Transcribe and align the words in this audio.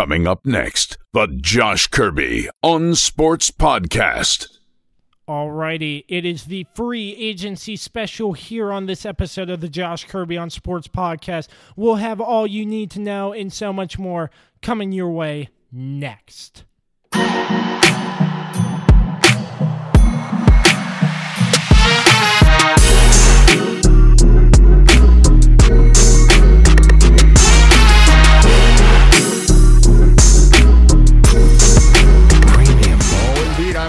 Coming 0.00 0.26
up 0.26 0.46
next, 0.46 0.96
the 1.12 1.26
Josh 1.26 1.86
Kirby 1.88 2.48
on 2.62 2.94
Sports 2.94 3.50
Podcast. 3.50 4.46
Alrighty, 5.28 6.06
it 6.08 6.24
is 6.24 6.46
the 6.46 6.66
free 6.74 7.14
agency 7.18 7.76
special 7.76 8.32
here 8.32 8.72
on 8.72 8.86
this 8.86 9.04
episode 9.04 9.50
of 9.50 9.60
the 9.60 9.68
Josh 9.68 10.06
Kirby 10.06 10.38
on 10.38 10.48
Sports 10.48 10.88
Podcast. 10.88 11.48
We'll 11.76 11.96
have 11.96 12.18
all 12.18 12.46
you 12.46 12.64
need 12.64 12.90
to 12.92 12.98
know 12.98 13.34
and 13.34 13.52
so 13.52 13.74
much 13.74 13.98
more 13.98 14.30
coming 14.62 14.90
your 14.90 15.10
way 15.10 15.50
next. 15.70 16.64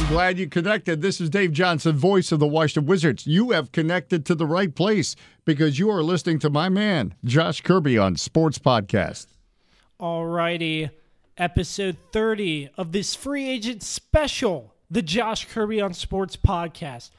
I'm 0.01 0.07
glad 0.07 0.39
you 0.39 0.47
connected. 0.47 1.03
This 1.03 1.21
is 1.21 1.29
Dave 1.29 1.51
Johnson, 1.53 1.95
voice 1.95 2.31
of 2.31 2.39
the 2.39 2.47
Washington 2.47 2.87
Wizards. 2.87 3.27
You 3.27 3.51
have 3.51 3.71
connected 3.71 4.25
to 4.25 4.35
the 4.35 4.47
right 4.47 4.73
place 4.73 5.15
because 5.45 5.77
you 5.77 5.91
are 5.91 6.01
listening 6.01 6.39
to 6.39 6.49
my 6.49 6.69
man, 6.69 7.13
Josh 7.23 7.61
Kirby, 7.61 7.99
on 7.99 8.15
Sports 8.17 8.57
Podcast. 8.57 9.27
Alrighty, 9.99 10.89
episode 11.37 11.97
30 12.11 12.71
of 12.77 12.91
this 12.93 13.13
free 13.13 13.47
agent 13.47 13.83
special, 13.83 14.73
the 14.89 15.03
Josh 15.03 15.45
Kirby 15.47 15.79
on 15.79 15.93
Sports 15.93 16.35
podcast. 16.35 17.11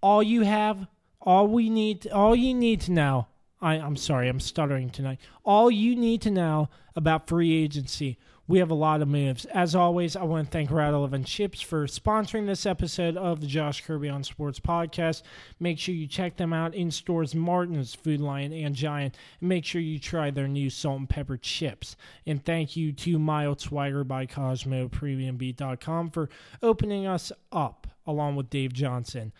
All 0.00 0.22
you 0.22 0.40
have, 0.40 0.86
all 1.20 1.46
we 1.46 1.68
need, 1.68 2.08
all 2.08 2.34
you 2.34 2.54
need 2.54 2.80
to 2.80 2.92
know. 2.92 3.26
I, 3.60 3.74
I'm 3.74 3.96
sorry, 3.96 4.28
I'm 4.30 4.40
stuttering 4.40 4.88
tonight. 4.88 5.20
All 5.44 5.70
you 5.70 5.94
need 5.94 6.22
to 6.22 6.30
know 6.30 6.70
about 6.96 7.28
free 7.28 7.62
agency. 7.62 8.16
We 8.52 8.58
have 8.58 8.70
a 8.70 8.74
lot 8.74 9.00
of 9.00 9.08
moves. 9.08 9.46
As 9.46 9.74
always, 9.74 10.14
I 10.14 10.24
want 10.24 10.46
to 10.46 10.50
thank 10.50 10.70
Rattle 10.70 11.06
and 11.06 11.24
Chips 11.24 11.62
for 11.62 11.86
sponsoring 11.86 12.46
this 12.46 12.66
episode 12.66 13.16
of 13.16 13.40
the 13.40 13.46
Josh 13.46 13.82
Kirby 13.82 14.10
on 14.10 14.22
Sports 14.24 14.60
podcast. 14.60 15.22
Make 15.58 15.78
sure 15.78 15.94
you 15.94 16.06
check 16.06 16.36
them 16.36 16.52
out 16.52 16.74
in 16.74 16.90
stores 16.90 17.34
Martin's, 17.34 17.94
Food 17.94 18.20
Lion, 18.20 18.52
and 18.52 18.74
Giant. 18.74 19.16
And 19.40 19.48
make 19.48 19.64
sure 19.64 19.80
you 19.80 19.98
try 19.98 20.30
their 20.30 20.48
new 20.48 20.68
salt 20.68 20.98
and 20.98 21.08
pepper 21.08 21.38
chips. 21.38 21.96
And 22.26 22.44
thank 22.44 22.76
you 22.76 22.92
to 22.92 23.18
Mild 23.18 23.58
Swagger 23.58 24.04
by 24.04 24.26
Cosmo 24.26 24.86
PremiumBeat.com 24.86 26.10
for 26.10 26.28
opening 26.62 27.06
us 27.06 27.32
up 27.52 27.86
along 28.06 28.36
with 28.36 28.50
Dave 28.50 28.74
Johnson. 28.74 29.32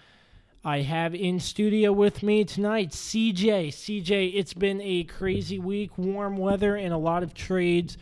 I 0.64 0.80
have 0.80 1.14
in 1.14 1.38
studio 1.38 1.92
with 1.92 2.22
me 2.22 2.44
tonight 2.44 2.92
CJ. 2.92 3.68
CJ, 3.68 4.32
it's 4.34 4.54
been 4.54 4.80
a 4.80 5.04
crazy 5.04 5.58
week, 5.58 5.98
warm 5.98 6.38
weather, 6.38 6.76
and 6.76 6.94
a 6.94 6.96
lot 6.96 7.22
of 7.22 7.34
trades 7.34 7.98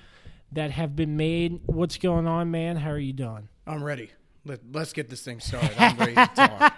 that 0.52 0.70
have 0.72 0.96
been 0.96 1.16
made. 1.16 1.60
What's 1.66 1.96
going 1.98 2.26
on, 2.26 2.50
man? 2.50 2.76
How 2.76 2.90
are 2.90 2.98
you 2.98 3.12
doing? 3.12 3.48
I'm 3.66 3.82
ready. 3.84 4.10
Let, 4.46 4.60
let's 4.72 4.92
get 4.94 5.10
this 5.10 5.22
thing 5.22 5.38
started. 5.40 5.72
I'm 5.78 5.96
ready 5.98 6.14
to 6.14 6.30
talk. 6.34 6.74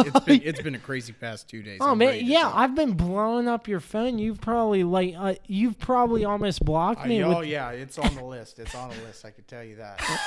It's 0.00 0.20
been 0.20 0.42
it's 0.44 0.60
been 0.60 0.74
a 0.74 0.78
crazy 0.78 1.12
past 1.14 1.48
two 1.48 1.62
days. 1.62 1.78
Oh 1.80 1.92
I'm 1.92 1.98
man, 1.98 2.20
yeah, 2.24 2.42
talk. 2.42 2.54
I've 2.56 2.74
been 2.74 2.92
blowing 2.92 3.48
up 3.48 3.66
your 3.68 3.80
phone. 3.80 4.18
You've 4.18 4.40
probably 4.40 4.84
like 4.84 5.14
uh, 5.18 5.34
you've 5.46 5.78
probably 5.78 6.24
almost 6.24 6.62
blocked 6.64 7.00
I- 7.00 7.06
me. 7.08 7.24
oh 7.24 7.38
with, 7.38 7.48
yeah, 7.48 7.70
it's 7.70 7.98
on 7.98 8.14
the 8.14 8.24
list. 8.24 8.58
It's 8.58 8.74
on 8.74 8.90
the 8.90 8.96
list. 9.06 9.24
I 9.24 9.30
can 9.30 9.44
tell 9.44 9.64
you 9.64 9.76
that. 9.76 10.00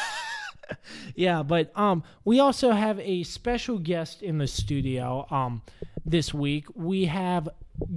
Yeah, 1.13 1.43
but 1.43 1.77
um, 1.77 2.03
we 2.23 2.39
also 2.39 2.71
have 2.71 2.97
a 2.99 3.23
special 3.23 3.77
guest 3.77 4.23
in 4.23 4.37
the 4.37 4.47
studio 4.47 5.27
um 5.29 5.61
this 6.05 6.33
week. 6.33 6.65
We 6.73 7.05
have 7.05 7.49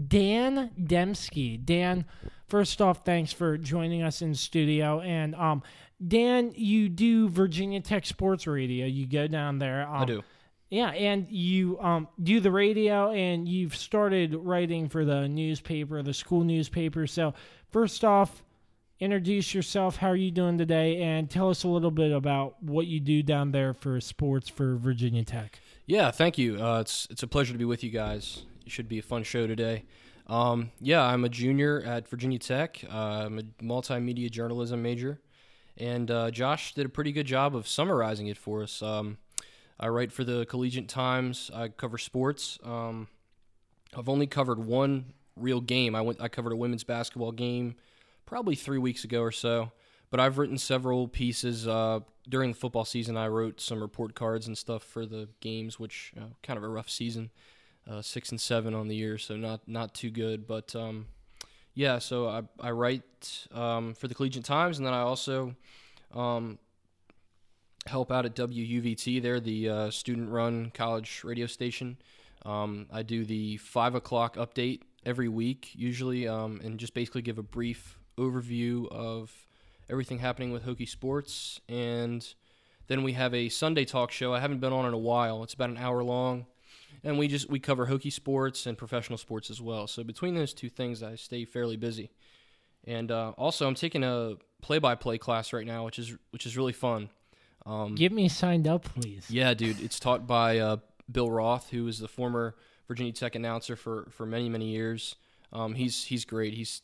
Dan 0.09 0.71
Dempsey. 0.85 1.57
Dan, 1.59 2.05
first 2.49 2.81
off, 2.81 3.05
thanks 3.05 3.33
for 3.33 3.57
joining 3.59 4.03
us 4.03 4.23
in 4.23 4.35
studio. 4.35 5.01
And 5.01 5.35
um, 5.35 5.63
Dan, 6.07 6.53
you 6.55 6.89
do 6.89 7.29
Virginia 7.29 7.81
Tech 7.81 8.07
Sports 8.07 8.47
Radio. 8.47 8.87
You 8.87 9.07
go 9.07 9.27
down 9.27 9.59
there. 9.59 9.87
Um, 9.89 10.03
I 10.03 10.05
do. 10.05 10.23
Yeah, 10.69 10.89
and 10.91 11.31
you 11.31 11.79
um, 11.79 12.09
do 12.21 12.41
the 12.41 12.51
radio, 12.51 13.13
and 13.13 13.47
you've 13.47 13.77
started 13.77 14.35
writing 14.35 14.89
for 14.89 15.05
the 15.05 15.29
newspaper, 15.29 16.03
the 16.03 16.13
school 16.13 16.43
newspaper. 16.43 17.07
So, 17.07 17.35
first 17.71 18.05
off, 18.05 18.43
introduce 18.99 19.55
yourself. 19.55 19.97
How 19.97 20.09
are 20.09 20.17
you 20.17 20.33
doing 20.33 20.59
today? 20.59 21.01
And 21.03 21.31
tell 21.31 21.51
us 21.51 21.63
a 21.63 21.69
little 21.69 21.93
bit 21.93 22.11
about 22.11 22.61
what 22.63 22.89
you 22.89 22.99
do 22.99 23.23
down 23.23 23.53
there 23.53 23.75
for 23.75 24.01
sports 24.01 24.49
for 24.49 24.75
Virginia 24.77 25.25
Tech. 25.25 25.61
Yeah, 25.87 26.11
thank 26.11 26.37
you. 26.37 26.61
Uh, 26.61 26.81
it's 26.81 27.07
it's 27.11 27.23
a 27.23 27.29
pleasure 27.29 27.53
to 27.53 27.59
be 27.59 27.65
with 27.65 27.85
you 27.85 27.91
guys. 27.91 28.43
It 28.65 28.73
should 28.73 28.89
be 28.89 28.99
a 28.99 29.03
fun 29.03 29.23
show 29.23 29.47
today. 29.47 29.85
Um, 30.27 30.73
yeah, 30.81 31.03
I'm 31.03 31.25
a 31.25 31.29
junior 31.29 31.83
at 31.83 32.09
Virginia 32.09 32.39
Tech. 32.39 32.83
Uh, 32.89 33.27
I'm 33.27 33.39
a 33.39 33.43
multimedia 33.63 34.31
journalism 34.31 34.83
major, 34.83 35.21
and 35.77 36.11
uh, 36.11 36.31
Josh 36.31 36.75
did 36.75 36.87
a 36.87 36.89
pretty 36.89 37.13
good 37.13 37.27
job 37.27 37.55
of 37.55 37.69
summarizing 37.69 38.27
it 38.27 38.37
for 38.37 38.63
us. 38.63 38.83
Um, 38.83 39.19
I 39.79 39.89
write 39.89 40.11
for 40.11 40.25
the 40.25 40.47
Collegiate 40.47 40.89
Times. 40.89 41.51
I 41.55 41.69
cover 41.69 41.99
sports. 41.99 42.59
Um, 42.65 43.09
I've 43.97 44.09
only 44.09 44.27
covered 44.27 44.59
one 44.59 45.13
real 45.37 45.61
game. 45.61 45.95
I 45.95 46.01
went. 46.01 46.21
I 46.21 46.29
covered 46.29 46.53
a 46.53 46.57
women's 46.57 46.85
basketball 46.85 47.33
game 47.33 47.77
probably 48.25 48.57
three 48.57 48.79
weeks 48.79 49.05
ago 49.05 49.21
or 49.23 49.33
so. 49.33 49.71
But 50.11 50.21
I've 50.21 50.39
written 50.39 50.57
several 50.57 51.09
pieces 51.09 51.67
uh, 51.67 52.01
during 52.29 52.53
the 52.53 52.57
football 52.57 52.85
season. 52.85 53.17
I 53.17 53.29
wrote 53.29 53.61
some 53.61 53.81
report 53.81 54.15
cards 54.15 54.47
and 54.47 54.57
stuff 54.57 54.83
for 54.83 55.05
the 55.05 55.29
games, 55.41 55.79
which 55.81 56.13
kind 56.43 56.57
of 56.57 56.63
a 56.63 56.69
rough 56.69 56.89
season, 56.89 57.31
uh, 57.89 58.03
six 58.03 58.31
and 58.31 58.41
seven 58.41 58.75
on 58.75 58.89
the 58.89 58.97
year, 58.97 59.19
so 59.19 59.37
not 59.37 59.61
not 59.67 59.95
too 59.95 60.11
good. 60.11 60.47
But 60.47 60.75
um, 60.75 61.07
yeah, 61.75 61.99
so 61.99 62.29
I 62.29 62.43
I 62.61 62.71
write 62.71 63.47
um, 63.53 63.95
for 63.95 64.09
the 64.09 64.15
Collegiate 64.15 64.45
Times, 64.45 64.79
and 64.79 64.87
then 64.87 64.95
I 64.95 65.01
also 65.01 65.55
um, 66.15 66.59
help 67.87 68.11
out 68.11 68.27
at 68.27 68.35
WUVT. 68.35 69.23
They're 69.23 69.41
the 69.41 69.69
uh, 69.69 69.91
student-run 69.91 70.73
college 70.75 71.23
radio 71.25 71.47
station. 71.47 71.99
Um, 72.45 72.87
I 72.93 73.03
do 73.03 73.25
the 73.25 73.57
five 73.57 73.95
o'clock 73.95 74.37
update 74.37 74.83
every 75.05 75.29
week, 75.29 75.71
usually, 75.75 76.29
um, 76.29 76.61
and 76.63 76.79
just 76.79 76.95
basically 76.95 77.23
give 77.23 77.39
a 77.39 77.43
brief 77.43 77.99
overview 78.19 78.91
of 78.91 79.33
everything 79.89 80.19
happening 80.19 80.53
with 80.53 80.65
Hokie 80.65 80.89
sports. 80.89 81.61
And 81.69 82.27
then 82.89 83.03
we 83.03 83.13
have 83.13 83.35
a 83.35 83.49
Sunday 83.49 83.85
talk 83.85 84.11
show. 84.11 84.33
I 84.33 84.41
haven't 84.41 84.59
been 84.59 84.73
on 84.73 84.87
in 84.87 84.95
a 84.95 84.99
while. 84.99 85.43
It's 85.43 85.55
about 85.55 85.71
an 85.71 85.77
hour 85.77 86.03
long, 86.03 86.47
and 87.05 87.19
we 87.19 87.29
just 87.29 87.49
we 87.49 87.59
cover 87.59 87.87
Hokie 87.87 88.13
sports 88.13 88.67
and 88.67 88.77
professional 88.77 89.19
sports 89.19 89.51
as 89.51 89.61
well. 89.61 89.87
So 89.87 90.05
between 90.05 90.35
those 90.35 90.55
two 90.55 90.69
things, 90.69 91.03
I 91.03 91.17
stay 91.17 91.45
fairly 91.45 91.77
busy. 91.77 92.11
And 92.85 93.11
uh, 93.11 93.31
also, 93.37 93.67
I'm 93.67 93.75
taking 93.75 94.05
a 94.05 94.35
play-by-play 94.63 95.19
class 95.19 95.53
right 95.53 95.67
now, 95.67 95.85
which 95.85 95.99
is 95.99 96.17
which 96.31 96.47
is 96.47 96.57
really 96.57 96.73
fun. 96.73 97.11
Um, 97.65 97.97
Get 97.97 98.13
me 98.13 98.29
signed 98.29 98.69
up, 98.69 98.85
please. 98.85 99.27
yeah, 99.29 99.53
dude, 99.55 99.81
it's 99.81 99.99
taught 99.99 100.27
by 100.27 100.59
uh, 100.59 100.77
Bill 101.11 101.29
Roth, 101.29 101.71
who 101.71 101.89
is 101.89 101.99
the 101.99 102.07
former 102.07 102.55
Virginia 102.87 103.13
Tech 103.13 103.35
announcer 103.35 103.75
for, 103.75 104.07
for 104.11 104.25
many 104.25 104.49
many 104.49 104.69
years. 104.69 105.17
Um, 105.53 105.75
he's 105.75 106.05
he's 106.05 106.25
great. 106.25 106.55
He's 106.55 106.83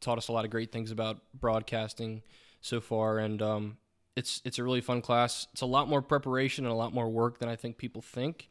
taught 0.00 0.18
us 0.18 0.28
a 0.28 0.32
lot 0.32 0.44
of 0.44 0.50
great 0.50 0.70
things 0.70 0.90
about 0.90 1.18
broadcasting 1.34 2.22
so 2.60 2.80
far, 2.80 3.18
and 3.18 3.42
um, 3.42 3.76
it's 4.14 4.40
it's 4.44 4.58
a 4.60 4.64
really 4.64 4.80
fun 4.80 5.00
class. 5.00 5.48
It's 5.52 5.62
a 5.62 5.66
lot 5.66 5.88
more 5.88 6.02
preparation 6.02 6.64
and 6.64 6.72
a 6.72 6.76
lot 6.76 6.94
more 6.94 7.08
work 7.08 7.38
than 7.38 7.48
I 7.48 7.56
think 7.56 7.76
people 7.76 8.02
think. 8.02 8.48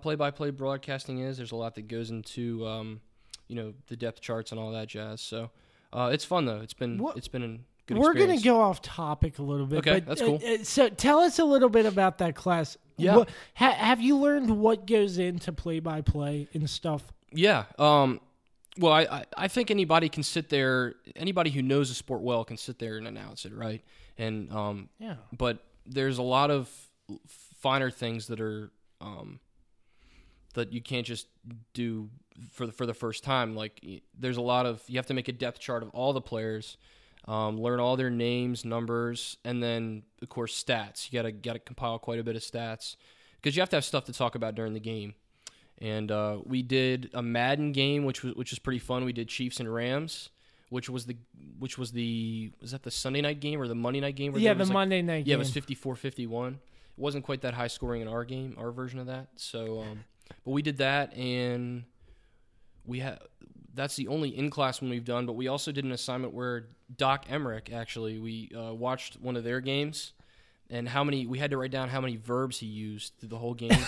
Play 0.00 0.14
by 0.14 0.30
play 0.30 0.50
broadcasting 0.50 1.18
is. 1.20 1.36
There's 1.36 1.52
a 1.52 1.56
lot 1.56 1.74
that 1.74 1.88
goes 1.88 2.10
into 2.10 2.66
um, 2.66 3.00
you 3.48 3.56
know 3.56 3.74
the 3.88 3.96
depth 3.96 4.20
charts 4.20 4.50
and 4.52 4.60
all 4.60 4.72
that 4.72 4.88
jazz. 4.88 5.20
So 5.20 5.50
uh, 5.92 6.10
it's 6.12 6.24
fun 6.24 6.44
though. 6.46 6.60
It's 6.60 6.74
been 6.74 6.98
What- 6.98 7.16
it's 7.16 7.28
been 7.28 7.42
a 7.42 7.58
good 7.86 7.98
We're 7.98 8.12
experience. 8.12 8.42
gonna 8.42 8.56
go 8.56 8.60
off 8.62 8.80
topic 8.82 9.38
a 9.38 9.42
little 9.42 9.66
bit. 9.66 9.78
Okay, 9.80 10.00
but, 10.00 10.06
that's 10.06 10.22
uh, 10.22 10.24
cool. 10.26 10.40
uh, 10.44 10.64
so 10.64 10.88
tell 10.88 11.20
us 11.20 11.38
a 11.38 11.44
little 11.44 11.68
bit 11.68 11.86
about 11.86 12.18
that 12.18 12.34
class. 12.34 12.76
Yeah. 12.96 13.16
What, 13.16 13.28
ha, 13.54 13.70
have 13.72 14.00
you 14.00 14.16
learned 14.16 14.58
what 14.58 14.86
goes 14.86 15.18
into 15.18 15.52
play 15.52 15.80
by 15.80 16.00
play 16.00 16.48
and 16.54 16.68
stuff? 16.68 17.12
Yeah. 17.30 17.64
Um, 17.78 18.20
well, 18.78 18.92
I, 18.94 19.02
I, 19.02 19.24
I 19.36 19.48
think 19.48 19.70
anybody 19.70 20.08
can 20.08 20.22
sit 20.22 20.48
there. 20.48 20.94
Anybody 21.14 21.50
who 21.50 21.60
knows 21.62 21.90
the 21.90 21.94
sport 21.94 22.22
well 22.22 22.44
can 22.44 22.56
sit 22.56 22.78
there 22.78 22.96
and 22.96 23.06
announce 23.06 23.44
it, 23.44 23.52
right? 23.54 23.82
And 24.16 24.50
um, 24.50 24.88
Yeah. 24.98 25.16
but 25.36 25.58
there's 25.84 26.16
a 26.18 26.22
lot 26.22 26.50
of 26.50 26.70
finer 27.60 27.90
things 27.90 28.26
that 28.28 28.40
are 28.40 28.70
um, 29.02 29.38
that 30.56 30.72
you 30.72 30.82
can't 30.82 31.06
just 31.06 31.28
do 31.72 32.10
for 32.50 32.66
the, 32.66 32.72
for 32.72 32.84
the 32.84 32.94
first 32.94 33.24
time. 33.24 33.54
Like 33.54 33.80
there's 34.18 34.36
a 34.36 34.42
lot 34.42 34.66
of 34.66 34.82
you 34.88 34.98
have 34.98 35.06
to 35.06 35.14
make 35.14 35.28
a 35.28 35.32
depth 35.32 35.60
chart 35.60 35.82
of 35.82 35.90
all 35.90 36.12
the 36.12 36.20
players, 36.20 36.76
um, 37.26 37.58
learn 37.60 37.80
all 37.80 37.96
their 37.96 38.10
names, 38.10 38.64
numbers, 38.64 39.36
and 39.44 39.62
then 39.62 40.02
of 40.20 40.28
course 40.28 40.62
stats. 40.62 41.10
You 41.10 41.18
gotta 41.18 41.32
gotta 41.32 41.58
compile 41.60 41.98
quite 41.98 42.18
a 42.18 42.24
bit 42.24 42.36
of 42.36 42.42
stats 42.42 42.96
because 43.40 43.56
you 43.56 43.62
have 43.62 43.70
to 43.70 43.76
have 43.76 43.84
stuff 43.84 44.04
to 44.06 44.12
talk 44.12 44.34
about 44.34 44.54
during 44.54 44.74
the 44.74 44.80
game. 44.80 45.14
And 45.78 46.10
uh, 46.10 46.38
we 46.44 46.62
did 46.62 47.10
a 47.12 47.22
Madden 47.22 47.72
game, 47.72 48.04
which 48.04 48.22
was 48.22 48.34
which 48.34 48.50
was 48.50 48.58
pretty 48.58 48.78
fun. 48.78 49.04
We 49.04 49.12
did 49.12 49.28
Chiefs 49.28 49.60
and 49.60 49.72
Rams, 49.72 50.30
which 50.70 50.88
was 50.88 51.06
the 51.06 51.16
which 51.58 51.76
was 51.76 51.92
the 51.92 52.50
was 52.60 52.70
that 52.70 52.82
the 52.82 52.90
Sunday 52.90 53.20
night 53.20 53.40
game 53.40 53.60
or 53.60 53.68
the 53.68 53.74
Monday 53.74 54.00
night 54.00 54.16
game? 54.16 54.32
where 54.32 54.40
Yeah, 54.40 54.54
the 54.54 54.64
like, 54.64 54.72
Monday 54.72 55.02
night 55.02 55.26
yeah, 55.26 55.34
game. 55.36 55.36
it 55.36 55.38
was 55.38 55.52
54-51. 55.52 56.54
It 56.54 56.58
wasn't 56.96 57.24
quite 57.24 57.42
that 57.42 57.54
high 57.54 57.66
scoring 57.66 58.00
in 58.00 58.08
our 58.08 58.24
game, 58.24 58.56
our 58.58 58.70
version 58.70 58.98
of 58.98 59.06
that. 59.06 59.28
So, 59.36 59.80
um, 59.80 60.04
but 60.44 60.50
we 60.50 60.62
did 60.62 60.78
that, 60.78 61.16
and 61.16 61.84
we 62.84 63.00
had 63.00 63.18
that's 63.74 63.96
the 63.96 64.08
only 64.08 64.36
in 64.36 64.50
class 64.50 64.80
one 64.80 64.90
we've 64.90 65.04
done. 65.04 65.26
But 65.26 65.34
we 65.34 65.48
also 65.48 65.72
did 65.72 65.84
an 65.84 65.92
assignment 65.92 66.32
where 66.32 66.66
Doc 66.96 67.26
Emrick 67.26 67.72
actually 67.72 68.18
we 68.18 68.50
uh, 68.56 68.72
watched 68.72 69.20
one 69.20 69.36
of 69.36 69.44
their 69.44 69.60
games, 69.60 70.12
and 70.70 70.88
how 70.88 71.04
many 71.04 71.26
we 71.26 71.38
had 71.38 71.50
to 71.50 71.56
write 71.56 71.70
down 71.70 71.88
how 71.88 72.00
many 72.00 72.16
verbs 72.16 72.58
he 72.58 72.66
used 72.66 73.12
through 73.18 73.30
the 73.30 73.38
whole 73.38 73.54
game. 73.54 73.72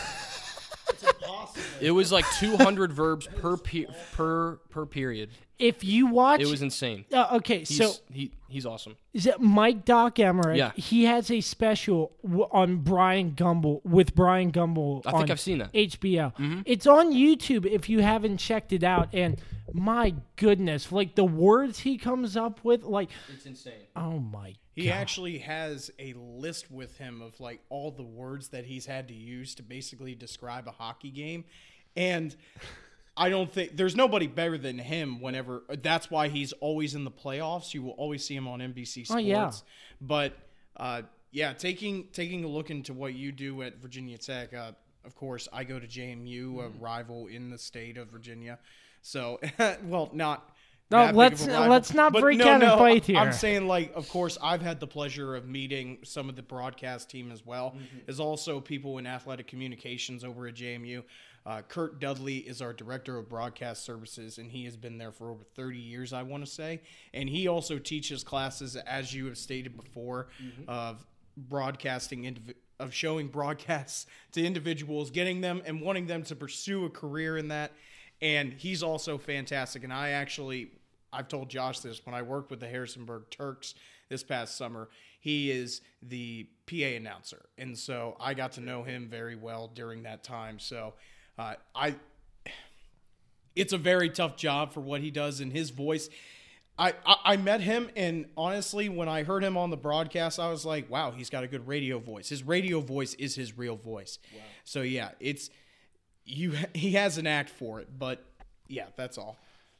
It 1.80 1.90
was 1.92 2.10
like 2.12 2.24
200 2.38 2.92
verbs 2.92 3.26
per 3.26 3.56
pe- 3.56 3.86
per 4.12 4.56
per 4.70 4.86
period. 4.86 5.30
If 5.58 5.82
you 5.82 6.06
watch, 6.06 6.40
It 6.40 6.46
was 6.46 6.62
insane. 6.62 7.04
uh, 7.12 7.28
okay. 7.38 7.60
He's, 7.60 7.76
so 7.76 7.92
he 8.12 8.30
he's 8.48 8.64
awesome. 8.64 8.96
is 9.12 9.26
it 9.26 9.40
Mike 9.40 9.84
Doc 9.84 10.16
Emrick? 10.16 10.56
Yeah. 10.56 10.70
he 10.76 11.04
has 11.04 11.30
a 11.32 11.40
special 11.40 12.12
w- 12.22 12.46
on 12.52 12.76
Brian 12.78 13.32
Gumbel 13.32 13.84
with 13.84 14.14
Brian 14.14 14.52
Gumbel. 14.52 15.02
I 15.04 15.10
think 15.10 15.22
on 15.24 15.30
I've 15.32 15.40
seen 15.40 15.58
that. 15.58 15.72
HBO. 15.72 16.32
It's 16.64 16.86
on 16.86 17.12
YouTube 17.12 17.66
if 17.66 17.88
you 17.88 18.00
haven't 18.02 18.36
checked 18.38 18.72
it 18.72 18.84
out. 18.84 19.08
And 19.12 19.40
my 19.72 20.14
goodness, 20.36 20.92
like 20.92 21.16
the 21.16 21.24
words 21.24 21.80
he 21.80 21.98
comes 21.98 22.36
up 22.36 22.64
with, 22.64 22.84
like 22.84 23.10
It's 23.34 23.44
insane. 23.46 23.74
oh 23.96 24.20
my 24.20 24.54
He 24.82 24.90
actually 24.90 25.38
has 25.38 25.90
a 25.98 26.14
list 26.14 26.70
with 26.70 26.96
him 26.98 27.20
of 27.22 27.38
like 27.40 27.60
all 27.68 27.90
the 27.90 28.02
words 28.02 28.48
that 28.48 28.64
he's 28.64 28.86
had 28.86 29.08
to 29.08 29.14
use 29.14 29.54
to 29.56 29.62
basically 29.62 30.14
describe 30.14 30.68
a 30.68 30.70
hockey 30.70 31.10
game. 31.10 31.44
And 31.96 32.34
I 33.16 33.30
don't 33.30 33.52
think 33.52 33.76
there's 33.76 33.96
nobody 33.96 34.28
better 34.28 34.56
than 34.56 34.78
him 34.78 35.20
whenever 35.20 35.64
that's 35.82 36.10
why 36.10 36.28
he's 36.28 36.52
always 36.52 36.94
in 36.94 37.04
the 37.04 37.10
playoffs. 37.10 37.74
You 37.74 37.82
will 37.82 37.92
always 37.92 38.24
see 38.24 38.36
him 38.36 38.46
on 38.46 38.60
NBC 38.60 39.06
Sports. 39.06 39.10
Oh, 39.10 39.18
yeah. 39.18 39.50
But 40.00 40.34
uh, 40.76 41.02
yeah, 41.32 41.52
taking 41.52 42.08
taking 42.12 42.44
a 42.44 42.48
look 42.48 42.70
into 42.70 42.92
what 42.92 43.14
you 43.14 43.32
do 43.32 43.62
at 43.62 43.78
Virginia 43.78 44.16
Tech, 44.16 44.54
uh, 44.54 44.72
of 45.04 45.16
course, 45.16 45.48
I 45.52 45.64
go 45.64 45.78
to 45.80 45.86
JMU, 45.86 46.64
a 46.64 46.68
rival 46.80 47.26
in 47.26 47.50
the 47.50 47.58
state 47.58 47.96
of 47.98 48.08
Virginia. 48.08 48.58
So, 49.02 49.40
well, 49.84 50.10
not. 50.12 50.54
No, 50.90 50.98
that 50.98 51.06
big 51.06 51.10
of 51.10 51.14
a 51.14 51.18
let's- 51.18 51.46
rival, 51.46 51.68
let's 51.68 51.94
not 51.94 52.12
but 52.12 52.20
break 52.22 52.38
no, 52.38 52.46
out 52.48 52.52
and 52.54 52.62
no, 52.62 52.78
fight 52.78 53.04
here. 53.04 53.18
I'm 53.18 53.32
saying, 53.32 53.66
like, 53.66 53.92
of 53.94 54.08
course, 54.08 54.38
I've 54.42 54.62
had 54.62 54.80
the 54.80 54.86
pleasure 54.86 55.36
of 55.36 55.46
meeting 55.46 55.98
some 56.02 56.28
of 56.28 56.36
the 56.36 56.42
broadcast 56.42 57.10
team 57.10 57.30
as 57.30 57.44
well. 57.44 57.72
Mm-hmm. 57.76 57.98
There's 58.06 58.20
also 58.20 58.60
people 58.60 58.98
in 58.98 59.06
athletic 59.06 59.46
communications 59.46 60.24
over 60.24 60.46
at 60.48 60.54
JMU. 60.54 61.02
Uh, 61.46 61.62
Curt 61.62 61.98
Dudley 62.00 62.38
is 62.38 62.60
our 62.60 62.72
director 62.72 63.16
of 63.18 63.28
broadcast 63.28 63.84
services, 63.84 64.38
and 64.38 64.50
he 64.50 64.64
has 64.64 64.76
been 64.76 64.98
there 64.98 65.12
for 65.12 65.30
over 65.30 65.44
30 65.54 65.78
years, 65.78 66.12
I 66.12 66.22
want 66.22 66.44
to 66.44 66.50
say. 66.50 66.80
And 67.14 67.28
he 67.28 67.48
also 67.48 67.78
teaches 67.78 68.22
classes, 68.24 68.76
as 68.76 69.14
you 69.14 69.26
have 69.26 69.38
stated 69.38 69.76
before, 69.76 70.28
Mm-hmm. 70.42 70.68
of 70.68 71.06
broadcasting 71.36 72.24
indiv- 72.24 72.54
of 72.80 72.92
showing 72.94 73.28
broadcasts 73.28 74.06
to 74.32 74.44
individuals, 74.44 75.10
getting 75.10 75.40
them 75.40 75.62
and 75.66 75.80
wanting 75.80 76.06
them 76.06 76.22
to 76.24 76.36
pursue 76.36 76.84
a 76.84 76.90
career 76.90 77.36
in 77.36 77.48
that. 77.48 77.72
And 78.20 78.52
he's 78.52 78.82
also 78.82 79.16
fantastic. 79.18 79.84
And 79.84 79.92
I 79.92 80.10
actually, 80.10 80.72
I've 81.12 81.28
told 81.28 81.48
Josh 81.48 81.80
this 81.80 82.04
when 82.04 82.14
I 82.14 82.22
worked 82.22 82.50
with 82.50 82.60
the 82.60 82.68
Harrisonburg 82.68 83.30
Turks 83.30 83.74
this 84.08 84.22
past 84.22 84.56
summer. 84.56 84.88
He 85.20 85.50
is 85.50 85.80
the 86.02 86.48
PA 86.66 86.96
announcer, 86.96 87.46
and 87.56 87.76
so 87.76 88.16
I 88.20 88.34
got 88.34 88.52
to 88.52 88.60
know 88.60 88.82
him 88.82 89.08
very 89.08 89.36
well 89.36 89.70
during 89.74 90.04
that 90.04 90.22
time. 90.22 90.58
So 90.58 90.94
uh, 91.38 91.54
I, 91.74 91.96
it's 93.56 93.72
a 93.72 93.78
very 93.78 94.10
tough 94.10 94.36
job 94.36 94.72
for 94.72 94.80
what 94.80 95.00
he 95.00 95.10
does 95.10 95.40
in 95.40 95.50
his 95.50 95.70
voice. 95.70 96.08
I, 96.78 96.94
I, 97.04 97.16
I 97.24 97.36
met 97.36 97.60
him, 97.60 97.90
and 97.96 98.26
honestly, 98.36 98.88
when 98.88 99.08
I 99.08 99.24
heard 99.24 99.42
him 99.42 99.56
on 99.56 99.70
the 99.70 99.76
broadcast, 99.76 100.38
I 100.38 100.50
was 100.50 100.64
like, 100.64 100.88
wow, 100.88 101.10
he's 101.10 101.28
got 101.28 101.42
a 101.42 101.48
good 101.48 101.66
radio 101.66 101.98
voice. 101.98 102.28
His 102.28 102.44
radio 102.44 102.80
voice 102.80 103.14
is 103.14 103.34
his 103.34 103.58
real 103.58 103.76
voice. 103.76 104.18
So, 104.62 104.82
yeah, 104.82 105.10
it's 105.18 105.50
you. 106.24 106.54
he 106.74 106.92
has 106.92 107.18
an 107.18 107.26
act 107.26 107.50
for 107.50 107.80
it, 107.80 107.88
but 107.98 108.24
yeah, 108.68 108.86
that's 108.96 109.18
all. 109.18 109.36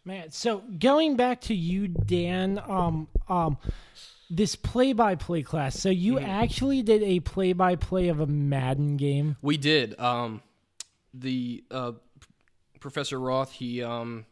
Man, 0.08 0.30
so 0.30 0.62
going 0.78 1.16
back 1.16 1.42
to 1.42 1.54
you, 1.54 1.86
Dan, 1.86 2.62
um, 2.66 3.08
um, 3.28 3.58
this 4.30 4.56
play-by-play 4.56 5.42
class. 5.42 5.78
So 5.78 5.90
you 5.90 6.18
actually 6.18 6.80
did 6.82 7.02
a 7.02 7.20
play-by-play 7.20 8.08
of 8.08 8.18
a 8.18 8.26
Madden 8.26 8.96
game. 8.96 9.36
We 9.42 9.58
did. 9.58 10.00
Um, 10.00 10.40
the 11.12 11.62
uh, 11.70 11.92
Professor 12.80 13.20
Roth, 13.20 13.52
he, 13.52 13.82
um, 13.82 14.24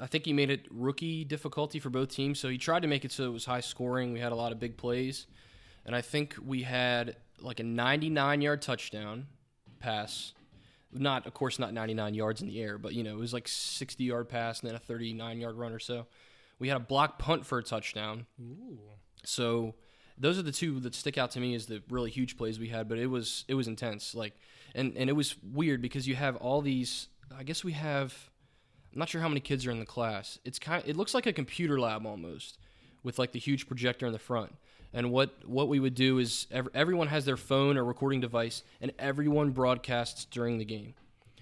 I 0.00 0.08
think 0.08 0.24
he 0.24 0.32
made 0.32 0.50
it 0.50 0.66
rookie 0.72 1.22
difficulty 1.22 1.78
for 1.78 1.90
both 1.90 2.08
teams. 2.08 2.40
So 2.40 2.48
he 2.48 2.58
tried 2.58 2.82
to 2.82 2.88
make 2.88 3.04
it 3.04 3.12
so 3.12 3.26
it 3.26 3.32
was 3.32 3.44
high 3.44 3.60
scoring. 3.60 4.12
We 4.12 4.18
had 4.18 4.32
a 4.32 4.34
lot 4.34 4.50
of 4.50 4.58
big 4.58 4.76
plays, 4.76 5.28
and 5.86 5.94
I 5.94 6.00
think 6.00 6.34
we 6.44 6.64
had 6.64 7.14
like 7.40 7.60
a 7.60 7.64
99 7.64 8.40
yard 8.40 8.60
touchdown 8.60 9.28
pass. 9.78 10.32
Not, 10.94 11.26
of 11.26 11.34
course, 11.34 11.58
not 11.58 11.72
99 11.74 12.14
yards 12.14 12.40
in 12.40 12.48
the 12.48 12.60
air, 12.62 12.78
but 12.78 12.94
you 12.94 13.02
know 13.02 13.14
it 13.14 13.18
was 13.18 13.32
like 13.32 13.48
60 13.48 14.04
yard 14.04 14.28
pass 14.28 14.60
and 14.60 14.68
then 14.68 14.76
a 14.76 14.78
39 14.78 15.40
yard 15.40 15.56
run 15.56 15.72
or 15.72 15.78
so. 15.78 16.06
We 16.58 16.68
had 16.68 16.76
a 16.76 16.80
block 16.80 17.18
punt 17.18 17.44
for 17.44 17.58
a 17.58 17.62
touchdown. 17.62 18.26
So 19.24 19.74
those 20.18 20.38
are 20.38 20.42
the 20.42 20.52
two 20.52 20.78
that 20.80 20.94
stick 20.94 21.18
out 21.18 21.32
to 21.32 21.40
me 21.40 21.54
as 21.54 21.66
the 21.66 21.82
really 21.90 22.10
huge 22.10 22.36
plays 22.36 22.58
we 22.58 22.68
had. 22.68 22.88
But 22.88 22.98
it 22.98 23.06
was 23.06 23.44
it 23.48 23.54
was 23.54 23.66
intense, 23.66 24.14
like 24.14 24.34
and 24.74 24.96
and 24.96 25.10
it 25.10 25.14
was 25.14 25.36
weird 25.42 25.82
because 25.82 26.06
you 26.06 26.14
have 26.14 26.36
all 26.36 26.60
these. 26.60 27.08
I 27.36 27.42
guess 27.42 27.64
we 27.64 27.72
have. 27.72 28.30
I'm 28.92 29.00
not 29.00 29.08
sure 29.08 29.20
how 29.20 29.28
many 29.28 29.40
kids 29.40 29.66
are 29.66 29.72
in 29.72 29.80
the 29.80 29.86
class. 29.86 30.38
It's 30.44 30.58
kind. 30.58 30.84
It 30.86 30.96
looks 30.96 31.14
like 31.14 31.26
a 31.26 31.32
computer 31.32 31.80
lab 31.80 32.06
almost, 32.06 32.58
with 33.02 33.18
like 33.18 33.32
the 33.32 33.40
huge 33.40 33.66
projector 33.66 34.06
in 34.06 34.12
the 34.12 34.18
front. 34.18 34.54
And 34.94 35.10
what 35.10 35.30
what 35.46 35.68
we 35.68 35.80
would 35.80 35.94
do 35.94 36.18
is 36.18 36.46
ev- 36.52 36.68
everyone 36.72 37.08
has 37.08 37.24
their 37.24 37.36
phone 37.36 37.76
or 37.76 37.84
recording 37.84 38.20
device, 38.20 38.62
and 38.80 38.92
everyone 38.98 39.50
broadcasts 39.50 40.24
during 40.26 40.58
the 40.58 40.64
game. 40.64 40.94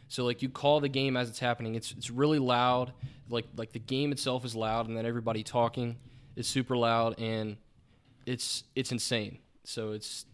So 0.08 0.24
like 0.24 0.42
you 0.42 0.48
call 0.48 0.80
the 0.80 0.88
game 0.88 1.16
as 1.16 1.28
it's 1.28 1.38
happening. 1.38 1.74
It's 1.74 1.92
it's 1.92 2.10
really 2.10 2.38
loud. 2.38 2.92
Like 3.28 3.46
like 3.56 3.72
the 3.72 3.78
game 3.78 4.10
itself 4.10 4.44
is 4.44 4.56
loud, 4.56 4.88
and 4.88 4.96
then 4.96 5.04
everybody 5.06 5.42
talking 5.42 5.96
is 6.34 6.46
super 6.48 6.76
loud, 6.76 7.18
and 7.20 7.56
it's 8.26 8.64
it's 8.74 8.90
insane. 8.90 9.38
So 9.64 9.92
it's 9.92 10.24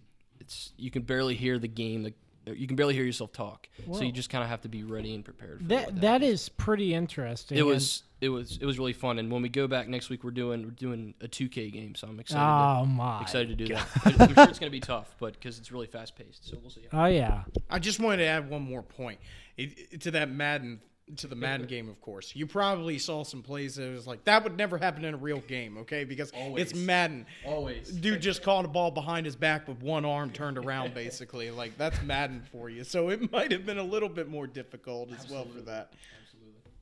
it's 0.40 0.72
you 0.76 0.90
can 0.90 1.02
barely 1.02 1.34
hear 1.34 1.58
the 1.58 1.68
game. 1.68 2.02
The, 2.04 2.14
uh, 2.48 2.52
you 2.52 2.66
can 2.68 2.76
barely 2.76 2.94
hear 2.94 3.04
yourself 3.04 3.32
talk. 3.32 3.68
So 3.92 4.02
you 4.02 4.12
just 4.12 4.30
kind 4.30 4.42
of 4.44 4.50
have 4.50 4.62
to 4.62 4.68
be 4.68 4.84
ready 4.84 5.14
and 5.14 5.24
prepared. 5.24 5.58
For 5.62 5.64
That 5.68 6.00
that 6.00 6.22
is 6.22 6.48
pretty 6.48 6.94
interesting. 6.94 7.58
it 7.58 7.66
was 7.66 8.02
it 8.20 8.28
was 8.28 8.58
it 8.60 8.66
was 8.66 8.78
really 8.78 8.92
fun. 8.92 9.18
And 9.18 9.30
when 9.30 9.42
we 9.42 9.48
go 9.48 9.66
back 9.66 9.88
next 9.88 10.10
week, 10.10 10.24
we're 10.24 10.30
doing 10.30 10.64
we're 10.64 10.70
doing 10.70 11.14
a 11.20 11.28
2K 11.28 11.72
game. 11.72 11.94
So 11.94 12.08
I'm 12.08 12.18
excited. 12.20 12.42
Oh 12.42 12.84
to, 12.84 12.90
my! 12.90 13.22
excited 13.22 13.56
to 13.56 13.64
do 13.64 13.74
that. 13.74 13.86
I- 14.04 14.24
I'm 14.24 14.34
sure 14.34 14.48
it's 14.48 14.58
going 14.58 14.70
to 14.70 14.76
be 14.76 14.80
tough, 14.80 15.14
but 15.18 15.34
because 15.34 15.58
it's 15.58 15.70
really 15.70 15.86
fast 15.86 16.16
paced. 16.16 16.48
So 16.48 16.58
we'll 16.60 16.70
see. 16.70 16.86
Oh 16.92 17.06
yeah. 17.06 17.44
I 17.70 17.78
just 17.78 18.00
wanted 18.00 18.18
to 18.18 18.26
add 18.26 18.50
one 18.50 18.62
more 18.62 18.82
point 18.82 19.20
it, 19.56 19.78
it- 19.92 20.00
to 20.02 20.10
that 20.12 20.30
Madden 20.30 20.80
to 21.16 21.26
the 21.26 21.36
Madden 21.36 21.66
game. 21.66 21.88
Of 21.88 22.00
course, 22.00 22.34
you 22.34 22.46
probably 22.46 22.98
saw 22.98 23.22
some 23.22 23.42
plays 23.42 23.76
that 23.76 23.90
was 23.90 24.06
like 24.06 24.24
that 24.24 24.44
would 24.44 24.56
never 24.56 24.78
happen 24.78 25.04
in 25.04 25.14
a 25.14 25.16
real 25.16 25.40
game. 25.40 25.78
Okay, 25.78 26.04
because 26.04 26.32
it's 26.34 26.74
Madden. 26.74 27.26
Always. 27.46 27.90
Dude 27.90 28.20
just 28.20 28.42
caught 28.42 28.64
a 28.64 28.68
ball 28.68 28.90
behind 28.90 29.26
his 29.26 29.36
back 29.36 29.68
with 29.68 29.80
one 29.82 30.04
arm 30.04 30.30
turned 30.30 30.58
around, 30.58 30.94
basically. 30.94 31.50
Like 31.50 31.78
that's 31.78 32.02
Madden 32.02 32.42
for 32.52 32.68
you. 32.68 32.84
So 32.84 33.08
it 33.10 33.32
might 33.32 33.52
have 33.52 33.64
been 33.64 33.78
a 33.78 33.82
little 33.84 34.08
bit 34.08 34.28
more 34.28 34.46
difficult 34.46 35.10
as 35.12 35.30
well 35.30 35.46
for 35.46 35.60
that. 35.62 35.92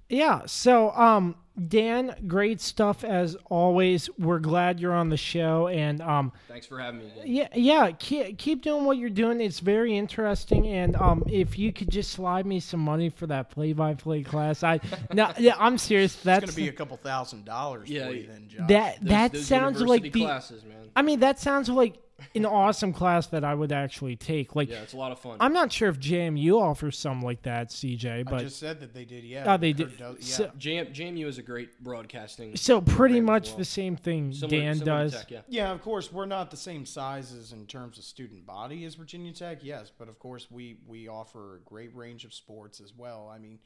Yeah. 0.09 0.43
So, 0.47 0.91
um, 0.93 1.35
Dan, 1.69 2.15
great 2.27 2.61
stuff 2.61 3.03
as 3.03 3.35
always. 3.47 4.11
We're 4.19 4.41
glad 4.41 4.79
you're 4.79 4.93
on 4.93 5.09
the 5.09 5.17
show, 5.17 5.69
and 5.69 6.03
um, 6.03 6.33
Thanks 6.49 6.67
for 6.67 6.79
having 6.79 7.01
me. 7.01 7.07
Again. 7.13 7.25
yeah, 7.25 7.49
yeah, 7.55 7.91
keep, 7.99 8.37
keep 8.37 8.61
doing 8.63 8.85
what 8.85 8.99
you're 8.99 9.09
doing. 9.09 9.41
It's 9.41 9.61
very 9.61 9.97
interesting, 9.97 10.67
and 10.67 10.95
um, 10.97 11.23
if 11.27 11.59
you 11.59 11.73
could 11.73 11.91
just 11.91 12.11
slide 12.13 12.45
me 12.45 12.61
some 12.61 12.81
money 12.81 13.09
for 13.09 13.27
that 13.29 13.49
play-by-play 13.51 14.23
class, 14.25 14.63
I 14.63 14.81
no, 15.15 15.33
yeah, 15.39 15.55
I'm 15.59 15.79
serious. 15.79 16.15
That's 16.17 16.45
It's 16.45 16.53
gonna 16.55 16.65
be 16.67 16.69
a 16.69 16.73
couple 16.73 16.99
thousand 16.99 17.47
dollars 17.47 17.89
Yeah, 17.89 18.09
for 18.09 18.13
you 18.13 18.27
then, 18.27 18.49
Josh. 18.49 18.69
that 18.69 19.01
Those- 19.01 19.09
that 19.09 19.33
those 19.33 19.47
sounds 19.47 19.81
like 19.81 20.03
the. 20.03 20.11
classes, 20.11 20.63
man. 20.63 20.91
I 20.95 21.01
mean, 21.01 21.21
that 21.21 21.39
sounds 21.41 21.71
like 21.71 21.95
an 22.35 22.47
awesome 22.47 22.93
class 22.93 23.27
that 23.29 23.45
I 23.45 23.55
would 23.55 23.73
actually 23.73 24.17
take. 24.17 24.57
Like, 24.57 24.69
Yeah, 24.71 24.83
it's 24.83 24.93
a 24.93 24.97
lot 24.97 25.13
of 25.13 25.19
fun. 25.19 25.37
I'm 25.41 25.53
not 25.53 25.73
sure 25.73 25.89
if 25.89 25.99
JMU 26.01 26.61
offers 26.61 26.99
some 26.99 27.21
like 27.23 27.43
that, 27.43 27.71
CJ, 27.71 28.21
I 28.21 28.23
but 28.23 28.41
just 28.41 28.59
said 28.59 28.81
that 28.81 28.95
they 28.95 29.05
did. 29.05 29.25
Yeah. 29.25 29.53
oh, 29.53 29.57
they 29.57 29.73
did. 29.73 29.97
Dud- 29.99 30.17
yeah. 30.21 30.25
So, 30.25 30.47
JM, 30.59 30.95
JMU 30.95 31.27
is 31.27 31.39
a 31.39 31.43
great 31.43 31.83
broadcasting. 31.83 32.57
so 32.57 32.81
pretty 32.81 33.21
much 33.21 33.49
well. 33.51 33.59
the 33.59 33.65
same 33.65 33.97
thing 33.97 34.33
Similar- 34.33 34.61
Dan 34.61 34.77
similar 34.79 35.03
does. 35.05 35.13
Tech, 35.15 35.31
yeah. 35.31 35.41
Yeah, 35.49 35.73
of 35.73 35.83
course, 35.83 36.13
we're 36.13 36.27
not 36.27 36.51
the 36.51 36.57
same 36.57 36.87
sizes 36.87 37.53
in 37.53 37.67
terms 37.67 37.99
of 37.99 38.05
student 38.05 38.47
body 38.47 38.85
as 38.85 38.95
Virginia 38.95 39.33
Tech, 39.33 39.59
yes, 39.63 39.91
but 39.97 40.09
of 40.09 40.19
course, 40.19 40.51
we 40.51 40.79
we 40.87 41.09
offer 41.09 41.57
a 41.57 41.61
great 41.61 41.95
range 41.95 42.25
of 42.25 42.33
sports 42.33 42.81
as 42.81 42.93
well. 42.97 43.31
I 43.33 43.39
mean, 43.39 43.59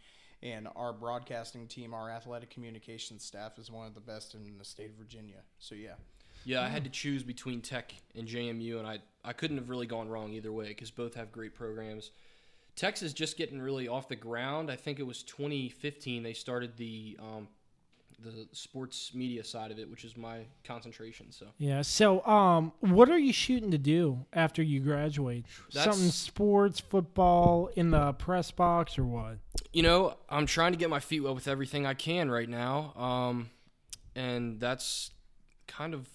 and 0.43 0.69
our 0.75 0.93
broadcasting 0.93 1.67
team, 1.67 1.93
our 1.95 2.11
athletic 2.11 2.51
communications 2.51 3.25
staff, 3.25 3.59
is 3.59 3.71
one 3.71 3.87
of 3.87 3.95
the 3.95 4.01
best 4.01 4.35
in 4.35 4.57
the 4.59 4.65
state 4.65 4.91
of 4.91 4.97
Virginia. 4.97 5.43
So 5.59 5.75
yeah, 5.75 5.95
Yeah, 6.45 6.63
I 6.63 6.69
had 6.69 6.85
to 6.85 6.91
choose 6.91 7.23
between 7.23 7.61
Tech 7.61 7.95
and 8.15 8.27
JMU, 8.27 8.79
and 8.79 8.87
I 8.87 9.01
I 9.25 9.33
couldn't 9.33 9.59
have 9.59 9.69
really 9.69 9.87
gone 9.87 10.09
wrong 10.09 10.33
either 10.33 10.53
way 10.53 10.69
because 10.69 10.91
both 10.91 11.15
have 11.15 11.33
great 11.33 11.55
programs. 11.55 12.11
Is 12.83 13.13
just 13.13 13.37
getting 13.37 13.61
really 13.61 13.89
off 13.89 14.09
the 14.09 14.17
ground. 14.17 14.71
I 14.71 14.77
think 14.77 14.99
it 14.99 15.03
was 15.03 15.23
2015 15.25 16.23
they 16.23 16.33
started 16.33 16.79
the 16.79 17.19
um, 17.21 17.47
the 18.23 18.49
sports 18.53 19.13
media 19.15 19.45
side 19.45 19.71
of 19.71 19.79
it, 19.79 19.91
which 19.91 20.05
is 20.05 20.17
my 20.17 20.47
concentration. 20.65 21.31
So 21.31 21.47
Yeah. 21.59 21.83
So, 21.83 22.25
um, 22.27 22.73
what 22.81 23.11
are 23.11 23.19
you 23.19 23.33
shooting 23.35 23.71
to 23.73 23.79
do 23.79 24.25
after 24.33 24.63
you 24.63 24.81
graduate? 24.81 25.45
That's- 25.73 25.95
Something 25.95 26.11
sports, 26.11 26.81
football, 26.81 27.71
in 27.77 27.91
the 27.91 28.13
press 28.15 28.51
box, 28.51 28.99
or 28.99 29.05
what? 29.05 29.39
you 29.73 29.83
know, 29.83 30.17
I'm 30.29 30.47
trying 30.47 30.73
to 30.73 30.79
get 30.79 30.91
my 30.91 31.01
feet 31.01 31.21
wet 31.21 31.35
with 31.35 31.49
everything 31.49 31.87
I 31.87 31.95
can 31.95 32.31
right 32.31 32.49
now, 32.49 32.93
um, 32.97 33.51
and 34.15 34.59
that's 34.59 35.11
kind 35.67 35.95
of 35.95 36.09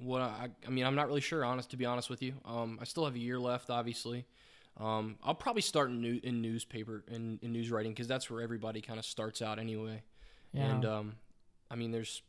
what 0.00 0.20
I. 0.22 0.48
I 0.66 0.70
mean, 0.70 0.84
I'm 0.84 0.94
not 0.94 1.08
really 1.08 1.20
sure, 1.20 1.44
honest 1.44 1.70
to 1.70 1.76
be 1.76 1.84
honest 1.86 2.08
with 2.10 2.22
you. 2.22 2.34
Um, 2.44 2.78
I 2.80 2.84
still 2.84 3.04
have 3.04 3.14
a 3.14 3.18
year 3.18 3.38
left, 3.38 3.70
obviously. 3.70 4.24
Um, 4.78 5.16
I'll 5.24 5.34
probably 5.34 5.62
start 5.62 5.90
in, 5.90 6.00
new, 6.00 6.20
in 6.22 6.40
newspaper 6.40 7.02
in, 7.08 7.38
in 7.42 7.52
news 7.52 7.70
writing 7.70 7.92
because 7.92 8.06
that's 8.06 8.30
where 8.30 8.40
everybody 8.42 8.80
kind 8.80 8.98
of 8.98 9.04
starts 9.04 9.42
out 9.42 9.58
anyway. 9.58 10.02
Yeah. 10.52 10.70
And 10.70 10.84
um, 10.84 11.14
I 11.70 11.74
mean, 11.74 11.90
there's 11.90 12.22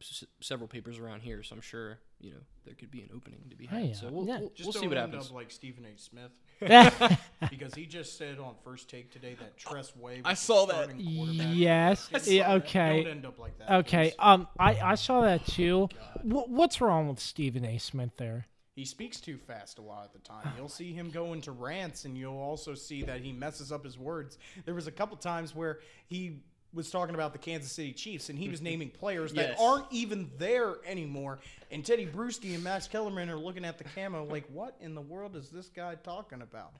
s- 0.00 0.24
several 0.40 0.68
papers 0.68 0.98
around 0.98 1.20
here, 1.22 1.42
so 1.42 1.54
I'm 1.54 1.62
sure 1.62 1.98
you 2.20 2.30
know 2.32 2.40
there 2.66 2.74
could 2.74 2.90
be 2.90 3.00
an 3.00 3.08
opening 3.14 3.40
to 3.50 3.56
be 3.56 3.66
had. 3.66 3.80
Oh, 3.82 3.84
yeah. 3.86 3.92
So 3.94 4.08
we'll, 4.10 4.26
Yeah. 4.26 4.40
we'll, 4.40 4.50
Just 4.50 4.66
we'll 4.74 4.82
see 4.82 4.88
what 4.88 4.98
happens. 4.98 5.26
up 5.28 5.32
like 5.34 5.50
Stephen 5.50 5.84
A. 5.86 5.98
Smith 5.98 6.32
because 7.50 7.74
he 7.74 7.86
just 7.86 8.16
said 8.16 8.38
on 8.38 8.54
first 8.64 8.88
take 8.88 9.10
today 9.10 9.36
that 9.38 9.56
Tress 9.56 9.94
Way. 9.96 10.22
I 10.24 10.30
was 10.30 10.38
the 10.40 10.44
saw 10.46 10.66
that. 10.66 10.72
starting 10.74 11.16
quarterback. 11.16 11.46
yes. 11.52 12.08
I 12.14 12.18
saw 12.18 12.30
Yeah, 12.30 12.48
that. 12.48 12.64
okay. 12.66 13.02
Don't 13.02 13.10
end 13.12 13.26
up 13.26 13.38
like 13.38 13.58
that. 13.58 13.70
Okay. 13.80 14.08
please. 14.10 14.14
Um, 14.18 14.48
I 14.58 14.80
I 14.80 14.94
saw 14.94 15.20
that 15.22 15.46
too. 15.46 15.88
Wh- 16.22 16.48
what's 16.48 16.80
wrong 16.80 17.08
with 17.08 17.20
Stephen 17.20 17.64
A. 17.64 17.78
Smith 17.78 18.10
there? 18.16 18.46
He 18.74 18.84
speaks 18.84 19.20
too 19.20 19.38
fast 19.38 19.78
a 19.78 19.82
lot 19.82 20.04
of 20.06 20.12
the 20.12 20.18
time. 20.18 20.52
You'll 20.56 20.68
see 20.68 20.92
him 20.92 21.08
go 21.10 21.32
into 21.32 21.50
rants, 21.50 22.04
and 22.04 22.16
you'll 22.16 22.36
also 22.36 22.74
see 22.74 23.02
that 23.04 23.20
he 23.22 23.32
messes 23.32 23.72
up 23.72 23.82
his 23.84 23.98
words. 23.98 24.36
There 24.66 24.74
was 24.74 24.86
a 24.86 24.92
couple 24.92 25.16
times 25.16 25.54
where 25.54 25.78
he 26.06 26.40
was 26.76 26.90
talking 26.90 27.14
about 27.14 27.32
the 27.32 27.38
Kansas 27.38 27.72
City 27.72 27.92
Chiefs, 27.92 28.28
and 28.28 28.38
he 28.38 28.48
was 28.48 28.60
naming 28.60 28.90
players 28.90 29.32
that 29.32 29.56
aren't 29.58 29.86
even 29.90 30.30
there 30.38 30.76
anymore. 30.86 31.40
And 31.72 31.82
Tedy 31.82 32.08
Bruschi 32.08 32.54
and 32.54 32.62
Max 32.62 32.86
Kellerman 32.86 33.30
are 33.30 33.38
looking 33.38 33.64
at 33.64 33.78
the 33.78 33.84
camo 33.84 34.24
like, 34.24 34.44
"What 34.52 34.76
in 34.80 34.94
the 34.94 35.00
world 35.00 35.34
is 35.34 35.48
this 35.48 35.68
guy 35.68 35.96
talking 35.96 36.42
about?" 36.42 36.74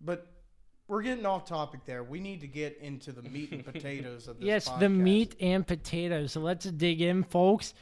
But 0.00 0.26
we're 0.88 1.02
getting 1.02 1.24
off 1.26 1.46
topic 1.46 1.84
there. 1.84 2.02
We 2.02 2.20
need 2.20 2.40
to 2.40 2.46
get 2.46 2.78
into 2.80 3.12
the 3.12 3.22
meat 3.22 3.52
and 3.52 3.64
potatoes 3.64 4.26
of 4.28 4.38
this. 4.38 4.46
yes, 4.46 4.68
the 4.80 4.88
meat 4.88 5.36
and 5.40 5.66
potatoes. 5.66 6.32
So 6.32 6.40
let's 6.40 6.64
dig 6.64 7.00
in, 7.00 7.22
folks. 7.22 7.74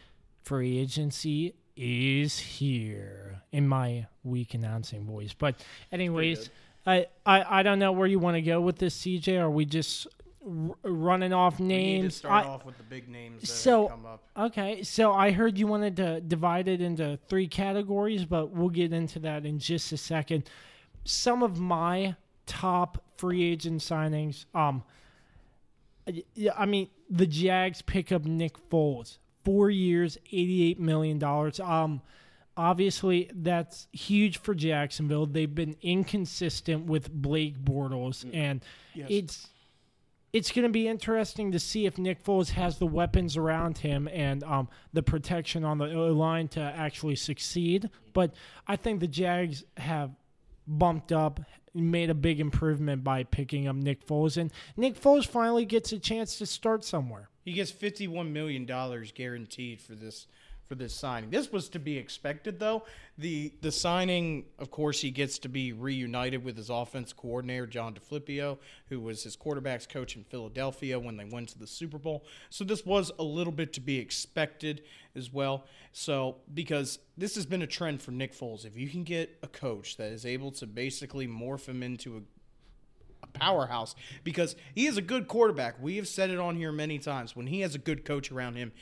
Free 0.43 0.79
agency 0.79 1.55
is 1.77 2.39
here 2.39 3.43
in 3.53 3.67
my 3.69 4.07
weak 4.25 4.55
announcing 4.55 5.07
voice. 5.07 5.33
But 5.33 5.65
anyways, 5.91 6.51
I, 6.85 7.07
I 7.25 7.61
I 7.61 7.63
don't 7.63 7.79
know 7.79 7.93
where 7.93 8.07
you 8.07 8.19
want 8.19 8.37
to 8.37 8.43
go 8.43 8.61
with 8.61 8.79
this, 8.79 8.99
CJ. 8.99 9.41
Are 9.41 9.51
we 9.51 9.65
just 9.65 10.07
r- 10.47 10.77
running 10.91 11.33
off 11.33 11.59
We 11.61 11.67
need 11.67 11.75
to 11.97 12.03
names? 12.03 12.17
start 12.17 12.45
I- 12.47 12.49
off 12.49 12.65
with 12.65 12.77
the 12.79 12.83
big 12.85 13.09
names 13.09 13.41
that 13.43 13.47
So- 13.47 13.83
have 13.89 13.91
come 13.91 14.07
up. 14.07 14.23
Okay, 14.37 14.83
so 14.83 15.13
I 15.13 15.31
heard 15.31 15.59
you 15.59 15.67
wanted 15.67 15.97
to 15.97 16.21
divide 16.21 16.69
it 16.69 16.81
into 16.81 17.19
three 17.29 17.47
categories, 17.49 18.25
but 18.25 18.51
we'll 18.51 18.69
get 18.71 18.93
into 18.93 19.19
that 19.21 19.45
in 19.47 19.59
just 19.59 19.93
a 19.93 19.97
second. 19.97 20.49
Some 21.05 21.43
of 21.43 21.59
my 21.59 22.17
top 22.47 23.03
free 23.17 23.43
agent 23.45 23.81
signings, 23.81 24.47
um, 24.55 24.83
I 26.57 26.67
mean, 26.67 26.89
the 27.09 27.27
Jags 27.27 27.83
pick 27.83 28.11
up 28.11 28.25
Nick 28.25 28.55
Foles, 28.69 29.19
four 29.45 29.71
years, 29.71 30.19
eighty-eight 30.33 30.81
million 30.81 31.19
dollars. 31.19 31.61
Um, 31.61 32.03
obviously 32.57 33.31
that's 33.35 33.87
huge 33.93 34.39
for 34.39 34.55
Jacksonville. 34.55 35.27
They've 35.27 35.55
been 35.55 35.77
inconsistent 35.81 36.87
with 36.87 37.11
Blake 37.13 37.59
Bortles, 37.59 38.29
and 38.35 38.63
it's 38.95 39.49
it's 40.33 40.51
going 40.51 40.65
to 40.65 40.71
be 40.71 40.89
interesting 40.89 41.53
to 41.53 41.59
see 41.59 41.85
if 41.85 41.99
Nick 41.99 42.25
Foles 42.25 42.51
has 42.51 42.79
the 42.79 42.87
weapons 42.87 43.37
around 43.37 43.79
him 43.79 44.09
and 44.09 44.43
um, 44.45 44.69
the 44.93 45.03
protection 45.03 45.65
on 45.65 45.79
the 45.79 45.87
line 45.87 46.49
to 46.49 46.61
actually 46.61 47.17
succeed. 47.17 47.91
But 48.13 48.33
I 48.67 48.77
think 48.77 49.01
the 49.01 49.09
Jags 49.09 49.65
have 49.77 50.11
bumped 50.67 51.13
up, 51.13 51.41
made 51.75 52.09
a 52.09 52.15
big 52.15 52.41
improvement 52.41 53.05
by 53.05 53.25
picking 53.25 53.69
up 53.69 53.77
Nick 53.77 54.07
Foles, 54.07 54.37
and 54.37 54.51
Nick 54.77 55.01
Foles 55.01 55.27
finally 55.27 55.65
gets 55.65 55.93
a 55.93 55.99
chance 55.99 56.39
to 56.39 56.47
start 56.47 56.85
somewhere. 56.85 57.29
He 57.45 57.53
gets 57.53 57.71
fifty-one 57.71 58.33
million 58.33 58.65
dollars 58.65 59.13
guaranteed 59.13 59.81
for 59.81 59.95
this 59.95 60.29
for 60.73 60.77
this 60.77 60.95
signing. 60.95 61.29
This 61.29 61.53
was 61.53 61.69
to 61.69 61.79
be 61.79 61.99
expected, 61.99 62.59
though. 62.59 62.85
the 63.19 63.53
The 63.61 63.71
signing, 63.71 64.47
of 64.59 64.71
course, 64.71 65.03
he 65.03 65.11
gets 65.11 65.39
to 65.41 65.51
be 65.51 65.75
reunited 65.75 66.43
with 66.43 66.57
his 66.57 66.71
offense 66.71 67.13
coordinator 67.13 67.67
John 67.67 67.95
DeFilippo, 67.95 68.57
who 68.89 68.99
was 68.99 69.23
his 69.23 69.37
quarterbacks 69.37 69.87
coach 69.87 70.17
in 70.17 70.25
Philadelphia 70.25 70.99
when 70.99 71.19
they 71.19 71.27
went 71.27 71.51
to 71.51 71.59
the 71.59 71.67
Super 71.67 71.99
Bowl. 71.99 72.25
So 72.49 72.65
this 72.65 72.87
was 72.87 73.13
a 73.19 73.23
little 73.23 73.53
bit 73.53 73.75
to 73.75 73.81
be 73.83 73.99
expected 73.99 74.83
as 75.15 75.31
well. 75.31 75.67
So 75.93 76.37
because 76.55 76.99
this 77.19 77.35
has 77.35 77.45
been 77.45 77.61
a 77.61 77.67
trend 77.67 78.01
for 78.01 78.13
Nick 78.13 78.35
Foles, 78.35 78.65
if 78.65 78.75
you 78.75 78.89
can 78.89 79.05
get 79.05 79.37
a 79.43 79.49
coach 79.49 79.99
that 79.99 80.11
is 80.11 80.25
able 80.25 80.53
to 80.53 80.67
basically 80.67 81.29
morph 81.29 81.67
him 81.67 81.83
into 81.83 82.17
a 82.17 82.21
a 83.23 83.27
powerhouse 83.39 83.95
because 84.25 84.57
he 84.75 84.87
is 84.87 84.97
a 84.97 85.03
good 85.03 85.29
quarterback. 85.29 85.81
We 85.81 85.97
have 85.97 86.09
said 86.09 86.31
it 86.31 86.41
on 86.41 86.57
here 86.57 86.73
many 86.73 86.99
times. 86.99 87.37
When 87.37 87.47
he 87.47 87.61
has 87.61 87.77
a 87.77 87.79
good 87.79 88.05
coach 88.05 88.33
around 88.33 88.57
him, 88.57 88.73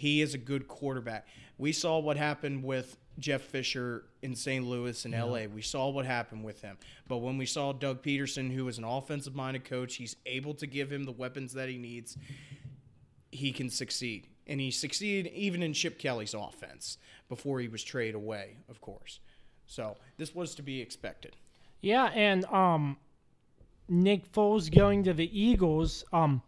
he 0.00 0.22
is 0.22 0.32
a 0.32 0.38
good 0.38 0.66
quarterback. 0.66 1.26
We 1.58 1.72
saw 1.72 1.98
what 1.98 2.16
happened 2.16 2.64
with 2.64 2.96
Jeff 3.18 3.42
Fisher 3.42 4.06
in 4.22 4.34
St. 4.34 4.66
Louis 4.66 5.04
and 5.04 5.12
LA. 5.12 5.44
We 5.44 5.60
saw 5.60 5.90
what 5.90 6.06
happened 6.06 6.42
with 6.42 6.62
him. 6.62 6.78
But 7.06 7.18
when 7.18 7.36
we 7.36 7.44
saw 7.44 7.74
Doug 7.74 8.02
Pederson, 8.02 8.50
who 8.50 8.66
is 8.66 8.78
an 8.78 8.84
offensive 8.84 9.34
minded 9.34 9.66
coach, 9.66 9.96
he's 9.96 10.16
able 10.24 10.54
to 10.54 10.66
give 10.66 10.90
him 10.90 11.04
the 11.04 11.12
weapons 11.12 11.52
that 11.52 11.68
he 11.68 11.76
needs. 11.76 12.16
He 13.30 13.52
can 13.52 13.68
succeed. 13.68 14.26
And 14.46 14.58
he 14.58 14.70
succeeded 14.70 15.30
even 15.34 15.62
in 15.62 15.74
Chip 15.74 15.98
Kelly's 15.98 16.32
offense 16.32 16.96
before 17.28 17.60
he 17.60 17.68
was 17.68 17.84
traded 17.84 18.14
away, 18.14 18.56
of 18.70 18.80
course. 18.80 19.20
So 19.66 19.98
this 20.16 20.34
was 20.34 20.54
to 20.54 20.62
be 20.62 20.80
expected. 20.80 21.36
Yeah, 21.82 22.06
and 22.14 22.46
um, 22.46 22.96
Nick 23.86 24.32
Foles 24.32 24.74
going 24.74 25.04
to 25.04 25.12
the 25.12 25.28
Eagles. 25.38 26.06
Um, 26.10 26.40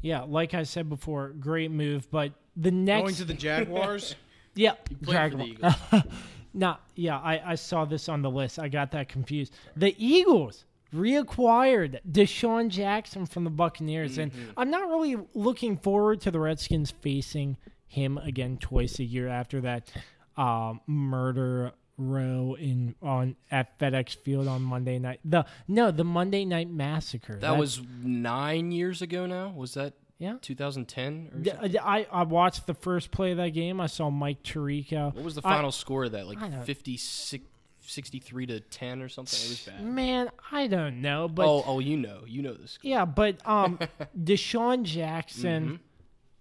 yeah, 0.00 0.22
like 0.22 0.54
I 0.54 0.62
said 0.62 0.88
before, 0.88 1.34
great 1.38 1.70
move. 1.70 2.10
But 2.10 2.32
the 2.56 2.70
next 2.70 3.02
Going 3.02 3.14
to 3.16 3.24
the 3.24 3.34
Jaguars. 3.48 4.14
yep, 4.54 4.88
Played 5.02 5.32
for 5.32 5.36
the 5.38 5.44
Jaguar- 5.44 5.46
Eagles. 5.92 6.02
No, 6.52 6.78
yeah, 6.96 7.16
I, 7.16 7.52
I 7.52 7.54
saw 7.54 7.84
this 7.84 8.08
on 8.08 8.22
the 8.22 8.30
list. 8.30 8.58
I 8.58 8.66
got 8.66 8.90
that 8.90 9.08
confused. 9.08 9.54
The 9.76 9.94
Eagles 10.04 10.64
reacquired 10.92 12.00
DeSean 12.10 12.68
Jackson 12.68 13.24
from 13.26 13.44
the 13.44 13.50
Buccaneers, 13.50 14.18
and 14.18 14.32
I'm 14.56 14.68
not 14.70 14.88
really 14.88 15.16
looking 15.34 15.76
forward 15.76 16.20
to 16.22 16.32
the 16.32 16.40
Redskins 16.40 16.90
facing 16.90 17.56
him 17.86 18.18
again 18.18 18.56
twice 18.58 18.98
a 18.98 19.04
year 19.04 19.28
after 19.28 19.60
that 19.60 19.90
um, 20.36 20.80
murder 20.88 21.72
row 21.96 22.56
in 22.58 22.94
on 23.02 23.36
at 23.50 23.78
FedEx 23.78 24.16
Field 24.16 24.48
on 24.48 24.62
Monday 24.62 24.98
night. 24.98 25.20
The 25.24 25.44
no, 25.68 25.90
the 25.90 26.02
Monday 26.04 26.44
night 26.44 26.70
massacre. 26.70 27.36
That 27.36 27.58
was 27.58 27.80
nine 28.02 28.72
years 28.72 29.02
ago 29.02 29.26
now. 29.26 29.50
Was 29.50 29.74
that 29.74 29.92
yeah. 30.20 30.36
2010 30.40 31.30
or 31.32 31.44
something? 31.44 31.80
I, 31.80 32.06
I 32.12 32.22
watched 32.22 32.66
the 32.68 32.74
first 32.74 33.10
play 33.10 33.32
of 33.32 33.38
that 33.38 33.48
game. 33.50 33.80
I 33.80 33.86
saw 33.86 34.10
Mike 34.10 34.44
Tirico. 34.44 35.12
What 35.14 35.24
was 35.24 35.34
the 35.34 35.40
I- 35.44 35.54
final 35.54 35.72
score 35.72 36.04
of 36.04 36.12
that? 36.12 36.28
Like 36.28 36.38
I 36.40 36.48
don't- 36.48 36.64
56, 36.64 37.44
63 37.80 38.46
to 38.46 38.60
10 38.60 39.02
or 39.02 39.08
something? 39.08 39.38
It 39.40 39.48
was 39.48 39.60
bad. 39.66 39.82
Man, 39.84 40.30
I 40.52 40.66
don't 40.68 41.00
know, 41.00 41.26
but 41.26 41.46
oh, 41.48 41.64
oh, 41.66 41.78
you 41.80 41.96
know. 41.96 42.20
You 42.26 42.42
know 42.42 42.54
this. 42.54 42.78
Yeah, 42.82 43.04
but 43.04 43.38
um, 43.48 43.78
DeSean 44.22 44.84
Jackson. 44.84 45.80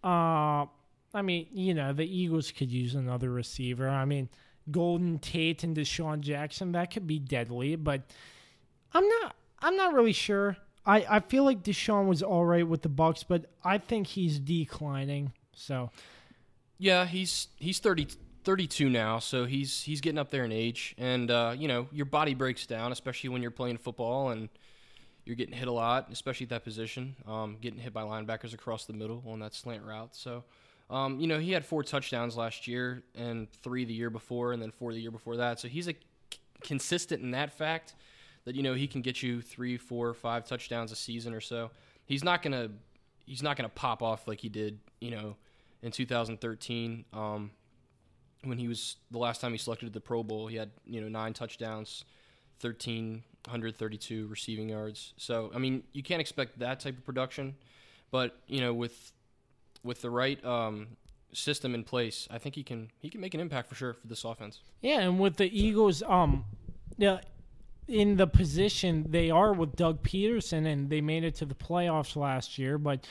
Mm-hmm. 0.04 0.08
Uh, 0.08 0.68
I 1.14 1.22
mean, 1.24 1.48
you 1.52 1.74
know, 1.74 1.94
the 1.94 2.06
Eagles 2.06 2.52
could 2.52 2.72
use 2.72 2.94
another 2.96 3.32
receiver. 3.32 3.90
I 3.90 4.06
mean, 4.06 4.30
Golden 4.70 5.18
Tate 5.20 5.64
and 5.64 5.76
DeSean 5.76 6.20
Jackson 6.20 6.74
that 6.74 6.92
could 6.92 7.08
be 7.08 7.18
deadly, 7.18 7.76
but 7.76 8.02
I'm 8.94 9.08
not. 9.08 9.36
I'm 9.62 9.76
not 9.76 9.94
really 9.94 10.14
sure. 10.14 10.56
I, 10.90 11.06
I 11.08 11.20
feel 11.20 11.44
like 11.44 11.62
DeSean 11.62 12.08
was 12.08 12.24
all 12.24 12.44
right 12.46 12.68
with 12.68 12.82
the 12.82 12.90
Bucs, 12.90 13.24
but 13.28 13.46
I 13.64 13.78
think 13.78 14.08
he's 14.08 14.40
declining. 14.40 15.34
So 15.54 15.92
Yeah, 16.80 17.06
he's 17.06 17.50
he's 17.58 17.78
30, 17.78 18.08
32 18.44 18.90
now, 18.90 19.20
so 19.20 19.46
he's 19.46 19.84
he's 19.84 20.02
getting 20.02 20.18
up 20.18 20.32
there 20.32 20.44
in 20.46 20.52
age, 20.52 20.96
and 20.98 21.30
uh, 21.30 21.54
you 21.56 21.68
know 21.68 21.88
your 21.92 22.08
body 22.08 22.34
breaks 22.34 22.66
down, 22.66 22.92
especially 22.92 23.30
when 23.30 23.44
you're 23.44 23.52
playing 23.52 23.78
football 23.78 24.30
and 24.32 24.50
you're 25.26 25.36
getting 25.36 25.54
hit 25.54 25.68
a 25.68 25.72
lot, 25.72 26.08
especially 26.12 26.46
at 26.46 26.50
that 26.50 26.64
position, 26.64 27.16
um, 27.28 27.58
getting 27.62 27.80
hit 27.80 27.94
by 27.94 28.02
linebackers 28.02 28.56
across 28.56 28.86
the 28.86 28.94
middle 28.94 29.24
on 29.28 29.38
that 29.42 29.54
slant 29.54 29.84
route. 29.84 30.16
So, 30.16 30.44
um, 30.90 31.20
you 31.20 31.28
know, 31.28 31.38
he 31.38 31.52
had 31.52 31.64
four 31.64 31.84
touchdowns 31.84 32.36
last 32.36 32.68
year 32.68 33.04
and 33.14 33.48
three 33.62 33.86
the 33.86 33.94
year 33.94 34.10
before, 34.10 34.54
and 34.54 34.62
then 34.62 34.72
four 34.72 34.92
the 34.92 35.00
year 35.00 35.12
before 35.12 35.38
that. 35.38 35.60
So 35.60 35.68
he's 35.68 35.88
a 35.88 35.94
c- 35.94 36.40
consistent 36.64 37.22
in 37.22 37.30
that 37.32 37.54
fact 37.54 37.94
that 38.46 38.56
you 38.56 38.64
know 38.64 38.74
he 38.74 38.88
can 38.88 39.02
get 39.02 39.22
you 39.22 39.42
three, 39.42 39.78
four, 39.78 40.14
five 40.14 40.46
touchdowns 40.46 40.92
a 40.92 40.96
season 40.96 41.34
or 41.34 41.42
so. 41.42 41.72
He's 42.06 42.24
not 42.24 42.42
gonna 42.42 42.70
he's 43.26 43.44
not 43.44 43.58
gonna 43.58 43.70
pop 43.70 44.02
off 44.02 44.28
like 44.28 44.40
he 44.40 44.50
did, 44.50 44.80
you 45.00 45.12
know, 45.12 45.36
in 45.82 45.92
2013 45.92 47.06
um, 47.14 47.52
when 48.44 48.58
he 48.58 48.68
was 48.68 48.98
the 49.12 49.18
last 49.18 49.42
time 49.42 49.52
he 49.52 49.58
selected 49.58 49.92
the 49.94 50.02
Pro 50.02 50.24
Bowl. 50.24 50.48
He 50.48 50.56
had 50.56 50.72
you 50.86 51.02
know 51.02 51.08
nine 51.08 51.34
touchdowns, 51.34 52.06
1332 52.62 54.28
receiving 54.28 54.70
yards. 54.70 55.14
So 55.18 55.52
I 55.54 55.60
mean, 55.60 55.84
you 55.94 56.04
can't 56.04 56.22
expect 56.22 56.60
that 56.60 56.80
type 56.80 56.98
of 56.98 57.06
production, 57.06 57.56
but 58.12 58.38
you 58.48 58.62
know 58.62 58.74
with 58.74 59.12
with 59.84 60.02
the 60.02 60.10
right 60.10 60.44
um, 60.44 60.88
system 61.34 61.74
in 61.76 61.84
place, 61.84 62.28
I 62.32 62.38
think 62.38 62.56
he 62.56 62.64
can 62.64 62.92
he 63.00 63.10
can 63.10 63.22
make 63.22 63.34
an 63.34 63.40
impact 63.40 63.70
for 63.70 63.76
sure 63.76 63.94
for 63.94 64.08
this 64.08 64.24
offense. 64.24 64.62
Yeah, 64.82 65.02
and 65.02 65.20
with 65.20 65.38
the 65.38 65.46
Eagles, 65.46 66.04
um, 66.04 66.46
yeah, 66.98 67.20
in 67.90 68.16
the 68.18 68.28
position 68.28 69.06
they 69.10 69.32
are 69.32 69.52
with 69.52 69.76
Doug 69.76 70.04
Pederson, 70.04 70.66
and 70.66 70.90
they 70.90 71.02
made 71.02 71.24
it 71.24 71.36
to 71.36 71.46
the 71.46 71.56
playoffs 71.56 72.16
last 72.16 72.58
year. 72.60 72.78
But 72.78 73.08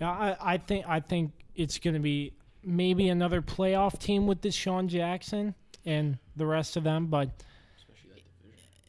I, 0.00 0.36
I 0.40 0.56
think 0.58 0.86
I 0.88 1.00
think 1.00 1.32
it's 1.56 1.78
going 1.78 1.94
to 1.94 2.00
be 2.00 2.32
maybe 2.62 3.08
another 3.08 3.42
playoff 3.42 3.98
team 3.98 4.26
with 4.26 4.40
DeSean 4.40 4.86
Jackson 4.86 5.54
and 5.84 6.18
the 6.36 6.46
rest 6.46 6.76
of 6.76 6.84
them. 6.84 7.06
But 7.08 7.30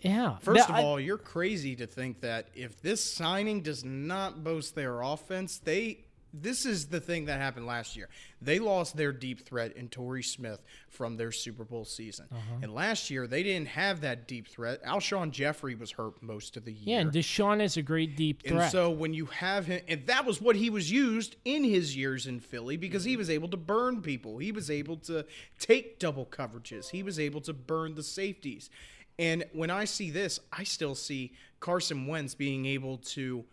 yeah, 0.01 0.37
First 0.37 0.67
That- 0.67 0.69
of 0.69 0.75
I- 0.75 0.83
all, 0.83 0.99
you're 0.99 1.17
crazy 1.17 1.75
to 1.77 1.87
think 1.87 2.21
that 2.21 2.47
if 2.53 2.79
this 2.81 3.03
signing 3.03 3.61
does 3.61 3.83
not 3.83 4.43
boast 4.43 4.75
their 4.75 5.01
offense, 5.01 5.57
they 5.57 6.04
this 6.41 6.65
is 6.65 6.87
the 6.87 6.99
thing 6.99 7.25
that 7.25 7.39
happened 7.39 7.65
last 7.65 7.95
year. 7.95 8.09
They 8.41 8.59
lost 8.59 8.95
their 8.97 9.11
deep 9.11 9.45
threat 9.45 9.73
in 9.77 9.87
Torrey 9.89 10.23
Smith 10.23 10.61
from 10.89 11.17
their 11.17 11.31
Super 11.31 11.63
Bowl 11.63 11.85
season. 11.85 12.25
Uh-huh. 12.31 12.59
And 12.61 12.73
last 12.73 13.09
year 13.09 13.27
they 13.27 13.43
didn't 13.43 13.69
have 13.69 14.01
that 14.01 14.27
deep 14.27 14.47
threat. 14.47 14.83
Alshon 14.83 15.31
Jeffery 15.31 15.75
was 15.75 15.91
hurt 15.91 16.21
most 16.21 16.57
of 16.57 16.65
the 16.65 16.71
year. 16.73 16.95
yeah, 16.97 16.99
and 17.01 17.11
DeSean 17.11 17.61
is 17.61 17.77
a 17.77 17.81
great 17.81 18.15
deep 18.15 18.41
And 18.45 18.55
threat. 18.55 18.71
so 18.71 18.89
when 18.89 19.13
you 19.13 19.25
have 19.27 19.65
him, 19.65 19.81
and 19.87 20.05
that 20.07 20.25
was 20.25 20.41
what 20.41 20.55
he 20.55 20.69
was 20.69 20.91
used 20.91 21.35
in 21.45 21.63
his 21.63 21.95
years 21.95 22.27
in 22.27 22.39
Philly 22.39 22.77
because 22.77 23.03
he 23.03 23.17
was 23.17 23.29
able 23.29 23.47
to 23.49 23.57
burn 23.57 24.01
people. 24.01 24.37
He 24.37 24.51
was 24.51 24.69
able 24.69 24.97
to 24.97 25.25
take 25.59 25.99
double 25.99 26.25
coverages. 26.25 26.89
He 26.89 27.03
was 27.03 27.19
able 27.19 27.41
to 27.41 27.53
burn 27.53 27.95
the 27.95 28.03
safeties. 28.03 28.69
And 29.17 29.45
when 29.53 29.69
I 29.69 29.85
see 29.85 30.11
this, 30.11 30.39
I 30.51 30.65
still 30.65 30.93
see 30.95 31.31
Carson 31.61 32.05
Wentz 32.07 32.35
being 32.35 32.65
able 32.65 32.97
to 32.97 33.45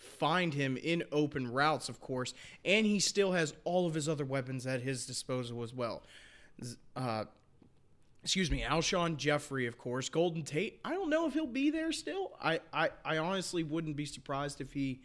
find 0.00 0.54
him 0.54 0.76
in 0.76 1.04
open 1.12 1.52
routes, 1.52 1.88
of 1.88 2.00
course, 2.00 2.34
and 2.64 2.86
he 2.86 2.98
still 2.98 3.32
has 3.32 3.54
all 3.64 3.86
of 3.86 3.94
his 3.94 4.08
other 4.08 4.24
weapons 4.24 4.66
at 4.66 4.80
his 4.80 5.06
disposal 5.06 5.62
as 5.62 5.74
well. 5.74 6.02
Uh, 6.96 7.24
excuse 8.22 8.50
me, 8.50 8.62
Alshon 8.62 9.16
Jeffery, 9.16 9.66
of 9.66 9.78
course. 9.78 10.08
Golden 10.08 10.42
Tate, 10.42 10.80
I 10.84 10.90
don't 10.90 11.10
know 11.10 11.26
if 11.26 11.34
he'll 11.34 11.46
be 11.46 11.70
there 11.70 11.92
still. 11.92 12.32
I, 12.42 12.60
I, 12.72 12.90
I 13.04 13.18
honestly 13.18 13.62
wouldn't 13.62 13.96
be 13.96 14.06
surprised 14.06 14.60
if 14.60 14.72
he 14.72 15.00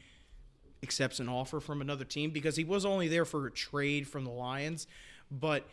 accepts 0.82 1.20
an 1.20 1.30
offer 1.30 1.60
from 1.60 1.82
another 1.82 2.06
team 2.06 2.32
because 2.32 2.56
he 2.56 2.64
was 2.64 2.86
only 2.86 3.08
there 3.08 3.26
for 3.26 3.48
a 3.48 3.52
trade 3.52 4.08
from 4.08 4.24
the 4.24 4.32
Lions, 4.32 4.88
but 5.32 5.68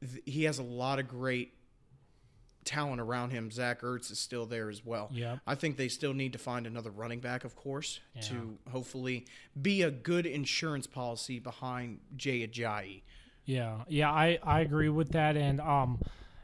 th- 0.00 0.22
he 0.24 0.44
has 0.44 0.58
a 0.58 0.62
lot 0.62 0.98
of 0.98 1.08
great 1.08 1.52
talent 2.68 3.00
around 3.00 3.30
him. 3.30 3.50
Zach 3.50 3.80
Ertz 3.80 4.12
is 4.12 4.18
still 4.18 4.44
there 4.44 4.68
as 4.68 4.84
well. 4.84 5.08
Yep. 5.12 5.38
I 5.46 5.54
think 5.54 5.78
they 5.78 5.88
still 5.88 6.12
need 6.12 6.34
to 6.34 6.38
find 6.38 6.66
another 6.66 6.90
running 6.90 7.20
back, 7.20 7.44
of 7.44 7.56
course, 7.56 8.00
to 8.22 8.58
hopefully 8.70 9.26
be 9.60 9.82
a 9.82 9.90
good 9.90 10.26
insurance 10.26 10.86
policy 10.86 11.38
behind 11.38 12.00
Jay 12.16 12.46
Ajayi. 12.46 13.02
Yeah, 13.46 13.78
yeah, 13.88 14.10
I, 14.10 14.38
I 14.42 14.60
agree 14.60 14.90
with 14.90 15.12
that, 15.12 15.34
and 15.38 15.58
um, 15.62 15.98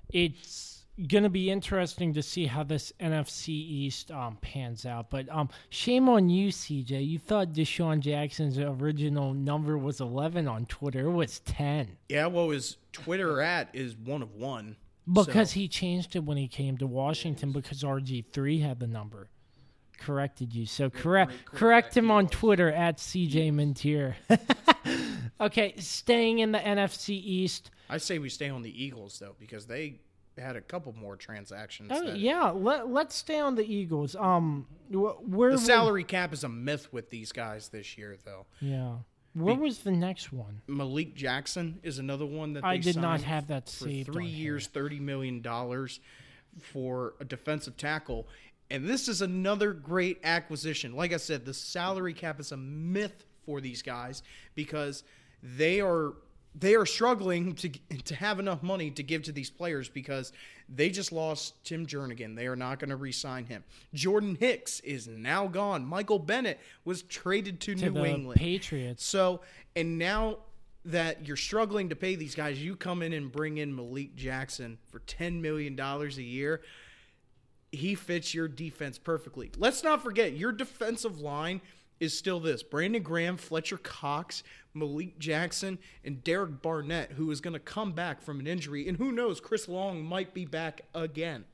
it's 0.09 0.87
gonna 1.09 1.28
be 1.28 1.50
interesting 1.50 2.14
to 2.14 2.23
see 2.23 2.47
how 2.47 2.62
this 2.62 2.93
NFC 3.00 3.49
East 3.49 4.11
um 4.11 4.38
pans 4.40 4.87
out. 4.87 5.11
But 5.11 5.28
um, 5.28 5.50
shame 5.69 6.09
on 6.09 6.31
you, 6.31 6.49
CJ. 6.49 7.07
You 7.07 7.19
thought 7.19 7.52
DeSean 7.52 8.00
Jackson's 8.00 8.59
original 8.59 9.35
number 9.35 9.76
was 9.76 10.00
eleven 10.00 10.49
on 10.49 10.64
Twitter. 10.66 11.09
It 11.09 11.12
was 11.12 11.40
ten 11.40 11.99
Yeah, 12.09 12.28
well, 12.28 12.50
his 12.50 12.78
Twitter 12.93 13.43
at 13.43 13.69
is 13.75 13.95
one 13.97 14.23
of 14.23 14.35
one. 14.35 14.76
Because 15.11 15.51
So- 15.51 15.55
he 15.61 15.69
changed 15.69 16.17
it 16.17 16.25
when 16.25 16.37
he 16.37 16.49
came 16.49 16.77
to 16.79 16.87
Washington 16.87 17.53
because 17.53 17.83
RG 17.83 18.25
three 18.33 18.61
had 18.61 18.81
the 18.81 18.87
number. 18.87 19.29
Corrected 19.99 20.53
you, 20.55 20.67
so 20.67 20.91
correct 20.91 21.33
correct 21.47 21.97
him 21.97 22.11
on 22.11 22.27
Twitter 22.29 22.71
at 22.71 22.99
CJ 22.99 23.53
Mintier. 23.53 24.15
okay, 25.41 25.75
staying 25.79 26.41
in 26.41 26.53
the 26.53 26.59
NFC 26.59 27.11
East. 27.11 27.71
I 27.89 27.99
say 27.99 28.19
we 28.19 28.29
stay 28.29 28.49
on 28.51 28.63
the 28.63 28.83
Eagles 28.85 29.19
though 29.19 29.35
because 29.39 29.67
they 29.67 30.01
had 30.37 30.57
a 30.57 30.61
couple 30.61 30.93
more 30.95 31.17
transactions. 31.17 31.91
Oh, 31.95 32.05
that- 32.07 32.19
yeah, 32.19 32.51
let, 32.51 32.89
let's 32.91 33.15
stay 33.15 33.39
on 33.39 33.55
the 33.55 33.65
Eagles. 33.65 34.17
Um, 34.17 34.67
wh- 34.91 35.17
where 35.29 35.53
The 35.53 35.59
salary 35.59 36.03
cap 36.05 36.33
is 36.33 36.43
a 36.43 36.49
myth 36.49 36.93
with 36.93 37.09
these 37.11 37.31
guys 37.31 37.69
this 37.69 37.97
year, 37.97 38.17
though. 38.25 38.47
Yeah, 38.61 38.97
where 39.35 39.55
was 39.57 39.81
the 39.81 39.91
next 39.91 40.33
one? 40.33 40.62
Malik 40.67 41.14
Jackson 41.14 41.79
is 41.83 41.99
another 41.99 42.26
one 42.26 42.53
that 42.55 42.62
they 42.62 42.69
I 42.69 42.76
did 42.79 42.97
not 42.97 43.23
have 43.23 43.49
that 43.49 43.69
for 43.69 43.88
saved. 43.88 44.12
three 44.12 44.26
years, 44.26 44.67
thirty 44.69 45.00
million 45.00 45.41
dollars 45.43 46.00
for 46.61 47.14
a 47.21 47.25
defensive 47.25 47.76
tackle. 47.76 48.29
And 48.70 48.88
this 48.88 49.09
is 49.09 49.20
another 49.23 49.73
great 49.73 50.20
acquisition. 50.25 50.94
Like 50.94 51.12
I 51.12 51.18
said, 51.18 51.44
the 51.44 51.55
salary 51.55 52.14
cap 52.14 52.40
is 52.40 52.53
a 52.53 52.57
myth 52.57 53.25
for 53.44 53.61
these 53.61 53.83
guys 53.83 54.23
because 54.55 55.05
they 55.42 55.81
are 55.81 56.14
they 56.55 56.75
are 56.75 56.87
struggling 56.87 57.55
to 57.55 57.69
to 58.05 58.14
have 58.14 58.38
enough 58.38 58.62
money 58.62 58.90
to 58.93 59.03
give 59.03 59.23
to 59.25 59.33
these 59.33 59.51
players 59.51 59.88
because 59.88 60.33
they 60.69 60.88
just 60.88 61.12
lost 61.12 61.62
Tim 61.64 61.87
Jernigan. 61.87 62.37
They 62.37 62.47
are 62.47 62.57
not 62.57 62.79
going 62.79 62.90
to 62.90 62.97
re-sign 62.97 63.45
him. 63.47 63.64
Jordan 63.93 64.37
Hicks 64.38 64.81
is 64.81 65.07
now 65.07 65.47
gone. 65.47 65.85
Michael 65.85 66.19
Bennett 66.19 66.59
was 66.85 67.03
traded 67.03 67.61
to, 67.61 67.75
to 67.75 67.90
New 67.90 68.05
England. 68.05 68.40
Patriots. 68.40 69.05
So, 69.05 69.43
and 69.77 69.99
now 69.99 70.38
that 70.87 71.27
you're 71.27 71.37
struggling 71.37 71.90
to 71.90 71.97
pay 71.97 72.14
these 72.14 72.35
guys, 72.35 72.62
you 72.62 72.77
come 72.77 73.03
in 73.03 73.12
and 73.12 73.31
bring 73.31 73.59
in 73.59 73.75
Malik 73.75 74.17
Jackson 74.17 74.79
for 74.90 75.01
$10 75.01 75.40
million 75.40 75.79
a 75.79 76.07
year. 76.07 76.62
He 77.71 77.95
fits 77.95 78.35
your 78.35 78.49
defense 78.49 78.99
perfectly. 78.99 79.51
Let's 79.57 79.83
not 79.83 80.03
forget, 80.03 80.35
your 80.35 80.53
defensive 80.53 81.21
line 81.21 81.61
is 82.00 82.16
still 82.16 82.40
this 82.40 82.62
Brandon 82.62 83.02
Graham, 83.02 83.37
Fletcher 83.37 83.78
Cox, 83.78 84.42
Malik 84.74 85.18
Jackson, 85.18 85.78
and 86.04 86.22
Derek 86.24 86.62
Barnett, 86.62 87.12
who 87.12 87.30
is 87.30 87.40
going 87.40 87.54
to 87.54 87.61
come 87.61 87.92
back 87.92 88.22
from 88.22 88.40
an 88.40 88.46
injury. 88.46 88.88
And 88.88 88.98
who 88.98 89.12
knows, 89.12 89.40
Chris 89.40 89.68
Long 89.68 90.02
might 90.02 90.35
be 90.35 90.44
back 90.44 90.83
again. 90.94 91.44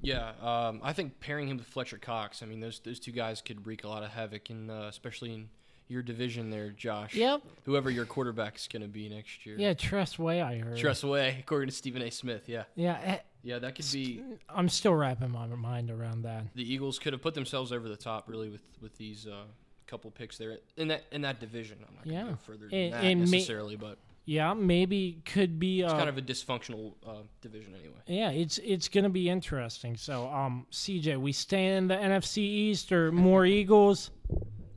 Yeah, 0.00 0.32
um, 0.40 0.80
I 0.82 0.92
think 0.92 1.20
pairing 1.20 1.48
him 1.48 1.58
with 1.58 1.66
Fletcher 1.66 1.98
Cox. 1.98 2.42
I 2.42 2.46
mean, 2.46 2.60
those 2.60 2.78
those 2.80 2.98
two 2.98 3.12
guys 3.12 3.42
could 3.42 3.66
wreak 3.66 3.84
a 3.84 3.88
lot 3.88 4.02
of 4.02 4.10
havoc, 4.10 4.48
in, 4.48 4.70
uh, 4.70 4.86
especially 4.88 5.34
in 5.34 5.48
your 5.88 6.02
division 6.02 6.50
there, 6.50 6.70
Josh. 6.70 7.14
Yep. 7.14 7.42
Whoever 7.64 7.90
your 7.90 8.04
quarterback 8.04 8.56
is 8.56 8.68
going 8.68 8.82
to 8.82 8.88
be 8.88 9.08
next 9.08 9.44
year. 9.44 9.56
Yeah, 9.58 9.74
Tress 9.74 10.18
Way. 10.18 10.40
I 10.40 10.58
heard. 10.58 10.78
Trust 10.78 11.02
away, 11.02 11.36
according 11.40 11.68
to 11.70 11.74
Stephen 11.74 12.02
A. 12.02 12.10
Smith. 12.10 12.48
Yeah, 12.48 12.64
Yeah, 12.74 12.98
eh, 13.02 13.18
yeah, 13.42 13.58
that 13.58 13.74
could 13.74 13.86
be. 13.92 14.22
I'm 14.48 14.68
still 14.68 14.94
wrapping 14.94 15.30
my 15.30 15.46
mind 15.46 15.90
around 15.90 16.22
that. 16.22 16.44
The 16.54 16.70
Eagles 16.72 16.98
could 16.98 17.12
have 17.12 17.22
put 17.22 17.34
themselves 17.34 17.72
over 17.72 17.88
the 17.88 17.96
top, 17.96 18.28
really, 18.28 18.48
with 18.48 18.62
with 18.80 18.96
these 18.96 19.26
uh, 19.26 19.44
couple 19.86 20.10
picks 20.10 20.36
there 20.38 20.58
in 20.76 20.88
that 20.88 21.04
in 21.12 21.22
that 21.22 21.40
division. 21.40 21.78
I'm 21.88 21.94
not 21.94 22.04
going 22.04 22.16
to 22.16 22.24
Yeah. 22.24 22.30
go 22.30 22.36
further 22.36 22.68
than 22.68 22.78
And- 22.78 22.92
that 22.92 23.02
ma- 23.26 23.30
necessarily, 23.32 23.76
but 23.76 23.98
Yeah, 24.26 24.52
maybe 24.52 25.22
could 25.24 25.58
be. 25.58 25.82
Uh, 25.82 25.86
it's 25.86 25.94
kind 25.94 26.08
of 26.10 26.18
a 26.18 26.22
dysfunctional 26.22 26.92
uh, 27.06 27.22
division 27.40 27.74
anyway. 27.74 27.96
yeah, 28.06 28.30
it's 28.30 28.58
it's 28.58 28.88
gonna 28.88 29.08
be 29.08 29.28
interesting. 29.30 29.96
So, 29.96 30.28
um, 30.28 30.66
CJ, 30.70 31.16
we 31.18 31.32
stay 31.32 31.76
in 31.76 31.88
the 31.88 31.94
NFC 31.96 32.42
East 32.42 32.92
or 32.92 33.10
more 33.12 33.46
Eagles. 33.46 34.10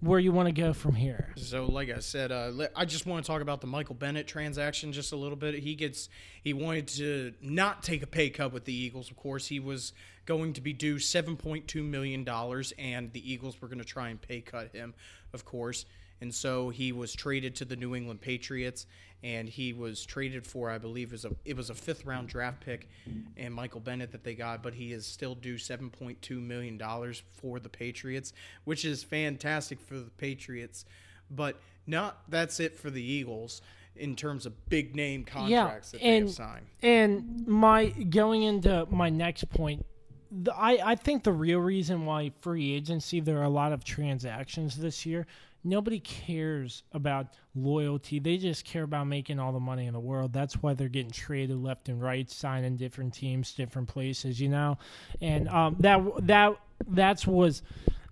Where 0.02 0.18
you 0.18 0.32
want 0.32 0.48
to 0.48 0.52
go 0.52 0.74
from 0.74 0.96
here? 0.96 1.32
So, 1.36 1.66
like 1.66 1.92
I 1.92 2.00
said, 2.00 2.32
uh, 2.32 2.52
I 2.76 2.86
just 2.86 3.06
want 3.06 3.24
to 3.24 3.32
talk 3.32 3.44
about 3.44 3.62
the 3.62 3.68
Michael 3.68 3.94
Bennett 3.94 4.26
transaction 4.26 4.94
just 4.94 5.12
a 5.12 5.16
little 5.16 5.36
bit. 5.36 5.54
He 5.54 5.76
gets 5.76 6.10
he 6.44 6.54
wanted 6.54 6.88
to 6.88 7.34
not 7.40 7.84
take 7.84 8.02
a 8.02 8.08
pay 8.08 8.32
cut 8.32 8.52
with 8.52 8.66
the 8.66 8.74
Eagles. 8.74 9.12
Of 9.12 9.18
course, 9.18 9.46
he 9.48 9.60
was 9.60 9.94
going 10.26 10.54
to 10.54 10.62
be 10.62 10.74
due 10.74 10.98
seven 10.98 11.38
point 11.38 11.68
two 11.68 11.84
million 11.84 12.24
dollars, 12.24 12.74
and 12.80 13.14
the 13.14 13.32
Eagles 13.32 13.62
were 13.62 13.68
going 13.68 13.78
to 13.78 13.86
try 13.86 14.10
and 14.10 14.20
pay 14.20 14.42
cut 14.42 14.74
him, 14.74 14.96
of 15.34 15.46
course. 15.46 15.86
And 16.22 16.34
so 16.34 16.70
he 16.70 16.92
was 16.92 17.14
traded 17.14 17.56
to 17.58 17.66
the 17.66 17.76
New 17.76 17.96
England 17.96 18.22
Patriots, 18.22 18.86
and 19.24 19.50
he 19.50 19.74
was 19.74 20.06
traded 20.06 20.46
for, 20.46 20.70
I 20.70 20.78
believe, 20.78 21.10
it 21.10 21.14
was 21.14 21.26
a 21.26 21.32
it 21.46 21.58
was 21.58 21.70
a 21.70 21.76
fifth 21.76 22.06
round 22.06 22.30
draft 22.30 22.62
pick, 22.62 22.90
and 23.38 23.54
Michael 23.54 23.82
Bennett 23.82 24.12
that 24.12 24.24
they 24.24 24.36
got, 24.36 24.62
but 24.64 24.74
he 24.74 24.94
is 24.94 25.06
still 25.06 25.36
due 25.36 25.58
seven 25.58 25.90
point 25.90 26.22
two 26.22 26.40
million 26.40 26.78
dollars 26.78 27.24
for 27.42 27.60
the 27.60 27.70
Patriots, 27.70 28.34
which 28.64 28.86
is 28.86 29.04
fantastic 29.04 29.80
for 29.80 29.96
the 29.96 30.12
Patriots. 30.12 30.86
But 31.30 31.60
not 31.88 32.22
that's 32.30 32.60
it 32.60 32.78
for 32.78 32.90
the 32.90 33.04
Eagles 33.04 33.62
in 33.96 34.16
terms 34.16 34.46
of 34.46 34.70
big 34.70 34.96
name 34.96 35.24
contracts 35.24 35.92
that 35.92 36.02
they 36.02 36.18
and 36.18 36.28
have 36.28 36.36
signed. 36.36 36.66
and 36.82 37.48
my 37.48 37.88
going 37.90 38.44
into 38.44 38.86
my 38.90 39.10
next 39.10 39.50
point, 39.50 39.86
the, 40.32 40.56
I 40.56 40.92
I 40.92 40.96
think 40.96 41.24
the 41.24 41.34
real 41.34 41.60
reason 41.60 42.06
why 42.06 42.32
free 42.42 42.74
agency 42.74 43.20
there 43.20 43.40
are 43.40 43.44
a 43.44 43.50
lot 43.50 43.74
of 43.74 43.84
transactions 43.84 44.78
this 44.78 45.06
year. 45.06 45.26
Nobody 45.64 46.00
cares 46.00 46.84
about 46.92 47.28
loyalty. 47.56 48.20
They 48.20 48.38
just 48.38 48.66
care 48.66 48.84
about 48.84 49.08
making 49.08 49.40
all 49.40 49.52
the 49.52 49.60
money 49.60 49.86
in 49.86 49.94
the 49.94 50.00
world. 50.00 50.34
That's 50.34 50.56
why 50.56 50.74
they're 50.74 50.90
getting 50.90 51.12
traded 51.12 51.58
left 51.58 51.90
and 51.90 52.02
right, 52.02 52.30
signing 52.30 52.78
different 52.78 53.14
teams, 53.14 53.54
different 53.54 53.88
places, 53.88 54.40
you 54.40 54.50
know. 54.50 54.78
And 55.22 55.48
um, 55.50 55.76
that 55.80 56.02
that 56.26 56.58
that's 56.88 57.28
was 57.28 57.62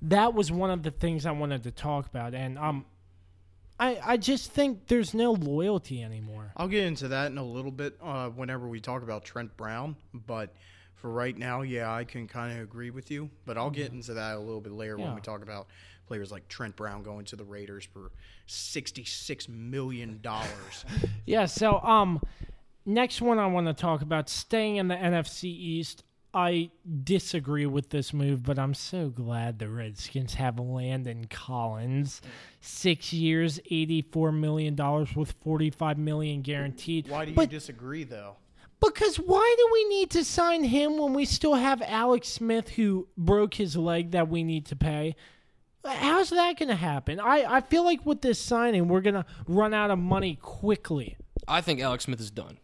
that 0.04 0.34
was 0.34 0.52
one 0.52 0.70
of 0.70 0.84
the 0.84 0.92
things 0.92 1.26
I 1.26 1.32
wanted 1.32 1.64
to 1.64 1.72
talk 1.72 2.08
about. 2.08 2.34
And 2.34 2.60
um, 2.60 2.86
I 3.80 4.00
I 4.04 4.18
just 4.18 4.52
think 4.52 4.88
there's 4.88 5.14
no 5.14 5.32
loyalty 5.32 6.04
anymore. 6.04 6.52
I'll 6.56 6.68
get 6.68 6.86
into 6.86 7.08
that 7.10 7.32
in 7.32 7.38
a 7.38 7.46
little 7.46 7.72
bit 7.72 7.98
uh, 8.02 8.30
whenever 8.30 8.68
we 8.68 8.80
talk 8.80 9.02
about 9.02 9.26
Trent 9.26 9.56
Brown, 9.58 9.96
but 10.14 10.54
for 10.96 11.10
right 11.10 11.38
now, 11.38 11.62
yeah, 11.62 11.94
I 11.94 12.04
can 12.04 12.28
kind 12.28 12.58
of 12.58 12.64
agree 12.64 12.90
with 12.90 13.10
you. 13.10 13.30
But 13.46 13.58
I'll 13.58 13.70
get 13.70 13.92
into 13.94 14.14
that 14.16 14.36
a 14.36 14.40
little 14.40 14.62
bit 14.62 14.74
later 14.74 14.98
when 14.98 15.16
we 15.16 15.22
talk 15.22 15.42
about 15.42 15.68
players 16.10 16.32
like 16.32 16.48
Trent 16.50 16.76
Brown 16.76 17.04
going 17.04 17.24
to 17.26 17.36
the 17.36 17.44
Raiders 17.46 17.86
for 17.86 18.12
sixty-six 18.48 19.48
million 19.48 20.20
dollars. 20.22 20.84
Yeah, 21.26 21.46
so 21.46 21.80
um 21.82 22.20
next 22.86 23.22
one 23.22 23.38
I 23.38 23.46
want 23.46 23.68
to 23.68 23.74
talk 23.74 24.02
about 24.02 24.28
staying 24.30 24.78
in 24.78 24.88
the 24.88 24.96
NFC 24.96 25.44
East. 25.46 26.04
I 26.34 26.70
disagree 27.04 27.66
with 27.68 27.90
this 27.90 28.14
move, 28.14 28.44
but 28.44 28.58
I'm 28.60 28.74
so 28.74 29.10
glad 29.10 29.58
the 29.60 29.68
Redskins 29.70 30.36
have 30.36 30.60
Landon 30.60 31.26
Collins. 31.26 32.22
6 32.62 33.14
years, 33.14 33.60
84 33.70 34.32
million 34.32 34.76
dollars 34.76 35.16
with 35.16 35.34
45 35.44 35.98
million 35.98 36.42
guaranteed. 36.42 37.08
Why 37.10 37.26
do 37.26 37.32
you 37.32 37.36
But- 37.36 37.50
disagree, 37.50 38.04
though? 38.04 38.36
Because 38.80 39.18
why 39.18 39.56
do 39.58 39.70
we 39.74 39.84
need 39.90 40.10
to 40.12 40.24
sign 40.24 40.64
him 40.64 40.98
when 40.98 41.14
we 41.14 41.26
still 41.26 41.56
have 41.56 41.82
Alex 41.86 42.30
Smith 42.30 42.70
who 42.70 43.08
broke 43.18 43.56
his 43.56 43.76
leg 43.76 44.12
that 44.12 44.30
we 44.30 44.42
need 44.44 44.66
to 44.68 44.76
pay? 44.76 45.16
How's 45.86 46.30
that 46.32 46.58
going 46.60 46.70
to 46.70 46.76
happen? 46.76 47.20
I, 47.20 47.46
I 47.58 47.62
feel 47.62 47.84
like 47.86 48.06
with 48.06 48.22
this 48.22 48.40
signing, 48.40 48.88
we're 48.88 49.02
going 49.02 49.16
to 49.16 49.26
run 49.48 49.74
out 49.74 49.92
of 49.92 49.98
money 50.00 50.38
quickly. 50.42 51.16
I 51.48 51.62
think 51.62 51.80
Alex 51.80 52.04
Smith 52.06 52.20
is 52.20 52.32
done. 52.32 52.58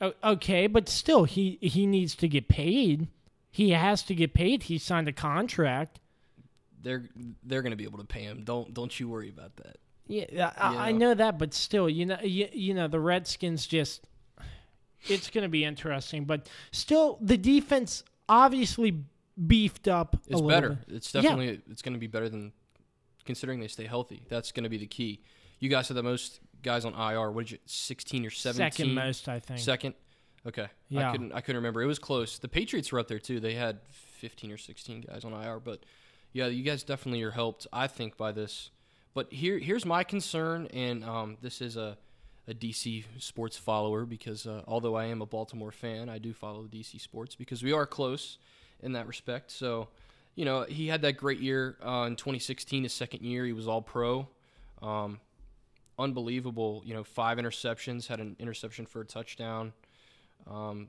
O- 0.00 0.12
Okay, 0.24 0.66
but 0.66 0.88
still, 0.88 1.24
he, 1.24 1.58
he 1.62 1.86
needs 1.86 2.14
to 2.16 2.28
get 2.28 2.48
paid. 2.48 3.08
He 3.50 3.70
has 3.70 4.02
to 4.04 4.14
get 4.14 4.34
paid. 4.34 4.64
He 4.64 4.78
signed 4.78 5.08
a 5.08 5.12
contract. 5.12 6.00
They're 6.80 7.08
they're 7.42 7.62
going 7.62 7.72
to 7.72 7.76
be 7.76 7.84
able 7.84 7.98
to 7.98 8.04
pay 8.04 8.22
him. 8.22 8.44
Don't 8.44 8.72
don't 8.72 9.00
you 9.00 9.08
worry 9.08 9.28
about 9.28 9.56
that. 9.56 9.78
Yeah, 10.06 10.52
I, 10.56 10.88
I 10.88 10.92
know 10.92 11.12
that, 11.12 11.36
but 11.38 11.52
still, 11.52 11.88
you 11.88 12.06
know, 12.06 12.18
you, 12.22 12.48
you 12.52 12.72
know, 12.74 12.86
the 12.88 13.00
Redskins 13.00 13.66
just. 13.66 14.04
It's 15.08 15.28
going 15.30 15.42
to 15.42 15.48
be 15.48 15.64
interesting, 15.64 16.24
but 16.24 16.48
still, 16.72 17.18
the 17.20 17.36
defense 17.36 18.02
obviously 18.28 19.04
beefed 19.46 19.88
up. 19.88 20.14
a 20.14 20.18
It's 20.32 20.40
better. 20.40 20.70
bit. 20.86 20.96
It's 20.96 21.14
Yeah. 21.14 21.22
definitely 21.22 21.60
it's 21.70 21.82
going 21.82 21.94
to 21.94 21.98
be 22.00 22.06
better 22.06 22.28
than 22.28 22.52
considering 23.24 23.60
they 23.60 23.68
stay 23.68 23.84
healthy. 23.86 24.22
That's 24.28 24.52
going 24.52 24.64
to 24.64 24.70
be 24.70 24.78
the 24.78 24.86
key. 24.86 25.20
You 25.60 25.68
guys 25.68 25.88
have 25.88 25.94
the 25.96 26.02
most 26.02 26.40
guys 26.62 26.84
on 26.84 26.94
IR. 26.94 27.30
What 27.30 27.46
did 27.46 27.52
you? 27.52 27.58
Sixteen 27.66 28.24
or 28.26 28.30
seventeen? 28.30 28.70
Second 28.72 28.94
most, 28.94 29.28
I 29.28 29.38
think. 29.40 29.60
Second. 29.60 29.94
Okay. 30.46 30.68
Yeah. 30.88 31.08
I 31.08 31.12
couldn't. 31.12 31.32
I 31.32 31.40
couldn't 31.40 31.56
remember. 31.56 31.82
It 31.82 31.86
was 31.86 31.98
close. 31.98 32.38
The 32.38 32.48
Patriots 32.48 32.90
were 32.92 32.98
up 33.00 33.08
there 33.08 33.18
too. 33.18 33.40
They 33.40 33.54
had 33.54 33.80
fifteen 33.90 34.50
or 34.52 34.56
sixteen 34.56 35.00
guys 35.02 35.24
on 35.24 35.32
IR. 35.32 35.60
But 35.60 35.84
yeah, 36.32 36.46
you 36.46 36.62
guys 36.62 36.82
definitely 36.84 37.22
are 37.22 37.32
helped. 37.32 37.66
I 37.72 37.86
think 37.86 38.16
by 38.16 38.32
this. 38.32 38.70
But 39.14 39.32
here, 39.32 39.58
here's 39.58 39.84
my 39.84 40.04
concern, 40.04 40.68
and 40.72 41.02
um, 41.04 41.36
this 41.42 41.60
is 41.60 41.76
a 41.76 41.98
a 42.46 42.54
DC 42.54 43.04
sports 43.18 43.58
follower 43.58 44.06
because 44.06 44.46
uh, 44.46 44.62
although 44.66 44.94
I 44.94 45.04
am 45.06 45.20
a 45.20 45.26
Baltimore 45.26 45.72
fan, 45.72 46.08
I 46.08 46.16
do 46.18 46.32
follow 46.32 46.62
DC 46.66 46.98
sports 47.00 47.34
because 47.34 47.62
we 47.62 47.72
are 47.72 47.84
close 47.84 48.38
in 48.82 48.92
that 48.92 49.06
respect. 49.06 49.50
So, 49.50 49.88
you 50.34 50.44
know, 50.44 50.64
he 50.64 50.88
had 50.88 51.02
that 51.02 51.16
great 51.16 51.40
year 51.40 51.76
uh, 51.84 52.04
in 52.06 52.16
2016, 52.16 52.84
his 52.84 52.92
second 52.92 53.22
year. 53.22 53.44
He 53.44 53.52
was 53.52 53.66
all 53.68 53.82
pro. 53.82 54.28
Um, 54.80 55.20
unbelievable, 55.98 56.82
you 56.84 56.94
know, 56.94 57.02
five 57.02 57.38
interceptions, 57.38 58.06
had 58.06 58.20
an 58.20 58.36
interception 58.38 58.86
for 58.86 59.00
a 59.00 59.04
touchdown. 59.04 59.72
Um, 60.48 60.88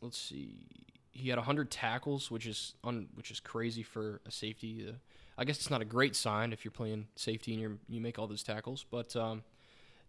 let's 0.00 0.18
see, 0.18 0.66
he 1.10 1.28
had 1.28 1.36
100 1.36 1.70
tackles, 1.70 2.30
which 2.30 2.46
is 2.46 2.74
un, 2.82 3.08
which 3.14 3.30
is 3.30 3.40
crazy 3.40 3.82
for 3.82 4.20
a 4.26 4.30
safety. 4.30 4.86
Uh, 4.88 4.92
I 5.36 5.44
guess 5.44 5.58
it's 5.58 5.70
not 5.70 5.82
a 5.82 5.86
great 5.86 6.16
sign 6.16 6.52
if 6.52 6.64
you're 6.64 6.72
playing 6.72 7.06
safety 7.16 7.52
and 7.52 7.60
you 7.60 7.78
you 7.88 8.00
make 8.00 8.18
all 8.18 8.26
those 8.26 8.42
tackles, 8.42 8.84
but 8.90 9.14
um, 9.16 9.42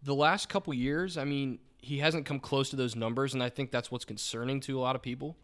the 0.02 0.14
last 0.14 0.48
couple 0.48 0.74
years, 0.74 1.16
I 1.16 1.24
mean, 1.24 1.58
he 1.78 1.98
hasn't 1.98 2.26
come 2.26 2.40
close 2.40 2.70
to 2.70 2.76
those 2.76 2.96
numbers, 2.96 3.34
and 3.34 3.42
I 3.42 3.48
think 3.48 3.70
that's 3.70 3.90
what's 3.90 4.04
concerning 4.04 4.60
to 4.60 4.78
a 4.78 4.80
lot 4.80 4.96
of 4.96 5.02
people. 5.02 5.36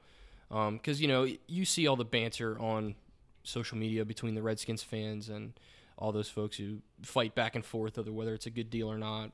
Because 0.49 1.01
you 1.01 1.09
know, 1.09 1.27
you 1.47 1.65
see 1.65 1.87
all 1.87 1.97
the 1.97 2.05
banter 2.05 2.59
on 2.59 2.95
social 3.43 3.79
media 3.79 4.05
between 4.05 4.35
the 4.35 4.43
Redskins 4.43 4.83
fans 4.83 5.29
and 5.29 5.53
all 5.97 6.13
those 6.13 6.29
folks 6.29 6.57
who 6.57 6.79
fight 7.03 7.35
back 7.35 7.55
and 7.55 7.65
forth 7.65 7.99
over 7.99 8.13
whether 8.13 8.35
it's 8.35 8.47
a 8.47 8.51
good 8.51 8.71
deal 8.71 8.91
or 8.91 8.99
not. 8.99 9.33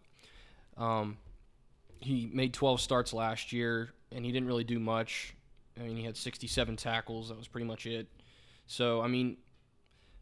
Um, 0.77 1.19
he 2.01 2.31
made 2.33 2.53
12 2.53 2.81
starts 2.81 3.13
last 3.13 3.53
year, 3.53 3.91
and 4.13 4.25
he 4.25 4.33
didn't 4.33 4.49
really 4.49 4.65
do 4.65 4.79
much. 4.79 5.35
I 5.79 5.85
mean, 5.85 5.97
he 5.97 6.05
had 6.05 6.17
67 6.17 6.77
tackles. 6.77 7.29
That 7.29 7.39
was 7.39 7.49
pretty 7.49 7.67
much 7.67 7.87
it. 7.87 8.09
So, 8.67 9.01
I 9.03 9.09
mean, 9.09 9.37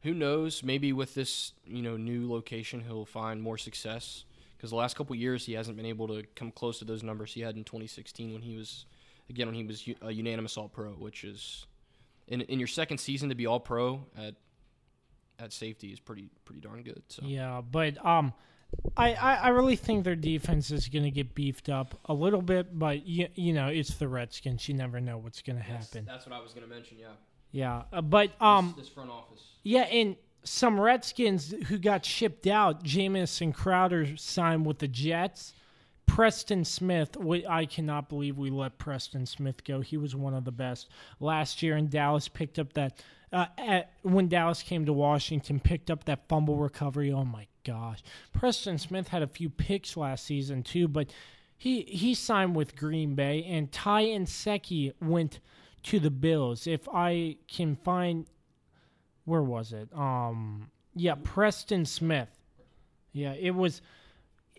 who 0.03 0.15
knows? 0.15 0.63
Maybe 0.63 0.93
with 0.93 1.15
this, 1.15 1.53
you 1.65 1.83
know, 1.83 1.97
new 1.97 2.31
location, 2.31 2.81
he'll 2.81 3.05
find 3.05 3.43
more 3.43 3.59
success. 3.59 4.25
Because 4.57 4.71
the 4.71 4.77
last 4.77 4.97
couple 4.97 5.15
years, 5.17 5.47
he 5.47 5.53
hasn't 5.55 5.77
been 5.77 5.87
able 5.87 6.09
to 6.09 6.25
come 6.35 6.51
close 6.51 6.79
to 6.79 6.85
those 6.85 7.03
numbers 7.03 7.35
he 7.35 7.41
had 7.41 7.57
in 7.57 7.65
2016 7.65 8.33
when 8.33 8.43
he 8.43 8.57
was, 8.57 8.87
again, 9.31 9.47
when 9.47 9.55
he 9.55 9.65
was 9.65 9.87
u- 9.87 9.97
a 10.03 10.11
unanimous 10.13 10.57
All 10.57 10.69
Pro, 10.69 10.91
which 10.93 11.25
is 11.25 11.67
in 12.29 12.41
in 12.43 12.59
your 12.59 12.69
second 12.69 12.99
season 12.99 13.29
to 13.29 13.35
be 13.35 13.47
All 13.47 13.61
Pro 13.61 14.05
at 14.17 14.35
at 15.39 15.53
safety 15.53 15.89
is 15.93 15.99
pretty 16.01 16.29
pretty 16.45 16.61
darn 16.61 16.83
good. 16.83 17.03
So 17.09 17.23
Yeah, 17.25 17.61
but 17.63 18.05
um, 18.05 18.33
I, 18.97 19.15
I, 19.15 19.35
I 19.35 19.49
really 19.49 19.77
think 19.77 20.05
their 20.05 20.17
defense 20.17 20.71
is 20.71 20.89
going 20.89 21.03
to 21.05 21.11
get 21.11 21.35
beefed 21.35 21.69
up 21.69 21.99
a 22.07 22.15
little 22.15 22.41
bit, 22.43 22.79
but 22.79 23.07
you, 23.07 23.29
you 23.35 23.53
know 23.53 23.69
it's 23.69 23.95
the 23.97 24.09
Redskins. 24.09 24.69
You 24.69 24.75
never 24.75 25.01
know 25.01 25.19
what's 25.19 25.43
going 25.43 25.57
to 25.57 25.63
happen. 25.63 26.05
that's 26.07 26.27
what 26.27 26.35
I 26.35 26.41
was 26.41 26.53
going 26.53 26.67
to 26.69 26.73
mention. 26.73 26.97
Yeah, 26.99 27.09
Yeah, 27.51 27.83
uh, 27.93 28.01
but 28.03 28.31
um, 28.41 28.75
this 28.79 28.89
front 28.89 29.11
office. 29.11 29.43
yeah, 29.63 29.83
and 29.83 30.17
some 30.45 30.81
Redskins 30.81 31.53
who 31.69 31.79
got 31.79 32.05
shipped 32.05 32.47
out, 32.47 32.83
Jamison 32.83 33.53
Crowder 33.53 34.17
signed 34.17 34.65
with 34.67 34.79
the 34.79 34.89
Jets. 34.89 35.55
Preston 36.13 36.63
Smith, 36.67 37.17
I 37.49 37.65
cannot 37.65 38.11
believe 38.11 38.37
we 38.37 38.51
let 38.51 38.77
Preston 38.77 39.25
Smith 39.25 39.65
go. 39.65 39.81
He 39.81 39.97
was 39.97 40.15
one 40.15 40.35
of 40.35 40.45
the 40.45 40.53
best 40.53 40.91
last 41.21 41.63
year, 41.63 41.75
and 41.75 41.89
Dallas 41.89 42.29
picked 42.29 42.59
up 42.59 42.75
that. 42.75 43.03
Uh, 43.33 43.47
at, 43.57 43.93
when 44.03 44.29
Dallas 44.29 44.63
came 44.63 44.85
to 44.85 44.93
Washington, 44.93 45.59
picked 45.59 45.91
up 45.91 46.05
that 46.05 46.29
fumble 46.29 46.57
recovery. 46.57 47.11
Oh 47.11 47.25
my 47.25 47.47
gosh, 47.65 48.03
Preston 48.35 48.77
Smith 48.77 49.09
had 49.09 49.23
a 49.23 49.27
few 49.27 49.49
picks 49.49 49.97
last 49.97 50.27
season 50.27 50.63
too, 50.63 50.87
but 50.87 51.09
he 51.57 51.81
he 51.85 52.13
signed 52.13 52.55
with 52.55 52.77
Green 52.77 53.15
Bay, 53.15 53.43
and 53.49 53.73
Ty 53.73 54.05
Nsekhe 54.05 54.93
went 55.01 55.41
to 55.85 55.99
the 55.99 56.11
Bills. 56.11 56.67
If 56.67 56.87
I 56.93 57.39
can 57.49 57.75
find 57.75 58.27
where 59.25 59.43
was 59.43 59.73
it? 59.73 59.89
Um, 59.97 60.71
yeah, 60.95 61.15
Preston 61.25 61.87
Smith. 61.87 62.29
Yeah, 63.15 63.33
it 63.33 63.55
was. 63.55 63.81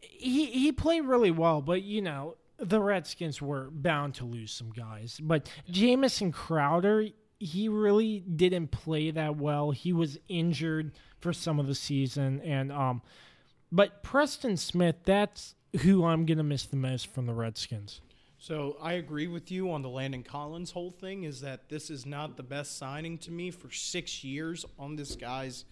He 0.10 0.46
he 0.48 0.72
played 0.72 1.02
really 1.02 1.32
well, 1.32 1.62
but 1.62 1.84
you 1.84 2.02
know 2.02 2.36
the 2.58 2.80
Redskins 2.80 3.42
were 3.42 3.70
bound 3.72 4.16
to 4.16 4.26
lose 4.26 4.52
some 4.52 4.72
guys. 4.72 5.20
But 5.22 5.50
Jamison 5.70 6.32
Crowder, 6.32 7.08
he 7.40 7.68
really 7.68 8.20
didn't 8.20 8.70
play 8.70 9.12
that 9.12 9.38
well. 9.38 9.72
He 9.72 9.94
was 9.94 10.18
injured 10.28 10.94
for 11.20 11.34
some 11.34 11.60
of 11.60 11.68
the 11.68 11.76
season, 11.76 12.42
and 12.42 12.72
um, 12.72 13.02
but 13.72 14.04
Preston 14.04 14.58
Smith, 14.58 14.98
that's 15.04 15.56
who 15.82 16.06
I'm 16.06 16.26
gonna 16.26 16.44
miss 16.44 16.66
the 16.66 16.78
most 16.78 17.08
from 17.08 17.26
the 17.26 17.34
Redskins. 17.34 18.02
So 18.38 18.78
I 18.82 18.94
agree 18.94 19.28
with 19.28 19.52
you 19.52 19.72
on 19.72 19.84
the 19.84 19.90
Landon 19.90 20.22
Collins 20.22 20.72
whole 20.72 20.92
thing. 20.92 21.24
Is 21.24 21.42
that 21.42 21.70
this 21.70 21.90
is 21.90 22.06
not 22.06 22.38
the 22.38 22.44
best 22.44 22.78
signing 22.78 23.18
to 23.20 23.32
me 23.32 23.52
for 23.52 23.72
six 23.72 24.24
years 24.24 24.66
on 24.78 24.96
this 24.96 25.16
guy's 25.16 25.66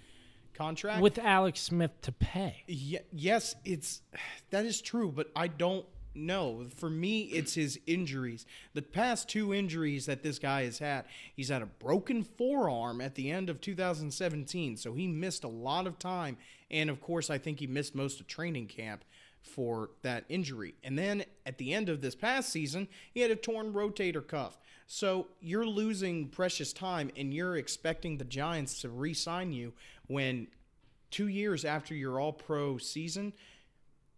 contract? 0.54 1.02
With 1.02 1.18
Alex 1.20 1.62
Smith 1.62 2.00
to 2.02 2.12
pay. 2.12 2.64
Ye- 2.68 3.00
yes, 3.12 3.56
it's 3.66 4.02
that 4.50 4.66
is 4.66 4.82
true, 4.82 5.12
but 5.12 5.32
I 5.36 5.48
don't 5.48 5.86
know. 6.14 6.66
For 6.76 6.90
me, 6.90 7.22
it's 7.24 7.54
his 7.54 7.80
injuries. 7.88 8.46
The 8.74 8.82
past 8.82 9.30
two 9.30 9.54
injuries 9.54 10.06
that 10.06 10.24
this 10.24 10.40
guy 10.40 10.64
has 10.64 10.80
had, 10.80 11.06
he's 11.36 11.50
had 11.50 11.62
a 11.62 11.68
broken 11.68 12.24
forearm 12.24 13.02
at 13.02 13.16
the 13.16 13.32
end 13.32 13.50
of 13.50 13.62
2017, 13.62 14.78
so 14.78 14.94
he 14.94 15.08
missed 15.08 15.44
a 15.44 15.50
lot 15.50 15.88
of 15.88 16.00
time, 16.00 16.38
and 16.70 16.90
of 16.90 17.02
course, 17.02 17.30
I 17.30 17.38
think 17.38 17.60
he 17.60 17.68
missed 17.68 17.96
most 17.96 18.20
of 18.20 18.28
training 18.28 18.68
camp 18.68 19.04
for 19.42 19.90
that 20.04 20.26
injury. 20.30 20.76
And 20.84 20.98
then 20.98 21.24
at 21.46 21.58
the 21.58 21.74
end 21.74 21.90
of 21.90 22.02
this 22.02 22.16
past 22.16 22.50
season, 22.50 22.88
he 23.14 23.22
had 23.22 23.32
a 23.32 23.36
torn 23.36 23.74
rotator 23.74 24.26
cuff. 24.26 24.60
So 24.94 25.28
you're 25.40 25.66
losing 25.66 26.28
precious 26.28 26.74
time 26.74 27.12
and 27.16 27.34
you're 27.34 27.56
expecting 27.56 28.18
the 28.18 28.26
Giants 28.26 28.82
to 28.82 28.90
re 28.90 29.14
sign 29.14 29.54
you 29.54 29.72
when 30.08 30.48
two 31.12 31.30
years 31.30 31.64
after 31.64 31.96
your 31.96 32.20
all 32.20 32.34
pro 32.34 32.78
season, 32.78 33.32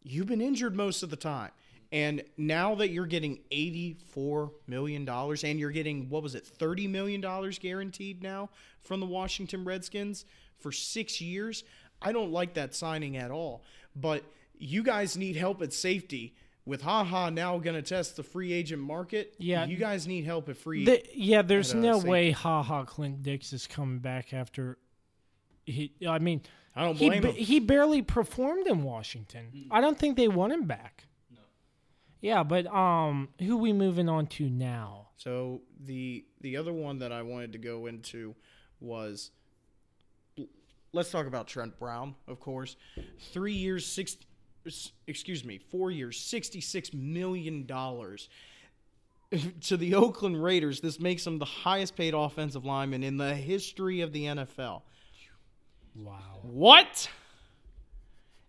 you've 0.01 0.25
been 0.25 0.41
injured 0.41 0.75
most 0.75 1.03
of 1.03 1.11
the 1.11 1.15
time. 1.15 1.51
And 1.91 2.23
now 2.37 2.73
that 2.73 2.89
you're 2.89 3.05
getting 3.05 3.37
$84 3.51 4.49
million 4.65 5.07
and 5.07 5.59
you're 5.59 5.69
getting, 5.69 6.09
what 6.09 6.23
was 6.23 6.33
it, 6.33 6.49
$30 6.57 6.89
million 6.89 7.21
guaranteed 7.21 8.23
now 8.23 8.49
from 8.81 8.99
the 8.99 9.05
Washington 9.05 9.65
Redskins 9.65 10.25
for 10.57 10.71
six 10.71 11.21
years, 11.21 11.63
I 12.01 12.11
don't 12.11 12.31
like 12.31 12.55
that 12.55 12.73
signing 12.73 13.15
at 13.15 13.29
all. 13.29 13.63
But 13.95 14.23
you 14.57 14.81
guys 14.81 15.17
need 15.17 15.35
help 15.35 15.61
at 15.61 15.71
safety. 15.71 16.33
With 16.65 16.81
haha 16.81 17.29
now 17.29 17.57
going 17.59 17.75
to 17.75 17.81
test 17.81 18.15
the 18.15 18.23
free 18.23 18.53
agent 18.53 18.81
market. 18.81 19.35
Yeah. 19.37 19.65
you 19.65 19.75
guys 19.75 20.07
need 20.07 20.23
help 20.23 20.47
at 20.47 20.55
free. 20.57 20.85
The, 20.85 21.03
yeah, 21.13 21.41
there's 21.41 21.71
at, 21.71 21.77
uh, 21.77 21.81
no 21.81 21.93
safety. 21.95 22.09
way 22.09 22.31
haha 22.31 22.61
Ha 22.61 22.83
Clinton-Dix 22.85 23.51
is 23.51 23.67
coming 23.67 23.99
back 23.99 24.33
after 24.33 24.77
he. 25.65 25.93
I 26.07 26.19
mean, 26.19 26.41
I 26.75 26.83
don't 26.85 26.95
he 26.95 27.09
blame 27.09 27.21
ba- 27.21 27.31
him. 27.31 27.35
he 27.35 27.59
barely 27.59 28.01
performed 28.01 28.67
in 28.67 28.83
Washington. 28.83 29.67
I 29.71 29.81
don't 29.81 29.97
think 29.99 30.15
they 30.15 30.29
want 30.29 30.53
him 30.53 30.63
back. 30.63 31.05
No. 31.29 31.41
Yeah, 32.21 32.43
but 32.43 32.65
um, 32.67 33.27
who 33.39 33.57
we 33.57 33.73
moving 33.73 34.07
on 34.07 34.27
to 34.27 34.49
now? 34.49 35.09
So 35.17 35.61
the 35.81 36.25
the 36.39 36.55
other 36.55 36.71
one 36.73 36.99
that 36.99 37.11
I 37.11 37.23
wanted 37.23 37.51
to 37.53 37.57
go 37.57 37.87
into 37.87 38.35
was 38.79 39.31
let's 40.93 41.11
talk 41.11 41.27
about 41.27 41.47
Trent 41.47 41.77
Brown, 41.77 42.15
of 42.27 42.39
course. 42.39 42.75
Three 43.31 43.53
years, 43.53 43.85
six, 43.85 44.15
excuse 45.07 45.43
me, 45.43 45.59
four 45.71 45.91
years, 45.91 46.17
$66 46.19 46.93
million. 46.93 47.67
To 49.61 49.77
the 49.77 49.95
Oakland 49.95 50.43
Raiders, 50.43 50.79
this 50.79 50.99
makes 50.99 51.25
him 51.25 51.39
the 51.39 51.45
highest 51.45 51.95
paid 51.95 52.13
offensive 52.13 52.65
lineman 52.65 53.01
in 53.01 53.17
the 53.17 53.33
history 53.33 54.01
of 54.01 54.13
the 54.13 54.25
NFL. 54.25 54.83
Wow. 55.95 56.39
What? 56.43 57.09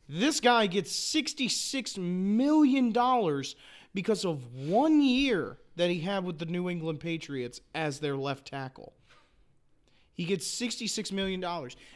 This 0.06 0.40
guy 0.40 0.66
gets 0.66 0.92
$66 0.92 1.96
million 1.96 2.92
because 3.94 4.24
of 4.26 4.54
one 4.54 5.00
year 5.00 5.56
that 5.76 5.88
he 5.88 6.00
had 6.00 6.24
with 6.24 6.38
the 6.38 6.46
New 6.46 6.68
England 6.68 7.00
Patriots 7.00 7.60
as 7.74 8.00
their 8.00 8.16
left 8.16 8.46
tackle. 8.46 8.92
He 10.14 10.24
gets 10.24 10.46
$66 10.48 11.12
million. 11.12 11.44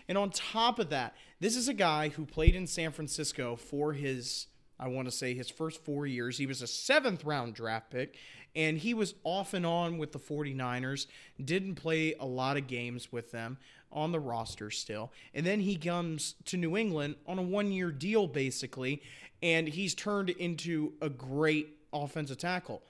And 0.08 0.18
on 0.18 0.30
top 0.30 0.78
of 0.78 0.90
that, 0.90 1.14
this 1.40 1.56
is 1.56 1.68
a 1.68 1.74
guy 1.74 2.08
who 2.08 2.26
played 2.26 2.54
in 2.54 2.66
San 2.66 2.90
Francisco 2.90 3.56
for 3.56 3.92
his, 3.92 4.48
I 4.78 4.88
want 4.88 5.06
to 5.06 5.12
say, 5.12 5.34
his 5.34 5.48
first 5.48 5.82
four 5.84 6.06
years. 6.06 6.36
He 6.36 6.46
was 6.46 6.60
a 6.60 6.66
seventh 6.66 7.24
round 7.24 7.54
draft 7.54 7.90
pick, 7.90 8.16
and 8.56 8.78
he 8.78 8.92
was 8.92 9.14
off 9.22 9.54
and 9.54 9.64
on 9.64 9.98
with 9.98 10.12
the 10.12 10.18
49ers, 10.18 11.06
didn't 11.42 11.76
play 11.76 12.14
a 12.18 12.26
lot 12.26 12.56
of 12.56 12.66
games 12.66 13.12
with 13.12 13.30
them 13.30 13.58
on 13.92 14.12
the 14.12 14.20
roster 14.20 14.70
still. 14.70 15.12
And 15.32 15.46
then 15.46 15.60
he 15.60 15.76
comes 15.76 16.34
to 16.46 16.56
New 16.56 16.76
England 16.76 17.16
on 17.26 17.38
a 17.38 17.42
one 17.42 17.70
year 17.70 17.90
deal, 17.90 18.26
basically, 18.26 19.02
and 19.42 19.68
he's 19.68 19.94
turned 19.94 20.30
into 20.30 20.92
a 21.00 21.08
great 21.08 21.76
offensive 21.92 22.38
tackle. 22.38 22.82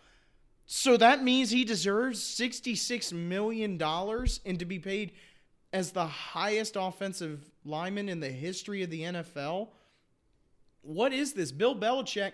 So 0.70 0.98
that 0.98 1.24
means 1.24 1.50
he 1.50 1.64
deserves 1.64 2.20
$66 2.20 3.10
million 3.14 3.80
and 3.80 4.58
to 4.58 4.64
be 4.66 4.78
paid 4.78 5.12
as 5.72 5.92
the 5.92 6.06
highest 6.06 6.76
offensive 6.78 7.50
lineman 7.64 8.10
in 8.10 8.20
the 8.20 8.28
history 8.28 8.82
of 8.82 8.90
the 8.90 9.00
NFL. 9.00 9.68
What 10.82 11.14
is 11.14 11.32
this? 11.32 11.52
Bill 11.52 11.74
Belichick, 11.74 12.32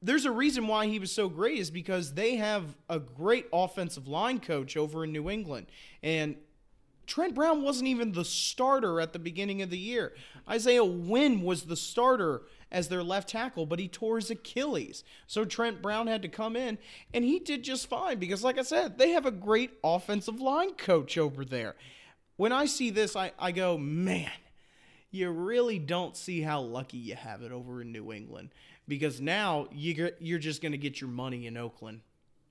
there's 0.00 0.24
a 0.24 0.30
reason 0.30 0.68
why 0.68 0.86
he 0.86 1.00
was 1.00 1.10
so 1.10 1.28
great, 1.28 1.58
is 1.58 1.72
because 1.72 2.14
they 2.14 2.36
have 2.36 2.76
a 2.88 3.00
great 3.00 3.48
offensive 3.52 4.06
line 4.06 4.38
coach 4.38 4.76
over 4.76 5.02
in 5.02 5.10
New 5.10 5.28
England. 5.28 5.66
And 6.00 6.36
Trent 7.08 7.34
Brown 7.34 7.62
wasn't 7.62 7.88
even 7.88 8.12
the 8.12 8.24
starter 8.24 9.00
at 9.00 9.12
the 9.12 9.18
beginning 9.18 9.62
of 9.62 9.70
the 9.70 9.78
year. 9.78 10.12
Isaiah 10.48 10.84
Wynn 10.84 11.42
was 11.42 11.64
the 11.64 11.76
starter 11.76 12.42
as 12.70 12.88
their 12.88 13.02
left 13.02 13.28
tackle, 13.28 13.66
but 13.66 13.78
he 13.78 13.88
tore 13.88 14.16
his 14.16 14.30
Achilles. 14.30 15.04
So 15.26 15.44
Trent 15.44 15.80
Brown 15.80 16.06
had 16.06 16.22
to 16.22 16.28
come 16.28 16.56
in, 16.56 16.78
and 17.14 17.24
he 17.24 17.38
did 17.38 17.62
just 17.62 17.88
fine 17.88 18.18
because, 18.18 18.44
like 18.44 18.58
I 18.58 18.62
said, 18.62 18.98
they 18.98 19.10
have 19.10 19.26
a 19.26 19.30
great 19.30 19.72
offensive 19.82 20.40
line 20.40 20.74
coach 20.74 21.16
over 21.16 21.44
there. 21.44 21.76
When 22.36 22.52
I 22.52 22.66
see 22.66 22.90
this, 22.90 23.16
I, 23.16 23.32
I 23.38 23.52
go, 23.52 23.78
man, 23.78 24.30
you 25.10 25.30
really 25.30 25.78
don't 25.78 26.16
see 26.16 26.42
how 26.42 26.60
lucky 26.60 26.98
you 26.98 27.14
have 27.14 27.42
it 27.42 27.52
over 27.52 27.80
in 27.80 27.92
New 27.92 28.12
England 28.12 28.50
because 28.86 29.20
now 29.20 29.68
you're, 29.72 30.10
you're 30.20 30.38
just 30.38 30.62
going 30.62 30.72
to 30.72 30.78
get 30.78 31.00
your 31.00 31.10
money 31.10 31.46
in 31.46 31.56
Oakland. 31.56 32.00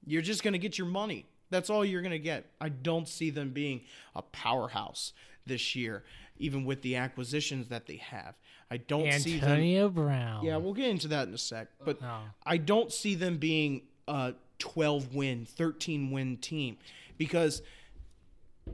You're 0.06 0.22
just 0.22 0.44
going 0.44 0.54
to 0.54 0.60
get 0.60 0.78
your 0.78 0.88
money. 0.88 1.26
That's 1.50 1.70
all 1.70 1.86
you're 1.86 2.02
going 2.02 2.12
to 2.12 2.20
get. 2.20 2.46
I 2.60 2.70
don't 2.70 3.08
see 3.08 3.30
them 3.30 3.52
being 3.52 3.82
a 4.16 4.22
powerhouse 4.22 5.14
this 5.46 5.76
year, 5.76 6.04
even 6.38 6.66
with 6.66 6.82
the 6.82 6.96
acquisitions 6.96 7.70
that 7.70 7.88
they 7.88 7.98
have. 7.98 8.36
I 8.70 8.78
don't 8.78 9.12
see 9.14 9.40
them. 9.40 9.50
Antonio 9.50 9.90
Brown. 9.90 10.44
Yeah, 10.44 10.58
we'll 10.58 10.74
get 10.74 10.90
into 10.90 11.08
that 11.10 11.28
in 11.28 11.34
a 11.34 11.38
sec. 11.38 11.68
But 11.84 12.00
Oh. 12.04 12.22
I 12.46 12.58
don't 12.58 12.92
see 12.92 13.16
them 13.16 13.38
being 13.38 13.84
a 14.08 14.34
12 14.60 15.16
win, 15.16 15.46
13 15.46 16.12
win 16.12 16.38
team 16.38 16.78
because 17.18 17.62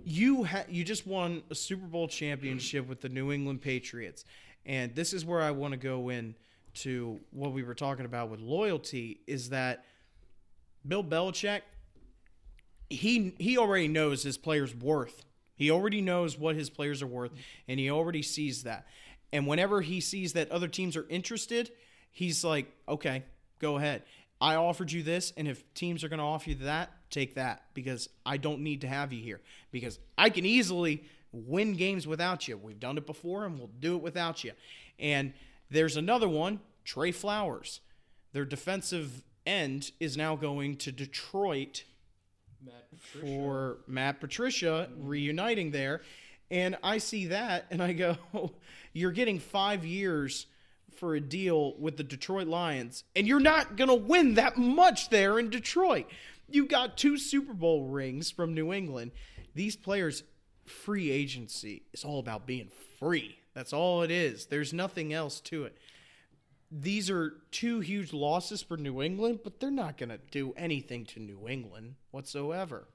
you 0.03 0.43
ha- 0.45 0.65
you 0.67 0.83
just 0.83 1.05
won 1.05 1.43
a 1.51 1.55
Super 1.55 1.85
Bowl 1.85 2.07
championship 2.07 2.87
with 2.87 3.01
the 3.01 3.09
New 3.09 3.31
England 3.31 3.61
Patriots. 3.61 4.25
And 4.65 4.95
this 4.95 5.13
is 5.13 5.25
where 5.25 5.41
I 5.41 5.51
want 5.51 5.73
to 5.73 5.77
go 5.77 6.09
in 6.09 6.35
to 6.75 7.19
what 7.31 7.51
we 7.51 7.61
were 7.61 7.75
talking 7.75 8.05
about 8.05 8.29
with 8.29 8.39
loyalty 8.39 9.19
is 9.27 9.49
that 9.49 9.85
Bill 10.87 11.03
Belichick 11.03 11.61
he 12.89 13.33
he 13.39 13.57
already 13.57 13.87
knows 13.87 14.23
his 14.23 14.37
players' 14.37 14.75
worth. 14.75 15.23
He 15.55 15.69
already 15.71 16.01
knows 16.01 16.37
what 16.37 16.55
his 16.55 16.69
players 16.69 17.01
are 17.01 17.07
worth, 17.07 17.31
and 17.67 17.79
he 17.79 17.89
already 17.89 18.21
sees 18.21 18.63
that. 18.63 18.87
And 19.33 19.47
whenever 19.47 19.81
he 19.81 19.99
sees 19.99 20.33
that 20.33 20.51
other 20.51 20.67
teams 20.67 20.95
are 20.95 21.09
interested, 21.09 21.71
he's 22.11 22.43
like, 22.43 22.71
"Okay, 22.87 23.23
go 23.57 23.77
ahead. 23.77 24.03
I 24.39 24.55
offered 24.55 24.91
you 24.91 25.01
this, 25.01 25.33
and 25.35 25.47
if 25.47 25.73
teams 25.73 26.03
are 26.03 26.09
going 26.09 26.19
to 26.19 26.23
offer 26.23 26.51
you 26.51 26.55
that, 26.57 26.91
take 27.09 27.33
that 27.33 27.63
because 27.73 28.09
I 28.25 28.37
don't 28.37 28.61
need 28.61 28.81
to 28.81 28.87
have 28.87 29.11
you 29.11 29.23
here 29.23 29.41
because 29.71 29.97
I 30.17 30.29
can 30.29 30.45
easily 30.45 31.03
win 31.31 31.73
games 31.73 32.05
without 32.05 32.47
you. 32.47 32.57
We've 32.57 32.79
done 32.79 32.97
it 32.97 33.07
before, 33.07 33.45
and 33.45 33.57
we'll 33.57 33.71
do 33.79 33.95
it 33.95 34.03
without 34.03 34.43
you." 34.43 34.51
And 34.99 35.33
there's 35.69 35.97
another 35.97 36.29
one, 36.29 36.59
Trey 36.85 37.11
Flowers. 37.11 37.79
Their 38.33 38.45
defensive 38.45 39.23
end 39.47 39.91
is 39.99 40.15
now 40.15 40.35
going 40.35 40.77
to 40.77 40.91
Detroit 40.91 41.85
for 42.97 43.79
Matt 43.87 44.19
Patricia 44.19 44.89
reuniting 44.95 45.71
there. 45.71 46.01
And 46.53 46.77
I 46.83 46.99
see 46.99 47.25
that 47.27 47.65
and 47.71 47.81
I 47.81 47.93
go, 47.93 48.15
you're 48.93 49.11
getting 49.11 49.39
five 49.39 49.83
years 49.83 50.45
for 50.97 51.15
a 51.15 51.19
deal 51.19 51.75
with 51.79 51.97
the 51.97 52.03
Detroit 52.03 52.47
Lions, 52.47 53.03
and 53.15 53.27
you're 53.27 53.39
not 53.39 53.75
going 53.75 53.87
to 53.87 53.95
win 53.95 54.35
that 54.35 54.57
much 54.57 55.09
there 55.09 55.39
in 55.39 55.49
Detroit. 55.49 56.05
You 56.47 56.67
got 56.67 56.95
two 56.95 57.17
Super 57.17 57.53
Bowl 57.53 57.85
rings 57.85 58.29
from 58.29 58.53
New 58.53 58.71
England. 58.71 59.11
These 59.55 59.75
players, 59.75 60.23
free 60.65 61.09
agency 61.09 61.81
is 61.91 62.03
all 62.03 62.19
about 62.19 62.45
being 62.45 62.69
free. 62.99 63.35
That's 63.55 63.73
all 63.73 64.03
it 64.03 64.11
is. 64.11 64.45
There's 64.45 64.73
nothing 64.73 65.11
else 65.11 65.39
to 65.41 65.63
it 65.63 65.75
these 66.75 67.09
are 67.09 67.35
two 67.51 67.81
huge 67.81 68.13
losses 68.13 68.63
for 68.63 68.77
New 68.77 69.01
England, 69.01 69.41
but 69.43 69.59
they're 69.59 69.69
not 69.69 69.95
going 69.97 70.09
to 70.09 70.19
do 70.31 70.53
anything 70.57 71.05
to 71.05 71.19
New 71.19 71.47
England 71.47 71.95
whatsoever. 72.09 72.87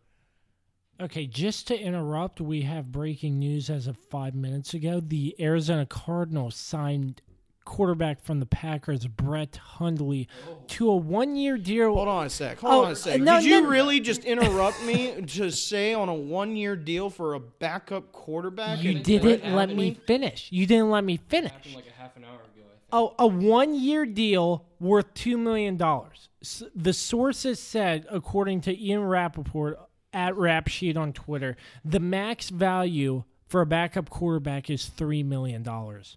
Okay, 1.00 1.26
just 1.26 1.68
to 1.68 1.78
interrupt, 1.78 2.40
we 2.40 2.62
have 2.62 2.90
breaking 2.90 3.38
news 3.38 3.70
as 3.70 3.87
of 3.87 3.96
five 3.96 4.34
minutes 4.34 4.74
ago. 4.74 4.98
The 5.00 5.37
Arizona 5.38 5.87
Cardinals 5.87 6.56
signed 6.56 7.22
quarterback 7.64 8.20
from 8.20 8.40
the 8.40 8.46
Packers, 8.46 9.06
Brett 9.06 9.56
Hundley, 9.56 10.26
to 10.68 10.90
a 10.90 10.96
one-year 10.96 11.56
deal. 11.58 11.94
Hold 11.94 12.08
on 12.08 12.26
a 12.26 12.30
sec. 12.30 12.58
Hold 12.58 12.72
Oh, 12.74 12.84
on 12.87 12.92
a 12.92 12.96
sec. 12.96 13.20
no, 13.20 13.37
Did 13.38 13.44
you 13.48 13.62
no. 13.62 13.68
really 13.68 14.00
just 14.00 14.24
interrupt 14.24 14.82
me 14.82 15.22
to 15.22 15.50
say 15.50 15.94
on 15.94 16.08
a 16.08 16.14
one-year 16.14 16.74
deal 16.74 17.11
for 17.11 17.34
a 17.34 17.40
backup 17.40 18.11
quarterback? 18.11 18.82
You 18.82 18.94
didn't 18.98 19.40
Brett 19.42 19.52
let 19.54 19.68
Hundley? 19.68 19.90
me 19.90 20.00
finish. 20.06 20.48
You 20.50 20.66
didn't 20.66 20.90
let 20.90 21.04
me 21.04 21.18
finish. 21.28 21.52
Happened 21.52 21.74
like 21.76 21.87
a 21.87 22.00
half 22.02 22.16
an 22.16 22.24
hour 22.24 22.32
ago. 22.34 22.42
I 22.56 22.70
think. 22.70 22.82
Oh, 22.90 23.14
a 23.20 23.26
one-year 23.26 24.06
deal 24.06 24.64
worth 24.80 25.14
two 25.14 25.38
million 25.38 25.76
dollars. 25.76 26.28
The 26.74 26.92
sources 26.92 27.61
said, 27.61 28.06
according 28.11 28.62
to 28.62 28.76
Ian 28.84 29.02
Rapoport 29.04 29.78
at 30.12 30.37
Rap 30.37 30.68
Sheet 30.68 30.97
on 30.97 31.12
Twitter, 31.12 31.57
the 31.85 32.01
max 32.01 32.49
value 32.51 33.25
for 33.47 33.61
a 33.61 33.66
backup 33.66 34.11
quarterback 34.11 34.71
is 34.71 34.87
three 34.87 35.23
million 35.23 35.62
dollars. 35.62 36.16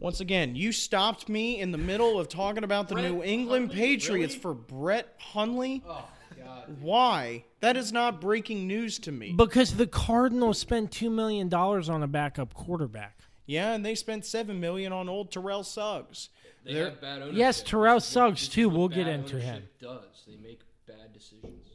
Once 0.00 0.20
again, 0.20 0.56
you 0.56 0.72
stopped 0.72 1.28
me 1.28 1.60
in 1.60 1.70
the 1.70 1.78
middle 1.78 2.18
of 2.18 2.28
talking 2.28 2.64
about 2.64 2.88
the 2.88 2.94
Brett 2.94 3.10
New 3.10 3.22
England 3.22 3.68
Hundley? 3.68 3.86
Patriots 3.86 4.32
Really? 4.34 4.40
for 4.40 4.54
Brett 4.54 5.14
Hundley. 5.18 5.82
Oh 5.86 6.08
God. 6.42 6.76
Why? 6.80 7.44
That 7.60 7.76
is 7.76 7.92
not 7.92 8.20
breaking 8.20 8.66
news 8.66 8.98
to 9.00 9.12
me. 9.12 9.32
Because 9.32 9.76
the 9.76 9.86
Cardinals 9.86 10.58
spent 10.58 10.90
two 10.90 11.10
million 11.10 11.48
dollars 11.48 11.88
on 11.88 12.02
a 12.02 12.08
backup 12.08 12.54
quarterback. 12.54 13.18
yeah, 13.46 13.74
and 13.74 13.84
they 13.84 13.94
spent 13.94 14.24
seven 14.24 14.58
million 14.60 14.92
on 14.92 15.08
old 15.08 15.30
Terrell 15.30 15.62
Suggs. 15.62 16.30
They 16.64 16.74
They're- 16.74 16.84
have 16.90 17.00
bad 17.00 17.22
ownership. 17.22 17.38
Yes, 17.38 17.62
Terrell 17.62 17.96
This 17.96 18.08
is 18.10 18.16
what- 18.16 18.28
Suggs, 18.30 18.48
too. 18.48 18.68
We'll 18.68 18.88
get 18.88 19.08
into 19.08 19.38
him. 19.40 19.68
Does 19.80 20.00
they 20.26 20.36
make 20.36 20.60
bad 20.86 21.12
decisions? 21.12 21.66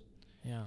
Yeah. 0.47 0.63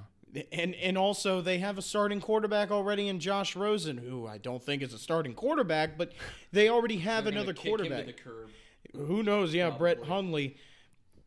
And 0.53 0.75
and 0.77 0.97
also 0.97 1.41
they 1.41 1.59
have 1.59 1.77
a 1.77 1.83
starting 1.83 2.21
quarterback 2.21 2.71
already 2.71 3.09
in 3.09 3.19
Josh 3.19 3.57
Rosen, 3.57 3.97
who 3.99 4.27
I 4.29 4.39
don't 4.39 4.63
think 4.63 4.81
is 4.83 4.95
a 4.95 4.99
starting 4.99 5.35
quarterback, 5.35 5.99
but 5.99 6.13
they 6.53 6.69
already 6.69 6.99
have 6.99 7.25
They're 7.25 7.33
another 7.33 7.53
kick 7.53 7.65
him 7.67 7.79
to 7.79 7.85
quarterback. 7.89 8.07
the 8.07 8.13
curb. 8.13 8.49
Who 8.95 9.23
knows? 9.25 9.53
Yeah, 9.55 9.71
Brett 9.71 9.97
Probably. 9.99 10.15
Hundley. 10.15 10.57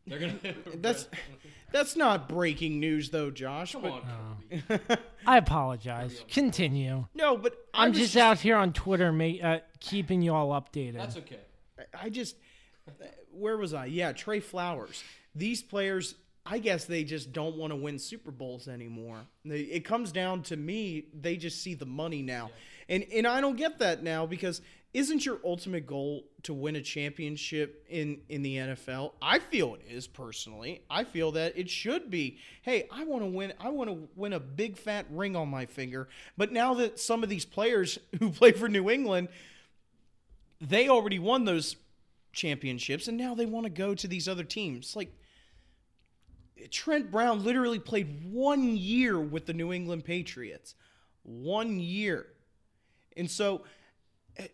They're 0.06 0.18
gonna. 0.18 0.38
That's 0.76 1.08
that's 1.72 1.96
not 1.96 2.28
breaking 2.28 2.78
news 2.80 3.10
though, 3.10 3.30
Josh. 3.30 3.72
Come 3.72 3.82
but 3.82 3.92
on, 3.92 4.62
Kirby. 4.68 4.96
I 5.26 5.38
apologize. 5.38 6.22
Continue. 6.30 7.06
no, 7.14 7.36
but 7.36 7.56
I 7.74 7.84
I'm 7.84 7.90
was 7.90 7.98
just 7.98 8.16
out 8.16 8.38
here 8.38 8.56
on 8.56 8.72
Twitter, 8.72 9.10
ma- 9.12 9.24
uh, 9.42 9.58
keeping 9.80 10.22
you 10.22 10.32
all 10.34 10.50
updated. 10.50 10.94
That's 10.98 11.16
okay. 11.16 11.40
I 11.98 12.10
just 12.10 12.36
where 13.32 13.56
was 13.56 13.74
I? 13.74 13.86
Yeah, 13.86 14.12
Trey 14.12 14.40
Flowers. 14.40 15.02
These 15.34 15.62
players, 15.62 16.14
I 16.46 16.58
guess 16.58 16.84
they 16.84 17.04
just 17.04 17.32
don't 17.32 17.56
want 17.56 17.72
to 17.72 17.76
win 17.76 17.98
Super 17.98 18.30
Bowls 18.30 18.68
anymore. 18.68 19.20
They, 19.44 19.60
it 19.60 19.84
comes 19.84 20.12
down 20.12 20.42
to 20.44 20.56
me, 20.56 21.06
they 21.18 21.36
just 21.36 21.62
see 21.62 21.74
the 21.74 21.86
money 21.86 22.22
now. 22.22 22.50
And 22.88 23.04
and 23.12 23.26
I 23.26 23.40
don't 23.40 23.56
get 23.56 23.78
that 23.78 24.02
now 24.02 24.26
because 24.26 24.60
isn't 24.92 25.26
your 25.26 25.40
ultimate 25.44 25.86
goal 25.86 26.24
to 26.44 26.54
win 26.54 26.76
a 26.76 26.82
championship 26.82 27.84
in 27.88 28.20
in 28.28 28.42
the 28.42 28.56
NFL? 28.56 29.12
I 29.22 29.38
feel 29.38 29.74
it 29.74 29.82
is 29.88 30.06
personally. 30.06 30.82
I 30.90 31.04
feel 31.04 31.32
that 31.32 31.56
it 31.56 31.70
should 31.70 32.10
be. 32.10 32.38
Hey, 32.60 32.88
I 32.92 33.04
want 33.04 33.22
to 33.22 33.26
win. 33.26 33.54
I 33.58 33.70
want 33.70 33.88
to 33.88 34.08
win 34.14 34.34
a 34.34 34.40
big 34.40 34.76
fat 34.76 35.06
ring 35.10 35.34
on 35.36 35.48
my 35.48 35.64
finger. 35.64 36.08
But 36.36 36.52
now 36.52 36.74
that 36.74 37.00
some 37.00 37.22
of 37.22 37.30
these 37.30 37.46
players 37.46 37.98
who 38.20 38.30
play 38.30 38.52
for 38.52 38.68
New 38.68 38.90
England, 38.90 39.28
they 40.60 40.88
already 40.88 41.18
won 41.18 41.46
those 41.46 41.76
championships, 42.32 43.08
and 43.08 43.16
now 43.16 43.34
they 43.34 43.46
want 43.46 43.64
to 43.64 43.70
go 43.70 43.94
to 43.94 44.06
these 44.06 44.28
other 44.28 44.44
teams. 44.44 44.94
Like 44.94 45.10
Trent 46.70 47.10
Brown 47.10 47.44
literally 47.44 47.78
played 47.78 48.32
one 48.32 48.76
year 48.76 49.18
with 49.18 49.46
the 49.46 49.52
New 49.52 49.72
England 49.72 50.04
Patriots, 50.04 50.74
one 51.22 51.78
year, 51.78 52.26
and 53.16 53.30
so 53.30 53.62
eh, 54.36 54.48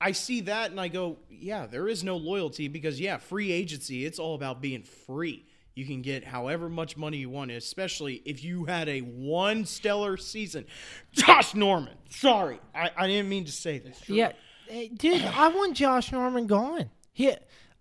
I 0.00 0.12
see 0.12 0.42
that 0.42 0.70
and 0.70 0.80
I 0.80 0.88
go, 0.88 1.18
yeah, 1.30 1.66
there 1.66 1.88
is 1.88 2.04
no 2.04 2.16
loyalty 2.16 2.68
because, 2.68 3.00
yeah, 3.00 3.18
free 3.18 3.52
agency, 3.52 4.04
it's 4.04 4.18
all 4.18 4.34
about 4.34 4.60
being 4.60 4.82
free. 4.82 5.46
You 5.74 5.86
can 5.86 6.02
get 6.02 6.24
however 6.24 6.68
much 6.68 6.96
money 6.96 7.18
you 7.18 7.30
want, 7.30 7.50
especially 7.52 8.22
if 8.24 8.42
you 8.44 8.64
had 8.64 8.88
a 8.88 9.00
one 9.00 9.64
stellar 9.64 10.16
season. 10.16 10.66
Josh 11.12 11.54
Norman, 11.54 11.94
sorry, 12.10 12.60
I, 12.74 12.90
I 12.96 13.06
didn't 13.06 13.28
mean 13.28 13.44
to 13.44 13.52
say 13.52 13.78
this. 13.78 14.08
Yeah, 14.08 14.32
Hey, 14.70 14.86
dude, 14.86 15.22
I 15.22 15.48
want 15.48 15.76
Josh 15.76 16.12
Norman 16.12 16.46
gone. 16.46 16.90
He, 17.12 17.34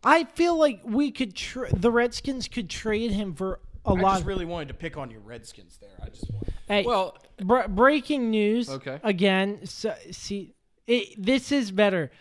I 0.04 0.24
feel 0.24 0.58
like 0.58 0.82
we 0.84 1.12
could. 1.12 1.36
Tra- 1.36 1.72
the 1.72 1.92
Redskins 1.92 2.48
could 2.48 2.68
trade 2.68 3.12
him 3.12 3.36
for 3.36 3.60
a 3.86 3.90
I 3.90 3.94
lot. 3.94 4.14
just 4.16 4.26
really 4.26 4.46
wanted 4.46 4.68
to 4.70 4.74
pick 4.74 4.98
on 4.98 5.10
your 5.12 5.22
Redskins 5.22 5.78
there. 5.78 5.90
I 6.02 6.10
just 6.10 6.30
want. 6.32 6.50
Hey, 6.68 6.84
Well- 6.86 7.18
br- 7.38 7.68
breaking 7.68 8.30
news. 8.30 8.70
Okay. 8.70 9.00
Again, 9.04 9.66
so, 9.66 9.96
see, 10.12 10.54
it, 10.88 11.16
this 11.24 11.52
is 11.52 11.72
better. 11.72 12.12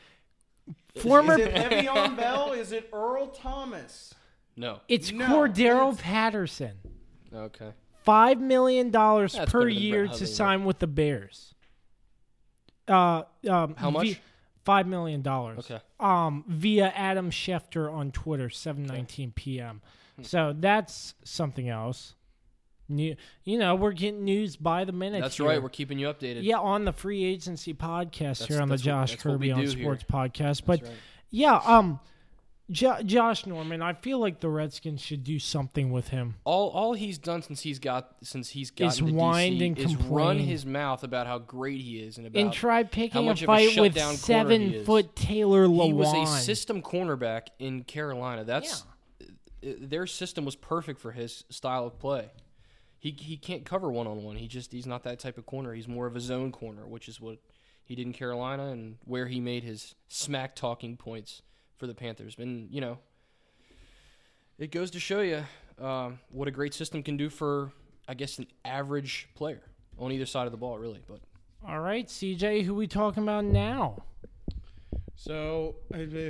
Former, 1.03 1.35
Is 1.39 1.47
it 1.47 1.55
Le'Veon 1.55 2.17
Bell? 2.17 2.53
Is 2.53 2.73
it 2.73 2.89
Earl 2.93 3.29
Thomas? 3.29 4.15
No. 4.57 4.81
it's 4.89 5.13
No, 5.13 5.27
Cordero 5.27 5.89
it's- 5.93 6.01
Patterson. 6.01 6.79
Okay. 7.33 7.73
Five 8.05 8.41
million 8.41 8.91
dollars 8.91 9.35
That's 9.35 9.53
per 9.53 9.69
year 9.69 10.09
to 10.09 10.27
sign 10.27 10.65
with 10.65 10.79
the 10.79 10.87
Bears. 10.87 11.55
Uh, 12.89 13.23
um, 13.49 13.75
How 13.77 13.91
much? 13.91 14.19
Five 14.65 14.87
million 14.87 15.21
dollars. 15.23 15.59
Okay. 15.71 15.81
Um, 16.01 16.45
via 16.49 16.89
Adam 16.95 17.31
Schefter 17.31 17.93
on 17.93 18.11
Twitter, 18.13 18.49
seven 18.49 18.85
nineteen 18.87 19.33
p.m. 19.33 19.83
Hmm. 20.19 20.25
So 20.25 20.55
that's 20.59 21.15
something 21.25 21.69
else. 21.69 22.15
New, 22.91 23.17
you 23.45 23.59
know, 23.59 23.75
we're 23.75 23.93
getting 23.93 24.25
news 24.25 24.57
by 24.57 24.85
the 24.85 24.93
minute. 24.93 25.21
That's 25.21 25.37
here. 25.37 25.47
right. 25.47 25.63
We're 25.63 25.69
keeping 25.69 25.99
you 25.99 26.07
updated. 26.09 26.43
yeah 26.43 26.59
on 26.59 26.85
the 26.87 26.93
free 26.93 27.23
agency 27.23 27.75
podcast 27.75 28.39
That's- 28.39 28.47
here 28.47 28.63
on 28.63 28.69
the 28.69 28.79
Josh 28.79 29.11
what 29.13 29.21
Kirby 29.21 29.51
on 29.53 29.61
do 29.61 29.69
here. 29.69 29.83
Sports 29.85 30.05
podcast. 30.11 30.63
But 30.65 30.83
right. 30.83 30.93
yeah, 31.29 31.61
um, 31.67 32.01
jo- 32.71 33.03
Josh 33.03 33.45
Norman, 33.45 33.83
I 33.83 33.93
feel 33.93 34.19
like 34.19 34.41
the 34.41 34.49
Redskins 34.49 35.03
should 35.03 35.23
do 35.23 35.39
something 35.39 35.91
with 35.93 36.09
him. 36.09 36.37
All 36.45 36.71
all 36.71 36.95
he's 36.95 37.19
done 37.19 37.43
since 37.43 37.61
he's 37.61 37.79
got 37.79 38.17
since 38.23 38.49
he's 38.49 38.71
gotten 38.71 39.09
Is 39.09 39.13
whined 39.13 39.61
and 39.61 39.79
is 39.79 39.95
run 39.97 40.39
his 40.39 40.65
mouth 40.65 41.05
about 41.05 41.27
how 41.27 41.39
great 41.41 41.83
he 41.83 41.99
is 41.99 42.17
and 42.17 42.27
about 42.27 42.41
and 42.41 42.53
try 42.55 42.85
picking 42.85 43.21
a 43.21 43.25
much 43.25 43.43
a 43.43 43.47
fight 43.47 43.79
with 43.79 43.95
shutdown 43.95 44.17
corner 44.17 44.51
he 44.61 44.71
seven 44.73 44.85
foot 44.87 45.15
Taylor 45.15 45.67
Lewan. 45.67 45.87
he 45.89 45.93
was 45.93 46.13
a 46.15 46.43
system 46.43 46.81
cornerback 46.81 47.49
in 47.59 47.85
Carolina. 47.85 48.45
That's 48.45 48.81
uh, 48.81 48.85
their 49.63 50.07
system 50.07 50.45
was 50.45 50.57
perfect 50.57 51.01
for 51.01 51.13
his 51.13 51.45
style 51.51 51.87
of 51.87 51.99
play. 51.99 52.31
He 52.99 53.11
he 53.19 53.37
can't 53.37 53.65
cover 53.65 53.91
one 53.91 54.07
on 54.07 54.23
one. 54.23 54.37
He 54.37 54.49
just 54.49 54.73
he's 54.73 54.87
not 54.87 55.05
that 55.05 55.19
type 55.19 55.39
of 55.39 55.47
corner. 55.47 55.73
He's 55.75 55.89
more 55.89 56.07
of 56.07 56.17
a 56.17 56.21
zone 56.21 56.53
corner, 56.53 56.87
which 56.87 57.09
is 57.09 57.21
what 57.21 57.39
he 57.85 57.95
did 57.95 58.07
in 58.07 58.13
Carolina 58.13 58.67
and 58.69 58.97
where 59.05 59.27
he 59.27 59.41
made 59.41 59.65
his 59.65 59.95
smack 60.09 60.55
talking 60.55 60.97
points 60.97 61.43
for 61.77 61.87
the 61.87 61.95
Panthers. 61.95 62.37
And 62.39 62.69
you 62.71 62.81
know, 62.81 62.99
it 64.59 64.71
goes 64.71 64.91
to 64.93 65.01
show 65.01 65.21
you 65.21 65.45
um, 65.81 66.19
what 66.31 66.49
a 66.49 66.51
great 66.51 66.75
system 66.75 67.03
can 67.03 67.17
do 67.17 67.31
for 67.31 67.73
I 68.09 68.15
guess 68.15 68.39
an 68.39 68.47
average 68.65 69.29
player 69.35 69.63
on 69.99 70.13
either 70.13 70.27
side 70.27 70.47
of 70.47 70.53
the 70.53 70.59
ball, 70.59 70.79
really. 70.79 71.01
But 71.07 71.21
All 71.67 71.81
right, 71.81 72.07
CJ, 72.07 72.65
who 72.65 72.75
we 72.75 72.87
talking 72.87 73.23
about 73.23 73.45
now? 73.45 74.03
So, 75.21 75.75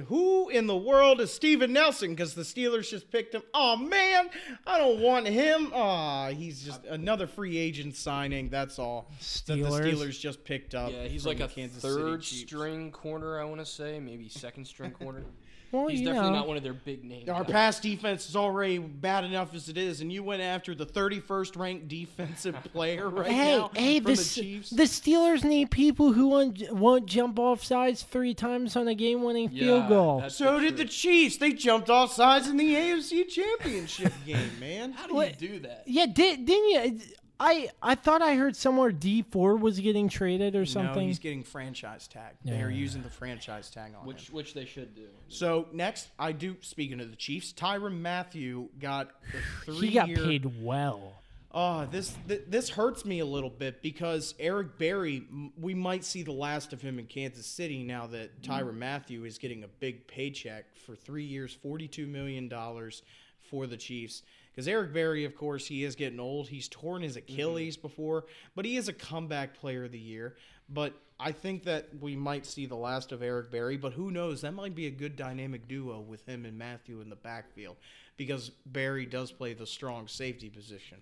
who 0.07 0.49
in 0.49 0.67
the 0.67 0.75
world 0.77 1.21
is 1.21 1.31
Steven 1.31 1.75
Nelson? 1.75 2.09
Because 2.15 2.33
the 2.33 2.41
Steelers 2.41 2.89
just 2.89 3.11
picked 3.11 3.35
him. 3.35 3.43
Oh 3.53 3.77
man, 3.77 4.31
I 4.67 4.79
don't 4.79 5.03
want 5.03 5.27
him. 5.27 5.71
Ah, 5.75 6.31
he's 6.31 6.63
just 6.63 6.87
another 6.87 7.27
free 7.27 7.59
agent 7.59 7.97
signing. 7.97 8.49
That's 8.49 8.79
all. 8.79 9.11
That 9.45 9.57
the 9.59 9.65
Steelers? 9.65 9.93
Steelers 9.93 10.19
just 10.19 10.43
picked 10.43 10.75
up. 10.75 10.91
yeah, 10.91 11.05
he's 11.05 11.27
like 11.27 11.41
a 11.41 11.49
Kansas 11.49 11.83
third 11.83 12.25
string 12.25 12.91
corner. 12.91 13.39
I 13.39 13.45
want 13.45 13.61
to 13.61 13.67
say 13.67 14.01
maybe 14.01 14.31
second 14.31 14.65
string 14.65 14.93
corner. 14.93 15.23
Well, 15.71 15.89
He's 15.89 16.01
you 16.01 16.07
definitely 16.07 16.31
know, 16.31 16.37
not 16.37 16.49
one 16.49 16.57
of 16.57 16.63
their 16.63 16.73
big 16.73 17.05
names. 17.05 17.29
Our 17.29 17.45
pass 17.45 17.79
defense 17.79 18.29
is 18.29 18.37
already 18.37 18.79
bad 18.79 19.25
enough 19.25 19.55
as 19.55 19.69
it 19.69 19.77
is, 19.77 20.01
and 20.01 20.11
you 20.13 20.23
went 20.23 20.41
after 20.43 20.75
the 20.75 20.87
31st 20.87 21.57
ranked 21.59 21.89
defensive 21.89 22.57
player 22.73 23.09
right 23.09 23.27
Hey, 23.31 23.59
now 23.59 23.71
hey, 23.75 24.01
from 24.01 24.05
the, 24.13 24.17
the 24.17 24.21
S- 24.23 24.35
Chiefs. 24.35 24.71
the 24.71 24.83
Steelers 24.85 25.45
need 25.45 25.71
people 25.71 26.13
who 26.13 26.29
won't, 26.29 26.73
won't 26.73 27.07
jump 27.07 27.39
off 27.39 27.63
sides 27.63 28.03
three 28.03 28.33
times 28.35 28.77
on 28.77 28.89
a 28.89 28.95
game-winning 28.95 29.51
field 29.51 29.89
goal. 29.89 30.25
so 30.29 30.55
the 30.55 30.61
did 30.63 30.77
the 30.79 30.85
truth. 30.85 30.91
Chiefs. 30.93 31.37
They 31.37 31.53
jumped 31.53 31.91
off 31.91 32.13
sides 32.13 32.49
in 32.49 32.57
the 32.57 32.75
AFC 32.75 33.29
Championship 33.29 34.13
game, 34.27 34.51
man. 34.59 34.93
How 34.93 35.07
do 35.07 35.15
What- 35.15 35.41
you 35.41 35.49
do 35.49 35.59
that? 35.61 35.83
Yeah, 35.87 36.07
did, 36.07 36.47
didn't 36.47 36.69
you? 36.71 37.01
I 37.41 37.71
I 37.83 37.95
thought 37.95 38.21
I 38.21 38.35
heard 38.35 38.57
somewhere 38.57 38.91
Dee 38.91 39.23
Ford 39.23 39.61
was 39.61 39.79
getting 39.79 40.09
traded 40.09 40.57
or 40.57 40.67
something. 40.67 40.83
No, 40.83 40.89
something. 40.89 41.07
he's 41.07 41.19
getting 41.19 41.45
franchise 41.45 42.09
tag. 42.09 42.35
They 42.45 42.61
are 42.61 42.71
using 42.71 43.03
the 43.03 43.11
franchise 43.11 43.71
tag 43.71 43.93
on 43.95 44.01
him. 44.01 44.07
Which 44.07 44.31
which 44.31 44.55
they 44.55 44.65
should 44.65 44.95
do. 44.95 45.07
So 45.29 45.67
next, 45.73 46.09
I 46.19 46.33
do. 46.33 46.57
Speaking 46.61 47.01
of 47.01 47.11
the 47.11 47.17
Chiefs, 47.17 47.53
Tyrann 47.53 48.01
Mathieu 48.01 48.69
got 48.81 49.11
the 49.33 49.39
three. 49.73 49.89
he 49.89 49.95
got 49.95 50.09
year, 50.09 50.19
paid 50.19 50.63
well. 50.63 51.15
Oh, 51.51 51.87
this 51.87 52.15
th- 52.27 52.43
this 52.49 52.69
hurts 52.69 53.05
me 53.05 53.21
a 53.21 53.25
little 53.25 53.51
bit 53.51 53.83
because 53.83 54.35
Eric 54.39 54.77
Berry, 54.77 55.25
we 55.59 55.75
might 55.75 56.05
see 56.05 56.23
the 56.23 56.33
last 56.33 56.73
of 56.73 56.83
him 56.83 56.99
in 56.99 57.07
Kansas 57.07 57.47
City 57.47 57.83
now 57.83 58.07
that 58.09 58.43
mm. 58.43 58.49
Tyrann 58.49 58.77
Mathieu 58.77 59.25
is 59.25 59.39
getting 59.39 59.65
a 59.65 59.69
big 59.69 60.07
paycheck 60.07 60.77
for 60.77 60.95
three 60.95 61.25
years, 61.25 61.55
forty-two 61.55 62.07
million 62.07 62.49
dollars 62.49 63.03
for 63.49 63.67
the 63.67 63.77
Chiefs. 63.77 64.23
Because 64.59 64.67
Eric 64.67 64.93
Berry, 64.93 65.25
of 65.25 65.37
course, 65.37 65.69
he 65.69 65.85
is 65.85 65.95
getting 65.95 66.19
old. 66.19 66.49
He's 66.49 66.67
torn 66.67 67.03
his 67.03 67.15
Achilles 67.15 67.77
before, 67.77 68.25
but 68.57 68.65
he 68.65 68.77
is 68.77 68.89
a 68.89 68.93
comeback 68.93 69.55
player 69.55 69.85
of 69.85 69.93
the 69.93 70.01
year. 70.01 70.35
But 70.69 70.95
I 71.21 71.31
think 71.31 71.63
that 71.63 71.91
we 72.01 72.17
might 72.17 72.45
see 72.45 72.67
the 72.67 72.75
last 72.75 73.13
of 73.13 73.23
Eric 73.23 73.53
Berry. 73.53 73.77
But 73.77 73.93
who 73.93 74.11
knows? 74.11 74.41
That 74.41 74.55
might 74.55 74.75
be 74.75 74.89
a 74.89 74.91
good 74.91 75.15
dynamic 75.15 75.69
duo 75.69 76.01
with 76.01 76.27
him 76.27 76.45
and 76.45 76.59
Mathieu 76.59 77.01
in 77.01 77.09
the 77.09 77.15
backfield 77.15 77.77
because 78.17 78.51
Berry 78.67 79.07
does 79.07 79.31
play 79.31 79.55
the 79.55 79.65
strong 79.65 80.09
safety 80.09 80.51
position. 80.51 80.99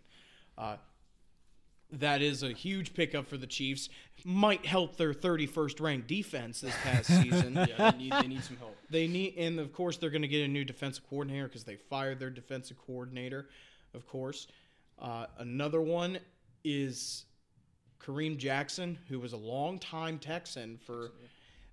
Uh, 0.59 0.77
that 1.92 2.20
is 2.20 2.42
a 2.42 2.53
huge 2.53 2.94
pickup 2.94 3.29
for 3.29 3.37
the 3.37 3.46
Chiefs. 3.46 3.88
Might 4.25 4.66
help 4.66 4.96
their 4.96 5.14
31st 5.14 5.81
ranked 5.81 6.09
defense 6.09 6.61
this 6.61 6.75
past 6.83 7.07
season. 7.07 7.55
Yeah, 7.68 7.90
they 7.90 7.99
need 7.99 8.12
they 8.12 8.29
need 8.29 8.44
some 8.44 8.57
help. 8.57 8.77
They 8.90 9.07
need, 9.07 9.35
and 9.37 9.59
of 9.61 9.72
course, 9.72 9.96
they're 9.96 10.11
going 10.11 10.22
to 10.22 10.29
get 10.29 10.44
a 10.44 10.49
new 10.49 10.64
defensive 10.64 11.05
coordinator 11.09 11.46
because 11.46 11.64
they 11.64 11.77
fired 11.77 12.18
their 12.18 12.31
defensive 12.31 12.77
coordinator. 12.87 13.49
Of 13.94 14.07
course, 14.07 14.46
uh, 15.01 15.27
another 15.38 15.81
one 15.81 16.18
is 16.64 17.25
Kareem 18.01 18.37
Jackson, 18.37 18.99
who 19.09 19.20
was 19.20 19.33
a 19.33 19.37
longtime 19.37 20.18
Texan 20.18 20.79
for 20.85 21.12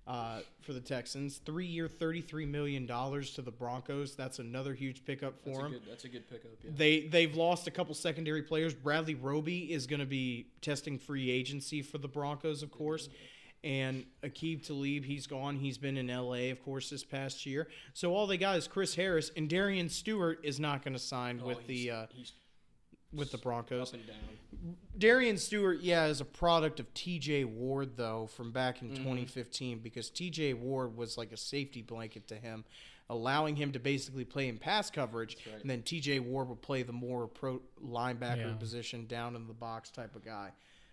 uh, 0.06 0.40
for 0.60 0.72
the 0.72 0.80
Texans. 0.80 1.38
Three 1.38 1.66
year, 1.66 1.88
thirty 1.88 2.20
three 2.20 2.46
million 2.46 2.86
dollars 2.86 3.34
to 3.34 3.42
the 3.42 3.50
Broncos. 3.50 4.14
That's 4.14 4.38
another 4.38 4.74
huge 4.74 5.04
pickup 5.04 5.34
for 5.42 5.50
That's 5.50 5.58
a 5.58 5.64
him. 5.66 5.70
good 5.72 5.82
that's 5.88 6.04
a 6.04 6.08
good 6.08 6.28
pickup. 6.30 6.50
Yeah. 6.62 6.70
They 6.76 7.00
they've 7.06 7.34
lost 7.34 7.66
a 7.66 7.70
couple 7.70 7.94
secondary 7.94 8.42
players. 8.42 8.74
Bradley 8.74 9.14
Roby 9.14 9.72
is 9.72 9.86
going 9.86 10.00
to 10.00 10.06
be 10.06 10.46
testing 10.60 10.98
free 10.98 11.30
agency 11.30 11.80
for 11.82 11.98
the 11.98 12.08
Broncos, 12.08 12.62
of 12.62 12.70
course. 12.70 13.08
And 13.62 14.04
Aqib 14.22 14.66
Talib, 14.66 15.04
he's 15.06 15.26
gone. 15.26 15.56
He's 15.56 15.78
been 15.78 15.96
in 15.96 16.08
LA, 16.08 16.50
of 16.50 16.62
course, 16.62 16.90
this 16.90 17.02
past 17.02 17.46
year. 17.46 17.66
So 17.94 18.14
all 18.14 18.26
they 18.26 18.36
got 18.36 18.58
is 18.58 18.68
Chris 18.68 18.94
Harris, 18.94 19.30
and 19.38 19.48
Darian 19.48 19.88
Stewart 19.88 20.38
is 20.42 20.60
not 20.60 20.84
going 20.84 20.92
to 20.92 20.98
sign 20.98 21.40
Oh, 21.42 21.46
with 21.46 21.66
the 21.66 21.90
uh, 21.90 22.06
he's 22.12 22.32
with 23.14 23.30
the 23.32 23.38
Broncos. 23.38 23.88
up 23.88 23.94
and 23.94 24.06
down. 24.06 24.76
Darian 24.96 25.36
Stewart, 25.36 25.80
yeah, 25.80 26.06
is 26.06 26.20
a 26.20 26.24
product 26.24 26.80
of 26.80 26.92
T.J. 26.94 27.44
Ward 27.44 27.96
though 27.96 28.26
from 28.28 28.50
back 28.52 28.80
in 28.82 28.90
2015 28.90 29.78
because 29.80 30.08
T.J. 30.10 30.54
Ward 30.54 30.96
was 30.96 31.18
like 31.18 31.32
a 31.32 31.36
safety 31.36 31.82
blanket 31.82 32.28
to 32.28 32.36
him, 32.36 32.64
allowing 33.10 33.56
him 33.56 33.72
to 33.72 33.78
basically 33.78 34.24
play 34.24 34.48
in 34.48 34.56
pass 34.58 34.90
coverage, 34.90 35.36
and 35.60 35.68
then 35.68 35.82
T.J. 35.82 36.20
Ward 36.20 36.48
would 36.48 36.62
play 36.62 36.82
the 36.82 36.92
more 36.92 37.26
pro 37.26 37.60
linebacker 37.84 38.36
Yeah. 38.38 38.54
position, 38.54 39.06
down 39.06 39.34
in 39.36 39.46
the 39.46 39.52
box 39.54 39.90
type 39.90 40.14
of 40.16 40.24
guy. 40.24 40.50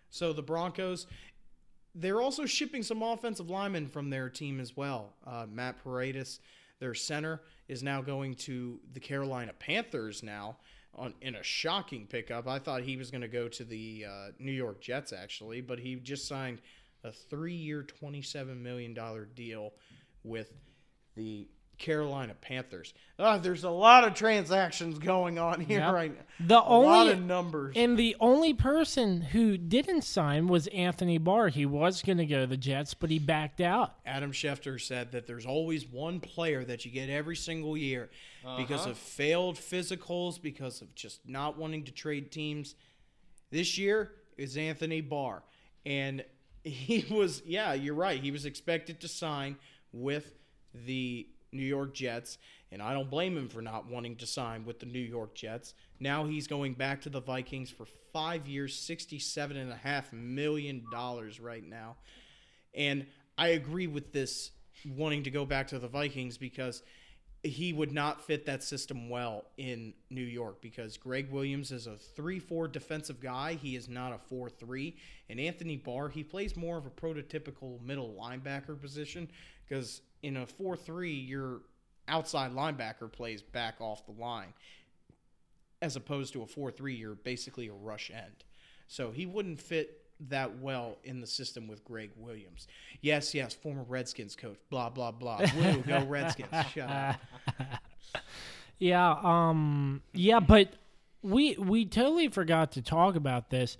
So 0.10 0.34
the 0.34 0.42
Broncos, 0.42 1.08
they're 1.96 2.22
also 2.22 2.46
shipping 2.46 2.84
some 2.84 3.02
offensive 3.04 3.50
linemen 3.50 3.88
from 3.88 4.10
their 4.10 4.30
team 4.30 4.60
as 4.60 4.76
well. 4.76 5.14
Uh, 5.26 5.46
Matt 5.50 5.82
Paradis, 5.84 6.40
their 6.80 6.94
center, 6.94 7.42
is 7.68 7.84
now 7.84 8.02
going 8.02 8.34
to 8.36 8.80
the 8.94 9.00
Carolina 9.00 9.54
Panthers 9.54 10.24
now 10.24 10.58
on 10.96 11.14
in 11.22 11.36
a 11.36 11.44
shocking 11.44 12.08
pickup. 12.08 12.48
I 12.48 12.60
thought 12.60 12.82
he 12.84 12.98
was 12.98 13.12
going 13.12 13.22
to 13.22 13.28
go 13.28 13.48
to 13.48 13.64
the 13.64 14.06
uh, 14.08 14.28
New 14.40 14.52
York 14.52 14.82
Jets 14.82 15.14
actually, 15.14 15.62
but 15.62 15.80
he 15.80 15.96
just 15.96 16.28
signed 16.28 16.62
a 17.04 17.12
three-year, 17.12 17.84
twenty-seven 17.84 18.62
million 18.62 18.94
dollar 18.94 19.26
deal 19.26 19.74
with 20.24 20.52
the 21.16 21.48
Carolina 21.82 22.34
Panthers. 22.40 22.94
Ah, 23.18 23.38
there's 23.40 23.64
a 23.64 23.70
lot 23.70 24.04
of 24.04 24.14
transactions 24.14 25.00
going 25.00 25.38
on 25.40 25.60
here 25.60 25.80
Yep. 25.80 25.94
right 25.94 26.16
now. 26.16 26.24
The 26.48 26.56
a 26.56 26.78
lot 26.78 27.02
only 27.08 27.14
of 27.14 27.22
numbers. 27.24 27.74
and 27.76 27.98
the 27.98 28.16
only 28.20 28.54
person 28.54 29.22
who 29.22 29.58
didn't 29.58 30.04
sign 30.04 30.48
was 30.48 30.68
Anthony 30.68 31.18
Barr. 31.18 31.50
He 31.50 31.66
was 31.66 32.02
going 32.04 32.20
to 32.20 32.26
go 32.26 32.42
to 32.42 32.48
the 32.48 32.56
Jets, 32.58 32.94
but 32.94 33.10
he 33.10 33.18
backed 33.20 33.60
out. 33.62 33.96
Adam 34.06 34.32
Schefter 34.32 34.80
said 34.80 35.12
that 35.12 35.26
there's 35.28 35.46
always 35.46 35.86
one 35.88 36.20
player 36.20 36.64
that 36.64 36.86
you 36.86 36.92
get 36.92 37.10
every 37.10 37.36
single 37.36 37.76
year 37.76 38.10
because 38.58 38.82
Uh-huh. 38.82 38.92
of 38.92 38.98
failed 38.98 39.56
physicals, 39.58 40.42
because 40.42 40.82
of 40.82 40.94
just 40.96 41.28
not 41.28 41.58
wanting 41.58 41.84
to 41.86 41.92
trade 41.92 42.32
teams. 42.32 42.76
This 43.50 43.78
year 43.78 44.12
is 44.38 44.56
Anthony 44.56 45.02
Barr. 45.02 45.44
And 45.86 46.24
he 46.64 47.06
was, 47.12 47.42
yeah, 47.46 47.74
you're 47.74 47.96
right. 47.96 48.22
He 48.22 48.30
was 48.32 48.46
expected 48.46 49.02
to 49.02 49.08
sign 49.08 49.58
with 49.92 50.34
the 50.74 51.28
New 51.52 51.64
York 51.64 51.94
Jets. 51.94 52.38
And 52.72 52.82
I 52.82 52.94
don't 52.94 53.10
blame 53.10 53.38
him 53.38 53.50
for 53.50 53.62
not 53.62 53.90
wanting 53.90 54.16
to 54.18 54.26
sign 54.26 54.66
with 54.66 54.80
the 54.80 54.86
New 54.86 55.00
York 55.00 55.36
Jets. 55.36 55.74
Now 56.00 56.26
he's 56.26 56.48
going 56.48 56.74
back 56.74 57.02
to 57.02 57.10
the 57.10 57.20
Vikings 57.20 57.70
for 57.70 57.86
five 58.14 58.48
years, 58.48 58.76
$67.5 58.76 60.14
million 60.14 60.86
right 61.42 61.68
now. 61.68 61.98
And 62.74 63.06
I 63.38 63.50
agree 63.50 63.88
with 63.88 64.14
this 64.14 64.52
wanting 64.86 65.24
to 65.24 65.32
go 65.32 65.46
back 65.46 65.68
to 65.68 65.80
the 65.80 65.88
Vikings 65.88 66.38
because 66.38 66.84
he 67.44 67.74
would 67.74 67.92
not 67.92 68.22
fit 68.22 68.46
that 68.46 68.64
system 68.64 69.10
well 69.10 69.46
in 69.58 69.94
New 70.12 70.24
York 70.24 70.62
because 70.62 70.96
Gregg 70.96 71.32
Williams 71.32 71.72
is 71.72 71.88
a 71.88 71.96
3 71.96 72.40
4 72.40 72.68
defensive 72.68 73.20
guy. 73.20 73.56
He 73.56 73.76
is 73.76 73.90
not 73.90 74.14
a 74.14 74.20
4 74.20 74.50
3. 74.50 74.96
And 75.30 75.40
Anthony 75.40 75.76
Barr, 75.76 76.10
he 76.10 76.24
plays 76.24 76.56
more 76.56 76.78
of 76.78 76.86
a 76.86 76.90
prototypical 76.90 77.82
middle 77.82 78.16
linebacker 78.20 78.80
position 78.80 79.28
because 79.72 80.02
in 80.22 80.36
a 80.36 80.46
4 80.46 80.76
3, 80.76 81.14
your 81.14 81.62
outside 82.08 82.54
linebacker 82.54 83.10
plays 83.10 83.42
back 83.42 83.76
off 83.80 84.06
the 84.06 84.12
line 84.12 84.54
as 85.82 85.96
opposed 85.96 86.34
to 86.34 86.44
a 86.44 86.46
4 86.46 86.72
3, 86.72 86.94
you're 86.94 87.16
basically 87.16 87.70
a 87.70 87.74
rush 87.74 88.12
end. 88.14 88.44
So 88.88 89.12
he 89.12 89.26
wouldn't 89.26 89.62
fit 89.62 90.02
that 90.28 90.60
well 90.60 90.98
in 91.06 91.22
the 91.22 91.28
system 91.28 91.68
with 91.68 91.84
Gregg 91.86 92.12
Williams. 92.18 92.68
Yes, 93.00 93.34
yes, 93.34 93.54
former 93.54 93.84
Redskins 93.84 94.36
coach, 94.36 94.58
blah, 94.70 94.90
blah, 94.90 95.12
blah. 95.12 95.40
Woo, 95.58 95.78
go 95.88 96.06
Redskins. 96.06 96.50
Shut 96.74 96.90
up. 96.90 97.16
Yeah, 98.78 99.16
um 99.22 100.02
yeah, 100.12 100.40
but 100.40 100.74
we 101.22 101.56
we 101.56 101.86
totally 101.86 102.30
forgot 102.30 102.72
to 102.72 102.82
talk 102.82 103.16
about 103.16 103.52
this. 103.52 103.78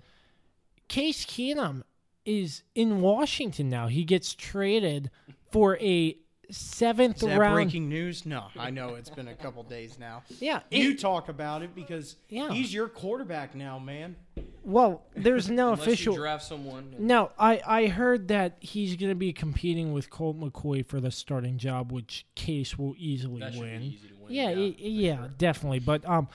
Case 0.86 1.26
Keenum 1.26 1.82
is 2.24 2.62
in 2.74 3.00
Washington 3.00 3.68
now. 3.68 3.88
He 3.88 4.04
gets 4.04 4.34
traded 4.34 5.10
for 5.50 5.76
a 5.78 6.16
seventh 6.50 7.16
Is 7.16 7.22
that 7.22 7.38
round. 7.38 7.54
breaking 7.54 7.88
news? 7.88 8.26
No, 8.26 8.48
I 8.58 8.70
know 8.70 8.94
it's 8.96 9.08
been 9.08 9.28
a 9.28 9.34
couple 9.34 9.62
days 9.62 9.98
now. 9.98 10.22
Yeah, 10.38 10.60
You 10.70 10.90
it- 10.90 11.00
talk 11.00 11.28
about 11.30 11.62
it 11.62 11.74
because 11.74 12.16
Yeah. 12.28 12.52
he's 12.52 12.72
your 12.74 12.88
quarterback 12.88 13.54
now, 13.54 13.78
man. 13.78 14.16
well, 14.62 15.02
there's 15.16 15.48
no 15.50 15.72
official. 15.72 16.12
you 16.14 16.20
draft 16.20 16.44
someone. 16.44 16.94
No, 16.98 17.30
I, 17.38 17.60
I 17.66 17.86
heard 17.86 18.28
that 18.28 18.58
he's 18.60 18.96
going 18.96 19.10
to 19.10 19.14
be 19.16 19.32
competing 19.32 19.92
with 19.94 20.10
Colt 20.10 20.38
McCoy 20.38 20.84
for 20.86 21.00
the 21.00 21.10
starting 21.10 21.56
job, 21.58 21.90
which 21.90 22.26
Case 22.34 22.76
will 22.78 22.94
easily 22.98 23.40
That 23.40 23.54
should 23.54 23.62
be 23.62 23.68
win. 23.70 23.82
easy 23.82 24.08
to 24.08 24.14
win, 24.14 24.32
Yeah, 24.32 24.50
yeah, 24.50 24.56
y- 24.56 24.74
yeah, 24.78 25.28
definitely. 25.38 25.78
But 25.80 26.06
um, 26.08 26.28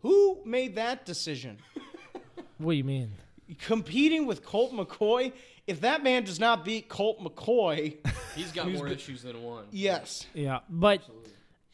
Who 0.00 0.38
made 0.46 0.74
that 0.76 1.04
decision? 1.04 1.58
what 2.58 2.72
do 2.72 2.76
you 2.78 2.84
mean? 2.84 3.12
Competing 3.58 4.26
with 4.26 4.44
Colt 4.44 4.72
McCoy? 4.72 5.32
If 5.66 5.80
that 5.82 6.02
man 6.02 6.24
does 6.24 6.40
not 6.40 6.64
beat 6.64 6.88
Colt 6.88 7.20
McCoy, 7.20 7.96
He's 8.34 8.50
got 8.52 8.70
more 8.70 8.88
issues 8.88 9.22
than 9.22 9.42
one. 9.42 9.64
yes. 9.70 10.26
Yeah, 10.34 10.60
but 10.68 11.02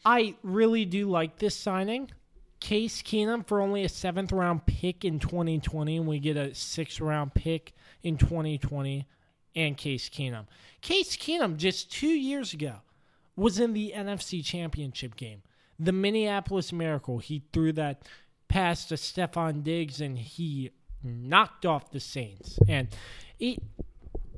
I 0.05 0.35
really 0.43 0.85
do 0.85 1.09
like 1.09 1.39
this 1.39 1.55
signing. 1.55 2.11
Case 2.59 3.01
Keenum 3.01 3.47
for 3.47 3.61
only 3.61 3.83
a 3.85 3.89
seventh 3.89 4.31
round 4.33 4.65
pick 4.65 5.05
in 5.05 5.19
2020, 5.19 5.97
and 5.97 6.07
we 6.07 6.19
get 6.19 6.35
a 6.35 6.53
sixth 6.53 6.99
round 6.99 7.33
pick 7.33 7.73
in 8.03 8.17
2020, 8.17 9.07
and 9.55 9.77
Case 9.77 10.09
Keenum. 10.09 10.45
Case 10.81 11.15
Keenum 11.15 11.55
just 11.57 11.91
two 11.91 12.07
years 12.07 12.53
ago 12.53 12.75
was 13.35 13.59
in 13.59 13.73
the 13.73 13.93
NFC 13.95 14.43
Championship 14.43 15.15
game. 15.15 15.41
The 15.79 15.93
Minneapolis 15.93 16.73
Miracle. 16.73 17.19
He 17.19 17.43
threw 17.53 17.71
that 17.73 18.03
pass 18.49 18.85
to 18.87 18.95
Stefon 18.95 19.63
Diggs, 19.63 20.01
and 20.01 20.19
he 20.19 20.71
knocked 21.03 21.65
off 21.65 21.91
the 21.91 21.99
Saints. 21.99 22.59
And 22.67 22.87
it, 23.39 23.59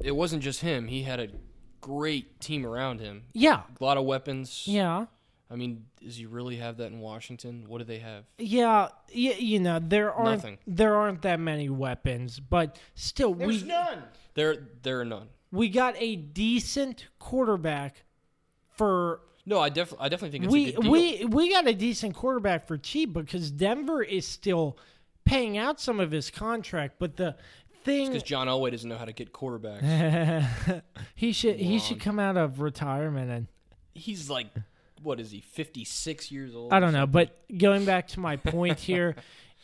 It 0.02 0.16
wasn't 0.16 0.44
just 0.44 0.62
him. 0.62 0.88
He 0.88 1.04
had 1.04 1.20
a 1.20 1.28
great 1.80 2.40
team 2.40 2.66
around 2.66 3.00
him. 3.00 3.24
yeah, 3.34 3.62
A 3.80 3.84
lot 3.84 3.98
of 3.98 4.06
weapons. 4.06 4.64
yeah. 4.68 5.06
I 5.50 5.56
mean, 5.58 5.86
does 6.02 6.16
he 6.16 6.26
really 6.26 6.56
have 6.58 6.78
that 6.78 6.94
in 6.94 7.02
Washington? 7.02 7.66
What 7.68 7.80
do 7.80 7.84
they 7.84 8.00
have? 8.00 8.24
Yeah, 8.38 8.88
y- 9.14 9.36
you 9.38 9.60
know 9.60 9.80
there 9.80 10.14
aren't 10.14 10.38
Nothing. 10.38 10.58
there 10.66 10.96
aren't 10.96 11.24
that 11.24 11.42
many 11.42 11.68
weapons, 11.70 12.40
but 12.40 12.80
still 12.96 13.34
There's 13.34 13.62
we 13.64 13.68
none. 13.68 14.02
There, 14.34 14.56
there 14.84 15.02
are 15.02 15.06
none. 15.06 15.28
we 15.52 15.68
got 15.68 15.96
a 15.98 16.16
decent 16.16 17.08
quarterback 17.20 18.04
for 18.70 19.20
No, 19.46 19.60
I 19.60 19.68
definitely, 19.68 20.06
I 20.06 20.10
definitely 20.10 20.32
think 20.40 20.44
it's 20.46 20.54
we 20.54 20.70
a 20.70 20.72
good 20.74 20.82
deal. 20.84 20.92
we 20.92 21.26
we 21.26 21.50
got 21.52 21.68
a 21.68 21.74
decent 21.74 22.16
quarterback 22.16 22.66
for 22.66 22.78
cheap 22.78 23.12
because 23.12 23.52
Denver 23.52 24.02
is 24.02 24.26
still 24.26 24.78
paying 25.32 25.58
out 25.58 25.80
some 25.80 26.00
of 26.00 26.12
his 26.12 26.30
contract, 26.30 26.96
but 27.00 27.18
the 27.18 27.36
thing 27.84 28.08
because 28.08 28.24
John 28.24 28.48
Elway 28.48 28.72
doesn't 28.72 28.88
know 28.90 28.98
how 28.98 29.06
to 29.06 29.14
get 29.14 29.34
quarterbacks. 29.34 30.82
he 31.16 31.32
should 31.32 31.58
he 31.58 31.80
should 31.80 32.00
come 32.00 32.20
out 32.20 32.38
of 32.38 32.60
retirement 32.62 33.32
and 33.32 33.48
He's 33.94 34.30
like, 34.30 34.48
what 35.04 35.20
is 35.20 35.32
he? 35.32 35.42
Fifty 35.42 35.84
six 35.84 36.32
years 36.32 36.56
old. 36.56 36.72
I 36.72 36.80
don't 36.80 36.94
know, 36.94 37.06
but 37.08 37.38
going 37.58 37.84
back 37.86 38.08
to 38.10 38.20
my 38.22 38.38
point 38.38 38.80
here, 38.92 39.16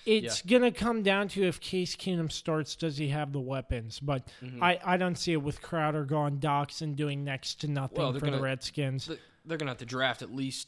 it's 0.05 0.41
gonna 0.41 0.71
come 0.71 1.01
down 1.03 1.27
to 1.29 1.43
if 1.43 1.59
Case 1.61 1.95
Keenum 1.95 2.29
starts, 2.31 2.75
does 2.75 2.97
he 2.97 3.07
have 3.09 3.31
the 3.31 3.39
weapons? 3.39 3.99
But 3.99 4.27
Mm-hmm. 4.43 4.61
I, 4.63 4.79
I 4.83 4.97
don't 4.97 5.15
see 5.17 5.31
it 5.33 5.41
with 5.41 5.61
Crowder 5.61 6.03
gone, 6.05 6.39
Doctson 6.39 6.95
doing 6.95 7.23
next 7.23 7.61
to 7.61 7.67
nothing 7.67 7.97
Well, 7.99 8.13
for 8.13 8.19
they're 8.19 8.31
the 8.31 8.41
Redskins. 8.41 9.09
They're 9.45 9.57
gonna 9.57 9.71
have 9.71 9.77
to 9.77 9.85
draft 9.85 10.21
at 10.21 10.33
least 10.33 10.67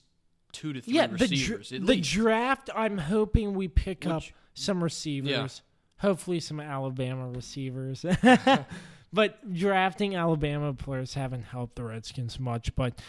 two 0.53 0.71
to 0.73 0.81
three 0.81 0.93
yeah, 0.93 1.07
the, 1.07 1.17
dr- 1.27 1.59
receivers. 1.59 1.69
the 1.87 1.99
draft. 1.99 2.69
I'm 2.75 2.97
hoping 2.97 3.53
we 3.55 3.67
pick 3.67 4.07
up 4.07 4.21
Which- 4.21 4.33
some 4.59 4.83
receivers. 4.83 5.61
Hopefully, 5.99 6.39
some 6.39 6.59
Alabama 6.59 7.29
receivers. 7.29 8.05
but 9.13 9.53
drafting 9.53 10.15
Alabama 10.15 10.73
players 10.73 11.13
haven't 11.13 11.43
helped 11.43 11.75
the 11.75 11.83
Redskins 11.83 12.39
much. 12.39 12.75
But 12.75 12.99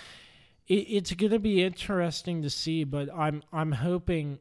it, 0.67 0.75
it's 0.75 1.13
going 1.13 1.33
to 1.33 1.39
be 1.39 1.63
interesting 1.63 2.43
to 2.43 2.51
see. 2.51 2.85
But 2.85 3.09
I'm 3.15 3.43
I'm 3.53 3.73
hoping. 3.73 4.39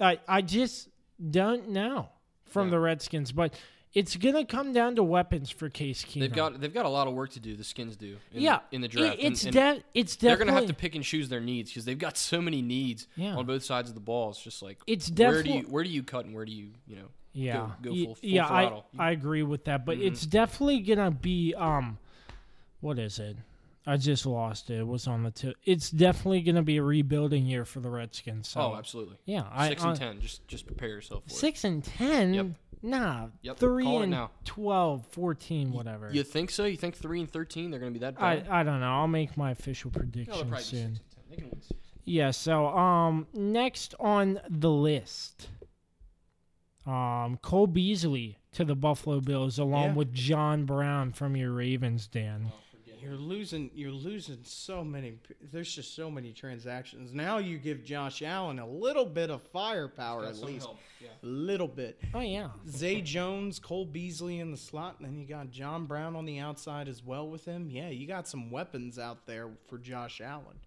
I 0.00 0.18
I 0.26 0.42
just 0.42 0.88
don't 1.30 1.68
know 1.70 2.08
from 2.44 2.66
Yeah. 2.68 2.72
the 2.72 2.80
Redskins, 2.80 3.30
but 3.32 3.54
it's 3.94 4.16
going 4.16 4.34
to 4.34 4.44
come 4.44 4.72
down 4.72 4.96
to 4.96 5.02
weapons 5.02 5.50
for 5.50 5.68
Case 5.68 6.04
Keenum. 6.04 6.20
They've 6.20 6.32
got 6.32 6.60
they've 6.60 6.72
got 6.72 6.86
a 6.86 6.88
lot 6.88 7.06
of 7.08 7.14
work 7.14 7.30
to 7.32 7.40
do. 7.40 7.56
The 7.56 7.64
Skins 7.64 7.96
do. 7.96 8.16
In, 8.32 8.42
yeah 8.42 8.60
in 8.70 8.80
the 8.80 8.88
draft. 8.88 9.18
And- 9.20 9.32
it's 9.32 9.44
and 9.44 9.52
de- 9.52 9.82
it's 9.94 10.16
they're 10.16 10.36
gonna 10.36 10.52
have 10.52 10.66
to 10.66 10.74
pick 10.74 10.94
and 10.94 11.04
choose 11.04 11.28
their 11.28 11.40
needs 11.40 11.70
because 11.70 11.84
they've 11.84 11.98
got 11.98 12.16
so 12.16 12.40
many 12.40 12.62
needs 12.62 13.06
Yeah. 13.16 13.34
on 13.36 13.44
both 13.46 13.64
sides 13.64 13.88
of 13.88 13.94
the 13.94 14.00
ball. 14.00 14.30
It's 14.30 14.42
just 14.42 14.62
like 14.62 14.78
It's 14.86 15.10
where 15.10 15.42
do 15.42 15.50
you 15.50 15.62
where 15.62 15.84
do 15.84 15.90
you 15.90 16.02
cut 16.02 16.24
and 16.24 16.34
where 16.34 16.44
do 16.44 16.52
you 16.52 16.70
you 16.86 16.96
know 16.96 17.08
Yeah, 17.34 17.70
go, 17.82 17.90
go 17.90 18.04
full, 18.04 18.14
full 18.16 18.28
yeah, 18.28 18.44
I, 18.46 18.62
throttle. 18.62 18.86
I 18.98 19.10
agree 19.10 19.42
with 19.42 19.64
that, 19.64 19.84
but 19.84 19.98
it's 19.98 20.24
definitely 20.26 20.80
gonna 20.80 21.10
be 21.10 21.54
um, 21.54 21.98
what 22.80 22.98
is 22.98 23.18
it? 23.18 23.36
I 23.84 23.96
just 23.96 24.26
lost 24.26 24.70
it. 24.70 24.78
It 24.78 24.86
was 24.86 25.08
on 25.08 25.24
the 25.24 25.32
tip. 25.32 25.56
It's 25.64 25.90
definitely 25.90 26.40
gonna 26.42 26.62
be 26.62 26.76
a 26.76 26.82
rebuilding 26.82 27.46
year 27.46 27.64
for 27.64 27.80
the 27.80 27.90
Redskins. 27.90 28.48
So, 28.48 28.60
oh, 28.60 28.76
absolutely. 28.76 29.16
yeah, 29.26 29.42
Six 29.68 29.82
I- 29.82 29.88
and 29.90 29.98
ten. 29.98 30.20
Just 30.20 30.46
just 30.48 30.66
prepare 30.66 30.88
yourself 30.88 31.24
for 31.24 31.30
Six 31.30 31.64
and 31.64 31.82
ten. 31.84 32.32
Yep. 32.34 32.46
Nah, 32.82 33.28
Yep, 33.42 33.58
three 33.58 33.86
and 33.86 34.10
now. 34.10 34.30
12, 34.44 35.06
14, 35.06 35.70
whatever. 35.72 36.10
You 36.12 36.24
think 36.24 36.50
so? 36.50 36.64
You 36.64 36.76
think 36.76 36.96
three 36.96 37.20
and 37.20 37.30
thirteen? 37.30 37.70
They're 37.70 37.78
gonna 37.78 37.92
be 37.92 38.00
that 38.00 38.14
I 38.18 38.36
bad? 38.40 38.48
I 38.48 38.62
don't 38.64 38.80
know. 38.80 38.90
I'll 38.90 39.06
make 39.06 39.36
my 39.36 39.52
official 39.52 39.90
prediction 39.90 40.50
be 40.50 40.56
soon. 40.58 40.58
six 40.58 40.72
and 40.72 40.96
ten. 40.96 41.00
They 41.30 41.36
can 41.36 41.50
win 41.50 41.60
six. 41.62 41.78
Yeah, 42.04 42.30
so 42.32 42.66
um 42.66 43.28
next 43.32 43.94
on 44.00 44.40
the 44.50 44.70
list. 44.70 45.48
Um 46.86 47.38
Cole 47.42 47.68
Beasley 47.68 48.38
to 48.52 48.64
the 48.64 48.74
Buffalo 48.74 49.20
Bills 49.20 49.58
along 49.58 49.84
Yeah. 49.90 49.94
with 49.94 50.12
John 50.12 50.64
Brown 50.64 51.12
from 51.12 51.36
your 51.36 51.52
Ravens, 51.52 52.08
Dan. 52.08 52.50
You're 53.02 53.16
losing. 53.16 53.70
You're 53.74 53.90
losing 53.90 54.38
so 54.44 54.84
many. 54.84 55.18
There's 55.50 55.74
just 55.74 55.96
so 55.96 56.10
many 56.10 56.32
transactions. 56.32 57.12
Now 57.12 57.38
you 57.38 57.58
give 57.58 57.84
Josh 57.84 58.22
Allen 58.22 58.58
a 58.60 58.66
little 58.66 59.04
bit 59.04 59.30
of 59.30 59.42
firepower 59.42 60.24
at 60.24 60.38
least, 60.38 60.66
help, 60.66 60.78
yeah. 61.00 61.08
a 61.22 61.26
little 61.26 61.66
bit. 61.66 62.00
Oh 62.14 62.20
yeah. 62.20 62.50
Zay 62.68 63.00
Jones, 63.00 63.58
Cole 63.58 63.84
Beasley 63.84 64.38
in 64.38 64.52
the 64.52 64.56
slot, 64.56 64.96
and 64.98 65.08
then 65.08 65.18
you 65.18 65.26
got 65.26 65.50
John 65.50 65.86
Brown 65.86 66.14
on 66.14 66.24
the 66.24 66.38
outside 66.38 66.86
as 66.86 67.04
well 67.04 67.28
with 67.28 67.44
him. 67.44 67.68
Yeah, 67.70 67.88
you 67.88 68.06
got 68.06 68.28
some 68.28 68.50
weapons 68.50 68.98
out 68.98 69.26
there 69.26 69.48
for 69.68 69.78
Josh 69.78 70.20
Allen. 70.20 70.60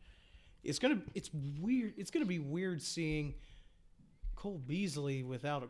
It's 0.63 0.79
gonna. 0.79 1.01
It's 1.13 1.29
weird. 1.61 1.93
It's 1.97 2.11
gonna 2.11 2.25
be 2.25 2.39
weird 2.39 2.81
seeing 2.81 3.35
Cole 4.35 4.61
Beasley 4.67 5.23
without 5.23 5.63
a 5.63 5.67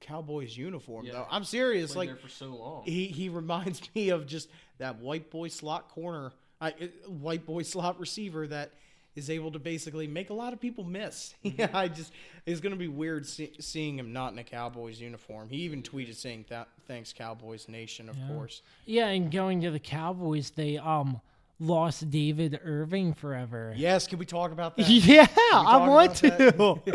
Cowboys 0.00 0.56
uniform 0.56 1.06
Yeah. 1.06 1.12
though. 1.12 1.26
I'm 1.30 1.44
serious. 1.44 1.92
Played 1.92 2.08
Like 2.10 2.16
there 2.20 2.28
for 2.28 2.28
so 2.34 2.46
long. 2.46 2.82
he 2.84 3.06
he 3.06 3.28
reminds 3.28 3.82
me 3.94 4.10
of 4.10 4.26
just 4.26 4.48
that 4.78 4.98
white 5.00 5.30
boy 5.30 5.48
slot 5.48 5.88
corner, 5.88 6.32
I, 6.60 6.70
uh, 6.70 7.10
white 7.10 7.44
boy 7.46 7.62
slot 7.62 7.98
receiver 7.98 8.46
that 8.48 8.72
is 9.16 9.28
able 9.30 9.50
to 9.50 9.58
basically 9.58 10.06
make 10.06 10.30
a 10.30 10.34
lot 10.34 10.52
of 10.52 10.60
people 10.60 10.84
miss. 10.84 11.34
yeah, 11.42 11.68
I 11.74 11.88
just 11.88 12.12
it's 12.46 12.60
gonna 12.60 12.76
be 12.76 12.86
weird 12.88 13.26
see, 13.26 13.52
seeing 13.58 13.98
him 13.98 14.12
not 14.12 14.32
in 14.32 14.38
a 14.38 14.44
Cowboys 14.44 15.00
uniform. 15.00 15.48
He 15.48 15.56
even 15.62 15.82
tweeted 15.82 16.14
saying 16.14 16.44
that 16.50 16.68
thanks 16.86 17.12
Cowboys 17.12 17.68
Nation, 17.68 18.08
of 18.08 18.16
course. 18.28 18.62
Yeah, 18.86 19.08
and 19.08 19.30
going 19.32 19.60
to 19.62 19.70
the 19.72 19.80
Cowboys, 19.80 20.50
they 20.50 20.78
um 20.78 21.20
lost 21.60 22.08
David 22.08 22.60
Irving 22.62 23.12
forever. 23.12 23.74
Yes, 23.76 24.06
can 24.06 24.20
we 24.20 24.26
talk 24.26 24.52
about 24.52 24.76
that? 24.76 24.88
Yeah, 24.88 25.26
I 25.52 25.88
want 25.88 26.14
to. 26.16 26.92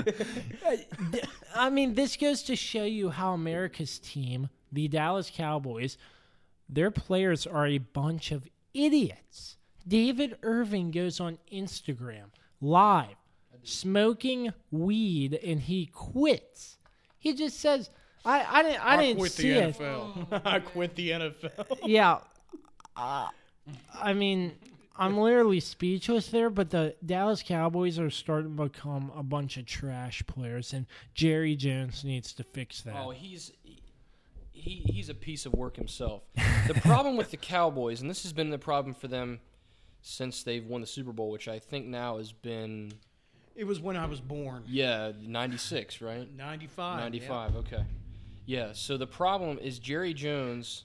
I 1.55 1.69
mean, 1.69 1.93
this 1.93 2.15
goes 2.17 2.43
to 2.43 2.55
show 2.55 2.83
you 2.83 3.09
how 3.09 3.33
America's 3.33 3.99
team, 3.99 4.49
the 4.71 4.87
Dallas 4.87 5.31
Cowboys, 5.33 5.97
their 6.69 6.91
players 6.91 7.45
are 7.45 7.67
a 7.67 7.77
bunch 7.77 8.31
of 8.31 8.47
idiots. 8.73 9.57
David 9.87 10.37
Irving 10.41 10.91
goes 10.91 11.19
on 11.19 11.37
Instagram 11.51 12.31
live 12.61 13.15
smoking 13.63 14.53
weed 14.71 15.39
and 15.43 15.61
he 15.61 15.85
quits. 15.87 16.77
He 17.17 17.33
just 17.33 17.59
says, 17.59 17.89
I, 18.25 18.45
I 18.49 18.63
didn't, 18.63 18.85
I, 18.85 19.01
didn't 19.01 19.17
quit 19.19 19.31
see 19.31 19.53
the 19.53 19.63
it. 19.63 19.77
NFL. 19.77 20.41
I 20.45 20.59
quit 20.59 20.95
the 20.95 21.09
NFL. 21.09 21.79
Yeah. 21.85 22.19
Uh, 22.95 23.27
I 23.93 24.13
mean, 24.13 24.53
I'm 24.95 25.17
literally 25.17 25.59
speechless 25.59 26.27
there, 26.27 26.49
but 26.51 26.69
the 26.69 26.95
Dallas 27.03 27.41
Cowboys 27.41 27.97
are 27.97 28.11
starting 28.11 28.55
to 28.55 28.63
become 28.63 29.11
a 29.15 29.23
bunch 29.23 29.57
of 29.57 29.65
trash 29.65 30.23
players, 30.27 30.71
and 30.73 30.85
Jerry 31.15 31.55
Jones 31.55 32.03
needs 32.03 32.31
to 32.33 32.43
fix 32.43 32.81
that. 32.81 32.95
Oh, 32.95 33.09
he's 33.09 33.51
he 34.51 34.83
he's 34.85 35.09
a 35.09 35.15
piece 35.15 35.45
of 35.45 35.53
work 35.53 35.75
himself. 35.75 36.23
The 36.67 36.75
problem 36.75 37.17
with 37.17 37.31
the 37.31 37.37
Cowboys, 37.37 38.01
and 38.01 38.09
this 38.09 38.23
has 38.23 38.33
been 38.33 38.49
the 38.51 38.59
problem 38.59 38.93
for 38.93 39.07
them 39.07 39.39
since 40.01 40.43
they've 40.43 40.65
won 40.65 40.81
the 40.81 40.87
Super 40.87 41.11
Bowl, 41.11 41.31
which 41.31 41.47
I 41.47 41.57
think 41.59 41.87
now 41.87 42.17
has 42.17 42.31
been 42.31 42.91
It 43.55 43.63
was 43.63 43.79
when 43.79 43.97
I 43.97 44.05
was 44.05 44.19
born. 44.21 44.63
yeah 44.67 45.11
ninety 45.19 45.57
six, 45.57 46.01
right? 46.01 46.31
95. 46.35 46.99
95, 46.99 47.51
yeah. 47.51 47.57
Okay. 47.59 47.85
Yeah. 48.45 48.69
So 48.73 48.97
the 48.97 49.07
problem 49.07 49.57
is 49.57 49.79
Jerry 49.79 50.13
Jones 50.13 50.83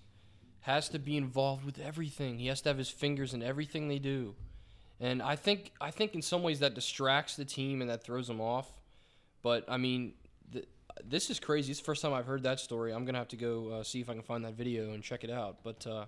has 0.68 0.90
to 0.90 0.98
be 0.98 1.16
involved 1.16 1.64
with 1.64 1.78
everything. 1.78 2.38
He 2.38 2.48
has 2.48 2.60
to 2.60 2.68
have 2.68 2.76
his 2.76 2.90
fingers 2.90 3.32
in 3.32 3.42
everything 3.42 3.88
they 3.88 3.98
do, 3.98 4.34
and 5.00 5.22
I 5.22 5.34
think 5.34 5.72
I 5.80 5.90
think 5.90 6.14
in 6.14 6.20
some 6.20 6.42
ways 6.42 6.60
that 6.60 6.74
distracts 6.74 7.36
the 7.36 7.46
team 7.46 7.80
and 7.80 7.88
that 7.88 8.04
throws 8.04 8.26
them 8.26 8.38
off. 8.38 8.70
But 9.42 9.64
I 9.66 9.78
mean, 9.78 10.12
th- 10.52 10.68
this 11.02 11.30
is 11.30 11.40
crazy. 11.40 11.70
It's 11.70 11.80
the 11.80 11.86
first 11.86 12.02
time 12.02 12.12
I've 12.12 12.26
heard 12.26 12.42
that 12.42 12.60
story. 12.60 12.92
I'm 12.92 13.06
gonna 13.06 13.16
have 13.16 13.28
to 13.28 13.36
go 13.36 13.68
uh, 13.68 13.82
see 13.82 14.02
if 14.02 14.10
I 14.10 14.12
can 14.12 14.22
find 14.22 14.44
that 14.44 14.54
video 14.54 14.92
and 14.92 15.02
check 15.02 15.24
it 15.24 15.30
out. 15.30 15.60
But 15.64 15.86
uh, 15.86 16.04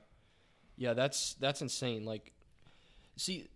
yeah, 0.76 0.92
that's 0.92 1.34
that's 1.40 1.62
insane. 1.62 2.04
Like, 2.04 2.30
see, 3.16 3.48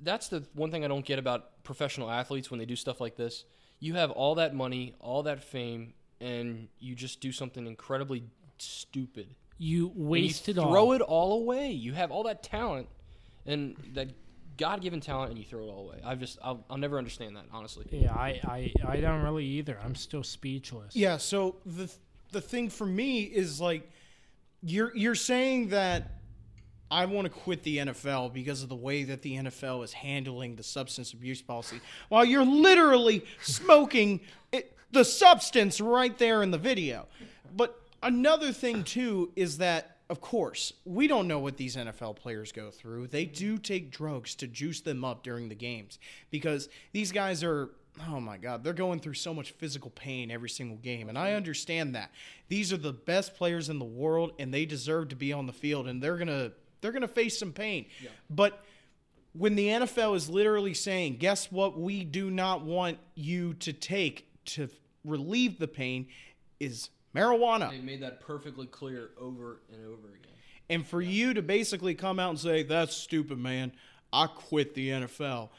that's 0.00 0.28
the 0.28 0.44
one 0.54 0.70
thing 0.70 0.84
I 0.84 0.88
don't 0.88 1.04
get 1.04 1.18
about 1.18 1.64
professional 1.64 2.08
athletes 2.08 2.52
when 2.52 2.58
they 2.60 2.66
do 2.66 2.76
stuff 2.76 3.00
like 3.00 3.16
this. 3.16 3.44
You 3.80 3.94
have 3.94 4.12
all 4.12 4.36
that 4.36 4.54
money, 4.54 4.94
all 5.00 5.24
that 5.24 5.42
fame, 5.42 5.92
and 6.20 6.68
you 6.78 6.94
just 6.94 7.20
do 7.20 7.32
something 7.32 7.66
incredibly 7.66 8.22
stupid. 8.58 9.26
You 9.58 9.88
And 9.88 9.96
you 9.98 10.08
waste 10.08 10.48
it 10.48 10.54
throw 10.54 10.64
all. 10.64 10.92
it 10.92 11.00
all 11.00 11.42
away. 11.42 11.70
You 11.70 11.92
have 11.92 12.10
all 12.10 12.24
that 12.24 12.42
talent 12.42 12.88
and 13.46 13.76
that 13.92 14.08
God-given 14.56 15.00
talent, 15.00 15.30
and 15.30 15.38
you 15.38 15.44
throw 15.44 15.64
it 15.64 15.68
all 15.68 15.88
away. 15.88 16.00
I've 16.04 16.20
just, 16.20 16.38
I'll, 16.42 16.64
I'll 16.70 16.76
never 16.78 16.96
understand 16.96 17.36
that, 17.36 17.46
honestly. 17.52 17.86
Yeah, 17.90 18.12
I, 18.12 18.40
I, 18.44 18.72
I 18.88 19.00
don't 19.00 19.22
really 19.22 19.44
either. 19.44 19.78
I'm 19.84 19.94
still 19.96 20.22
speechless. 20.22 20.94
Yeah, 20.94 21.16
so 21.16 21.56
the 21.66 21.90
the 22.32 22.40
thing 22.40 22.68
for 22.68 22.86
me 22.86 23.22
is 23.22 23.60
like 23.60 23.88
you're 24.62 24.94
you're 24.96 25.14
saying 25.14 25.68
that 25.68 26.10
I 26.90 27.06
want 27.06 27.24
to 27.26 27.30
quit 27.30 27.62
the 27.62 27.78
NFL 27.78 28.32
because 28.32 28.62
of 28.62 28.68
the 28.68 28.76
way 28.76 29.04
that 29.04 29.22
the 29.22 29.36
NFL 29.36 29.82
is 29.84 29.92
handling 29.92 30.56
the 30.56 30.62
substance 30.62 31.12
abuse 31.12 31.42
policy 31.42 31.80
while 32.08 32.24
you're 32.24 32.44
literally 32.44 33.24
smoking 33.40 34.20
it, 34.52 34.76
the 34.92 35.04
substance 35.04 35.80
right 35.80 36.16
there 36.18 36.42
in 36.42 36.50
the 36.50 36.58
video. 36.58 37.06
But 37.56 37.80
another 38.04 38.52
thing 38.52 38.84
too 38.84 39.32
is 39.34 39.58
that 39.58 39.90
of 40.10 40.20
course, 40.20 40.74
we 40.84 41.06
don't 41.08 41.26
know 41.26 41.38
what 41.38 41.56
these 41.56 41.76
NFL 41.76 42.16
players 42.16 42.52
go 42.52 42.70
through. 42.70 43.06
They 43.06 43.24
do 43.24 43.56
take 43.56 43.90
drugs 43.90 44.34
to 44.36 44.46
juice 44.46 44.82
them 44.82 45.02
up 45.02 45.22
during 45.22 45.48
the 45.48 45.54
games 45.54 45.98
because 46.30 46.68
these 46.92 47.10
guys 47.10 47.42
are 47.42 47.70
oh 48.08 48.20
my 48.20 48.36
god, 48.36 48.62
they're 48.62 48.72
going 48.72 49.00
through 49.00 49.14
so 49.14 49.32
much 49.32 49.52
physical 49.52 49.90
pain 49.90 50.30
every 50.30 50.50
single 50.50 50.76
game 50.76 51.08
and 51.08 51.16
I 51.16 51.32
understand 51.32 51.94
that. 51.94 52.10
These 52.48 52.72
are 52.72 52.76
the 52.76 52.92
best 52.92 53.34
players 53.34 53.68
in 53.68 53.78
the 53.78 53.84
world 53.84 54.32
and 54.38 54.52
they 54.52 54.66
deserve 54.66 55.08
to 55.08 55.16
be 55.16 55.32
on 55.32 55.46
the 55.46 55.52
field 55.52 55.88
and 55.88 56.02
they're 56.02 56.16
going 56.16 56.28
to 56.28 56.52
they're 56.80 56.92
going 56.92 57.02
to 57.02 57.08
face 57.08 57.38
some 57.38 57.52
pain. 57.52 57.86
But 58.28 58.62
when 59.32 59.54
the 59.54 59.68
NFL 59.68 60.16
is 60.16 60.28
literally 60.28 60.74
saying, 60.74 61.16
"Guess 61.16 61.50
what 61.50 61.80
we 61.80 62.04
do 62.04 62.30
not 62.30 62.62
want 62.62 62.98
you 63.14 63.54
to 63.54 63.72
take 63.72 64.28
to 64.46 64.68
relieve 65.02 65.58
the 65.58 65.68
pain 65.68 66.08
is 66.60 66.90
marijuana." 67.14 67.70
They 67.70 67.78
made 67.78 68.02
that 68.02 68.20
perfectly 68.20 68.66
clear 68.66 69.10
over 69.18 69.60
and 69.72 69.84
over 69.86 70.08
again. 70.08 70.32
And 70.68 70.86
for 70.86 71.02
you 71.02 71.34
to 71.34 71.42
basically 71.42 71.94
come 71.94 72.18
out 72.18 72.30
and 72.30 72.38
say, 72.38 72.62
"That's 72.62 72.96
stupid, 72.96 73.38
man. 73.38 73.72
I 74.12 74.26
quit 74.26 74.74
the 74.74 74.90
NFL." 74.90 75.50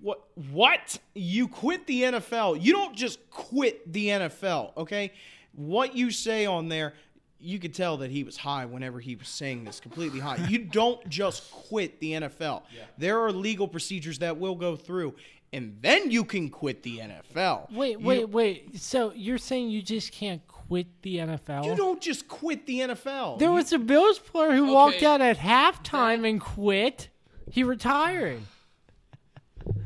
What 0.00 0.24
what? 0.52 0.98
You 1.14 1.48
quit 1.48 1.86
the 1.86 2.02
NFL. 2.02 2.62
You 2.62 2.72
don't 2.72 2.94
just 2.94 3.30
quit 3.30 3.90
the 3.90 4.08
NFL, 4.08 4.76
okay? 4.76 5.12
What 5.52 5.96
you 5.96 6.10
say 6.10 6.44
on 6.44 6.68
there, 6.68 6.92
you 7.38 7.58
could 7.58 7.74
tell 7.74 7.96
that 7.98 8.10
he 8.10 8.24
was 8.24 8.36
high 8.36 8.66
whenever 8.66 9.00
he 9.00 9.16
was 9.16 9.28
saying 9.28 9.64
this, 9.64 9.80
completely 9.80 10.20
high. 10.20 10.36
You 10.48 10.58
don't 10.72 11.06
just 11.08 11.50
quit 11.50 11.98
the 12.00 12.12
NFL. 12.12 12.62
There 12.98 13.20
are 13.24 13.32
legal 13.32 13.68
procedures 13.68 14.18
that 14.18 14.38
will 14.38 14.54
go 14.54 14.76
through, 14.76 15.14
and 15.52 15.76
then 15.80 16.10
you 16.10 16.24
can 16.24 16.48
quit 16.50 16.82
the 16.82 16.98
NFL. 16.98 17.70
Wait, 17.72 17.92
You- 17.92 18.06
wait, 18.06 18.28
wait. 18.28 18.80
So 18.80 19.12
you're 19.14 19.38
saying 19.38 19.70
you 19.70 19.82
just 19.82 20.12
can't 20.12 20.46
quit 20.46 20.86
the 21.02 21.18
NFL? 21.18 21.64
You 21.66 21.76
don't 21.76 22.00
just 22.00 22.26
quit 22.28 22.66
the 22.66 22.80
NFL. 22.80 23.38
there 23.38 23.48
You- 23.48 23.54
was 23.54 23.72
a 23.72 23.78
Bills 23.78 24.18
player 24.18 24.52
who 24.52 24.72
walked 24.72 25.02
out 25.02 25.20
at 25.20 25.38
halftime 25.38 26.28
and 26.28 26.40
quit. 26.40 27.08
He 27.50 27.62
retired. 27.62 28.40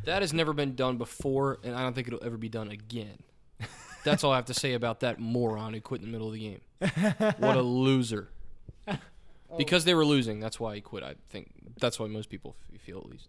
That 0.04 0.22
has 0.22 0.32
never 0.32 0.52
been 0.52 0.74
done 0.74 0.96
before, 0.96 1.58
and 1.62 1.74
I 1.74 1.82
don't 1.82 1.94
think 1.94 2.06
it'll 2.08 2.24
ever 2.24 2.36
be 2.36 2.48
done 2.48 2.70
again. 2.70 3.18
That's 4.04 4.24
all 4.24 4.32
I 4.32 4.36
have 4.36 4.46
to 4.46 4.54
say 4.54 4.72
about 4.74 5.00
that 5.00 5.18
moron 5.18 5.74
who 5.74 5.80
quit 5.80 6.00
in 6.00 6.06
the 6.06 6.12
middle 6.12 6.28
of 6.28 6.34
the 6.34 6.40
game. 6.40 6.60
What 7.38 7.56
a 7.56 7.62
loser. 7.62 8.28
Because 9.58 9.84
they 9.84 9.94
were 9.96 10.04
losing, 10.04 10.38
that's 10.38 10.60
why 10.60 10.76
he 10.76 10.80
quit. 10.80 11.02
I 11.02 11.16
think 11.28 11.50
that's 11.80 11.98
why 11.98 12.06
most 12.06 12.28
people 12.30 12.54
f- 12.72 12.80
feel 12.80 12.98
at 12.98 13.06
least. 13.10 13.26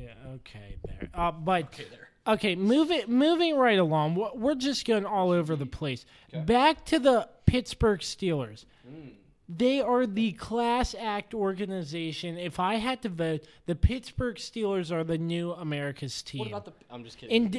Yeah. 0.00 0.14
Okay. 0.36 0.76
There. 0.84 1.08
Uh, 1.14 1.30
but 1.32 1.78
okay, 2.26 2.54
move 2.56 2.90
it. 2.90 3.08
Moving 3.08 3.56
right 3.56 3.78
along. 3.78 4.14
We're- 4.14 4.32
We're 4.34 4.54
just 4.54 4.86
going 4.86 5.04
all 5.04 5.30
over 5.30 5.56
the 5.56 5.66
place. 5.66 6.04
Back 6.46 6.84
to 6.86 6.98
the 6.98 7.28
Pittsburgh 7.46 8.00
Steelers. 8.00 8.64
They 9.52 9.80
are 9.80 10.06
the 10.06 10.30
class 10.32 10.94
act 10.96 11.34
organization. 11.34 12.38
If 12.38 12.60
I 12.60 12.76
had 12.76 13.02
to 13.02 13.08
vote, 13.08 13.44
the 13.66 13.74
Pittsburgh 13.74 14.36
Steelers 14.36 14.92
are 14.92 15.02
the 15.02 15.18
new 15.18 15.50
America's 15.52 16.22
team. 16.22 16.38
What 16.40 16.48
about 16.48 16.64
the? 16.66 16.72
I'm 16.88 17.02
just 17.02 17.18
kidding. 17.18 17.34
In 17.46 17.50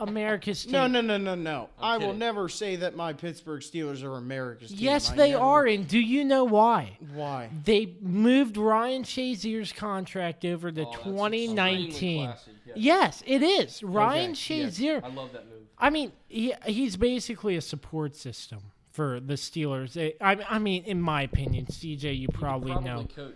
America's 0.00 0.62
team? 0.64 0.72
No, 0.72 0.86
no, 0.86 1.00
no, 1.00 1.16
no, 1.18 1.34
no. 1.34 1.68
I 1.78 1.96
will 1.98 2.06
kidding. 2.06 2.18
never 2.18 2.48
say 2.48 2.76
that 2.76 2.96
my 2.96 3.12
Pittsburgh 3.12 3.60
Steelers 3.60 4.02
are 4.02 4.16
America's 4.16 4.70
team. 4.70 4.78
Yes, 4.80 5.10
I 5.10 5.16
they 5.16 5.30
never- 5.32 5.42
are. 5.42 5.66
And 5.66 5.86
do 5.86 5.98
you 6.00 6.24
know 6.24 6.44
why? 6.44 6.96
Why? 7.14 7.50
They 7.64 7.94
moved 8.00 8.56
Ryan 8.56 9.02
Shazier's 9.04 9.72
contract 9.72 10.44
over 10.44 10.72
to 10.72 10.82
Oh, 10.82 10.90
that's 10.90 11.04
2019. 11.04 11.88
extremely 11.90 12.26
classy, 12.26 12.50
yes. 12.66 12.76
Yes, 12.76 13.22
it 13.26 13.42
is. 13.42 13.82
Ryan 13.82 14.32
Okay, 14.32 14.60
yes. 14.62 14.78
Shazier. 14.78 15.04
I 15.04 15.08
love 15.08 15.32
that 15.32 15.46
move. 15.48 15.58
I 15.78 15.90
mean, 15.90 16.12
he, 16.28 16.54
he's 16.66 16.96
basically 16.96 17.56
a 17.56 17.60
support 17.60 18.14
system 18.16 18.60
for 18.92 19.20
the 19.20 19.34
Steelers. 19.34 19.96
I, 20.20 20.36
I 20.48 20.58
mean, 20.58 20.84
in 20.84 21.00
my 21.00 21.22
opinion, 21.22 21.66
CJ, 21.66 22.18
you 22.18 22.28
probably, 22.28 22.72
Probably 22.72 22.90
know. 22.90 23.04
coach. 23.14 23.34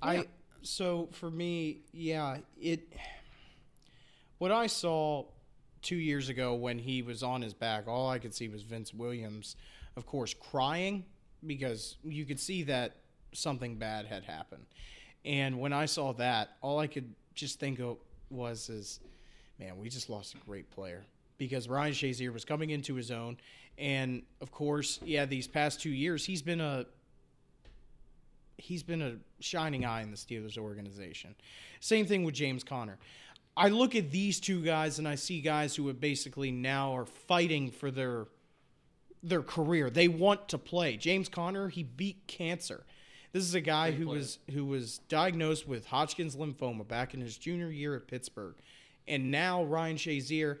I 0.00 0.10
think. 0.14 0.26
I 0.26 0.28
so 0.64 1.08
for 1.12 1.28
me, 1.30 1.78
yeah, 1.92 2.36
it. 2.60 2.92
What 4.38 4.52
I 4.52 4.66
saw 4.66 5.24
two 5.82 5.96
years 5.96 6.28
ago 6.28 6.54
when 6.54 6.78
he 6.78 7.02
was 7.02 7.22
on 7.22 7.42
his 7.42 7.54
back, 7.54 7.86
all 7.86 8.08
I 8.08 8.18
could 8.18 8.34
see 8.34 8.48
was 8.48 8.62
Vince 8.62 8.94
Williams, 8.94 9.56
of 9.96 10.06
course, 10.06 10.34
crying 10.34 11.04
because 11.46 11.96
you 12.04 12.24
could 12.24 12.40
see 12.40 12.62
that 12.64 12.96
something 13.32 13.76
bad 13.76 14.06
had 14.06 14.24
happened. 14.24 14.64
And 15.24 15.58
when 15.60 15.72
I 15.72 15.86
saw 15.86 16.12
that, 16.14 16.56
all 16.60 16.78
I 16.78 16.86
could 16.86 17.12
just 17.34 17.58
think 17.60 17.80
of 17.80 17.98
was 18.30 18.68
is, 18.68 19.00
man, 19.58 19.78
we 19.78 19.88
just 19.88 20.08
lost 20.08 20.34
a 20.34 20.38
great 20.38 20.70
player 20.70 21.04
because 21.38 21.68
Ryan 21.68 21.92
Shazier 21.92 22.32
was 22.32 22.44
coming 22.44 22.70
into 22.70 22.94
his 22.94 23.10
own, 23.10 23.36
and 23.78 24.22
of 24.40 24.52
course, 24.52 25.00
yeah, 25.04 25.24
these 25.24 25.46
past 25.46 25.80
two 25.80 25.90
years 25.90 26.24
he's 26.24 26.42
been 26.42 26.60
a 26.60 26.86
he's 28.58 28.82
been 28.82 29.02
a 29.02 29.16
shining 29.40 29.84
eye 29.84 30.02
in 30.02 30.10
the 30.10 30.16
Steelers 30.16 30.56
organization. 30.56 31.34
Same 31.80 32.06
thing 32.06 32.22
with 32.22 32.34
James 32.34 32.62
Conner. 32.62 32.98
I 33.56 33.68
look 33.68 33.94
at 33.94 34.10
these 34.10 34.40
two 34.40 34.62
guys 34.62 34.98
and 34.98 35.06
I 35.06 35.14
see 35.16 35.40
guys 35.40 35.76
who 35.76 35.86
have 35.88 36.00
basically 36.00 36.50
now 36.50 36.96
are 36.96 37.06
fighting 37.06 37.70
for 37.70 37.90
their 37.90 38.26
their 39.22 39.42
career. 39.42 39.88
They 39.88 40.08
want 40.08 40.48
to 40.48 40.58
play. 40.58 40.96
James 40.96 41.28
Conner, 41.28 41.68
he 41.68 41.84
beat 41.84 42.26
cancer. 42.26 42.84
This 43.32 43.44
is 43.44 43.54
a 43.54 43.60
guy 43.60 43.92
who 43.92 44.08
was 44.08 44.38
who 44.50 44.64
was 44.64 44.98
diagnosed 45.08 45.66
with 45.66 45.86
Hodgkin's 45.86 46.36
lymphoma 46.36 46.86
back 46.86 47.14
in 47.14 47.20
his 47.20 47.36
junior 47.36 47.70
year 47.70 47.94
at 47.94 48.06
Pittsburgh. 48.06 48.54
And 49.06 49.30
now 49.30 49.64
Ryan 49.64 49.96
Shazier 49.96 50.58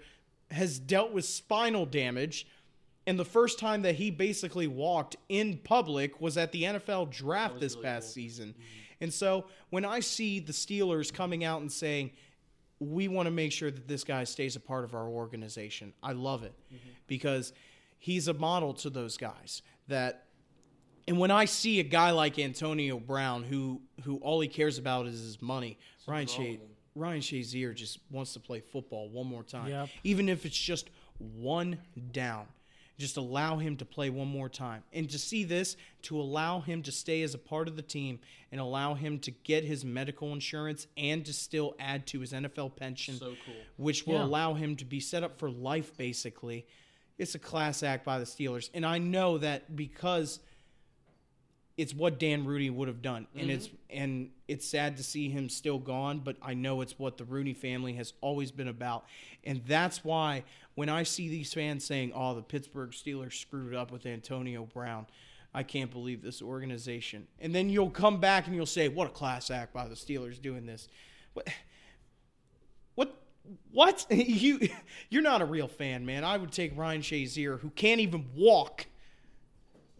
has 0.50 0.78
dealt 0.78 1.12
with 1.12 1.24
spinal 1.24 1.86
damage. 1.86 2.46
And 3.06 3.18
the 3.18 3.24
first 3.24 3.58
time 3.58 3.82
that 3.82 3.96
he 3.96 4.10
basically 4.10 4.68
walked 4.68 5.16
in 5.28 5.58
public 5.58 6.20
was 6.20 6.36
at 6.36 6.52
the 6.52 6.62
NFL 6.62 7.10
draft 7.10 7.58
this 7.58 7.74
past 7.74 8.14
season. 8.14 8.54
And 9.00 9.12
so 9.12 9.46
when 9.70 9.84
I 9.84 10.00
see 10.00 10.38
the 10.38 10.52
Steelers 10.52 11.12
coming 11.12 11.42
out 11.42 11.60
and 11.60 11.72
saying, 11.72 12.12
we 12.82 13.08
want 13.08 13.26
to 13.26 13.30
make 13.30 13.52
sure 13.52 13.70
that 13.70 13.86
this 13.88 14.04
guy 14.04 14.24
stays 14.24 14.56
a 14.56 14.60
part 14.60 14.84
of 14.84 14.94
our 14.94 15.06
organization, 15.08 15.92
I 16.02 16.12
love 16.12 16.42
it. 16.42 16.54
Mm-hmm. 16.72 16.88
Because 17.06 17.52
he's 17.98 18.28
a 18.28 18.34
model 18.34 18.74
to 18.74 18.90
those 18.90 19.16
guys 19.16 19.62
that 19.88 20.24
and 21.08 21.18
when 21.18 21.32
I 21.32 21.46
see 21.46 21.80
a 21.80 21.82
guy 21.84 22.12
like 22.12 22.38
Antonio 22.38 22.98
Brown, 23.00 23.42
who 23.42 23.80
who 24.04 24.16
all 24.18 24.40
he 24.40 24.48
cares 24.48 24.78
about 24.78 25.06
is 25.06 25.20
his 25.20 25.42
money, 25.42 25.78
Ryan 26.06 26.26
Sha- 26.26 26.56
Ryan 26.94 27.20
Shazier 27.20 27.74
just 27.74 27.98
wants 28.10 28.34
to 28.34 28.40
play 28.40 28.60
football 28.60 29.08
one 29.08 29.26
more 29.26 29.42
time, 29.42 29.68
Yep. 29.68 29.88
even 30.04 30.28
if 30.28 30.46
it's 30.46 30.56
just 30.58 30.90
one 31.18 31.78
down. 32.12 32.46
Just 32.98 33.16
allow 33.16 33.56
him 33.56 33.76
to 33.78 33.84
play 33.84 34.10
one 34.10 34.28
more 34.28 34.48
time, 34.48 34.82
and 34.92 35.08
to 35.10 35.18
see 35.18 35.44
this, 35.44 35.76
to 36.02 36.20
allow 36.20 36.60
him 36.60 36.82
to 36.82 36.92
stay 36.92 37.22
as 37.22 37.34
a 37.34 37.38
part 37.38 37.66
of 37.66 37.74
the 37.76 37.82
team, 37.82 38.20
and 38.52 38.60
allow 38.60 38.94
him 38.94 39.18
to 39.20 39.30
get 39.30 39.64
his 39.64 39.84
medical 39.84 40.32
insurance, 40.32 40.86
and 40.96 41.24
to 41.24 41.32
still 41.32 41.74
add 41.80 42.06
to 42.08 42.20
his 42.20 42.32
NFL 42.32 42.76
pension, 42.76 43.16
So 43.16 43.34
cool. 43.44 43.54
which 43.76 44.06
will 44.06 44.16
Yeah. 44.16 44.24
allow 44.24 44.54
him 44.54 44.76
to 44.76 44.84
be 44.84 45.00
set 45.00 45.22
up 45.24 45.38
for 45.38 45.50
life. 45.50 45.96
Basically, 45.96 46.66
it's 47.18 47.34
a 47.34 47.38
class 47.38 47.82
act 47.82 48.04
by 48.04 48.18
the 48.18 48.24
Steelers, 48.26 48.68
and 48.74 48.84
I 48.86 48.98
know 48.98 49.38
that 49.38 49.74
because 49.74 50.40
it's 51.76 51.94
what 51.94 52.18
Dan 52.18 52.44
Rooney 52.44 52.70
would 52.70 52.88
have 52.88 53.00
done, 53.00 53.26
and 53.34 53.44
mm-hmm. 53.44 53.50
it's 53.50 53.70
and 53.88 54.30
it's 54.46 54.66
sad 54.66 54.96
to 54.98 55.02
see 55.02 55.30
him 55.30 55.48
still 55.48 55.78
gone. 55.78 56.20
But 56.20 56.36
I 56.42 56.54
know 56.54 56.80
it's 56.80 56.98
what 56.98 57.16
the 57.16 57.24
Rooney 57.24 57.54
family 57.54 57.94
has 57.94 58.12
always 58.20 58.50
been 58.50 58.68
about, 58.68 59.04
and 59.44 59.62
that's 59.66 60.04
why 60.04 60.44
when 60.74 60.88
I 60.88 61.02
see 61.02 61.28
these 61.28 61.52
fans 61.52 61.84
saying, 61.84 62.12
"Oh, 62.14 62.34
the 62.34 62.42
Pittsburgh 62.42 62.90
Steelers 62.90 63.34
screwed 63.34 63.74
up 63.74 63.90
with 63.90 64.04
Antonio 64.04 64.64
Brown," 64.66 65.06
I 65.54 65.62
can't 65.62 65.90
believe 65.90 66.22
this 66.22 66.42
organization. 66.42 67.26
And 67.38 67.54
then 67.54 67.70
you'll 67.70 67.90
come 67.90 68.20
back 68.20 68.46
and 68.46 68.54
you'll 68.54 68.66
say, 68.66 68.88
"What 68.88 69.06
a 69.06 69.10
class 69.10 69.50
act 69.50 69.72
by 69.72 69.88
the 69.88 69.94
Steelers 69.94 70.40
doing 70.40 70.66
this." 70.66 70.88
What? 71.32 71.48
What? 72.94 73.18
What? 73.70 74.06
you? 74.10 74.60
You're 75.08 75.22
not 75.22 75.40
a 75.40 75.46
real 75.46 75.68
fan, 75.68 76.04
man. 76.04 76.22
I 76.22 76.36
would 76.36 76.52
take 76.52 76.76
Ryan 76.76 77.00
Shazier, 77.00 77.60
who 77.60 77.70
can't 77.70 78.00
even 78.00 78.26
walk, 78.36 78.86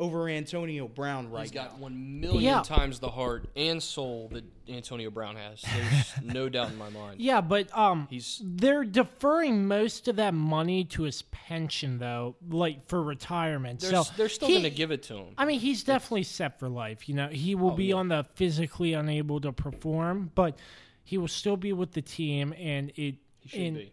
over 0.02 0.28
Antonio 0.28 0.88
Brown 0.88 1.30
right 1.30 1.42
He's 1.42 1.50
got 1.52 1.78
one 1.78 2.20
million 2.20 2.42
Yeah. 2.42 2.62
times 2.62 2.98
the 2.98 3.08
heart 3.10 3.48
and 3.56 3.82
soul 3.82 4.28
that 4.32 4.44
Antonio 4.68 5.10
Brown 5.10 5.36
has. 5.36 5.62
There's 5.62 6.12
no 6.34 6.48
doubt 6.48 6.70
in 6.70 6.78
my 6.78 6.88
mind. 6.90 7.20
Yeah, 7.20 7.40
but 7.40 7.76
um, 7.76 8.08
He's- 8.10 8.40
they're 8.44 8.84
deferring 8.84 9.66
most 9.66 10.08
of 10.08 10.16
that 10.16 10.34
money 10.34 10.84
to 10.86 11.02
his 11.04 11.22
pension 11.22 11.98
though, 11.98 12.36
like 12.50 12.86
for 12.88 13.02
retirement. 13.02 13.80
They're, 13.80 13.90
so 14.02 14.04
they're 14.16 14.28
still 14.28 14.48
he- 14.48 14.54
going 14.54 14.64
to 14.64 14.70
give 14.70 14.90
it 14.90 15.04
to 15.04 15.14
him. 15.16 15.34
I 15.38 15.44
mean, 15.44 15.60
he's 15.60 15.84
definitely 15.84 16.24
set 16.24 16.58
for 16.58 16.68
life. 16.68 17.08
You 17.08 17.14
know, 17.14 17.28
he 17.28 17.54
will 17.54 17.70
Oh, 17.70 17.76
be 17.76 17.86
yeah. 17.86 17.94
on 17.96 18.08
the 18.08 18.24
physically 18.34 18.92
unable 18.94 19.40
to 19.40 19.52
perform, 19.52 20.30
but 20.34 20.58
he 21.04 21.18
will 21.18 21.28
still 21.28 21.56
be 21.56 21.72
with 21.72 21.92
the 21.92 22.02
team, 22.02 22.52
and 22.58 22.90
it. 22.96 23.16
He 23.44 23.48
should 23.48 23.60
and 23.60 23.76
be. 23.76 23.92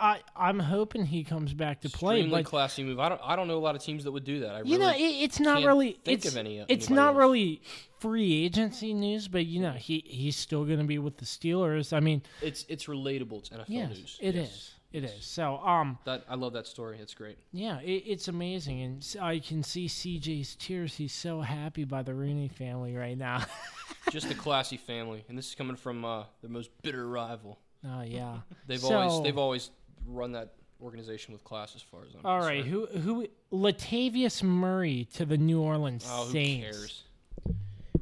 I 0.00 0.20
I'm 0.36 0.58
hoping 0.58 1.04
he 1.06 1.24
comes 1.24 1.52
back 1.52 1.80
to 1.82 1.90
play, 1.90 2.18
Extremely 2.20 2.42
but 2.42 2.48
classy 2.48 2.82
move. 2.84 2.98
I 2.98 3.08
don't. 3.08 3.20
I 3.24 3.36
don't 3.36 3.48
know 3.48 3.56
a 3.56 3.60
lot 3.60 3.76
of 3.76 3.82
teams 3.82 4.04
that 4.04 4.12
would 4.12 4.24
do 4.24 4.40
that. 4.40 4.54
I 4.54 4.62
you 4.62 4.78
know, 4.78 4.90
it, 4.90 4.98
it's 5.00 5.38
not 5.40 5.62
really. 5.64 5.98
think 6.04 6.24
it's 6.24 6.28
of 6.28 6.36
any- 6.36 6.64
it's 6.68 6.88
not 6.90 7.08
else. 7.08 7.18
really 7.18 7.62
free 7.98 8.44
agency 8.44 8.94
news, 8.94 9.28
but 9.28 9.46
you 9.46 9.60
know, 9.60 9.72
he 9.72 10.02
he's 10.06 10.36
still 10.36 10.64
going 10.64 10.78
to 10.78 10.84
be 10.84 10.98
with 10.98 11.18
the 11.18 11.24
Steelers. 11.26 11.92
I 11.96 12.00
mean, 12.00 12.22
it's 12.42 12.64
it's 12.68 12.86
relatable. 12.86 13.38
It's 13.40 13.48
NFL 13.50 13.64
yes, 13.68 13.88
news. 13.90 14.18
it 14.20 14.34
Yes. 14.34 14.48
is. 14.50 14.74
It 14.92 15.04
is. 15.04 15.24
So, 15.24 15.58
um, 15.58 15.98
That 16.04 16.24
I 16.28 16.34
love 16.34 16.54
that 16.54 16.66
story. 16.66 16.98
It's 17.00 17.14
great. 17.14 17.38
Yeah, 17.52 17.78
it, 17.78 18.02
it's 18.06 18.26
amazing, 18.26 18.80
and 18.82 19.16
I 19.22 19.38
can 19.38 19.62
see 19.62 19.86
CJ's 19.86 20.56
tears. 20.56 20.96
He's 20.96 21.12
so 21.12 21.40
happy 21.42 21.84
by 21.84 22.02
the 22.02 22.12
Rooney 22.12 22.48
family 22.48 22.96
right 22.96 23.16
now. 23.16 23.44
Just 24.10 24.28
a 24.32 24.34
classy 24.34 24.76
family, 24.76 25.24
and 25.28 25.38
this 25.38 25.50
is 25.50 25.54
coming 25.54 25.76
from 25.76 26.04
uh, 26.04 26.24
their 26.40 26.50
most 26.50 26.70
bitter 26.82 27.06
rival. 27.06 27.60
oh 27.86 28.02
yeah. 28.02 28.38
They've 28.66 28.80
So- 28.80 28.98
always 28.98 29.22
they've 29.22 29.38
always 29.38 29.70
run 30.06 30.32
that 30.32 30.54
organization 30.82 31.32
with 31.32 31.44
class, 31.44 31.74
as 31.76 31.82
far 31.82 32.00
as 32.02 32.14
I'm 32.14 32.24
All 32.24 32.38
right, 32.40 32.64
concerned. 32.64 33.02
who 33.04 33.26
who 33.26 33.28
Latavius 33.52 34.42
Murray 34.42 35.06
to 35.14 35.24
the 35.26 35.36
New 35.36 35.60
Orleans 35.60 36.06
Oh, 36.08 36.24
who 36.26 36.32
Saints. 36.32 36.64
cares? 36.78 37.02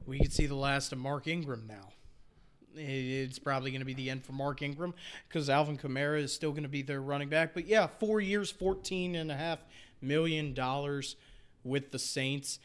We 0.06 0.18
could 0.18 0.32
see 0.32 0.46
the 0.46 0.54
last 0.54 0.92
of 0.92 0.98
Mark 0.98 1.26
Ingram 1.26 1.66
now. 1.66 1.88
It- 2.74 2.80
It's 3.28 3.38
probably 3.38 3.70
going 3.72 3.80
to 3.80 3.84
be 3.86 3.94
the 3.94 4.08
end 4.10 4.24
for 4.24 4.32
Mark 4.32 4.62
Ingram 4.62 4.94
because 5.28 5.50
Alvin 5.50 5.76
Kamara 5.76 6.20
is 6.20 6.32
still 6.32 6.50
going 6.52 6.62
to 6.62 6.68
be 6.68 6.82
their 6.82 7.02
running 7.02 7.28
back. 7.28 7.52
But 7.52 7.66
yeah, 7.66 7.86
four 7.88 8.20
years, 8.20 8.50
fourteen 8.50 9.14
and 9.16 9.30
a 9.30 9.36
half 9.36 9.58
million 10.00 10.54
dollars 10.54 11.16
with 11.64 11.90
the 11.90 11.98
Saints. 11.98 12.58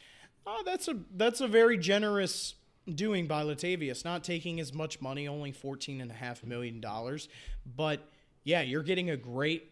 Oh, 0.46 0.62
that's 0.64 0.86
a 0.88 0.98
that's 1.16 1.40
a 1.40 1.48
very 1.48 1.76
generous 1.76 2.54
doing 2.94 3.26
by 3.26 3.42
Latavius, 3.42 4.04
not 4.04 4.22
taking 4.22 4.60
as 4.60 4.72
much 4.72 5.00
money, 5.00 5.26
only 5.26 5.50
fourteen 5.52 6.00
and 6.00 6.10
a 6.10 6.14
half 6.14 6.44
million 6.44 6.80
dollars. 6.80 7.28
But 7.76 8.08
yeah, 8.44 8.60
you're 8.60 8.82
getting 8.82 9.10
a 9.10 9.16
great 9.16 9.70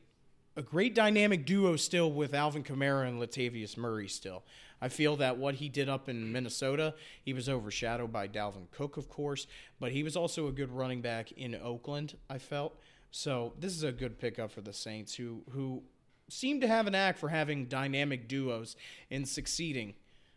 a 0.54 0.62
great 0.62 0.94
dynamic 0.94 1.46
duo 1.46 1.76
still 1.76 2.12
with 2.12 2.34
Alvin 2.34 2.62
Kamara 2.62 3.08
and 3.08 3.20
Latavius 3.20 3.76
Murray 3.76 4.08
still. 4.08 4.42
I 4.82 4.88
feel 4.88 5.16
that 5.16 5.38
what 5.38 5.54
he 5.54 5.68
did 5.68 5.88
up 5.88 6.08
in 6.08 6.32
Minnesota, 6.32 6.94
he 7.22 7.32
was 7.32 7.48
overshadowed 7.48 8.12
by 8.12 8.28
Dalvin 8.28 8.70
Cook, 8.70 8.96
of 8.96 9.08
course, 9.08 9.46
but 9.80 9.92
he 9.92 10.02
was 10.02 10.16
also 10.16 10.48
a 10.48 10.52
good 10.52 10.70
running 10.70 11.00
back 11.00 11.32
in 11.32 11.54
Oakland, 11.54 12.18
I 12.28 12.38
felt. 12.38 12.76
So 13.10 13.54
this 13.58 13.72
is 13.72 13.82
a 13.82 13.92
good 13.92 14.18
pickup 14.18 14.50
for 14.50 14.60
the 14.60 14.72
Saints 14.72 15.14
who 15.14 15.42
who 15.50 15.82
seem 16.28 16.60
to 16.60 16.68
have 16.68 16.86
an 16.86 16.94
act 16.94 17.18
for 17.18 17.28
having 17.28 17.66
dynamic 17.66 18.26
duos 18.26 18.76
and 19.10 19.28
succeeding 19.28 19.94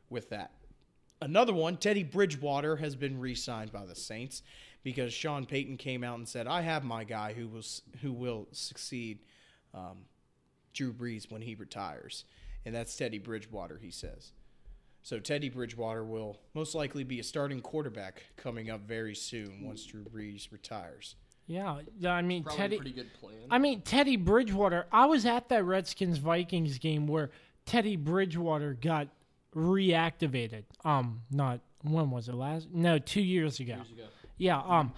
with 0.10 0.30
that. 0.30 0.52
Another 1.22 1.54
one, 1.54 1.78
Teddy 1.78 2.04
Bridgewater 2.04 2.76
has 2.78 2.96
been 2.96 3.20
re-signed 3.20 3.72
by 3.72 3.86
the 3.86 3.96
Saints 3.96 4.44
because 4.86 5.12
Sean 5.12 5.48
Payton 5.48 5.78
came 5.78 6.04
out 6.04 6.18
and 6.20 6.30
said, 6.30 6.48
"I 6.48 6.62
have 6.62 6.86
my 6.86 7.04
guy 7.04 7.34
who 7.34 7.48
will 7.50 7.64
who 8.02 8.14
will 8.14 8.48
succeed 8.54 9.20
um, 9.74 10.06
Drew 10.74 10.94
Brees 10.94 11.30
when 11.30 11.42
he 11.42 11.56
retires," 11.56 12.24
and 12.64 12.74
that's 12.74 12.96
Teddy 12.96 13.18
Bridgewater. 13.18 13.80
He 13.82 13.92
says. 13.92 14.32
So 15.02 15.20
Teddy 15.20 15.50
Bridgewater 15.50 16.04
will 16.04 16.40
most 16.56 16.74
likely 16.74 17.04
be 17.04 17.20
a 17.20 17.24
starting 17.24 17.62
quarterback 17.62 18.24
coming 18.38 18.72
up 18.72 18.88
very 18.88 19.14
soon 19.14 19.62
once 19.64 19.86
Drew 19.86 20.04
Brees 20.04 20.52
retires. 20.52 21.16
Yeah, 21.46 21.82
yeah, 22.00 22.14
I 22.14 22.24
mean 22.24 22.44
Probably 22.44 22.58
Teddy. 22.58 22.76
a 22.76 22.80
pretty 22.80 22.96
good 22.96 23.14
plan. 23.20 23.36
I 23.52 23.58
mean 23.60 23.82
Teddy 23.82 24.16
Bridgewater. 24.18 24.88
I 24.92 25.06
was 25.06 25.26
at 25.26 25.50
that 25.50 25.64
Redskins 25.64 26.18
Vikings 26.20 26.78
game 26.80 27.06
where 27.08 27.30
Teddy 27.66 27.98
Bridgewater 27.98 28.74
got 28.74 29.10
reactivated. 29.56 30.64
Um, 30.84 31.22
not 31.32 31.60
when 31.84 32.10
was 32.10 32.28
it 32.28 32.36
last? 32.36 32.70
No, 32.72 32.98
two 32.98 33.22
years 33.22 33.60
ago. 33.60 33.78
Yeah. 34.38 34.60
Um, 34.60 34.94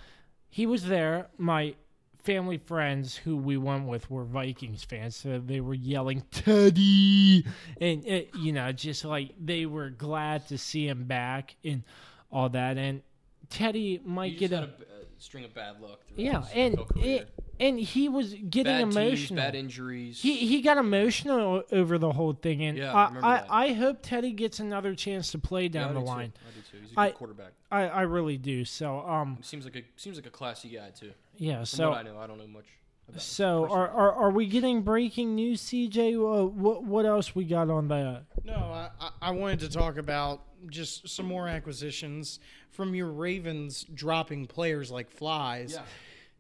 he 0.50 0.66
was 0.66 0.86
there. 0.86 1.28
My 1.38 1.76
family 2.24 2.58
friends 2.58 3.16
who 3.16 3.38
we 3.38 3.56
went 3.58 3.88
with 3.88 4.10
were 4.12 4.26
Vikings 4.26 4.84
fans, 4.84 5.16
so 5.16 5.40
they 5.40 5.62
were 5.62 5.74
yelling 5.74 6.24
Teddy, 6.32 7.46
and 7.80 8.06
it, 8.06 8.32
you 8.36 8.52
know, 8.52 8.72
just 8.72 9.06
like 9.06 9.32
they 9.40 9.66
were 9.66 9.90
glad 9.90 10.48
to 10.50 10.58
see 10.58 10.88
him 10.88 11.06
back 11.06 11.56
and 11.64 11.84
all 12.32 12.50
that. 12.50 12.78
And 12.78 13.02
Teddy 13.50 14.02
might 14.04 14.38
get 14.38 14.50
just 14.50 14.54
a 14.54 14.56
had 14.56 14.64
a, 14.66 14.68
b- 14.68 14.86
a 14.97 14.97
string 15.20 15.44
of 15.46 15.54
bad 15.54 15.80
luck. 15.82 16.00
yeah, 16.16 16.44
and 16.54 16.80
it, 16.98 17.30
and 17.60 17.80
he 17.80 18.08
was 18.10 18.34
getting 18.34 18.64
bad 18.74 18.82
emotional. 18.82 19.16
teams, 19.18 19.32
bad 19.32 19.56
injuries. 19.56 20.22
he 20.22 20.38
he 20.48 20.62
got 20.62 20.78
emotional 20.78 21.64
over 21.72 21.98
the 21.98 22.12
whole 22.12 22.34
thing, 22.34 22.64
and 22.64 22.78
Yeah, 22.78 22.94
I 22.94 23.12
I, 23.22 23.64
I. 23.66 23.74
Hope 23.74 24.00
Teddy 24.02 24.32
gets 24.32 24.60
another 24.60 24.94
chance 24.96 25.32
to 25.32 25.40
play 25.40 25.68
down 25.68 25.90
I 25.92 25.94
the 25.94 26.00
do 26.00 26.06
too. 26.06 26.12
line. 26.12 26.34
I 26.48 26.52
do 26.56 26.62
too. 26.72 26.78
He's 26.82 26.92
a 26.92 26.96
good 26.96 27.02
I- 27.02 27.12
quarterback. 27.12 27.52
I, 27.72 27.82
I 27.88 28.02
really 28.04 28.38
do. 28.38 28.64
So 28.66 29.00
um 29.00 29.40
Seems 29.42 29.66
like 29.66 29.76
a 29.76 29.84
seems 29.96 30.18
like 30.18 30.26
a 30.28 30.30
classy 30.32 30.70
guy 30.70 30.90
too. 30.92 31.12
yeah. 31.38 31.58
From 31.58 31.66
So 31.66 31.90
what 31.90 31.98
I 32.00 32.04
know, 32.04 32.18
I 32.18 32.28
don't 32.28 32.38
know 32.38 32.48
much. 32.48 32.66
About 33.08 33.16
him 33.16 33.20
so 33.22 33.64
are, 33.70 33.88
are 33.90 34.12
are 34.14 34.32
we 34.32 34.46
getting 34.48 34.82
breaking 34.82 35.36
news, 35.36 35.62
CJ? 35.62 36.14
Uh, 36.16 36.46
what 36.48 36.84
what 36.84 37.06
else 37.06 37.36
we 37.36 37.46
got 37.46 37.70
on 37.70 37.88
that? 37.88 38.24
No, 38.44 38.54
I, 38.56 38.90
I- 39.00 39.12
I 39.22 39.32
wanted 39.32 39.60
to 39.62 39.70
talk 39.70 39.98
about 39.98 40.42
just 40.70 41.08
some 41.08 41.26
more 41.26 41.48
acquisitions 41.48 42.40
from 42.72 42.94
your 42.96 43.12
Ravens 43.12 43.86
dropping 43.94 44.48
players 44.48 44.92
like 44.92 45.10
flies. 45.12 45.74
Yeah. 45.74 45.82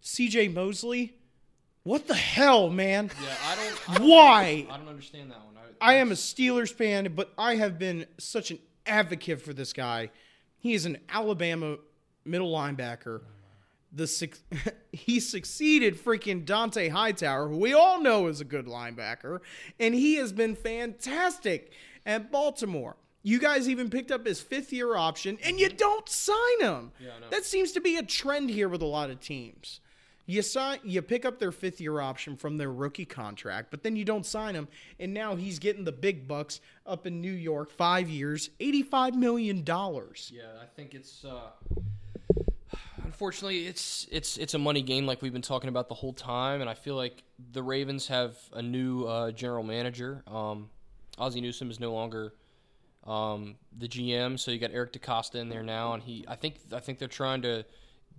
CJ 0.04 0.54
Mosley, 0.54 1.16
what 1.84 2.08
the 2.08 2.16
hell, 2.16 2.70
man? 2.70 3.12
Yeah, 3.22 3.30
I 3.46 3.56
don't. 3.56 3.90
I 3.90 3.98
don't 4.00 4.08
Why? 4.10 4.68
I 4.70 4.78
don't 4.78 4.88
understand 4.90 5.32
that 5.32 5.38
one. 5.46 5.54
I 5.80 5.96
am 5.96 6.12
a 6.12 6.16
Steelers 6.16 6.74
fan, 6.74 7.14
but 7.16 7.32
I 7.38 7.56
have 7.56 7.78
been 7.78 8.06
such 8.18 8.52
an 8.52 8.60
advocate 8.86 9.42
for 9.42 9.54
this 9.54 9.74
guy. 9.74 10.10
He 10.58 10.74
is 10.74 10.86
an 10.86 10.98
Alabama 11.10 11.78
middle 12.26 12.52
linebacker 12.52 13.22
the 13.98 14.08
suc- 14.08 14.40
he 14.92 15.20
succeeded 15.20 15.98
freaking 15.98 16.46
Dont'a 16.46 16.90
Hightower, 16.90 17.50
who 17.50 17.58
we 17.58 17.74
all 17.74 18.02
know 18.02 18.28
is 18.28 18.40
a 18.40 18.46
good 18.46 18.66
linebacker, 18.68 19.40
and 19.80 19.94
he 19.94 20.16
has 20.16 20.32
been 20.32 20.56
fantastic 20.56 21.72
at 22.06 22.32
Baltimore. 22.32 22.96
You 23.24 23.40
guys 23.40 23.68
even 23.68 23.90
picked 23.90 24.12
up 24.12 24.26
his 24.26 24.40
fifth 24.40 24.72
year 24.72 24.96
option, 24.96 25.38
and 25.44 25.60
you 25.60 25.68
don't 25.70 26.08
sign 26.08 26.62
him. 26.62 26.92
That 27.30 27.44
seems 27.44 27.74
to 27.74 27.82
be 27.82 27.98
a 27.98 28.04
trend 28.04 28.50
here 28.50 28.70
with 28.70 28.82
a 28.82 28.86
lot 28.86 29.10
of 29.10 29.20
teams. 29.20 29.82
You 30.30 30.42
sign, 30.42 30.80
you 30.84 31.02
pick 31.02 31.26
up 31.26 31.40
their 31.40 31.54
fifth 31.54 31.80
year 31.82 32.00
option 32.02 32.36
from 32.36 32.58
their 32.58 32.72
rookie 32.72 33.06
contract, 33.06 33.72
but 33.72 33.82
then 33.82 33.96
you 33.96 34.04
don't 34.06 34.26
sign 34.26 34.56
him, 34.56 34.68
and 35.00 35.14
now 35.14 35.36
he's 35.36 35.58
getting 35.58 35.86
the 35.86 35.92
big 35.92 36.28
bucks 36.28 36.60
up 36.86 37.08
in 37.08 37.22
New 37.22 37.32
York, 37.32 37.72
five 37.72 38.10
years, 38.10 38.50
eighty-five 38.60 39.16
million 39.16 39.64
dollars. 39.64 40.32
Yeah, 40.34 40.44
I 40.62 40.66
think 40.76 40.94
it's. 40.94 41.24
Uh, 41.26 41.52
unfortunately, 43.08 43.68
it's 43.68 44.06
it's 44.12 44.38
it's 44.38 44.54
a 44.54 44.60
money 44.60 44.82
game, 44.82 45.06
like 45.06 45.22
we've 45.22 45.34
been 45.34 45.42
talking 45.42 45.70
about 45.70 45.88
the 45.88 45.96
whole 45.96 46.14
time, 46.14 46.60
and 46.60 46.70
I 46.70 46.74
feel 46.74 46.96
like 46.96 47.24
the 47.54 47.64
Ravens 47.64 48.08
have 48.08 48.36
a 48.54 48.62
new 48.62 49.06
uh, 49.06 49.32
general 49.32 49.64
manager. 49.64 50.24
Um, 50.28 50.70
Ozzie 51.18 51.40
Newsome 51.40 51.72
is 51.72 51.80
no 51.80 51.94
longer 51.94 52.34
um, 53.06 53.56
the 53.76 53.88
GM, 53.88 54.38
so 54.38 54.52
you 54.52 54.60
got 54.60 54.72
Eric 54.74 54.92
DeCosta 54.92 55.36
in 55.36 55.48
there 55.48 55.64
now, 55.64 55.94
and 55.94 56.04
he. 56.04 56.26
I 56.28 56.36
think 56.36 56.56
I 56.74 56.80
think 56.80 57.00
they're 57.00 57.08
trying 57.08 57.42
to 57.44 57.66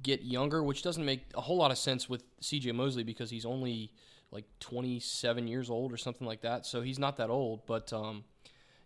get 0.02 0.22
younger, 0.22 0.62
which 0.62 0.82
doesn't 0.82 1.04
make 1.04 1.20
a 1.34 1.42
whole 1.42 1.58
lot 1.58 1.70
of 1.70 1.76
sense 1.76 2.08
with 2.08 2.24
CJ 2.40 2.74
Mosley 2.74 3.04
because 3.04 3.30
he's 3.30 3.44
only 3.44 3.92
like 4.30 4.44
27 4.60 5.48
years 5.48 5.68
old 5.70 5.92
or 5.92 5.98
something 5.98 6.26
like 6.26 6.40
that, 6.40 6.64
so 6.64 6.80
he's 6.80 6.98
not 6.98 7.18
that 7.18 7.30
old, 7.30 7.66
but. 7.66 7.92
Um, 7.92 8.24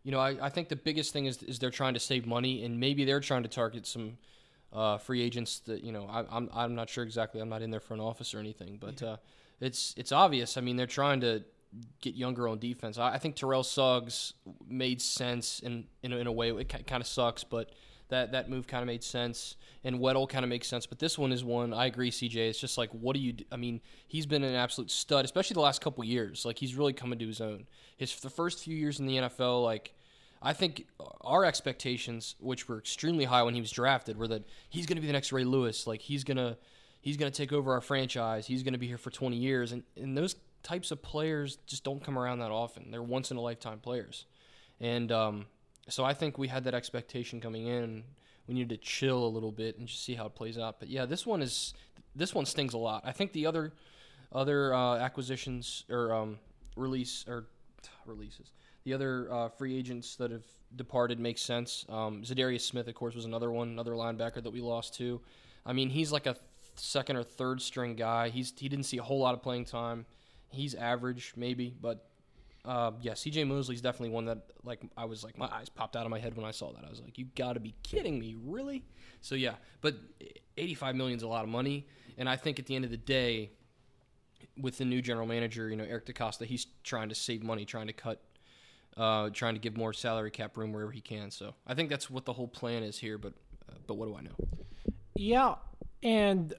you 0.05 0.11
know, 0.11 0.19
I, 0.19 0.47
I 0.47 0.49
think 0.49 0.69
the 0.69 0.75
biggest 0.75 1.13
thing 1.13 1.27
is 1.27 1.45
is 1.45 1.61
they're 1.61 1.71
trying 1.71 1.95
to 1.95 2.01
save 2.01 2.27
money, 2.27 2.65
and 2.65 2.81
maybe 2.81 3.05
they're 3.05 3.21
trying 3.21 3.45
to 3.45 3.49
target 3.49 3.87
some 3.87 4.19
uh, 4.73 4.99
free 4.99 5.23
agents 5.23 5.61
that 5.61 5.83
you 5.85 5.93
know 5.93 6.07
I, 6.09 6.25
I'm 6.31 6.49
I'm 6.53 6.75
not 6.75 6.89
sure 6.89 7.05
exactly. 7.05 7.41
I'm 7.41 7.49
not 7.49 7.63
in 7.63 7.71
their 7.71 7.81
front 7.81 8.03
office 8.03 8.35
or 8.35 8.39
anything, 8.39 8.79
but 8.81 9.03
uh, 9.03 9.17
it's 9.61 9.95
it's 9.97 10.13
obvious. 10.13 10.57
I 10.57 10.61
mean, 10.61 10.77
they're 10.77 10.87
trying 10.87 11.21
to 11.21 11.45
get 12.01 12.15
younger 12.15 12.49
on 12.49 12.59
defense. 12.59 12.99
I, 12.99 13.15
I 13.15 13.19
think 13.19 13.35
Terrell 13.37 13.63
Suggs 13.63 14.35
made 14.67 15.01
sense 15.01 15.61
in 15.61 15.85
in, 16.03 16.13
a- 16.13 16.19
in 16.19 16.27
a 16.27 16.33
way. 16.33 16.51
It 16.51 16.69
kind 16.87 17.01
of 17.01 17.07
sucks, 17.07 17.45
but 17.45 17.71
that 18.09 18.33
that 18.33 18.49
move 18.51 18.67
kind 18.67 18.83
of 18.83 18.87
made 18.87 19.03
sense. 19.05 19.57
And 19.85 19.99
Weddle 19.99 20.29
kind 20.29 20.45
of 20.45 20.49
makes 20.49 20.69
sense, 20.69 20.87
but 20.87 20.99
this 21.01 21.19
one 21.19 21.33
is 21.33 21.43
one 21.43 21.75
I 21.75 21.87
agree. 21.87 22.11
CJ, 22.11 22.37
it's 22.37 22.59
just 22.61 22.79
like 22.79 22.91
what 22.91 23.15
do 23.15 23.21
you? 23.21 23.33
do? 23.33 23.45
I 23.51 23.57
mean, 23.57 23.81
he's 24.07 24.27
been 24.27 24.45
an 24.45 24.55
absolute 24.55 24.91
stud, 24.91 25.25
especially 25.25 25.55
the 25.55 25.61
last 25.61 25.81
couple 25.81 26.05
years. 26.05 26.45
Like 26.45 26.59
he's 26.59 26.75
really 26.77 26.93
coming 26.93 27.19
to 27.19 27.27
his 27.27 27.41
own. 27.41 27.67
His 27.97 28.15
the 28.21 28.31
first 28.31 28.63
few 28.65 28.77
years 28.77 29.01
in 29.01 29.07
the 29.07 29.17
NFL, 29.17 29.65
like 29.65 29.95
I 30.43 30.53
think 30.53 30.87
our 31.21 31.45
expectations, 31.45 32.35
which 32.41 32.69
were 32.69 32.79
extremely 32.79 33.25
high 33.25 33.43
when 33.43 33.55
he 33.55 33.61
was 33.61 33.71
drafted, 33.71 34.17
were 34.17 34.29
that 34.29 34.45
he's 34.69 34.87
going 34.87 34.97
to 34.97 35.01
be 35.01 35.07
the 35.07 35.13
next 35.13 35.33
Ray 35.33 35.45
Lewis. 35.45 35.87
Like 35.87 36.01
he's 36.01 36.25
gonna 36.25 36.57
he's 37.01 37.17
gonna 37.17 37.31
take 37.31 37.53
over 37.53 37.73
our 37.73 37.81
franchise. 37.81 38.47
He's 38.47 38.63
going 38.63 38.73
to 38.73 38.79
be 38.79 38.89
here 38.89 38.99
for 38.99 39.11
20 39.11 39.37
years, 39.37 39.73
and 39.73 39.85
and 39.97 40.17
those 40.17 40.35
types 40.63 40.91
of 40.91 41.03
players 41.03 41.59
just 41.67 41.85
don't 41.85 42.03
come 42.03 42.19
around 42.19 42.41
that 42.41 42.51
often. 42.51 42.91
They're 42.91 43.03
once 43.03 43.31
in 43.31 43.37
a 43.37 43.41
lifetime 43.41 43.79
players, 43.79 44.27
and 44.81 45.13
um, 45.13 45.47
so 45.89 46.05
I 46.05 46.15
think 46.15 46.39
we 46.39 46.49
had 46.49 46.65
that 46.65 46.75
expectation 46.75 47.41
coming 47.41 47.67
in. 47.67 48.05
We 48.49 48.55
needed 48.55 48.71
to 48.71 48.77
chill 48.77 49.25
a 49.25 49.29
little 49.29 49.53
bit 49.53 49.79
and 49.79 49.87
just 49.87 50.05
see 50.05 50.15
how 50.15 50.27
it 50.27 50.35
plays 50.35 50.59
out. 50.59 50.81
But 50.81 50.89
yeah, 50.89 51.07
this 51.07 51.25
one 51.25 51.43
is 51.43 51.75
this 52.17 52.35
one 52.35 52.47
stings 52.47 52.75
a 52.75 52.79
lot. 52.79 53.03
I 53.05 53.13
think 53.13 53.33
the 53.33 53.47
other 53.47 53.73
other 54.33 54.75
uh, 54.75 54.97
acquisitions 54.97 55.85
or 55.89 56.13
um, 56.13 56.39
release 56.77 57.25
or 57.29 57.47
releases. 58.07 58.51
The 58.85 58.95
other 58.95 59.33
uh, 59.33 59.49
free 59.49 59.77
agents 59.77 60.17
that 60.17 60.31
have 60.31 60.45
departed 60.77 61.21
makes 61.21 61.41
sense. 61.41 61.85
Um, 61.89 62.23
Za'Darius 62.23 62.63
Smith, 62.63 62.89
of 62.89 62.95
course, 62.95 63.15
was 63.15 63.25
another 63.25 63.51
one, 63.51 63.69
another 63.69 63.93
linebacker 63.93 64.43
that 64.43 64.53
we 64.53 64.61
lost 64.61 64.95
to. 64.97 65.21
I 65.65 65.73
mean, 65.73 65.91
he's 65.91 66.11
like 66.11 66.27
a 66.27 66.37
second 66.77 67.17
or 67.17 67.23
third 67.23 67.61
string 67.63 67.95
guy. 67.95 68.29
He's 68.29 68.53
he 68.57 68.69
didn't 68.69 68.87
see 68.87 68.99
a 68.99 69.03
whole 69.03 69.21
lot 69.21 69.35
of 69.35 69.43
playing 69.43 69.67
time. 69.67 70.07
He's 70.51 70.75
average 70.75 71.33
maybe, 71.37 71.75
but 71.81 72.07
uh, 72.65 72.93
yeah, 73.01 73.15
C.J. 73.15 73.45
Mosley's 73.45 73.81
definitely 73.81 74.11
one 74.11 74.27
that 74.27 74.39
like 74.65 74.81
I 74.97 75.05
was 75.05 75.25
like 75.25 75.37
my 75.37 75.47
eyes 75.47 75.69
popped 75.69 75.97
out 75.97 76.05
of 76.05 76.11
my 76.11 76.19
head 76.19 76.37
when 76.37 76.45
I 76.47 76.51
saw 76.51 76.73
that. 76.73 76.85
I 76.85 76.91
was 76.91 77.01
like, 77.01 77.19
you 77.19 77.27
got 77.37 77.55
to 77.55 77.61
be 77.61 77.75
kidding 77.83 78.19
me, 78.19 78.37
really? 78.41 78.85
So 79.21 79.35
yeah, 79.35 79.55
but 79.81 79.97
85 80.57 80.95
million 80.97 81.17
is 81.17 81.23
a 81.23 81.29
lot 81.29 81.45
of 81.45 81.49
money, 81.49 81.87
and 82.19 82.29
I 82.29 82.37
think 82.37 82.59
at 82.59 82.67
the 82.67 82.77
end 82.77 82.85
of 82.85 82.91
the 82.91 82.97
day, 82.97 83.51
with 84.61 84.79
the 84.79 84.85
new 84.85 85.03
general 85.03 85.27
manager, 85.27 85.69
you 85.69 85.77
know 85.77 85.85
Eric 85.85 86.07
DeCosta, 86.07 86.45
he's 86.45 86.67
trying 86.85 87.09
to 87.09 87.15
save 87.15 87.43
money, 87.43 87.65
trying 87.65 87.87
to 87.89 87.93
cut, 87.93 88.21
uh, 88.97 89.31
trying 89.31 89.55
to 89.55 89.61
give 89.61 89.77
more 89.77 89.93
salary 89.93 90.31
cap 90.31 90.57
room 90.57 90.73
wherever 90.73 90.93
he 90.93 91.01
can. 91.01 91.31
So 91.31 91.55
I 91.67 91.75
think 91.75 91.91
that's 91.91 92.11
what 92.11 92.25
the 92.25 92.33
whole 92.33 92.49
plan 92.49 92.83
is 92.83 92.99
here. 92.99 93.19
But 93.19 93.35
uh, 93.69 93.75
but 93.87 93.95
what 93.95 94.07
do 94.07 94.17
I 94.17 94.23
know? 94.23 94.37
Yeah, 95.15 95.55
and 96.03 96.55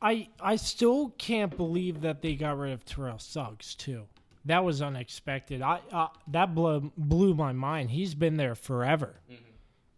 I 0.00 0.28
I 0.40 0.56
still 0.56 1.10
can't 1.18 1.56
believe 1.56 2.02
that 2.02 2.22
they 2.22 2.34
got 2.34 2.58
rid 2.58 2.72
of 2.72 2.84
Terrell 2.84 3.18
Suggs 3.18 3.74
too. 3.74 4.04
That 4.44 4.64
was 4.64 4.80
unexpected. 4.80 5.62
I 5.62 5.80
uh, 5.92 6.08
that 6.28 6.54
blew 6.54 6.92
blew 6.96 7.34
my 7.34 7.52
mind. 7.52 7.90
He's 7.90 8.14
been 8.14 8.36
there 8.36 8.54
forever. 8.54 9.20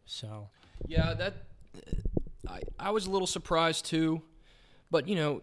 So 0.06 0.48
Yeah, 0.86 1.14
that 1.14 1.34
I 2.48 2.60
I 2.78 2.90
was 2.90 3.06
a 3.06 3.10
little 3.10 3.26
surprised 3.26 3.84
too, 3.84 4.22
but 4.90 5.06
you 5.06 5.16
know, 5.16 5.42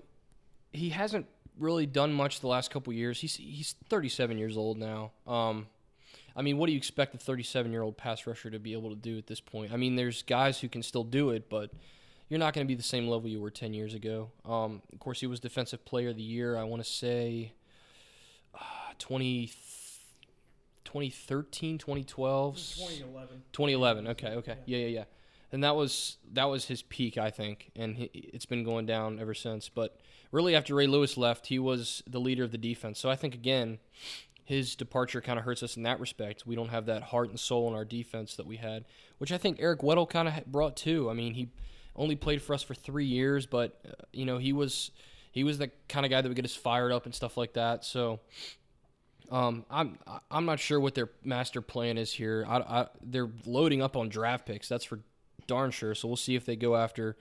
he 0.72 0.90
hasn't 0.90 1.28
really 1.60 1.86
done 1.86 2.12
much 2.12 2.40
the 2.40 2.48
last 2.48 2.72
couple 2.72 2.92
years. 2.94 3.20
He's 3.20 3.36
he's 3.36 3.76
37 3.90 4.38
years 4.38 4.58
old 4.58 4.78
now. 4.78 5.12
Um, 5.28 5.68
I 6.36 6.42
mean, 6.42 6.58
what 6.58 6.68
do 6.68 6.74
you 6.74 6.78
expect 6.78 7.16
a 7.16 7.18
37 7.18 7.72
year 7.72 7.82
old 7.82 7.98
pass 7.98 8.28
rusher 8.28 8.50
to 8.50 8.60
be 8.60 8.74
able 8.74 8.90
to 8.90 8.96
do 8.96 9.18
at 9.18 9.28
this 9.28 9.40
point? 9.40 9.72
I 9.72 9.78
mean, 9.78 9.96
there's 9.96 10.22
guys 10.24 10.60
who 10.60 10.68
can 10.68 10.84
still 10.84 11.04
do 11.04 11.30
it, 11.30 11.50
but 11.50 11.72
you're 12.30 12.40
not 12.40 12.54
going 12.54 12.66
to 12.66 12.68
be 12.68 12.76
the 12.76 12.84
same 12.84 13.08
level 13.08 13.30
you 13.30 13.40
were 13.40 13.52
10 13.52 13.74
years 13.74 13.94
ago. 13.94 14.32
Um, 14.44 14.82
of 14.92 15.00
course, 15.00 15.20
he 15.20 15.28
was 15.28 15.40
defensive 15.40 15.86
player 15.86 16.10
of 16.10 16.18
the 16.18 16.24
year. 16.24 16.58
I 16.58 16.64
want 16.64 16.84
to 16.84 16.90
say 16.90 17.54
uh, 18.54 18.60
20. 19.00 19.52
2013, 20.96 21.78
2012, 21.78 22.56
2011. 22.56 23.44
2011. 23.52 24.08
Okay, 24.08 24.28
okay, 24.28 24.56
yeah, 24.66 24.78
yeah, 24.78 24.88
yeah. 24.88 25.04
And 25.52 25.64
that 25.64 25.76
was 25.76 26.18
that 26.32 26.46
was 26.46 26.66
his 26.66 26.84
peak, 26.84 27.18
I 27.18 27.32
think, 27.32 27.72
and 27.76 27.98
he, 27.98 28.06
it's 28.14 28.46
been 28.46 28.64
going 28.64 28.86
down 28.86 29.20
ever 29.20 29.34
since. 29.34 29.68
But 29.68 30.00
really, 30.32 30.56
after 30.56 30.74
Ray 30.74 30.88
Lewis 30.88 31.18
left, 31.18 31.48
he 31.48 31.60
was 31.60 32.02
the 32.08 32.20
leader 32.20 32.44
of 32.44 32.52
the 32.52 32.58
defense. 32.58 33.00
So 33.00 33.10
I 33.10 33.16
think 33.16 33.34
again, 33.34 33.80
his 34.46 34.76
departure 34.76 35.22
kind 35.22 35.40
of 35.40 35.44
hurts 35.44 35.64
us 35.64 35.76
in 35.76 35.84
that 35.84 36.00
respect. 36.00 36.46
We 36.46 36.56
don't 36.56 36.70
have 36.70 36.86
that 36.86 37.02
heart 37.02 37.30
and 37.30 37.40
soul 37.40 37.68
in 37.68 37.74
our 37.74 37.84
defense 37.84 38.36
that 38.36 38.46
we 38.46 38.58
had, 38.58 38.86
which 39.18 39.32
I 39.32 39.38
think 39.38 39.58
Eric 39.60 39.82
Weddle 39.82 40.08
kind 40.08 40.28
of 40.28 40.46
brought 40.46 40.78
too. 40.78 41.10
I 41.10 41.14
mean, 41.14 41.34
he 41.34 41.50
only 41.96 42.16
played 42.16 42.42
for 42.42 42.54
us 42.54 42.62
for 42.62 42.76
three 42.76 43.06
years, 43.06 43.48
but 43.48 43.80
uh, 43.88 44.04
you 44.14 44.26
know 44.26 44.38
he 44.38 44.54
was 44.54 44.92
he 45.32 45.44
was 45.44 45.58
the 45.58 45.72
kind 45.90 46.06
of 46.06 46.12
guy 46.12 46.22
that 46.22 46.28
would 46.28 46.36
get 46.36 46.46
us 46.46 46.56
fired 46.56 46.92
up 46.92 47.06
and 47.06 47.16
stuff 47.16 47.38
like 47.38 47.54
that. 47.54 47.84
So 47.84 48.20
um, 49.32 49.66
I'm 49.70 49.98
I'm 50.30 50.46
not 50.46 50.60
sure 50.60 50.80
what 50.80 50.94
their 50.94 51.10
master 51.24 51.62
plan 51.62 51.98
is 51.98 52.14
here. 52.14 52.46
I, 52.48 52.58
I, 52.58 52.88
they're 53.02 53.32
loading 53.46 53.82
up 53.82 53.98
on 53.98 54.10
draft 54.10 54.46
picks. 54.46 54.70
That's 54.70 54.86
for 54.86 55.00
darn 55.48 55.72
sure. 55.72 55.96
So 55.96 56.08
we'll 56.08 56.18
see 56.18 56.36
if 56.36 56.46
they 56.46 56.56
go 56.56 56.76
after 56.76 57.18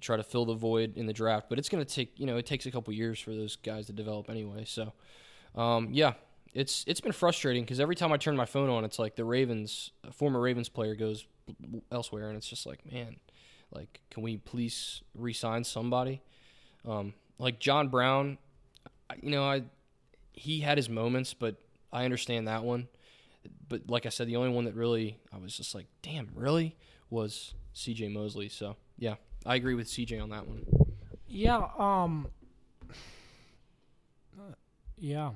try 0.00 0.16
to 0.16 0.22
fill 0.22 0.46
the 0.46 0.54
void 0.54 0.96
in 0.96 1.04
the 1.06 1.12
draft. 1.12 1.48
But 1.50 1.58
it's 1.58 1.68
going 1.68 1.84
to 1.84 1.94
take 1.94 2.18
you 2.18 2.26
know 2.26 2.36
it 2.36 2.44
takes 2.44 2.66
a 2.66 2.70
couple 2.70 2.92
years 2.92 3.18
for 3.18 3.30
those 3.30 3.56
guys 3.56 3.86
to 3.86 3.92
develop 3.92 4.28
anyway. 4.28 4.64
So 4.66 4.92
um, 5.54 5.88
yeah, 5.92 6.14
it's 6.54 6.84
it's 6.86 7.00
been 7.00 7.12
frustrating 7.12 7.62
because 7.62 7.80
every 7.80 7.94
time 7.94 8.12
I 8.12 8.16
turn 8.16 8.36
my 8.36 8.46
phone 8.46 8.68
on, 8.68 8.84
it's 8.84 8.98
like 8.98 9.16
the 9.16 9.24
Ravens, 9.24 9.92
a 10.06 10.12
former 10.12 10.40
Ravens 10.40 10.68
player 10.68 10.94
goes 10.94 11.26
elsewhere, 11.90 12.28
and 12.28 12.36
it's 12.36 12.48
just 12.48 12.66
like 12.66 12.90
man, 12.90 13.16
like 13.72 14.00
can 14.10 14.22
we 14.22 14.36
please 14.36 15.02
re-sign 15.14 15.64
somebody? 15.64 16.22
Um, 16.86 17.14
like 17.38 17.58
John 17.60 17.88
Brown, 17.88 18.38
you 19.22 19.30
know 19.30 19.44
I 19.44 19.62
he 20.32 20.60
had 20.60 20.78
his 20.78 20.88
moments, 20.88 21.34
but 21.34 21.56
I 21.92 22.04
understand 22.04 22.48
that 22.48 22.64
one. 22.64 22.88
But 23.68 23.88
like 23.88 24.06
I 24.06 24.08
said, 24.08 24.26
the 24.26 24.36
only 24.36 24.50
one 24.50 24.64
that 24.64 24.74
really 24.74 25.18
I 25.32 25.38
was 25.38 25.56
just 25.56 25.74
like, 25.74 25.86
damn, 26.02 26.30
really 26.34 26.76
was 27.08 27.54
C.J. 27.72 28.08
Mosley. 28.08 28.48
So 28.48 28.76
yeah, 28.98 29.14
I 29.46 29.54
agree 29.54 29.74
with 29.74 29.88
C.J. 29.88 30.18
on 30.18 30.30
that 30.30 30.46
one. 30.46 30.64
yeah, 31.28 31.68
um, 31.78 32.28
uh, 34.38 34.54
yeah, 34.98 35.30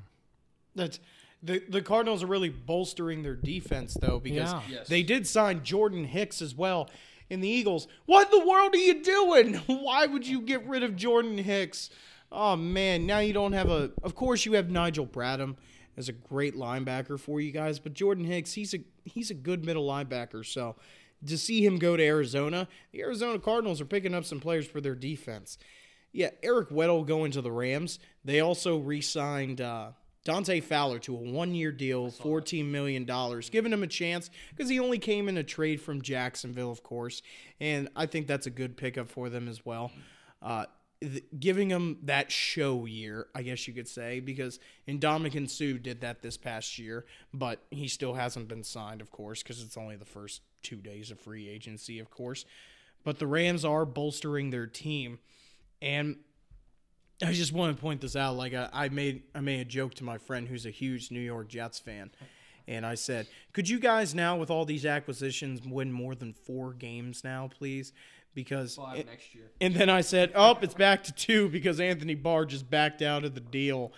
That's 0.75 0.99
the 1.43 1.63
the 1.69 1.83
Cardinals 1.83 2.23
are 2.23 2.27
really 2.27 2.49
bolstering 2.49 3.23
their 3.23 3.37
defense 3.37 3.95
though 4.01 4.19
because 4.19 4.53
Yeah. 4.53 4.63
Yes. 4.69 4.89
they 4.89 5.03
did 5.03 5.27
sign 5.27 5.63
Jordan 5.63 6.05
Hicks 6.05 6.41
as 6.43 6.55
well 6.55 6.89
in 7.31 7.41
the 7.41 7.49
Eagles. 7.49 7.87
What 8.07 8.33
in 8.33 8.39
the 8.41 8.47
world 8.47 8.75
are 8.75 8.79
you 8.79 9.03
doing? 9.03 9.55
Why 9.67 10.07
would 10.07 10.27
you 10.27 10.41
get 10.41 10.67
rid 10.67 10.83
of 10.83 10.97
Jordan 10.97 11.39
Hicks? 11.39 11.91
Oh 12.33 12.57
man, 12.57 13.07
now 13.07 13.19
you 13.21 13.33
don't 13.33 13.53
have 13.53 13.71
a. 13.71 13.93
Of 14.03 14.15
course, 14.15 14.45
you 14.47 14.55
have 14.55 14.71
Nigel 14.71 15.07
Bradham 15.07 15.57
as 15.97 16.09
a 16.09 16.13
great 16.13 16.57
linebacker 16.57 17.21
for 17.21 17.41
you 17.41 17.53
guys, 17.53 17.79
but 17.79 17.93
Jordan 17.95 18.25
Hicks, 18.25 18.55
he's 18.55 18.75
a 18.75 18.79
he's 19.05 19.31
a 19.31 19.35
good 19.35 19.65
middle 19.65 19.87
linebacker. 19.87 20.45
So 20.45 20.75
to 21.27 21.39
see 21.39 21.65
him 21.65 21.77
go 21.79 21.97
to 21.97 22.03
Arizona, 22.05 22.67
the 22.93 23.03
Arizona 23.03 23.39
Cardinals 23.39 23.81
are 23.81 23.85
picking 23.87 24.15
up 24.15 24.25
some 24.25 24.41
players 24.41 24.67
for 24.67 24.81
their 24.81 24.95
defense. 24.97 25.59
Yeah, 26.13 26.31
Eric 26.43 26.71
Weddle 26.71 27.07
going 27.07 27.31
to 27.33 27.41
the 27.43 27.51
Rams. 27.53 27.99
They 28.25 28.41
also 28.41 28.79
re-signed 28.79 29.61
uh, 29.61 29.91
Dante 30.25 30.61
Fowler 30.61 30.99
to 31.01 31.15
a 31.15 31.19
one-year 31.19 31.71
deal, 31.71 32.11
fourteen 32.11 32.73
million 32.73 33.05
dollars, 33.05 33.51
giving 33.51 33.73
him 33.73 33.83
a 33.83 33.87
chance 33.87 34.31
because 34.51 34.71
he 34.71 34.81
only 34.81 34.99
came 34.99 35.29
in 35.29 35.37
a 35.37 35.43
trade 35.45 35.81
from 35.81 36.01
Jacksonville, 36.01 36.71
of 36.71 36.83
course, 36.83 37.21
and 37.61 37.89
I 37.95 38.07
think 38.07 38.27
that's 38.27 38.47
a 38.47 38.51
good 38.51 38.77
pickup 38.77 39.11
for 39.11 39.29
them 39.29 39.49
as 39.49 39.67
well. 39.67 39.93
Uh, 40.41 40.65
th- 41.01 41.25
giving 41.39 41.69
him 41.69 41.99
that 42.05 42.33
show 42.33 42.87
year, 42.87 43.27
I 43.35 43.43
guess 43.43 43.69
you 43.69 43.75
could 43.75 43.89
say, 43.89 44.21
because 44.21 44.59
Ndamukong 44.89 45.51
Suh 45.51 45.79
did 45.79 46.01
that 46.01 46.23
this 46.23 46.39
past 46.39 46.79
year, 46.79 47.05
but 47.35 47.63
he 47.71 47.87
still 47.87 48.15
hasn't 48.15 48.49
been 48.49 48.65
signed, 48.65 49.03
of 49.03 49.11
course, 49.11 49.43
because 49.43 49.63
it's 49.63 49.77
only 49.77 49.97
the 49.97 50.05
first 50.07 50.41
two 50.63 50.77
days 50.77 51.11
of 51.11 51.21
free 51.21 51.49
agency, 51.51 51.99
of 51.99 52.11
course. 52.11 52.47
But 53.05 53.19
the 53.19 53.27
Rams 53.27 53.65
are 53.67 53.85
bolstering 53.85 54.49
their 54.49 54.67
team, 54.67 55.19
and 55.83 56.17
I 57.25 57.33
just 57.33 57.53
want 57.53 57.77
to 57.77 57.81
point 57.81 58.01
this 58.01 58.17
out. 58.17 58.37
Like 58.37 58.55
I, 58.55 58.69
I 58.73 58.89
made, 58.89 59.23
I 59.35 59.41
made 59.41 59.61
a 59.61 59.65
joke 59.65 59.95
to 59.95 60.05
my 60.05 60.19
friend 60.19 60.47
who's 60.49 60.67
a 60.67 60.71
huge 60.71 61.11
New 61.11 61.21
York 61.21 61.49
Jets 61.49 61.79
fan, 61.79 62.11
and 62.69 62.85
I 62.85 62.95
said, 62.95 63.27
"Could 63.53 63.69
you 63.69 63.79
guys 63.79 64.15
now, 64.15 64.37
with 64.37 64.51
all 64.51 64.65
these 64.65 64.85
acquisitions, 64.87 65.61
win 65.67 65.93
more 65.93 66.15
than 66.15 66.33
four 66.33 66.73
games 66.73 67.25
now, 67.25 67.49
please?" 67.57 67.93
Because 68.35 68.75
Five 68.75 69.07
next 69.07 69.33
year. 69.35 69.45
and 69.61 69.75
then 69.75 69.89
I 69.89 70.01
said, 70.01 70.33
"Oh, 70.35 70.59
it's 70.61 70.75
back 70.75 71.05
to 71.05 71.13
two 71.13 71.49
because 71.49 71.79
Anthony 71.79 72.15
Barr 72.17 72.45
just 72.45 72.69
backed 72.69 73.01
out 73.01 73.25
of 73.25 73.35
the 73.35 73.41
deal 73.41 73.93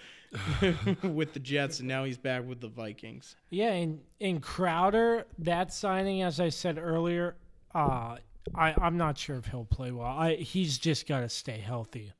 with 1.03 1.33
the 1.33 1.41
Jets, 1.41 1.79
and 1.81 1.89
now 1.89 2.05
he's 2.05 2.18
back 2.18 2.47
with 2.47 2.61
the 2.61 2.68
Vikings." 2.68 3.37
Yeah, 3.51 3.72
and 3.72 4.01
in 4.20 4.41
Crowder, 4.41 5.24
that 5.39 5.72
signing, 5.72 6.20
as 6.22 6.39
I 6.39 6.51
said 6.51 6.77
earlier, 6.79 7.37
uh, 7.74 8.16
I 8.55 8.74
I'm 8.79 8.99
not 8.99 9.16
sure 9.16 9.37
if 9.37 9.47
he'll 9.47 9.64
play 9.64 9.91
well. 9.91 10.07
I 10.07 10.35
he's 10.37 10.77
just 10.77 11.07
got 11.09 11.20
to 11.20 11.29
stay 11.31 11.59
healthy. 11.59 12.12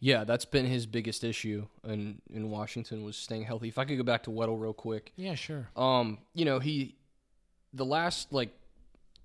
Yeah, 0.00 0.22
that's 0.24 0.44
been 0.44 0.66
his 0.66 0.86
biggest 0.86 1.24
issue 1.24 1.66
in 1.84 2.20
in 2.32 2.50
Washington 2.50 3.02
was 3.04 3.16
staying 3.16 3.42
healthy. 3.44 3.68
If 3.68 3.78
I 3.78 3.84
could 3.84 3.96
go 3.96 4.04
back 4.04 4.22
to 4.24 4.30
Weddle 4.30 4.60
real 4.60 4.72
quick, 4.72 5.12
Yeah, 5.16 5.34
sure. 5.34 5.68
um, 5.76 6.18
you 6.34 6.44
know 6.44 6.58
he, 6.60 6.94
the 7.72 7.84
last 7.84 8.32
like, 8.32 8.50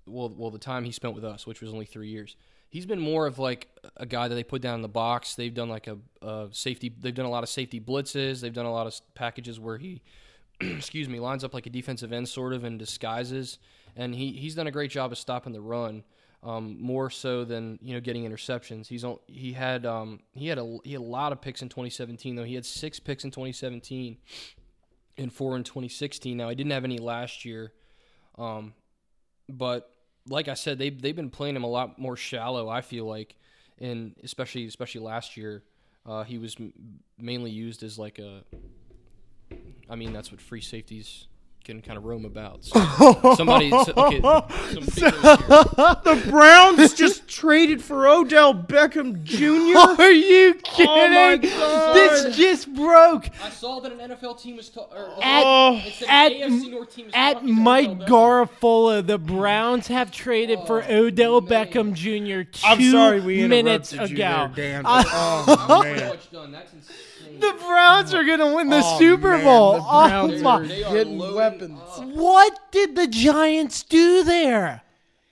well, 0.06 0.28
well, 0.36 0.50
the 0.50 0.58
time 0.58 0.84
he 0.84 0.90
spent 0.92 1.14
with 1.14 1.24
us, 1.24 1.46
which 1.46 1.60
was 1.60 1.72
only 1.72 1.86
three 1.86 2.08
years, 2.08 2.36
he's 2.70 2.86
been 2.86 2.98
more 3.00 3.26
of 3.26 3.38
like 3.38 3.68
a 3.96 4.04
guy 4.06 4.26
that 4.28 4.34
they 4.34 4.42
put 4.42 4.62
down 4.62 4.74
in 4.74 4.82
the 4.82 4.88
box. 4.88 5.34
They've 5.36 5.54
done 5.54 5.68
like 5.68 5.86
a, 5.86 5.96
a 6.22 6.48
safety. 6.50 6.92
They've 6.98 7.14
done 7.14 7.26
a 7.26 7.30
lot 7.30 7.42
of 7.44 7.48
safety 7.48 7.80
blitzes. 7.80 8.40
They've 8.40 8.52
done 8.52 8.66
a 8.66 8.72
lot 8.72 8.86
of 8.88 8.94
packages 9.14 9.60
where 9.60 9.78
he, 9.78 10.02
excuse 10.60 11.08
me, 11.08 11.20
lines 11.20 11.44
up 11.44 11.54
like 11.54 11.66
a 11.66 11.70
defensive 11.70 12.12
end 12.12 12.28
sort 12.28 12.52
of 12.52 12.64
in 12.64 12.78
disguises, 12.78 13.58
and 13.94 14.14
he 14.14 14.32
he's 14.32 14.56
done 14.56 14.66
a 14.66 14.72
great 14.72 14.90
job 14.90 15.12
of 15.12 15.18
stopping 15.18 15.52
the 15.52 15.60
run. 15.60 16.02
Um, 16.44 16.76
more 16.78 17.08
so 17.08 17.42
than 17.46 17.78
you 17.80 17.94
know 17.94 18.00
getting 18.00 18.30
interceptions. 18.30 18.86
He's 18.86 19.02
on. 19.02 19.16
He 19.26 19.54
had 19.54 19.86
um, 19.86 20.20
he 20.34 20.48
had 20.48 20.58
a 20.58 20.76
he 20.84 20.92
had 20.92 21.00
a 21.00 21.04
lot 21.04 21.32
of 21.32 21.40
picks 21.40 21.62
in 21.62 21.70
2017 21.70 22.36
though. 22.36 22.44
He 22.44 22.54
had 22.54 22.66
six 22.66 23.00
picks 23.00 23.24
in 23.24 23.30
2017 23.30 24.18
and 25.16 25.32
four 25.32 25.56
in 25.56 25.64
2016. 25.64 26.36
Now 26.36 26.50
he 26.50 26.54
didn't 26.54 26.72
have 26.72 26.84
any 26.84 26.98
last 26.98 27.46
year, 27.46 27.72
um, 28.36 28.74
but 29.48 29.90
like 30.28 30.48
I 30.48 30.54
said, 30.54 30.78
they 30.78 30.90
they've 30.90 31.16
been 31.16 31.30
playing 31.30 31.56
him 31.56 31.64
a 31.64 31.68
lot 31.68 31.98
more 31.98 32.16
shallow. 32.16 32.68
I 32.68 32.82
feel 32.82 33.06
like, 33.06 33.36
and 33.78 34.14
especially 34.22 34.66
especially 34.66 35.00
last 35.00 35.38
year, 35.38 35.62
uh, 36.04 36.24
he 36.24 36.36
was 36.36 36.56
m- 36.58 36.72
mainly 37.18 37.50
used 37.52 37.82
as 37.82 37.98
like 37.98 38.18
a. 38.18 38.42
I 39.88 39.96
mean, 39.96 40.12
that's 40.12 40.30
what 40.30 40.40
free 40.40 40.60
safeties 40.60 41.26
can 41.64 41.80
kind 41.80 41.96
of 41.96 42.04
roam 42.04 42.24
about. 42.26 42.64
So 42.64 43.34
somebody, 43.36 43.70
so, 43.70 43.92
okay, 43.96 44.20
some. 44.20 44.84
The 46.04 46.26
Browns 46.30 46.92
just 46.92 47.13
traded 47.34 47.82
for 47.82 48.06
Odell 48.06 48.54
Beckham 48.54 49.22
Jr. 49.24 50.00
Are 50.02 50.10
you 50.10 50.54
kidding? 50.54 50.86
Oh 50.88 51.08
my 51.08 51.36
God. 51.36 51.94
This 51.94 52.36
just 52.36 52.72
broke. 52.74 53.28
I 53.42 53.50
saw 53.50 53.80
that 53.80 53.92
an 53.92 53.98
NFL 53.98 54.40
team 54.40 54.56
was 54.56 54.68
ta- 54.70 54.86
or, 54.94 55.22
At, 55.22 55.42
Oh. 55.44 55.76
it 55.84 55.92
said 55.94 56.08
at, 56.08 56.32
AFC 56.32 56.70
North 56.70 56.94
team 56.94 57.06
is 57.06 57.12
at 57.14 57.34
talking 57.34 57.48
to 57.48 57.54
Mike 57.54 57.88
Odell 57.90 58.06
Beckham. 58.06 58.48
Garafolo, 58.60 59.06
the 59.06 59.18
Browns 59.18 59.86
have 59.88 60.10
traded 60.10 60.60
for 60.66 60.82
Odell 60.84 61.42
Beckham 61.42 61.92
Jr. 61.92 62.48
2 62.50 62.60
I'm 62.66 62.82
sorry 62.90 63.20
we 63.20 63.46
minutes 63.48 63.92
interrupted 63.92 64.18
you 64.18 64.24
ago. 64.24 64.50
there, 64.54 64.82
Dan. 64.82 64.86
Uh, 64.86 65.02
but- 65.46 65.58
oh 65.68 65.80
Pretty 65.82 66.00
man. 66.00 66.08
much 66.10 66.30
done. 66.30 66.52
That's 66.52 66.72
insane. 66.72 67.40
the 67.40 67.52
Browns 67.66 68.14
are 68.14 68.24
going 68.24 68.38
to 68.38 68.54
win 68.54 68.68
the 68.70 68.80
Oh, 68.84 68.98
Super 68.98 69.32
man, 69.38 69.44
Bowl. 69.44 69.72
the 69.74 69.80
Browns 69.80 70.32
oh, 70.34 70.36
are 70.38 70.60
my. 70.60 70.66
They 70.68 70.84
are 70.84 70.94
getting 70.94 71.18
loading 71.18 71.36
weapons. 71.36 71.80
up. 71.98 72.04
What 72.04 72.58
did 72.70 72.94
the 72.94 73.08
Giants 73.08 73.82
do 73.82 74.22
there? 74.22 74.82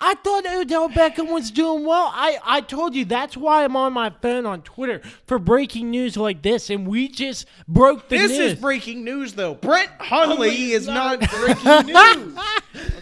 I 0.04 0.14
thought 0.16 0.44
Odell 0.44 0.88
Beckham 0.88 1.32
was 1.32 1.52
doing 1.52 1.86
well. 1.86 2.10
I, 2.12 2.36
I 2.44 2.60
told 2.60 2.96
you 2.96 3.04
that's 3.04 3.36
why 3.36 3.62
I'm 3.62 3.76
on 3.76 3.92
my 3.92 4.10
phone 4.10 4.46
on 4.46 4.62
Twitter 4.62 5.00
for 5.26 5.38
breaking 5.38 5.92
news 5.92 6.16
like 6.16 6.42
this, 6.42 6.70
and 6.70 6.88
we 6.88 7.06
just 7.06 7.46
broke 7.68 8.08
the 8.08 8.16
news. 8.16 8.28
This 8.28 8.38
news. 8.38 8.52
is 8.54 8.58
breaking 8.58 9.04
news, 9.04 9.34
though. 9.34 9.54
Brett 9.54 9.90
Hundley 10.00 10.28
Hundley 10.28 10.72
is 10.72 10.82
is 10.82 10.88
not 10.88 11.20
not 11.20 11.30
breaking 11.30 11.86
news. 11.86 12.38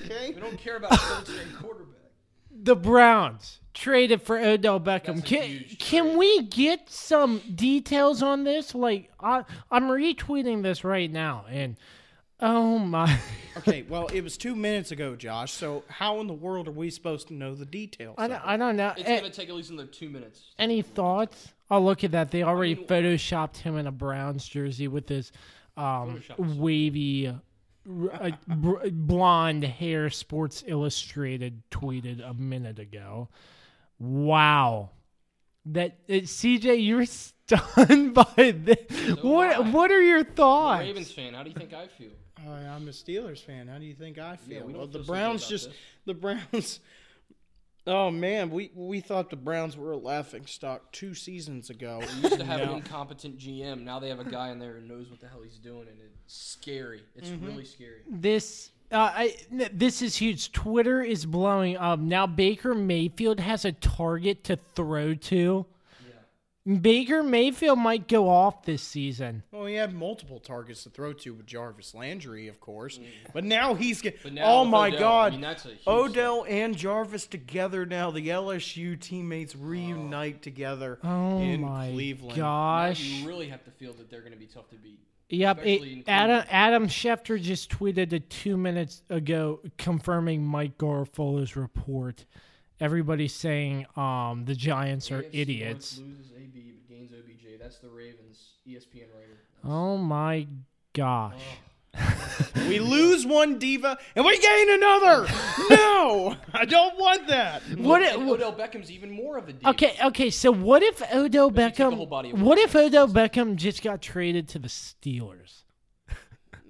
Okay. 0.05 0.33
We 0.35 0.41
don't 0.41 0.59
care 0.59 0.77
about 0.77 0.91
third 0.91 1.27
string 1.27 1.49
quarterback. 1.59 1.97
the 2.51 2.77
Browns 2.77 3.61
traded 3.73 4.21
for 4.21 4.39
Odell 4.39 4.79
Beckham. 4.79 5.25
Can, 5.25 5.65
can 5.79 6.19
we 6.19 6.43
get 6.43 6.91
some 6.91 7.41
details 7.55 8.23
on 8.23 8.45
this? 8.45 8.75
Like, 8.75 9.11
I, 9.19 9.45
I'm 9.71 9.85
retweeting 9.85 10.63
this 10.63 10.85
right 10.85 11.11
now, 11.11 11.47
and 11.49 11.77
oh 12.43 12.79
my. 12.79 13.19
Okay, 13.57 13.83
well, 13.89 14.07
it 14.09 14.23
was 14.23 14.37
two 14.37 14.55
minutes 14.55 14.93
ago, 14.93 15.17
Josh. 15.17 15.53
So 15.53 15.83
how 15.89 16.21
in 16.21 16.27
the 16.29 16.33
world 16.35 16.69
are 16.69 16.73
we 16.73 16.89
supposed 16.91 17.29
to 17.29 17.35
know 17.35 17.55
the 17.55 17.65
details? 17.67 18.15
I 18.19 18.25
of 18.27 18.31
don't. 18.31 18.43
I 18.45 18.57
don't 18.57 18.77
know. 18.77 18.93
It's 18.97 19.09
Eh, 19.09 19.17
gonna 19.21 19.31
take 19.31 19.49
at 19.49 19.55
least 19.57 19.71
another 19.71 19.89
two 19.89 20.09
minutes. 20.09 20.43
Any 20.59 20.83
thoughts? 20.83 21.53
Oh, 21.71 21.81
look 21.81 22.03
at 22.05 22.13
that. 22.13 22.31
They 22.31 22.43
already 22.43 22.77
photoshopped 22.77 23.59
him 23.59 23.77
in 23.77 23.87
a 23.87 23.93
Browns 23.93 24.47
jersey 24.47 24.89
with 24.89 25.09
his 25.09 25.31
um, 25.77 26.23
wavy, 26.39 27.29
uh, 27.29 28.31
br- 28.47 28.89
blonde 28.91 29.65
hair. 29.65 30.11
Sports 30.11 30.63
Illustrated 30.67 31.63
tweeted 31.71 32.29
a 32.29 32.35
minute 32.35 32.79
ago. 32.79 33.29
Wow. 33.99 34.91
That 35.67 35.99
uh, 36.09 36.13
CJ, 36.15 36.85
you're 36.85 37.05
stunned 37.07 38.15
by 38.15 38.55
this. 38.57 39.17
what? 39.23 39.53
am 39.57 39.63
I. 39.67 39.71
What 39.71 39.91
are 39.91 40.01
your 40.03 40.21
I'm 40.21 40.27
a 40.27 40.31
thoughts? 40.35 40.81
Ravens 40.81 41.13
fan. 41.13 41.35
How 41.35 41.43
do 41.43 41.51
you 41.51 41.55
think 41.57 41.73
I 41.75 41.87
feel? 41.89 42.11
Uh, 42.47 42.51
I'm 42.51 42.89
a 42.89 42.93
Steelers 42.93 43.39
fan. 43.45 43.69
How 43.69 43.79
do 43.79 43.85
you 43.85 43.95
think 43.95 44.19
I 44.19 44.37
feel? 44.37 44.65
we 44.67 44.73
well, 44.75 44.87
the 44.87 44.99
feel 44.99 45.05
so 45.05 45.07
good 45.07 45.07
Browns 45.13 45.47
just 45.49 45.67
this. 45.69 45.77
the 46.07 46.15
Browns. 46.15 46.81
Oh 47.87 48.11
man, 48.11 48.51
we 48.51 48.71
we 48.75 49.01
thought 49.01 49.31
the 49.31 49.37
Browns 49.37 49.75
were 49.75 49.93
a 49.93 49.97
laughing 49.97 50.45
stock 50.45 50.93
two 50.93 51.15
seasons 51.15 51.71
ago. 51.71 52.01
We 52.23 52.29
used 52.29 52.39
to 52.39 52.45
have 52.45 52.61
an 52.61 52.69
incompetent 52.69 53.39
GM. 53.39 53.85
Now 53.85 53.99
they 53.99 54.11
have 54.11 54.21
a 54.21 54.25
guy 54.25 54.51
in 54.51 54.59
there 54.59 54.75
who 54.75 54.87
knows 54.87 55.09
what 55.11 55.19
the 55.19 55.27
hell 55.27 55.41
he's 55.43 55.57
doing, 55.59 55.89
and 55.89 55.97
it's 55.99 56.13
scary. 56.37 57.03
It's 57.17 57.31
Mm-hmm. 57.31 57.47
really 57.47 57.65
scary. 57.65 58.01
This 58.09 58.71
uh, 58.93 59.11
I, 59.15 59.35
n- 59.51 59.71
this 59.73 60.03
is 60.03 60.15
huge. 60.15 60.53
Twitter 60.53 61.01
is 61.03 61.25
blowing 61.25 61.79
up 61.79 61.99
now. 62.01 62.27
Baker 62.27 62.75
Mayfield 62.75 63.41
has 63.41 63.65
a 63.65 63.73
target 63.73 64.45
to 64.45 64.59
throw 64.77 65.15
to. 65.15 65.65
Baker 66.67 67.23
Mayfield 67.23 67.79
might 67.79 68.07
go 68.07 68.29
off 68.29 68.65
this 68.65 68.83
season. 68.83 69.43
Well, 69.51 69.65
he 69.65 69.77
had 69.77 69.95
multiple 69.95 70.39
targets 70.39 70.83
to 70.85 70.91
throw 70.91 71.15
to 71.15 71.33
with 71.33 71.47
Jarvis 71.47 71.95
Landry, 71.95 72.49
of 72.49 72.61
course. 72.61 73.01
But 73.33 73.45
now 73.45 73.75
he's 73.75 74.03
get. 74.03 74.23
But 74.23 74.35
now 74.35 74.45
oh 74.45 74.63
with 74.63 74.71
my 74.71 74.89
Odell, 74.89 75.01
God! 75.01 75.27
I 75.27 75.31
mean, 75.31 75.41
that's 75.41 75.65
a 75.65 75.69
huge 75.69 75.87
Odell 75.87 76.45
and 76.47 76.77
Jarvis 76.77 77.27
together 77.27 77.87
now. 77.87 78.11
The 78.11 78.29
LSU 78.29 79.01
teammates 79.01 79.57
reunite 79.57 80.37
oh. 80.37 80.43
together 80.43 80.99
Oh 81.03 81.39
in 81.41 81.63
my 81.63 81.91
Cleveland. 81.93 82.37
Now 82.37 82.45
gosh! 82.45 83.01
you 83.01 83.27
really 83.27 83.49
have 83.49 83.65
to 83.65 83.71
feel 83.71 83.95
that 83.95 84.11
they're 84.11 84.21
going 84.21 84.33
to 84.33 84.39
be 84.39 84.47
tough 84.47 84.69
to 84.71 84.77
beat. 84.77 85.01
Yep. 85.31 85.65
It, 85.65 86.05
Adam 86.09 86.45
Adam 86.51 86.89
Schefter 86.89 87.41
just 87.41 87.71
tweeted 87.71 88.13
it 88.13 88.29
two 88.29 88.59
minutes 88.59 89.03
ago, 89.09 89.61
confirming 89.79 90.45
Mike 90.45 90.77
Garafolo's 90.77 91.57
report. 91.57 92.27
Everybody's 92.81 93.35
saying 93.35 93.87
um, 93.97 94.45
the 94.47 94.55
Giants 94.55 95.11
are 95.11 95.23
AFC 95.23 95.23
North 95.25 95.35
idiots. 95.35 95.99
Loses 95.99 96.33
AB 96.37 96.73
but 96.73 96.89
gains 96.89 97.13
OBJ. 97.13 97.59
That's 97.61 97.79
the 97.79 97.91
Ravens 97.91 98.55
ESPN 98.67 99.07
writer. 99.15 99.39
Oh 99.65 99.97
my 99.97 100.47
gosh! 100.95 101.43
We 102.69 102.79
lose 102.79 103.27
one 103.27 103.59
diva 103.59 103.99
and 104.15 104.25
we 104.25 104.39
gain 104.39 104.71
another. 104.71 105.27
no, 105.71 106.37
I 106.53 106.65
don't 106.65 106.97
want 106.99 107.27
that. 107.29 107.63
What? 107.79 108.03
And 108.03 108.23
it- 108.23 108.29
Odell 108.33 108.53
Beckham's 108.53 108.91
even 108.91 109.11
more 109.11 109.37
of 109.39 109.49
a 109.49 109.53
diva. 109.53 109.69
Okay, 109.71 109.97
okay. 110.05 110.31
So 110.31 110.53
what 110.53 110.83
if 110.83 111.03
Odell 111.13 111.51
But 111.51 111.63
you 111.63 111.69
take 111.69 111.77
the 111.77 111.97
whole 111.97 112.07
Beckham? 112.09 112.39
What 112.39 112.59
if 112.59 112.75
Odell 112.77 113.09
Beckham 113.09 113.57
just 113.57 113.83
got 113.83 114.01
traded 114.01 114.49
to 114.51 114.59
the 114.61 114.69
Steelers? 114.69 115.65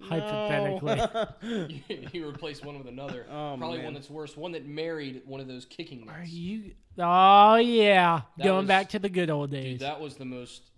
Hypothetically, 0.02 1.84
you 2.12 2.26
replace 2.28 2.62
one 2.62 2.78
with 2.78 2.88
another. 2.88 3.26
Oh, 3.30 3.56
Probably 3.58 3.78
man. 3.78 3.86
one 3.86 3.94
that's 3.94 4.10
worse. 4.10 4.36
One 4.36 4.52
that 4.52 4.66
married 4.66 5.22
one 5.26 5.40
of 5.40 5.46
those 5.48 5.64
kicking 5.64 6.08
are 6.08 6.24
you? 6.24 6.72
Oh 6.98 7.56
yeah, 7.56 8.22
That 8.38 8.44
going 8.44 8.58
was- 8.58 8.68
back 8.68 8.88
to 8.90 8.98
the 8.98 9.08
good 9.08 9.30
old 9.30 9.50
Dude, 9.50 9.62
days. 9.62 9.80
that 9.80 10.00
was 10.00 10.16
the 10.16 10.24
most 10.24 10.70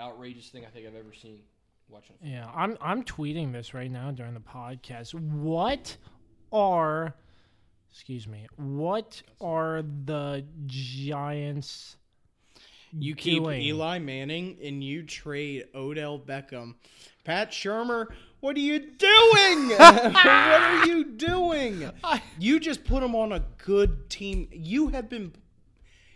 outrageous 0.00 0.48
thing 0.48 0.64
I 0.64 0.68
think 0.70 0.86
I've 0.86 0.94
ever 0.94 1.12
seen 1.12 1.40
watching. 1.88 2.16
Yeah, 2.22 2.48
I'm 2.54 2.78
I'm 2.80 3.02
tweeting 3.04 3.52
this 3.52 3.74
right 3.74 3.90
now 3.90 4.10
during 4.12 4.34
the 4.34 4.40
podcast. 4.40 5.14
What 5.14 5.96
are 6.52 7.14
excuse 7.92 8.26
me, 8.28 8.46
what 8.56 9.20
are 9.40 9.82
the 9.82 10.44
Giants 10.66 11.96
You 12.92 13.14
keep 13.14 13.42
doing? 13.42 13.62
Eli 13.62 13.98
Manning 13.98 14.56
and 14.62 14.82
you 14.82 15.02
trade 15.02 15.64
Odell 15.74 16.18
Beckham. 16.18 16.74
Pat 17.24 17.50
Shurmur, 17.52 18.06
what 18.40 18.56
are 18.56 18.60
you 18.60 18.78
doing? 18.78 19.68
what 19.78 20.26
are 20.26 20.86
you 20.86 21.04
doing? 21.04 21.90
You 22.38 22.58
just 22.60 22.84
put 22.84 23.02
him 23.02 23.14
on 23.14 23.32
a 23.32 23.44
good 23.58 24.08
team. 24.10 24.48
You 24.52 24.88
have 24.88 25.08
been 25.08 25.32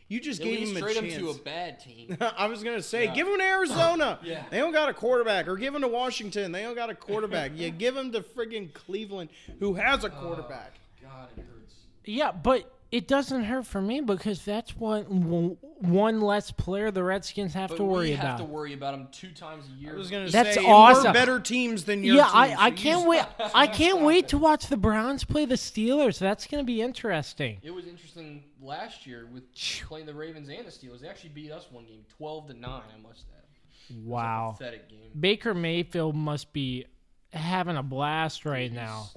You 0.08 0.20
just 0.20 0.40
At 0.40 0.44
gave 0.44 0.60
least 0.60 0.72
him 0.72 0.76
a 0.78 0.80
trade 0.80 0.96
him 0.96 1.04
chance. 1.04 1.18
to 1.18 1.30
a 1.30 1.34
bad 1.34 1.80
team. 1.80 2.16
I 2.36 2.46
was 2.46 2.62
gonna 2.62 2.82
say, 2.82 3.06
give 3.14 3.26
him 3.28 3.38
to 3.38 3.44
Arizona. 3.44 4.18
Yeah. 4.24 4.44
They 4.50 4.58
don't 4.58 4.72
got 4.72 4.88
a 4.88 4.94
quarterback, 4.94 5.48
or 5.48 5.56
give 5.56 5.74
him 5.74 5.82
to 5.82 5.88
Washington. 5.88 6.50
They 6.52 6.62
don't 6.62 6.74
got 6.74 6.88
a 6.88 6.94
quarterback. 6.94 7.52
you 7.54 7.70
give 7.70 7.96
him 7.96 8.12
to 8.12 8.20
friggin' 8.20 8.72
Cleveland, 8.72 9.28
who 9.60 9.74
has 9.74 10.02
a 10.04 10.06
oh, 10.06 10.10
quarterback. 10.10 10.74
God, 11.02 11.28
it 11.36 11.40
hurts. 11.40 11.74
Yeah, 12.04 12.32
but 12.32 12.73
it 12.94 13.08
doesn't 13.08 13.42
hurt 13.42 13.66
for 13.66 13.82
me 13.82 14.00
because 14.00 14.44
that's 14.44 14.76
one 14.76 15.56
one 15.80 16.20
less 16.20 16.52
player 16.52 16.92
the 16.92 17.02
Redskins 17.02 17.52
have 17.54 17.70
But 17.70 17.78
to 17.78 17.84
worry 17.84 18.10
we 18.10 18.12
have 18.12 18.24
about. 18.24 18.38
to 18.38 18.44
worry 18.44 18.72
about 18.72 18.94
him 18.94 19.08
two 19.10 19.32
times 19.32 19.66
a 19.66 19.80
year. 19.82 19.94
I 19.94 19.96
was 19.96 20.12
gonna 20.12 20.28
That's 20.30 20.54
say, 20.54 20.64
awesome. 20.64 21.06
We're 21.06 21.12
better 21.12 21.40
teams 21.40 21.82
than 21.82 22.04
your 22.04 22.14
yeah, 22.14 22.22
team, 22.26 22.32
I, 22.34 22.48
so 22.50 22.60
I 22.60 22.66
you 22.68 22.74
can't 22.76 23.08
wait. 23.08 23.24
I 23.54 23.66
can't 23.66 24.02
wait 24.02 24.28
to 24.28 24.38
watch 24.38 24.68
the 24.68 24.76
Browns 24.76 25.24
play 25.24 25.44
the 25.44 25.56
Steelers. 25.56 26.20
That's 26.20 26.46
going 26.46 26.62
to 26.62 26.66
be 26.66 26.80
interesting. 26.82 27.58
It 27.64 27.72
was 27.72 27.88
interesting 27.88 28.44
last 28.62 29.08
year 29.08 29.26
with 29.32 29.42
playing 29.88 30.06
the 30.06 30.14
Ravens 30.14 30.48
and 30.48 30.64
the 30.64 30.70
Steelers. 30.70 31.00
They 31.00 31.08
actually 31.08 31.30
beat 31.30 31.50
us 31.50 31.66
one 31.72 31.86
game, 31.86 32.04
twelve 32.16 32.46
to 32.46 32.54
nine. 32.54 32.82
I 32.96 33.00
must 33.02 33.24
add. 33.36 33.96
Wow. 34.04 34.54
Pathetic 34.56 34.88
game. 34.88 35.10
Baker 35.18 35.52
Mayfield 35.52 36.14
must 36.14 36.52
be 36.52 36.86
having 37.32 37.76
a 37.76 37.82
blast 37.82 38.44
right 38.44 38.72
now. 38.72 39.10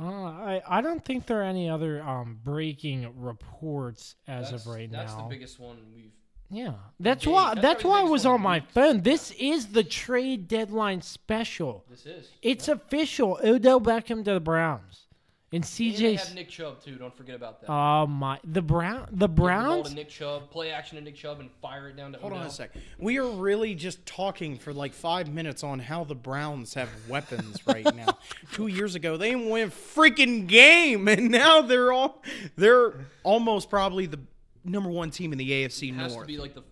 Uh, 0.00 0.04
I 0.24 0.62
I 0.66 0.80
don't 0.80 1.04
think 1.04 1.26
there 1.26 1.40
are 1.40 1.44
any 1.44 1.68
other 1.68 2.02
um, 2.02 2.38
breaking 2.42 3.12
reports 3.20 4.14
as 4.26 4.50
That's, 4.50 4.66
of 4.66 4.72
right 4.72 4.90
that's 4.90 5.10
now. 5.12 5.16
That's 5.16 5.28
the 5.28 5.34
biggest 5.34 5.58
one 5.60 5.76
we've. 5.94 6.12
yeah, 6.48 6.72
that's 6.98 7.24
Big- 7.26 7.34
why 7.34 7.50
that's 7.54 7.60
that's 7.60 7.84
why 7.84 8.02
it 8.02 8.08
was 8.08 8.24
on 8.24 8.40
my 8.40 8.56
in 8.58 8.62
phone. 8.62 9.00
This 9.02 9.30
is 9.32 9.68
the 9.68 9.84
trade 9.84 10.48
deadline 10.48 11.02
special. 11.02 11.84
This 11.90 12.06
is. 12.06 12.28
It's 12.40 12.68
official. 12.68 13.38
Odell 13.44 13.80
Beckham 13.80 14.24
to 14.24 14.32
the 14.34 14.40
Browns, 14.40 15.06
and 15.52 15.64
And 15.64 15.96
they 15.96 16.14
have 16.14 16.34
Nick 16.34 16.48
Chubb 16.48 16.80
too. 16.80 16.94
Don't 16.94 17.16
forget 17.16 17.34
about 17.34 17.60
that. 17.60 17.70
Oh 17.70 18.06
my! 18.06 18.38
The 18.44 18.62
Brown 18.62 19.06
the 19.10 19.10
Give 19.10 19.18
the 19.18 19.28
Browns. 19.28 19.88
to 19.88 19.94
Nick 19.96 20.08
Chubb, 20.08 20.48
play 20.50 20.70
action 20.70 20.96
to 20.96 21.02
Nick 21.02 21.16
Chubb, 21.16 21.40
and 21.40 21.50
fire 21.60 21.88
it 21.88 21.96
down 21.96 22.12
to 22.12 22.18
Hold 22.18 22.34
on 22.34 22.46
a 22.46 22.50
sec. 22.50 22.70
We 22.98 23.18
are 23.18 23.28
really 23.28 23.74
just 23.74 24.06
talking 24.06 24.58
for 24.58 24.72
like 24.72 24.94
five 24.94 25.28
minutes 25.28 25.64
on 25.64 25.80
how 25.80 26.04
the 26.04 26.14
Browns 26.14 26.74
have 26.74 26.88
weapons 27.08 27.66
right 27.66 27.84
now. 27.96 28.16
Two 28.52 28.68
years 28.68 28.94
ago, 28.94 29.16
they 29.16 29.30
didn't 29.30 29.50
win 29.50 29.68
a 29.68 29.70
freaking 29.70 30.46
game, 30.46 31.08
and 31.08 31.30
now 31.30 31.62
they're 31.62 31.92
all 31.92 32.22
they're 32.56 33.06
almost 33.24 33.68
probably 33.70 34.06
the 34.06 34.20
number 34.64 34.88
one 34.90 35.10
team 35.10 35.32
in 35.32 35.38
the 35.38 35.50
AFC 35.50 35.88
It 35.90 35.94
has 35.96 36.12
North. 36.12 36.26
to 36.26 36.32
be 36.32 36.38
like 36.38 36.54
the 36.54 36.62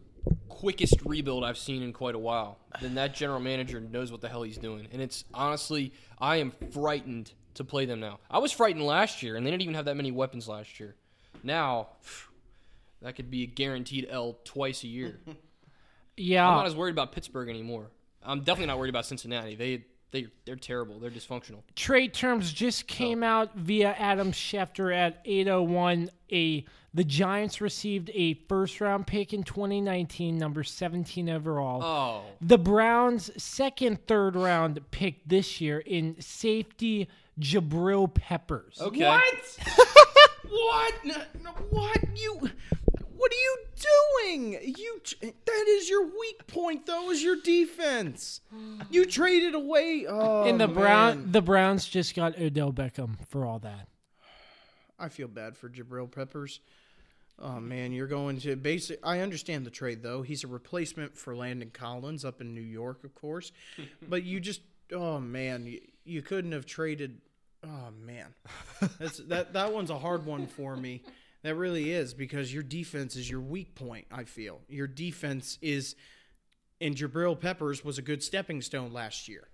quickest 0.49 0.97
rebuild 1.05 1.45
I've 1.45 1.59
seen 1.59 1.83
in 1.83 1.93
quite 1.93 2.15
a 2.15 2.19
while. 2.19 2.59
Then 2.81 2.95
that 2.97 3.15
general 3.15 3.41
manager 3.41 3.81
knows 3.81 4.11
what 4.13 4.21
the 4.21 4.29
hell 4.29 4.43
he's 4.43 4.59
doing, 4.59 4.87
and 4.93 5.01
it's 5.03 5.25
honestly, 5.35 5.93
I 6.21 6.37
am 6.37 6.53
frightened 6.73 7.33
to 7.59 7.65
play 7.65 7.85
them 7.85 8.01
now. 8.01 8.19
I 8.31 8.39
was 8.39 8.51
frightened 8.51 8.85
last 8.85 9.23
year, 9.23 9.37
and 9.37 9.47
they 9.47 9.51
didn't 9.51 9.63
even 9.63 9.75
have 9.75 9.85
that 9.85 9.97
many 9.97 10.11
weapons 10.11 10.49
last 10.49 10.81
year. 10.81 10.97
Now, 11.43 11.89
that 13.03 13.15
could 13.15 13.31
be 13.31 13.45
a 13.45 13.47
guaranteed 13.47 14.09
L 14.11 14.39
twice 14.45 14.83
a 14.83 14.89
year. 14.89 15.21
yeah, 16.17 16.49
I'm 16.49 16.57
not 16.57 16.67
as 16.67 16.75
worried 16.75 16.93
about 16.93 17.13
Pittsburgh 17.13 17.49
anymore. 17.49 17.91
I'm 18.25 18.41
definitely 18.41 18.67
not 18.67 18.79
worried 18.79 18.91
about 18.91 19.07
Cincinnati. 19.07 19.55
They 19.55 19.85
they 20.11 20.29
they're 20.45 20.57
terrible. 20.57 20.99
They're 20.99 21.11
dysfunctional. 21.11 21.63
trade 21.77 22.15
terms 22.15 22.53
just 22.53 22.87
came 22.87 23.23
out 23.23 23.55
via 23.57 23.95
Adam 23.99 24.33
Schefter 24.33 24.95
at 24.95 25.21
801. 25.25 26.11
A 26.33 26.65
the 26.95 27.05
Giants 27.05 27.61
received 27.61 28.11
a 28.15 28.35
first 28.49 28.81
round 28.81 29.07
pick 29.07 29.33
in 29.33 29.43
2019, 29.43 30.37
number 30.39 30.65
17 30.65 31.29
overall. 31.29 31.83
Oh, 31.83 32.23
The 32.41 32.59
Browns' 32.59 33.31
second, 33.43 34.07
third 34.07 34.35
round 34.35 34.81
pick 34.91 35.17
this 35.27 35.61
year 35.61 35.79
in 35.79 36.17
safety 36.21 37.09
Jabril 37.39 38.13
Peppers. 38.13 38.79
okay. 38.81 39.05
What? 39.05 39.59
what? 40.49 40.95
No, 41.05 41.17
no, 41.45 41.51
what 41.71 41.99
you? 42.17 42.51
What 43.19 43.33
are 43.33 43.35
you 43.35 43.57
doing? 44.23 44.75
You 44.77 45.01
that 45.23 45.65
is 45.69 45.91
your 45.91 46.07
weak 46.07 46.47
point 46.47 46.87
though. 46.87 47.11
Is 47.11 47.23
your 47.23 47.37
defense? 47.37 48.41
You 48.91 49.05
traded 49.05 49.55
away. 49.55 50.07
Oh, 50.09 50.45
And 50.45 50.59
the 50.59 50.67
man. 50.69 50.77
Brown 50.77 51.33
the 51.33 51.43
Browns 51.43 51.87
just 51.87 52.15
got 52.15 52.39
Odell 52.41 52.73
Beckham 52.73 53.17
for 53.29 53.45
all 53.45 53.59
that. 53.59 53.89
I 54.99 55.09
feel 55.09 55.29
bad 55.29 55.57
for 55.57 55.69
Jabril 55.69 56.11
Peppers. 56.11 56.61
Oh 57.41 57.61
man, 57.61 57.93
you're 57.93 58.07
going 58.07 58.41
to 58.41 58.57
basic. 58.57 58.99
I 59.05 59.21
understand 59.21 59.67
the 59.67 59.71
trade 59.71 60.03
though. 60.03 60.23
He's 60.23 60.43
a 60.45 60.49
replacement 60.49 61.17
for 61.17 61.37
Landon 61.37 61.71
Collins 61.73 62.25
up 62.25 62.41
in 62.41 62.55
New 62.55 62.61
York, 62.61 63.05
of 63.05 63.15
course. 63.15 63.53
but 64.09 64.25
you 64.25 64.41
just, 64.41 64.61
oh 64.93 65.21
man, 65.21 65.67
you, 65.67 65.81
you 66.05 66.23
couldn't 66.23 66.53
have 66.53 66.67
traded. 66.67 67.21
Oh 67.65 67.91
man, 68.05 68.27
that's 68.99 69.19
that 69.19 69.53
that 69.53 69.73
one's 69.73 69.91
a 69.91 69.99
hard 69.99 70.25
one 70.25 70.47
for 70.47 70.77
me. 70.77 71.03
That 71.43 71.55
really 71.55 71.93
is 71.93 72.15
because 72.15 72.53
your 72.53 72.63
defense 72.65 73.15
is 73.17 73.31
your 73.31 73.41
weak 73.41 73.75
point. 73.75 74.07
I 74.11 74.25
feel 74.25 74.61
your 74.69 74.87
defense 74.89 75.59
is, 75.63 75.95
and 76.81 76.97
Jabril 76.97 77.39
Peppers 77.39 77.85
was 77.85 77.97
a 77.99 78.03
good 78.03 78.23
stepping 78.23 78.61
stone 78.61 78.93
last 78.93 79.29
year. 79.29 79.47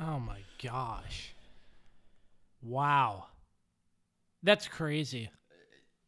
Oh 0.00 0.18
my 0.18 0.38
gosh. 0.62 1.34
Wow. 2.62 3.26
That's 4.42 4.66
crazy. 4.66 5.30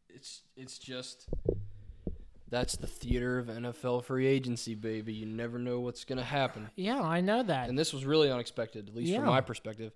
It's 0.08 0.42
it's 0.56 0.78
just 0.78 1.28
that's 2.48 2.76
the 2.76 2.86
theater 2.86 3.38
of 3.38 3.46
NFL 3.46 4.04
free 4.04 4.26
agency, 4.26 4.74
baby. 4.74 5.12
You 5.12 5.26
never 5.26 5.58
know 5.58 5.80
what's 5.80 6.04
gonna 6.04 6.24
happen. 6.24 6.68
Yeah, 6.74 7.00
I 7.00 7.20
know 7.20 7.42
that. 7.42 7.68
And 7.68 7.78
this 7.78 7.92
was 7.92 8.04
really 8.04 8.30
unexpected, 8.30 8.88
at 8.88 8.94
least 8.94 9.10
Yeah. 9.10 9.18
from 9.18 9.26
my 9.26 9.40
perspective. 9.40 9.92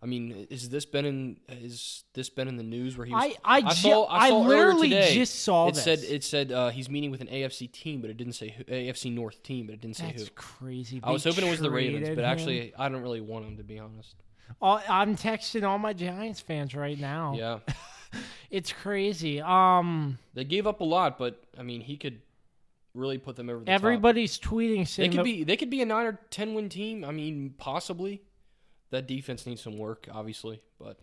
I 0.00 0.06
mean, 0.06 0.46
is 0.48 0.68
this 0.68 0.84
been 0.84 1.04
in 1.04 1.36
is 1.48 2.04
this 2.14 2.30
been 2.30 2.46
in 2.46 2.56
the 2.56 2.62
news 2.62 2.96
where 2.96 3.04
he 3.06 3.12
was? 3.12 3.24
I- 3.44 3.56
I 3.58 3.60
ju- 3.62 3.74
saw, 3.90 4.06
I 4.06 4.28
saw 4.28 4.44
earlier 4.44 4.48
literally 4.66 4.90
today, 4.90 5.14
just 5.14 5.40
saw 5.42 5.66
it 5.68 5.74
said 5.76 5.98
it 6.00 6.22
said 6.22 6.52
uh, 6.52 6.68
he's 6.68 6.88
meeting 6.88 7.10
with 7.10 7.20
an 7.20 7.26
AFC 7.26 7.70
team, 7.72 8.00
but 8.00 8.08
it 8.08 8.16
didn't 8.16 8.34
say 8.34 8.50
who, 8.56 8.62
AFC 8.64 9.12
North 9.12 9.42
team, 9.42 9.66
but 9.66 9.74
it 9.74 9.80
didn't 9.80 9.96
say 9.96 10.04
That's 10.06 10.18
who. 10.20 10.24
That's 10.26 10.34
crazy. 10.36 11.00
I 11.02 11.10
was 11.10 11.24
hoping 11.24 11.44
it 11.46 11.50
was 11.50 11.58
the 11.60 11.70
Ravens, 11.70 12.08
but 12.10 12.18
him. 12.18 12.24
actually, 12.24 12.72
I 12.78 12.88
don't 12.88 13.02
really 13.02 13.20
want 13.20 13.44
him 13.46 13.56
to 13.56 13.64
be 13.64 13.78
honest. 13.80 14.14
All- 14.62 14.80
I'm 14.88 15.16
texting 15.16 15.66
all 15.66 15.78
my 15.78 15.92
Giants 15.92 16.40
fans 16.40 16.74
right 16.76 16.98
now. 16.98 17.34
Yeah, 17.36 17.58
It's 18.50 18.72
crazy. 18.72 19.40
Um, 19.42 20.18
they 20.34 20.44
gave 20.44 20.66
up 20.66 20.80
a 20.80 20.84
lot, 20.84 21.18
but 21.18 21.42
I 21.58 21.62
mean, 21.62 21.80
he 21.80 21.96
could 21.96 22.22
really 22.94 23.18
put 23.18 23.36
them 23.36 23.50
over 23.50 23.58
the 23.60 23.66
top. 23.66 23.74
everybody's 23.74 24.38
tweeting 24.38 24.94
They 24.96 25.08
could 25.08 25.18
that- 25.18 25.24
be 25.24 25.42
they 25.44 25.56
could 25.56 25.70
be 25.70 25.82
a 25.82 25.86
nine 25.86 26.06
or 26.06 26.20
ten 26.30 26.54
win 26.54 26.68
team. 26.68 27.04
I 27.04 27.10
mean, 27.10 27.54
possibly. 27.58 28.22
That 28.90 29.06
defense 29.06 29.46
needs 29.46 29.62
some 29.62 29.76
work, 29.76 30.08
obviously, 30.12 30.62
but 30.78 30.98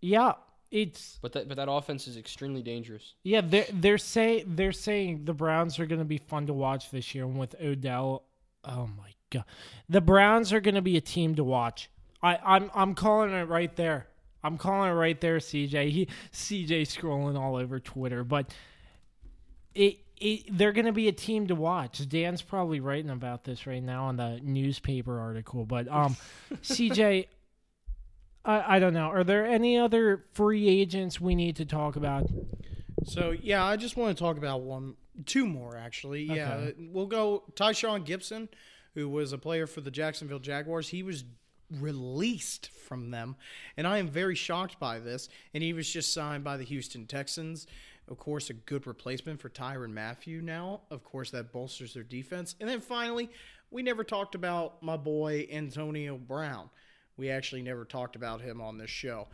yeah, 0.00 0.34
it's 0.70 1.18
but 1.20 1.32
that 1.32 1.48
but 1.48 1.56
that 1.56 1.70
offense 1.70 2.06
is 2.06 2.16
extremely 2.16 2.62
dangerous. 2.62 3.14
yeah. 3.24 3.40
They're 3.40 3.66
they're 3.72 3.98
say 3.98 4.44
they're 4.46 4.72
saying 4.72 5.24
the 5.24 5.34
Browns 5.34 5.78
are 5.78 5.86
going 5.86 5.98
to 5.98 6.04
be 6.04 6.18
fun 6.18 6.46
to 6.46 6.52
watch 6.52 6.90
this 6.90 7.14
year, 7.14 7.24
and 7.24 7.38
with 7.38 7.54
Odell, 7.60 8.24
oh 8.64 8.88
my 8.96 9.10
god, 9.30 9.44
the 9.88 10.00
Browns 10.00 10.52
are 10.52 10.60
going 10.60 10.74
to 10.74 10.82
be 10.82 10.96
a 10.96 11.00
team 11.00 11.34
to 11.36 11.44
watch. 11.44 11.90
I 12.22 12.38
I'm 12.44 12.70
I'm 12.74 12.94
calling 12.94 13.30
it 13.30 13.48
right 13.48 13.74
there. 13.76 14.06
I'm 14.44 14.56
calling 14.56 14.90
it 14.90 14.94
right 14.94 15.20
there, 15.20 15.38
CJ. 15.38 15.90
He 15.90 16.08
CJ 16.32 16.82
scrolling 16.82 17.38
all 17.38 17.56
over 17.56 17.80
Twitter, 17.80 18.22
but 18.22 18.54
it. 19.74 19.98
It, 20.20 20.56
they're 20.56 20.72
going 20.72 20.86
to 20.86 20.92
be 20.92 21.08
a 21.08 21.12
team 21.12 21.46
to 21.48 21.54
watch. 21.54 22.06
Dan's 22.08 22.42
probably 22.42 22.80
writing 22.80 23.10
about 23.10 23.44
this 23.44 23.66
right 23.66 23.82
now 23.82 24.06
on 24.06 24.16
the 24.16 24.40
newspaper 24.42 25.18
article. 25.20 25.64
But 25.64 25.86
um, 25.88 26.16
CJ, 26.62 27.26
I, 28.44 28.76
I 28.76 28.78
don't 28.78 28.94
know. 28.94 29.08
Are 29.10 29.24
there 29.24 29.46
any 29.46 29.78
other 29.78 30.24
free 30.32 30.68
agents 30.68 31.20
we 31.20 31.34
need 31.34 31.56
to 31.56 31.64
talk 31.64 31.96
about? 31.96 32.28
So 33.04 33.30
yeah, 33.30 33.64
I 33.64 33.76
just 33.76 33.96
want 33.96 34.16
to 34.16 34.22
talk 34.22 34.36
about 34.38 34.62
one, 34.62 34.94
two 35.26 35.46
more 35.46 35.76
actually. 35.76 36.22
Yeah, 36.24 36.54
Okay. 36.54 36.74
we'll 36.90 37.06
go. 37.06 37.44
Tashaun 37.54 38.04
Gipson, 38.06 38.48
who 38.94 39.08
was 39.08 39.32
a 39.32 39.38
player 39.38 39.66
for 39.66 39.80
the 39.80 39.90
Jacksonville 39.90 40.40
Jaguars, 40.40 40.88
he 40.88 41.02
was 41.02 41.24
released 41.80 42.70
from 42.88 43.10
them, 43.10 43.36
and 43.76 43.86
I 43.86 43.98
am 43.98 44.08
very 44.08 44.34
shocked 44.34 44.78
by 44.80 44.98
this. 44.98 45.28
And 45.54 45.62
he 45.62 45.72
was 45.72 45.88
just 45.90 46.12
signed 46.12 46.42
by 46.44 46.56
the 46.56 46.64
Houston 46.64 47.06
Texans. 47.06 47.66
Of 48.08 48.18
course, 48.18 48.48
a 48.48 48.54
good 48.54 48.86
replacement 48.86 49.40
for 49.40 49.50
Tyrann 49.50 49.92
Mathieu. 49.92 50.40
Now, 50.40 50.80
of 50.90 51.04
course, 51.04 51.30
that 51.32 51.52
bolsters 51.52 51.94
their 51.94 52.02
defense. 52.02 52.54
And 52.58 52.68
then 52.68 52.80
finally, 52.80 53.28
we 53.70 53.82
never 53.82 54.02
talked 54.02 54.34
about 54.34 54.82
my 54.82 54.96
boy 54.96 55.46
Antonio 55.52 56.16
Brown. 56.16 56.70
We 57.16 57.30
actually 57.30 57.62
never 57.62 57.84
talked 57.84 58.16
about 58.16 58.40
him 58.40 58.60
on 58.60 58.78
this 58.78 58.90
show. 58.90 59.28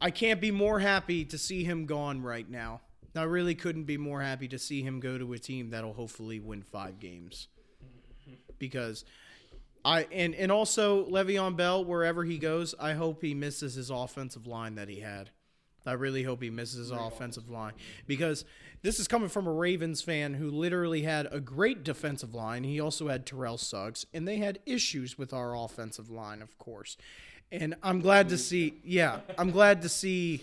I 0.00 0.10
can't 0.10 0.40
be 0.40 0.50
more 0.50 0.80
happy 0.80 1.24
to 1.26 1.38
see 1.38 1.62
him 1.62 1.86
gone 1.86 2.22
right 2.22 2.48
now. 2.48 2.80
I 3.14 3.24
really 3.24 3.54
couldn't 3.54 3.84
be 3.84 3.98
more 3.98 4.22
happy 4.22 4.48
to 4.48 4.58
see 4.58 4.82
him 4.82 5.00
go 5.00 5.18
to 5.18 5.32
a 5.32 5.38
team 5.38 5.70
that'll 5.70 5.92
hopefully 5.92 6.40
win 6.40 6.62
five 6.62 6.98
games. 6.98 7.48
Because 8.58 9.04
I 9.84 10.06
and 10.12 10.34
and 10.34 10.52
also 10.52 11.06
Le'Veon 11.06 11.56
Bell, 11.56 11.84
wherever 11.84 12.24
he 12.24 12.38
goes, 12.38 12.74
I 12.78 12.92
hope 12.92 13.22
he 13.22 13.34
misses 13.34 13.74
his 13.74 13.90
offensive 13.90 14.46
line 14.46 14.76
that 14.76 14.88
he 14.88 15.00
had. 15.00 15.30
I 15.86 15.92
really 15.92 16.22
hope 16.22 16.42
he 16.42 16.50
misses 16.50 16.78
his 16.78 16.90
offensive 16.90 17.48
line 17.48 17.72
because 18.06 18.44
this 18.82 18.98
is 18.98 19.08
coming 19.08 19.28
from 19.28 19.46
a 19.46 19.52
Ravens 19.52 20.02
fan 20.02 20.34
who 20.34 20.50
literally 20.50 21.02
had 21.02 21.28
a 21.30 21.40
great 21.40 21.84
defensive 21.84 22.34
line. 22.34 22.64
He 22.64 22.80
also 22.80 23.08
had 23.08 23.26
Terrell 23.26 23.58
Suggs, 23.58 24.06
and 24.12 24.26
they 24.26 24.38
had 24.38 24.58
issues 24.66 25.18
with 25.18 25.32
our 25.32 25.56
offensive 25.56 26.10
line, 26.10 26.42
of 26.42 26.58
course. 26.58 26.96
And 27.52 27.74
I'm 27.82 28.00
glad 28.00 28.28
to 28.28 28.38
see, 28.38 28.74
yeah, 28.84 29.20
I'm 29.36 29.50
glad 29.50 29.82
to 29.82 29.88
see 29.88 30.42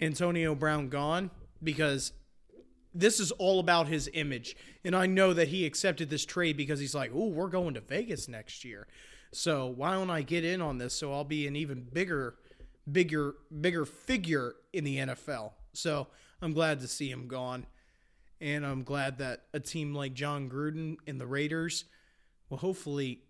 Antonio 0.00 0.54
Brown 0.54 0.88
gone 0.88 1.30
because 1.62 2.12
this 2.94 3.20
is 3.20 3.32
all 3.32 3.60
about 3.60 3.88
his 3.88 4.08
image. 4.12 4.56
And 4.84 4.94
I 4.94 5.06
know 5.06 5.32
that 5.32 5.48
he 5.48 5.66
accepted 5.66 6.10
this 6.10 6.24
trade 6.24 6.56
because 6.56 6.78
he's 6.80 6.94
like, 6.94 7.14
"Ooh, 7.14 7.28
we're 7.28 7.48
going 7.48 7.74
to 7.74 7.80
Vegas 7.80 8.28
next 8.28 8.64
year." 8.64 8.86
So, 9.32 9.66
why 9.66 9.94
don't 9.94 10.10
I 10.10 10.22
get 10.22 10.44
in 10.44 10.60
on 10.60 10.78
this 10.78 10.92
so 10.92 11.12
I'll 11.12 11.24
be 11.24 11.46
an 11.46 11.56
even 11.56 11.86
bigger 11.90 12.34
bigger 12.90 13.34
bigger 13.60 13.84
figure 13.84 14.54
in 14.72 14.84
the 14.84 14.98
NFL. 14.98 15.52
So, 15.72 16.08
I'm 16.40 16.52
glad 16.52 16.80
to 16.80 16.88
see 16.88 17.10
him 17.10 17.28
gone. 17.28 17.66
And 18.40 18.66
I'm 18.66 18.82
glad 18.82 19.18
that 19.18 19.44
a 19.54 19.60
team 19.60 19.94
like 19.94 20.14
Jon 20.14 20.50
Gruden 20.50 20.96
and 21.06 21.20
the 21.20 21.26
Raiders 21.28 21.84
will 22.48 22.58
hopefully 22.58 23.20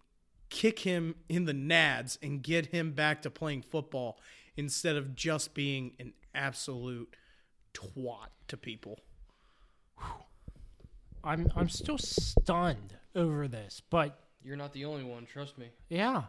kick 0.49 0.79
him 0.81 1.17
in 1.29 1.45
the 1.45 1.53
nads 1.53 2.17
and 2.23 2.43
get 2.43 2.67
him 2.67 2.93
back 2.93 3.21
to 3.23 3.31
playing 3.31 3.61
football 3.63 4.19
instead 4.57 4.97
of 4.97 5.15
just 5.15 5.53
being 5.53 5.93
an 5.99 6.15
absolute 6.35 7.15
twat 7.75 8.29
to 8.49 8.57
people. 8.57 9.01
I'm 11.25 11.53
I'm 11.55 11.69
still 11.69 11.99
stunned 11.99 12.97
over 13.15 13.47
this, 13.49 13.83
but 13.91 14.19
You're 14.43 14.57
not 14.57 14.73
the 14.73 14.85
only 14.87 15.05
one. 15.05 15.27
Trust 15.27 15.59
me. 15.59 15.69
yeah. 15.89 16.25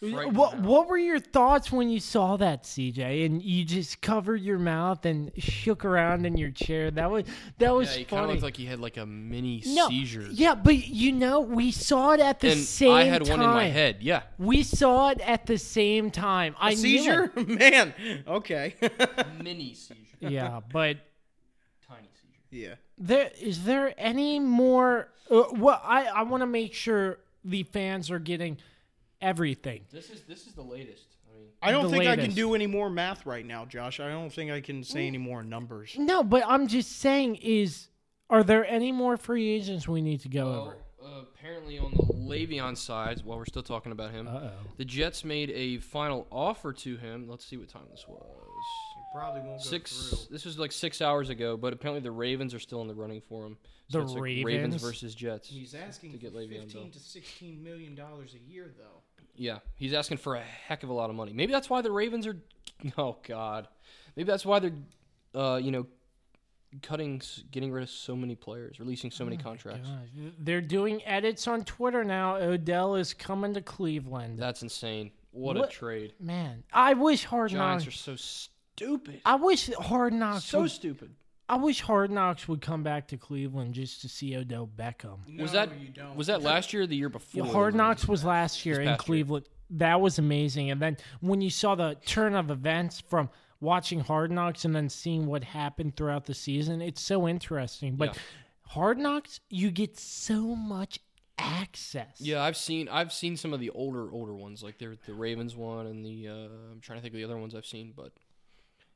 Frightened 0.00 0.34
What 0.36 0.58
now. 0.58 0.68
what 0.68 0.88
were 0.88 0.96
your 0.96 1.18
thoughts 1.20 1.70
when 1.70 1.90
you 1.90 2.00
saw 2.00 2.36
that, 2.38 2.62
CJ? 2.64 3.26
And 3.26 3.42
you 3.42 3.64
just 3.66 4.00
covered 4.00 4.40
your 4.40 4.58
mouth 4.58 5.04
and 5.04 5.30
shook 5.36 5.84
around 5.84 6.24
in 6.24 6.38
your 6.38 6.50
chair. 6.50 6.90
That 6.90 7.10
was 7.10 7.24
that 7.58 7.74
was 7.74 7.92
Yeah, 7.92 7.98
he 7.98 8.04
kind 8.04 8.20
of 8.20 8.24
funny. 8.28 8.32
looked 8.32 8.42
like 8.44 8.56
he 8.56 8.64
had 8.64 8.80
like 8.80 8.96
a 8.96 9.04
mini 9.04 9.62
no, 9.66 9.88
seizure. 9.88 10.26
yeah, 10.30 10.54
but 10.54 10.86
you 10.88 11.12
know, 11.12 11.40
we 11.40 11.70
saw 11.70 12.12
it 12.12 12.20
at 12.20 12.40
the 12.40 12.52
and 12.52 12.60
same 12.60 12.92
I 12.92 13.04
had 13.04 13.24
time. 13.26 13.40
one 13.40 13.48
in 13.50 13.54
my 13.54 13.66
head. 13.66 13.98
Yeah, 14.00 14.22
We 14.38 14.62
saw 14.62 15.10
it 15.10 15.20
at 15.20 15.44
the 15.46 15.58
same 15.58 16.10
time. 16.10 16.56
I 16.58 16.70
knew 16.70 16.76
Seizure? 16.76 17.30
Man, 17.46 17.92
okay. 18.26 18.74
mini 19.42 19.74
seizure. 19.74 19.98
Yeah, 20.20 20.60
but 20.72 20.96
tiny 21.86 22.08
seizure. 22.14 22.40
yeah. 22.68 22.74
there 22.96 23.30
is 23.38 23.64
there 23.64 23.92
any 23.98 24.38
more? 24.40 25.08
Uh, 25.30 25.42
well, 25.52 25.80
I 25.84 26.06
I 26.06 26.22
want 26.22 26.40
to 26.40 26.46
make 26.46 26.72
sure 26.72 27.18
the 27.44 27.64
fans 27.64 28.10
are 28.10 28.18
getting 28.18 28.56
everything. 29.20 29.82
This 29.90 30.10
is 30.10 30.22
this 30.22 30.46
is 30.46 30.52
the 30.54 30.62
latest. 30.62 31.06
I 31.28 31.38
mean, 31.38 31.48
I 31.62 31.70
don't 31.70 31.84
The 31.84 31.90
think 31.90 32.06
I 32.06 32.16
can 32.16 32.32
do 32.32 32.54
any 32.54 32.66
more 32.66 32.90
math 32.90 33.26
right 33.26 33.44
now, 33.46 33.64
Josh. 33.64 34.00
I 34.00 34.08
don't 34.08 34.30
think 34.32 34.50
I 34.50 34.60
can 34.60 34.82
say 34.82 35.06
any 35.06 35.18
more 35.18 35.42
numbers. 35.42 35.94
No, 35.98 36.22
but 36.22 36.42
I'm 36.46 36.66
just 36.66 36.98
saying 36.98 37.36
is 37.36 37.88
are 38.28 38.42
there 38.44 38.64
any 38.66 38.92
more 38.92 39.16
free 39.16 39.48
agents 39.50 39.88
we 39.88 40.02
need 40.02 40.20
to 40.20 40.28
go 40.28 40.46
over? 40.62 40.76
uh, 41.02 41.20
apparently 41.22 41.78
on 41.78 41.90
the 41.92 42.02
Le'Veon 42.14 42.76
side, 42.76 43.22
while 43.24 43.38
we're 43.38 43.46
still 43.46 43.62
talking 43.62 43.90
about 43.90 44.10
him, 44.12 44.28
Uh-oh. 44.28 44.50
the 44.76 44.84
Jets 44.84 45.24
made 45.24 45.50
a 45.50 45.78
final 45.78 46.26
offer 46.30 46.72
to 46.74 46.96
him. 46.98 47.26
Let's 47.28 47.44
see 47.44 47.56
what 47.56 47.68
time 47.68 47.84
this 47.90 48.04
was. 48.06 48.22
Probably 49.12 49.40
won't 49.40 49.58
go 49.58 49.64
Six. 49.64 50.28
This 50.30 50.44
was 50.44 50.56
like 50.58 50.70
six 50.70 51.00
hours 51.02 51.30
ago, 51.30 51.56
but 51.56 51.72
apparently 51.72 52.00
the 52.00 52.12
Ravens 52.12 52.54
are 52.54 52.60
still 52.60 52.80
in 52.82 52.86
the 52.86 52.94
running 52.94 53.20
for 53.22 53.44
him. 53.44 53.56
So 53.88 53.98
The 53.98 54.04
it's 54.04 54.12
like 54.12 54.22
Ravens? 54.22 54.44
Ravens 54.46 54.82
versus 54.82 55.14
Jets. 55.16 55.48
He's 55.48 55.74
asking 55.74 56.12
To 56.12 56.18
get 56.18 56.30
for 56.32 56.38
Le'Veon 56.38 56.60
15 56.66 56.82
Bell. 56.82 56.90
to 56.92 56.98
16 57.00 57.60
million 57.64 57.96
dollars 57.96 58.34
a 58.36 58.48
year 58.52 58.70
though. 58.78 59.02
Yeah, 59.40 59.60
he's 59.74 59.94
asking 59.94 60.18
for 60.18 60.34
a 60.34 60.42
heck 60.42 60.82
of 60.82 60.90
a 60.90 60.92
lot 60.92 61.08
of 61.08 61.16
money. 61.16 61.32
Maybe 61.32 61.50
that's 61.50 61.70
why 61.70 61.80
the 61.80 61.90
Ravens 61.90 62.26
are. 62.26 62.36
Oh 62.98 63.16
God, 63.26 63.68
maybe 64.16 64.26
that's 64.26 64.44
why 64.46 64.58
they're, 64.58 64.72
uh, 65.34 65.56
you 65.62 65.70
know, 65.70 65.86
cutting, 66.82 67.20
getting 67.50 67.70
rid 67.72 67.82
of 67.82 67.90
so 67.90 68.14
many 68.16 68.34
players, 68.34 68.78
releasing 68.80 69.10
so 69.10 69.24
many 69.24 69.36
contracts. 69.36 69.88
Gosh, 69.88 70.08
They're 70.38 70.60
doing 70.60 71.02
edits 71.04 71.46
on 71.48 71.64
Twitter 71.64 72.04
now. 72.04 72.36
Odell 72.36 72.94
is 72.96 73.12
coming 73.12 73.52
to 73.54 73.60
Cleveland. 73.60 74.38
That's 74.38 74.62
insane. 74.62 75.10
What, 75.32 75.56
What- 75.56 75.68
a 75.68 75.72
trade. 75.72 76.14
Man, 76.20 76.64
I 76.72 76.94
wish 76.94 77.24
Hard 77.24 77.50
Giants 77.50 77.84
Knocks. 77.84 77.94
are 77.94 77.98
so 77.98 78.16
stupid. 78.16 79.20
I 79.24 79.34
wish 79.36 79.70
Hard 79.74 80.12
Knocks. 80.12 80.44
So 80.44 80.62
would, 80.62 80.70
stupid. 80.70 81.10
I 81.50 81.56
wish 81.56 81.80
Hard 81.80 82.12
Knocks 82.12 82.46
would 82.46 82.60
come 82.60 82.84
back 82.84 83.08
to 83.08 83.16
Cleveland 83.16 83.74
just 83.74 84.00
to 84.02 84.08
see 84.08 84.36
Odell 84.36 84.68
Beckham. 84.78 85.18
was 85.40 85.50
that 85.50 85.68
you 85.80 85.88
don't. 85.88 86.14
was 86.14 86.28
that 86.28 86.42
last 86.42 86.72
year 86.72 86.82
or 86.82 86.86
the 86.86 86.94
year 86.94 87.08
Yeah, 87.08 87.42
before? 87.42 87.46
Hard 87.46 87.74
Knocks 87.74 88.06
was 88.06 88.24
last 88.24 88.64
year 88.64 88.80
in 88.80 88.86
past 88.86 89.00
year. 89.00 89.04
Cleveland. 89.04 89.46
That 89.70 90.00
was 90.00 90.18
amazing. 90.20 90.70
And 90.70 90.80
then 90.80 90.96
when 91.20 91.40
you 91.40 91.50
saw 91.50 91.74
the 91.74 91.96
turn 92.06 92.34
of 92.36 92.50
events 92.52 93.00
from 93.00 93.30
watching 93.60 93.98
Hard 93.98 94.30
Knocks 94.30 94.64
and 94.64 94.74
then 94.76 94.88
seeing 94.88 95.26
what 95.26 95.42
happened 95.42 95.96
throughout 95.96 96.24
the 96.26 96.34
season, 96.34 96.80
it's 96.80 97.00
so 97.02 97.26
interesting. 97.26 97.96
But 97.96 98.14
Yeah. 98.14 98.20
Hard 98.68 98.98
Knocks, 98.98 99.40
you 99.48 99.72
get 99.72 99.98
so 99.98 100.54
much 100.54 101.00
access. 101.36 102.20
Yeah, 102.20 102.42
I've 102.44 102.56
seen 102.56 102.88
I've 102.88 103.12
seen 103.12 103.36
some 103.36 103.52
of 103.52 103.58
the 103.58 103.70
older 103.70 104.12
older 104.12 104.34
ones, 104.34 104.62
like 104.62 104.78
the 104.78 104.96
the 105.06 105.14
Ravens 105.14 105.56
one 105.56 105.86
and 105.86 106.04
the 106.04 106.28
uh, 106.28 106.32
I'm 106.70 106.80
trying 106.80 106.98
to 106.98 107.02
think 107.02 107.14
of 107.14 107.18
the 107.18 107.24
other 107.24 107.38
ones 107.38 107.56
I've 107.56 107.66
seen, 107.66 107.92
but 107.96 108.12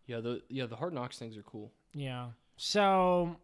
yeah, 0.07 0.20
the 0.20 0.42
yeah 0.48 0.66
the 0.66 0.76
Hard 0.76 0.92
Knocks 0.92 1.18
things 1.18 1.36
are 1.36 1.42
cool. 1.42 1.72
Yeah. 1.94 2.28
So 2.57 3.36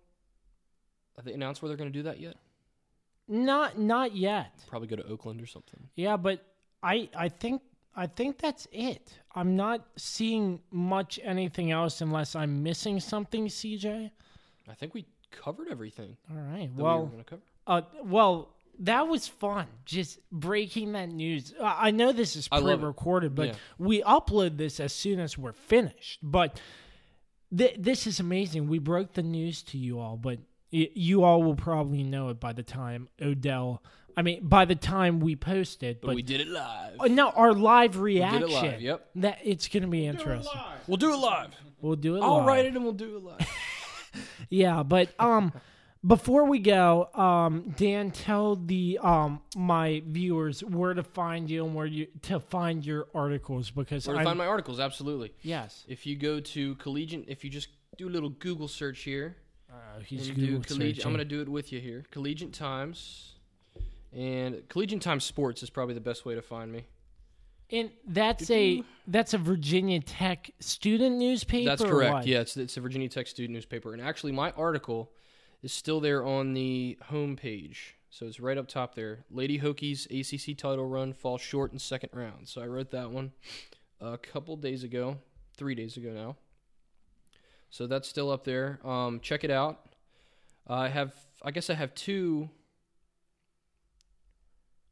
Have 1.17 1.25
they 1.25 1.33
announced 1.33 1.63
where 1.63 1.69
they're 1.69 1.77
going 1.77 1.93
to 1.93 1.99
do 1.99 2.05
that 2.05 2.21
yet? 2.21 2.37
not 3.29 3.79
not 3.79 4.17
yet. 4.17 4.53
Probably 4.67 4.89
go 4.89 4.97
to 4.97 5.07
Oakland 5.07 5.41
or 5.41 5.47
something. 5.47 5.89
Yeah, 5.95 6.17
but 6.17 6.45
I 6.83 7.09
I 7.15 7.29
think 7.29 7.63
I 7.95 8.07
think 8.09 8.39
that's 8.39 8.67
it. 8.73 9.13
I'm 9.35 9.55
not 9.57 9.87
seeing 9.97 10.61
much 10.73 11.21
anything 11.23 11.71
else 11.71 12.01
unless 12.01 12.35
I'm 12.35 12.63
missing 12.65 12.99
something, 12.99 13.47
CJ. 13.47 14.11
I 14.69 14.75
think 14.75 14.95
we 14.95 15.07
covered 15.31 15.69
everything. 15.69 16.17
All 16.31 16.37
right. 16.39 16.71
we 16.75 16.83
Well, 16.83 17.13
cover. 17.27 17.43
uh, 17.69 17.83
well, 18.03 18.55
that 18.81 19.07
was 19.07 19.29
fun. 19.29 19.67
Just 19.85 20.19
breaking 20.33 20.93
that 20.93 21.09
news. 21.11 21.53
I 21.61 21.91
know 21.93 22.11
this 22.13 22.35
is 22.35 22.49
I 22.51 22.59
love 22.59 22.79
it. 22.79 22.83
pre-recorded, 22.83 23.35
but 23.37 23.49
Yeah. 23.49 23.55
we 23.79 24.03
upload 24.03 24.57
this 24.57 24.81
as 24.81 24.93
soon 24.93 25.21
as 25.21 25.37
we're 25.39 25.53
finished. 25.53 26.19
But 26.23 26.61
th- 27.57 27.77
this 27.79 28.07
is 28.07 28.21
amazing. 28.21 28.69
We 28.69 28.79
broke 28.79 29.13
the 29.15 29.23
news 29.23 29.63
to 29.65 29.79
you 29.79 29.99
all, 30.01 30.17
but 30.17 30.39
y- 30.73 30.91
you 30.95 31.25
all 31.25 31.43
will 31.43 31.57
probably 31.57 32.03
know 32.03 32.29
it 32.29 32.41
by 32.41 32.53
the 32.53 32.63
time 32.63 33.09
Odell. 33.21 33.83
I 34.17 34.23
mean, 34.23 34.47
by 34.47 34.65
the 34.65 34.75
time 34.75 35.21
we 35.21 35.37
post 35.37 35.83
it. 35.83 36.01
But, 36.01 36.09
But, 36.09 36.17
we 36.17 36.23
did 36.23 36.41
it 36.41 36.49
live. 36.49 37.01
Uh, 37.01 37.07
no, 37.07 37.31
our 37.31 37.53
live 37.55 37.93
did 37.93 38.01
reaction. 38.01 38.43
it 38.43 38.49
live, 38.51 38.81
yep. 38.81 39.09
That 39.17 39.39
it's 39.45 39.69
going 39.69 39.83
to 39.85 39.89
be 39.89 40.05
interesting. 40.07 40.61
We'll 40.87 40.97
do 40.97 41.13
it 41.13 41.17
live. 41.17 41.51
We'll 41.81 41.97
do 41.97 42.17
it. 42.17 42.21
I'll 42.23 42.39
live. 42.39 42.47
write 42.47 42.65
it 42.67 42.75
and 42.75 42.83
we'll 42.85 42.93
do 42.93 43.17
it 43.17 43.23
live. 43.25 43.49
Yeah, 44.49 44.83
but 44.83 45.11
um, 45.21 45.53
before 46.07 46.45
we 46.47 46.59
go, 46.59 47.09
um, 47.15 47.75
Dan, 47.77 48.11
tell 48.11 48.57
the 48.57 48.99
um 49.03 49.41
my 49.57 50.03
viewers 50.07 50.65
where 50.65 50.95
to 50.95 51.03
find 51.03 51.51
you 51.51 51.65
and 51.65 51.75
where 51.75 51.87
you 51.87 52.07
to 52.23 52.41
find 52.41 52.85
your 52.85 53.07
articles 53.15 53.71
because 53.71 54.07
Where 54.07 54.15
to 54.15 54.21
I'm, 54.21 54.25
find 54.27 54.39
my 54.39 54.47
articles? 54.47 54.81
Absolutely. 54.81 55.33
yes, 55.43 55.85
If 55.89 56.07
you 56.07 56.17
go 56.17 56.41
to 56.41 56.75
collegiate, 56.77 57.27
if 57.29 57.45
you 57.45 57.51
just 57.51 57.69
do 57.99 58.09
a 58.09 58.11
little 58.11 58.31
Google 58.31 58.69
search 58.69 59.01
here, 59.01 59.37
uh, 59.71 60.01
he's 60.05 60.29
and 60.29 60.39
you 60.39 60.47
do 60.47 60.53
Google 60.53 60.65
collegiate, 60.77 61.05
I'm 61.05 61.13
going 61.13 61.19
to 61.19 61.25
do 61.37 61.43
it 61.43 61.49
with 61.49 61.71
you 61.73 61.81
here. 61.81 62.05
Collegiate 62.11 62.53
Times, 62.55 63.35
and 64.13 64.67
Collegiate 64.69 65.03
Times 65.03 65.25
Sports 65.25 65.63
is 65.63 65.71
probably 65.71 65.95
the 65.95 66.01
best 66.01 66.25
way 66.25 66.35
to 66.35 66.43
find 66.43 66.73
me. 66.73 66.87
and 67.71 67.91
that's 68.09 68.51
a 68.51 68.83
that's 69.07 69.35
a 69.35 69.39
Virginia 69.39 70.01
Tech 70.01 70.51
student 70.61 71.19
newspaper. 71.19 71.69
That's 71.69 71.85
correct. 71.85 72.27
Yeah, 72.27 72.41
it's 72.41 72.57
it's 72.57 72.77
a 72.77 72.81
Virginia 72.81 73.09
Tech 73.09 73.27
student 73.27 73.53
newspaper, 73.55 73.93
and 73.93 74.01
actually, 74.03 74.33
my 74.33 74.51
article 74.53 75.13
is 75.63 75.73
still 75.73 76.01
there 76.01 76.25
on 76.25 76.55
the 76.55 76.99
home 77.07 77.37
page. 77.37 77.97
So 78.11 78.27
it's 78.27 78.41
right 78.41 78.59
up 78.59 78.67
top 78.67 78.95
there. 78.95 79.25
Lady 79.31 79.59
Hokies 79.61 80.07
ACC 80.11 80.57
title 80.57 80.87
run 80.87 81.13
falls 81.13 81.41
short 81.41 81.73
in 81.73 81.79
second 81.79 82.11
round. 82.13 82.49
So 82.49 82.61
I 82.61 82.67
wrote 82.67 82.91
that 82.91 83.11
one 83.11 83.33
a 84.01 84.19
couple 84.19 84.57
days 84.57 84.83
ago, 84.83 85.19
three 85.57 85.75
days 85.75 85.97
ago 85.97 86.11
now. 86.11 86.37
So 87.71 87.87
that's 87.87 88.09
still 88.09 88.31
up 88.31 88.45
there. 88.45 88.81
Um, 88.85 89.21
check 89.21 89.45
it 89.45 89.51
out. 89.51 89.81
I 90.67 90.89
have, 90.89 91.13
I 91.43 91.53
guess, 91.53 91.71
I 91.71 91.75
have 91.75 91.95
two, 91.95 92.51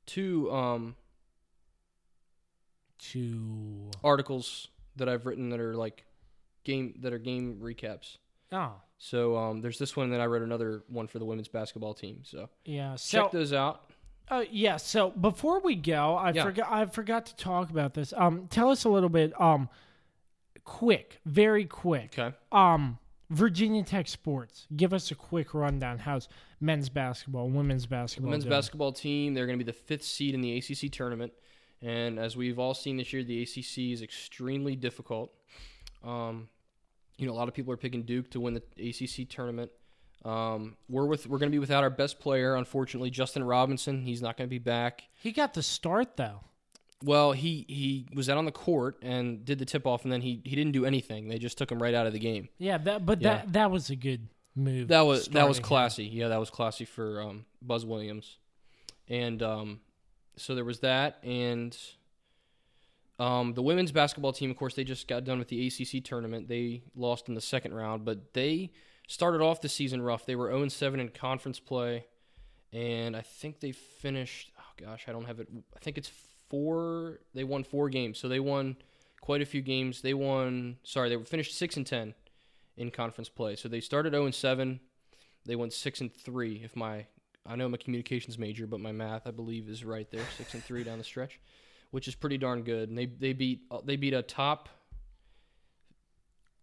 two 0.07 0.51
um, 0.53 0.95
To 2.99 3.91
articles 4.05 4.69
that 4.97 5.09
I've 5.09 5.27
written 5.27 5.51
that 5.51 5.61
are 5.61 5.75
like 5.75 6.05
game 6.65 6.95
that 7.01 7.13
are 7.13 7.19
game 7.19 7.59
recaps. 7.63 8.19
Oh 8.53 8.73
So 8.99 9.37
um, 9.37 9.61
there's 9.61 9.79
this 9.79 9.97
one, 9.97 10.11
that 10.11 10.21
I 10.21 10.27
wrote 10.27 10.43
another 10.43 10.83
one 10.89 11.07
for 11.07 11.19
the 11.19 11.25
women's 11.25 11.49
basketball 11.49 11.95
team. 11.95 12.21
So 12.25 12.49
yeah. 12.65 12.97
So 12.97 13.23
check 13.23 13.33
those 13.33 13.53
out. 13.53 13.91
Oh 14.31 14.45
yeah. 14.51 14.77
So 14.77 15.11
before 15.11 15.61
we 15.61 15.75
go, 15.75 16.15
I 16.17 16.33
Yeah. 16.33 16.45
forgot. 16.45 16.67
I 16.71 16.87
forgot 16.87 17.27
to 17.27 17.37
talk 17.37 17.71
about 17.71 17.95
this. 17.95 18.13
Um, 18.17 18.47
tell 18.49 18.71
us 18.71 18.85
a 18.85 18.89
little 18.89 19.09
bit. 19.09 19.39
Um, 19.41 19.69
quick, 20.65 21.21
very 21.25 21.65
quick. 21.65 22.15
Okay. 22.19 22.37
Um, 22.53 22.99
Virginia 23.31 23.83
Tech 23.83 24.09
sports. 24.09 24.67
Give 24.75 24.93
us 24.95 25.11
a 25.11 25.15
quick 25.15 25.53
rundown. 25.55 25.99
How's 25.99 26.29
men's 26.61 26.89
basketball, 26.89 27.49
women's 27.51 27.87
basketball? 27.87 28.31
Women's 28.31 28.45
doing? 28.45 28.51
basketball 28.57 28.93
team, 28.93 29.35
they're 29.35 29.47
going 29.47 29.59
to 29.59 29.65
be 29.65 29.71
the 29.71 29.77
fifth 29.77 30.05
seed 30.05 30.35
in 30.35 30.41
the 30.41 30.57
ACC 30.57 30.91
tournament. 30.91 31.33
And 31.83 32.19
as 32.19 32.37
we've 32.37 32.59
all 32.59 32.75
seen 32.75 32.97
this 32.97 33.13
year, 33.13 33.23
the 33.23 33.43
ACC 33.43 33.93
is 33.93 34.03
extremely 34.03 34.77
difficult. 34.77 35.31
Um, 36.03 36.49
you 37.19 37.27
know, 37.27 37.33
a 37.33 37.37
lot 37.37 37.49
of 37.49 37.55
people 37.55 37.73
are 37.73 37.77
picking 37.77 38.03
Duke 38.05 38.31
to 38.31 38.41
win 38.41 38.55
the 38.55 38.63
ACC 38.89 39.29
tournament. 39.29 39.71
Um, 40.25 40.77
we're 40.89 41.07
with 41.07 41.27
we're 41.27 41.39
going 41.39 41.51
to 41.51 41.55
be 41.55 41.59
without 41.59 41.85
our 41.85 41.91
best 41.91 42.19
player, 42.21 42.57
unfortunately, 42.57 43.11
Justin 43.11 43.45
Robinson. 43.45 44.03
He's 44.03 44.23
not 44.23 44.37
going 44.37 44.49
to 44.49 44.51
be 44.51 44.59
back. 44.59 45.03
He 45.21 45.33
got 45.33 45.55
the 45.55 45.63
start 45.63 46.17
though. 46.17 46.41
Well, 47.05 47.31
he 47.33 47.65
he 47.69 48.09
was 48.15 48.29
out 48.29 48.39
on 48.39 48.45
the 48.45 48.51
court 48.53 48.99
and 49.03 49.45
did 49.45 49.59
the 49.61 49.65
tip 49.65 49.87
off, 49.87 50.03
and 50.05 50.13
then 50.13 50.21
he 50.23 50.41
he 50.45 50.57
didn't 50.57 50.73
do 50.73 50.85
anything. 50.85 51.29
They 51.29 51.39
just 51.39 51.57
took 51.59 51.71
him 51.71 51.81
right 51.81 51.95
out 51.95 52.07
of 52.09 52.13
the 52.13 52.19
game. 52.19 52.49
Yeah, 52.59 52.79
that. 52.79 53.07
But 53.07 53.21
Yeah. 53.23 53.37
that 53.37 53.53
that 53.53 53.71
was 53.71 53.91
a 53.91 53.97
good 53.97 54.29
move. 54.57 54.89
That 54.89 55.03
was 55.03 55.27
that 55.29 55.47
was 55.47 55.59
starting 55.59 55.63
him. 55.63 55.63
classy. 55.69 56.05
Yeah, 56.07 56.29
that 56.29 56.41
was 56.41 56.51
classy 56.51 56.85
for 56.85 57.23
um, 57.23 57.45
Buzz 57.63 57.87
Williams, 57.87 58.39
and 59.07 59.41
um, 59.45 59.81
so 60.37 60.57
there 60.57 60.65
was 60.65 60.81
that, 60.81 61.19
and 61.23 61.77
um, 63.19 63.55
the 63.55 63.63
women's 63.63 63.93
basketball 63.93 64.33
team. 64.33 64.51
Of 64.51 64.57
course, 64.57 64.75
they 64.75 64.85
just 64.85 65.09
got 65.09 65.25
done 65.25 65.39
with 65.39 65.49
the 65.49 65.67
ACC 65.67 66.05
tournament. 66.05 66.49
They 66.49 66.83
lost 66.95 67.29
in 67.29 67.35
the 67.35 67.41
second 67.41 67.75
round, 67.75 68.05
but 68.05 68.33
they 68.35 68.71
started 69.09 69.41
off 69.41 69.61
the 69.61 69.69
season 69.69 70.03
rough. 70.03 70.27
They 70.27 70.37
were 70.37 70.51
0 70.51 70.69
7 70.69 71.01
in 71.01 71.09
conference 71.09 71.59
play, 71.59 72.07
and 72.73 73.17
I 73.17 73.23
think 73.23 73.61
they 73.61 73.73
finished. 73.73 74.53
Oh 74.59 74.85
gosh, 74.85 75.07
I 75.09 75.13
don't 75.13 75.27
have 75.27 75.41
it. 75.41 75.49
I 75.77 75.79
think 75.81 75.99
it's 75.99 76.11
four. 76.49 77.21
They 77.35 77.45
won 77.45 77.65
four 77.65 77.89
games, 77.89 78.19
so 78.19 78.29
they 78.29 78.41
won 78.41 78.77
quite 79.21 79.43
a 79.43 79.47
few 79.47 79.63
games. 79.63 80.01
They 80.03 80.15
won. 80.15 80.77
Sorry, 80.85 81.09
they 81.09 81.23
finished 81.25 81.57
six 81.57 81.77
and 81.77 81.87
ten 81.87 82.15
in 82.77 82.91
conference 82.91 83.29
play. 83.29 83.57
So 83.57 83.69
they 83.69 83.81
started 83.81 84.13
0 84.13 84.31
7. 84.31 84.81
They 85.45 85.57
went 85.57 85.73
6 85.73 86.01
and 86.03 86.15
3 86.15 86.61
if 86.63 86.77
my 86.77 87.07
I 87.47 87.57
know 87.57 87.65
I'm 87.65 87.75
a 87.75 87.79
communications 87.79 88.39
major, 88.39 88.67
but 88.67 88.81
my 88.81 88.93
math 88.93 89.27
I 89.27 89.31
believe 89.31 89.69
is 89.69 89.85
right 89.85 90.09
there, 90.11 90.25
6 90.37 90.55
and 90.55 90.63
3 90.63 90.85
down 90.85 90.99
the 90.99 91.05
stretch, 91.05 91.41
which 91.91 92.09
is 92.09 92.15
pretty 92.15 92.39
darn 92.39 92.63
good. 92.63 92.89
And 92.89 92.99
they 92.99 93.07
they 93.07 93.33
beat 93.33 93.63
they 93.85 93.97
beat 93.97 94.15
a 94.15 94.23
top 94.23 94.69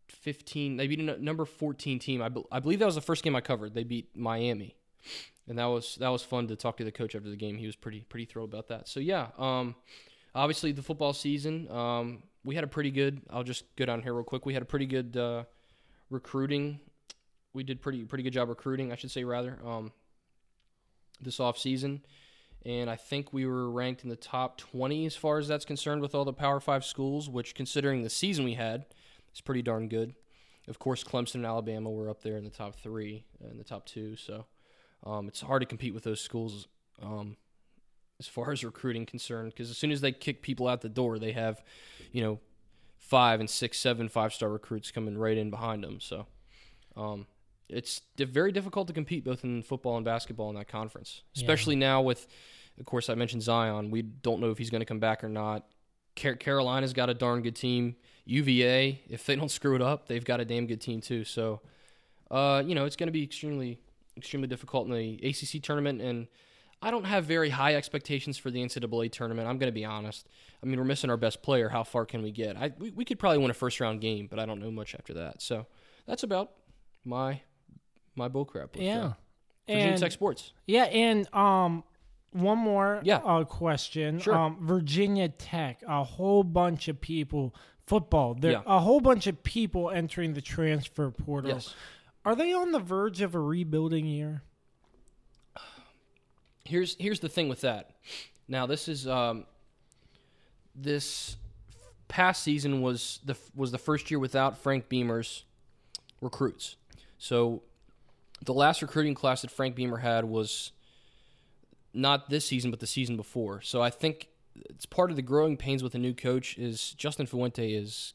15. 0.08 0.78
They 0.78 0.88
beat 0.88 1.00
a 1.00 1.24
number 1.24 1.46
14 1.46 2.00
team. 2.00 2.22
I, 2.22 2.30
be, 2.30 2.44
I 2.52 2.60
believe 2.60 2.80
that 2.80 2.86
was 2.86 2.96
the 2.96 3.02
first 3.02 3.24
game 3.24 3.36
I 3.36 3.42
covered. 3.42 3.74
They 3.74 3.84
beat 3.84 4.16
Miami. 4.16 4.76
And 5.48 5.60
that 5.60 5.66
was 5.66 5.96
that 6.00 6.10
was 6.10 6.24
fun 6.24 6.48
to 6.48 6.56
talk 6.56 6.78
to 6.78 6.84
the 6.84 6.92
coach 6.92 7.16
after 7.16 7.30
the 7.30 7.36
game. 7.36 7.58
He 7.58 7.68
was 7.68 7.76
pretty 7.76 8.02
pretty 8.02 8.26
thrilled 8.26 8.52
about 8.52 8.70
that. 8.70 8.88
So 8.88 9.00
yeah, 9.00 9.28
um, 9.38 9.76
obviously 10.34 10.72
the 10.72 10.82
football 10.82 11.14
season, 11.14 11.70
um, 11.70 12.24
we 12.44 12.56
had 12.56 12.64
a 12.64 12.68
pretty 12.68 12.90
good. 12.90 13.22
I'll 13.30 13.44
just 13.44 13.64
go 13.76 13.86
down 13.86 14.02
here 14.02 14.14
real 14.14 14.24
quick. 14.24 14.46
We 14.46 14.54
had 14.54 14.64
a 14.64 14.66
pretty 14.66 14.88
good 14.88 15.16
uh, 15.16 15.44
recruiting. 16.10 16.80
We 17.54 17.64
did 17.64 17.82
pretty 17.82 18.04
pretty 18.06 18.24
good 18.24 18.34
job 18.34 18.50
recruiting, 18.50 18.92
I 18.92 18.96
should 18.96 19.12
say 19.12 19.24
rather. 19.24 19.60
Um, 19.64 19.92
this 21.22 21.40
off 21.40 21.60
season, 21.60 22.02
and 22.66 22.90
I 22.90 22.96
think 22.96 23.32
we 23.32 23.46
were 23.46 23.70
ranked 23.70 24.04
in 24.04 24.10
the 24.10 24.16
top 24.16 24.58
20 24.58 25.06
as 25.06 25.16
far 25.16 25.38
as 25.38 25.48
that's 25.48 25.66
concerned 25.66 26.02
with 26.02 26.16
all 26.16 26.26
the 26.26 26.34
Power 26.34 26.60
Five 26.60 26.84
schools. 26.84 27.30
Which, 27.30 27.54
considering 27.54 28.02
the 28.02 28.10
season 28.10 28.44
we 28.44 28.56
had, 28.56 28.86
is 29.34 29.42
pretty 29.42 29.62
darn 29.62 29.88
good. 29.88 30.16
Of 30.68 30.80
course, 30.80 31.04
Clemson 31.04 31.36
and 31.36 31.46
Alabama 31.46 31.92
were 31.92 32.10
up 32.10 32.24
there 32.24 32.38
in 32.38 32.44
the 32.44 32.50
top 32.50 32.76
three 32.76 33.26
and 33.40 33.60
the 33.60 33.64
top 33.64 33.86
two, 33.86 34.16
so 34.16 34.46
um, 35.06 35.28
it's 35.28 35.42
hard 35.42 35.62
to 35.62 35.68
compete 35.68 35.94
with 35.94 36.04
those 36.04 36.22
schools 36.22 36.68
um, 37.02 37.38
as 38.20 38.28
far 38.28 38.52
as 38.54 38.64
recruiting 38.64 39.06
concerned. 39.06 39.52
Because 39.52 39.70
as 39.70 39.78
soon 39.78 39.92
as 39.92 40.02
they 40.02 40.12
kick 40.12 40.42
people 40.42 40.68
out 40.68 40.82
the 40.82 40.90
door, 40.90 41.20
they 41.20 41.34
have, 41.34 41.64
you 42.12 42.24
know, 42.24 42.40
five 42.98 43.40
and 43.40 43.50
six, 43.50 43.78
seven 43.80 44.10
five 44.10 44.34
star 44.34 44.50
recruits 44.50 44.90
coming 44.90 45.18
right 45.18 45.38
in 45.38 45.52
behind 45.52 45.84
them. 45.84 46.00
So 46.00 46.26
um, 46.98 47.28
it's 47.70 48.02
di- 48.16 48.26
very 48.26 48.52
difficult 48.52 48.88
to 48.88 48.94
compete 48.94 49.24
both 49.24 49.44
in 49.44 49.64
football 49.64 49.96
and 49.96 50.06
basketball 50.06 50.50
in 50.50 50.56
that 50.56 50.68
conference, 50.68 51.24
especially 51.36 51.76
now 51.76 52.02
with, 52.02 52.28
of 52.80 52.86
course, 52.86 53.10
I 53.10 53.16
mentioned 53.16 53.44
Zion. 53.44 53.92
We 53.92 54.02
don't 54.02 54.40
know 54.40 54.52
if 54.52 54.58
he's 54.58 54.70
going 54.70 54.82
to 54.82 54.86
come 54.86 55.00
back 55.00 55.24
or 55.24 55.30
not. 55.30 55.66
Car- 56.16 56.36
Carolina's 56.36 56.94
got 56.94 57.10
a 57.10 57.14
darn 57.14 57.42
good 57.42 57.56
team. 57.56 57.96
UVA, 58.26 59.02
if 59.10 59.26
they 59.26 59.36
don't 59.36 59.52
screw 59.52 59.76
it 59.76 59.82
up, 59.82 60.08
they've 60.08 60.26
got 60.26 60.40
a 60.40 60.46
damn 60.46 60.66
good 60.66 60.82
team 60.82 61.02
too. 61.02 61.24
So, 61.24 61.62
uh, 62.32 62.64
you 62.66 62.74
know, 62.76 62.86
it's 62.86 62.96
going 62.96 63.08
to 63.08 63.14
be 63.14 63.24
extremely, 63.24 63.80
extremely 64.18 64.48
difficult 64.48 64.88
in 64.88 64.94
the 64.94 65.20
ACC 65.28 65.62
tournament. 65.62 66.02
And 66.02 66.28
I 66.82 66.92
don't 66.92 67.06
have 67.06 67.26
very 67.26 67.50
high 67.50 67.76
expectations 67.76 68.38
for 68.38 68.52
the 68.52 68.64
NCAA 68.64 69.12
tournament. 69.12 69.48
I'm 69.48 69.58
going 69.58 69.72
to 69.72 69.76
be 69.76 69.86
honest. 69.86 70.28
I 70.62 70.66
mean, 70.66 70.78
we're 70.80 70.86
missing 70.86 71.10
our 71.10 71.18
best 71.18 71.42
player. 71.42 71.70
How 71.70 71.84
far 71.84 72.06
can 72.06 72.22
we 72.22 72.32
get? 72.32 72.58
I 72.58 72.72
we, 72.78 72.92
we 72.92 73.06
could 73.06 73.20
probably 73.20 73.40
win 73.40 73.52
a 73.52 73.56
first 73.56 73.80
round 73.80 74.02
game, 74.02 74.28
but 74.30 74.40
I 74.40 74.46
don't 74.46 74.60
know 74.60 74.72
much 74.72 74.96
after 74.96 75.14
that. 75.16 75.42
So 75.42 75.68
that's 76.08 76.24
about 76.24 76.52
my 77.04 77.42
my 78.16 78.30
bullcrap. 78.30 78.70
Yeah. 78.76 79.14
Virginia 79.68 79.92
And 79.92 80.00
Tech 80.00 80.12
sports. 80.12 80.54
yeah, 80.68 80.84
and 80.86 81.34
um 81.34 81.84
one 82.32 82.58
more 82.58 83.00
Yeah. 83.04 83.18
uh, 83.18 83.44
question. 83.46 84.20
Sure. 84.20 84.36
Um 84.36 84.58
Virginia 84.66 85.30
Tech, 85.30 85.82
a 85.88 86.04
whole 86.04 86.44
bunch 86.44 86.88
of 86.88 87.00
people 87.02 87.56
football. 87.88 88.34
There 88.36 88.52
Yeah. 88.54 88.62
a 88.66 88.80
whole 88.80 89.00
bunch 89.00 89.28
of 89.28 89.42
people 89.44 89.90
entering 89.90 90.34
the 90.34 90.42
transfer 90.42 91.12
portal. 91.12 91.52
Yes. 91.52 91.74
Are 92.26 92.36
they 92.36 92.52
on 92.54 92.72
the 92.72 92.80
verge 92.80 93.22
of 93.22 93.36
a 93.36 93.40
rebuilding 93.40 94.06
year? 94.08 94.42
here's 96.66 96.96
here's 97.00 97.20
the 97.20 97.30
thing 97.30 97.50
with 97.50 97.62
that. 97.62 97.92
Now 98.48 98.66
this 98.66 98.88
is 98.88 99.08
um, 99.08 99.46
this 100.76 101.38
past 102.08 102.44
season 102.44 102.82
was 102.82 103.20
the 103.26 103.36
was 103.56 103.72
the 103.72 103.78
first 103.78 104.12
year 104.12 104.20
without 104.20 104.58
Frank 104.58 104.90
Beamer's 104.90 105.44
recruits. 106.22 106.76
So 107.18 107.64
the 108.44 108.54
last 108.54 108.82
recruiting 108.82 109.16
class 109.16 109.42
that 109.42 109.52
Frank 109.52 109.76
Beamer 109.76 109.98
had 109.98 110.26
was 110.26 110.72
not 111.94 112.30
this 112.30 112.46
season, 112.46 112.72
but 112.72 112.80
the 112.80 112.88
season 112.88 113.16
before. 113.16 113.62
So 113.62 113.82
I 113.82 113.90
think 113.90 114.28
it's 114.70 114.86
part 114.86 115.10
of 115.10 115.16
the 115.16 115.22
growing 115.22 115.58
pains 115.58 115.84
with 115.84 115.96
a 115.96 116.00
new 116.00 116.14
coach 116.14 116.58
is 116.58 116.92
Justin 116.92 117.26
Fuente 117.26 117.74
is 117.74 118.14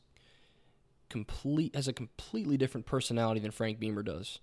complete 1.08 1.74
has 1.74 1.88
a 1.88 1.92
completely 1.92 2.56
different 2.56 2.86
personality 2.86 3.40
than 3.40 3.50
Frank 3.50 3.80
Beamer 3.80 4.02
does. 4.02 4.38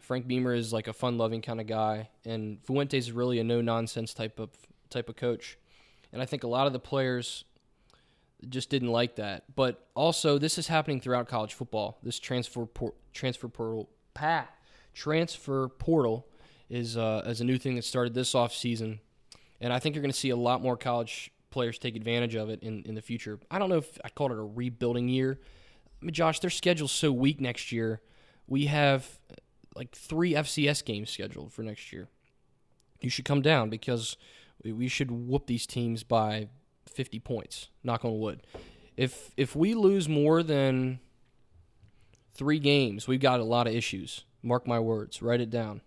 Frank 0.00 0.26
Beamer 0.26 0.52
is 0.52 0.72
like 0.72 0.86
a 0.86 0.92
fun-loving 0.92 1.40
kind 1.40 1.60
of 1.60 1.66
guy, 1.66 2.10
and 2.26 2.58
Fuente 2.64 2.98
is 2.98 3.10
really 3.10 3.38
a 3.38 3.44
no-nonsense 3.44 4.12
type 4.12 4.38
of 4.38 4.50
type 4.90 5.08
of 5.08 5.16
coach. 5.16 5.56
And 6.12 6.20
I 6.20 6.26
think 6.26 6.44
a 6.44 6.48
lot 6.48 6.66
of 6.66 6.72
the 6.72 6.78
players 6.78 7.44
just 8.48 8.68
didn't 8.68 8.92
like 8.92 9.16
that. 9.16 9.44
But 9.54 9.86
also, 9.94 10.38
this 10.38 10.58
is 10.58 10.68
happening 10.68 11.00
throughout 11.00 11.28
college 11.28 11.54
football. 11.54 11.98
This 12.02 12.18
transfer 12.18 12.68
transfer 13.12 13.48
portal 13.48 13.88
pa, 14.12 14.48
transfer 14.94 15.68
portal 15.68 16.26
is 16.70 16.96
uh, 16.96 17.22
is 17.26 17.40
a 17.40 17.44
new 17.44 17.58
thing 17.58 17.74
that 17.76 17.84
started 17.84 18.14
this 18.14 18.34
off 18.34 18.54
season, 18.54 19.00
and 19.60 19.72
I 19.72 19.78
think 19.78 19.94
you're 19.94 20.02
going 20.02 20.12
to 20.12 20.18
see 20.18 20.30
a 20.30 20.36
lot 20.36 20.62
more 20.62 20.76
college 20.76 21.30
players 21.50 21.78
take 21.78 21.94
advantage 21.94 22.34
of 22.34 22.50
it 22.50 22.62
in, 22.62 22.82
in 22.82 22.96
the 22.96 23.00
future. 23.02 23.38
I 23.48 23.60
don't 23.60 23.68
know 23.68 23.76
if 23.76 23.98
I 24.04 24.08
called 24.08 24.32
it 24.32 24.38
a 24.38 24.42
rebuilding 24.42 25.08
year. 25.08 25.38
I 26.02 26.04
mean, 26.04 26.12
Josh, 26.12 26.40
their 26.40 26.50
schedule's 26.50 26.90
so 26.90 27.12
weak 27.12 27.40
next 27.40 27.70
year. 27.70 28.00
We 28.48 28.66
have 28.66 29.20
uh, 29.30 29.34
like 29.76 29.92
three 29.92 30.32
FCS 30.32 30.84
games 30.84 31.10
scheduled 31.10 31.52
for 31.52 31.62
next 31.62 31.92
year. 31.92 32.08
You 33.00 33.08
should 33.08 33.24
come 33.24 33.40
down 33.40 33.70
because 33.70 34.16
we, 34.64 34.72
we 34.72 34.88
should 34.88 35.10
whoop 35.12 35.46
these 35.46 35.66
teams 35.66 36.02
by 36.02 36.48
50 36.86 37.20
points. 37.20 37.68
Knock 37.84 38.04
on 38.04 38.18
wood. 38.18 38.42
If 38.96 39.30
if 39.36 39.54
we 39.54 39.74
lose 39.74 40.08
more 40.08 40.42
than 40.42 40.98
three 42.32 42.58
games, 42.58 43.06
we've 43.06 43.20
got 43.20 43.40
a 43.40 43.44
lot 43.44 43.66
of 43.66 43.74
issues. 43.74 44.24
Mark 44.44 44.66
my 44.66 44.78
words. 44.78 45.22
Write 45.22 45.40
it 45.40 45.50
down. 45.50 45.80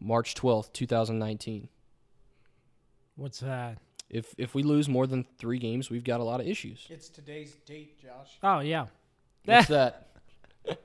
March 0.00 0.34
12th, 0.34 0.72
2019. 0.72 1.68
What's 3.16 3.40
that? 3.40 3.78
If 4.10 4.34
if 4.36 4.54
we 4.54 4.62
lose 4.62 4.88
more 4.88 5.06
than 5.06 5.24
three 5.38 5.58
games, 5.58 5.88
we've 5.88 6.04
got 6.04 6.20
a 6.20 6.24
lot 6.24 6.40
of 6.40 6.46
issues. 6.46 6.86
It's 6.90 7.08
today's 7.08 7.54
date, 7.66 7.98
Josh. 8.02 8.38
Oh 8.42 8.60
yeah. 8.60 8.86
What's 9.44 9.68
that? 9.68 10.08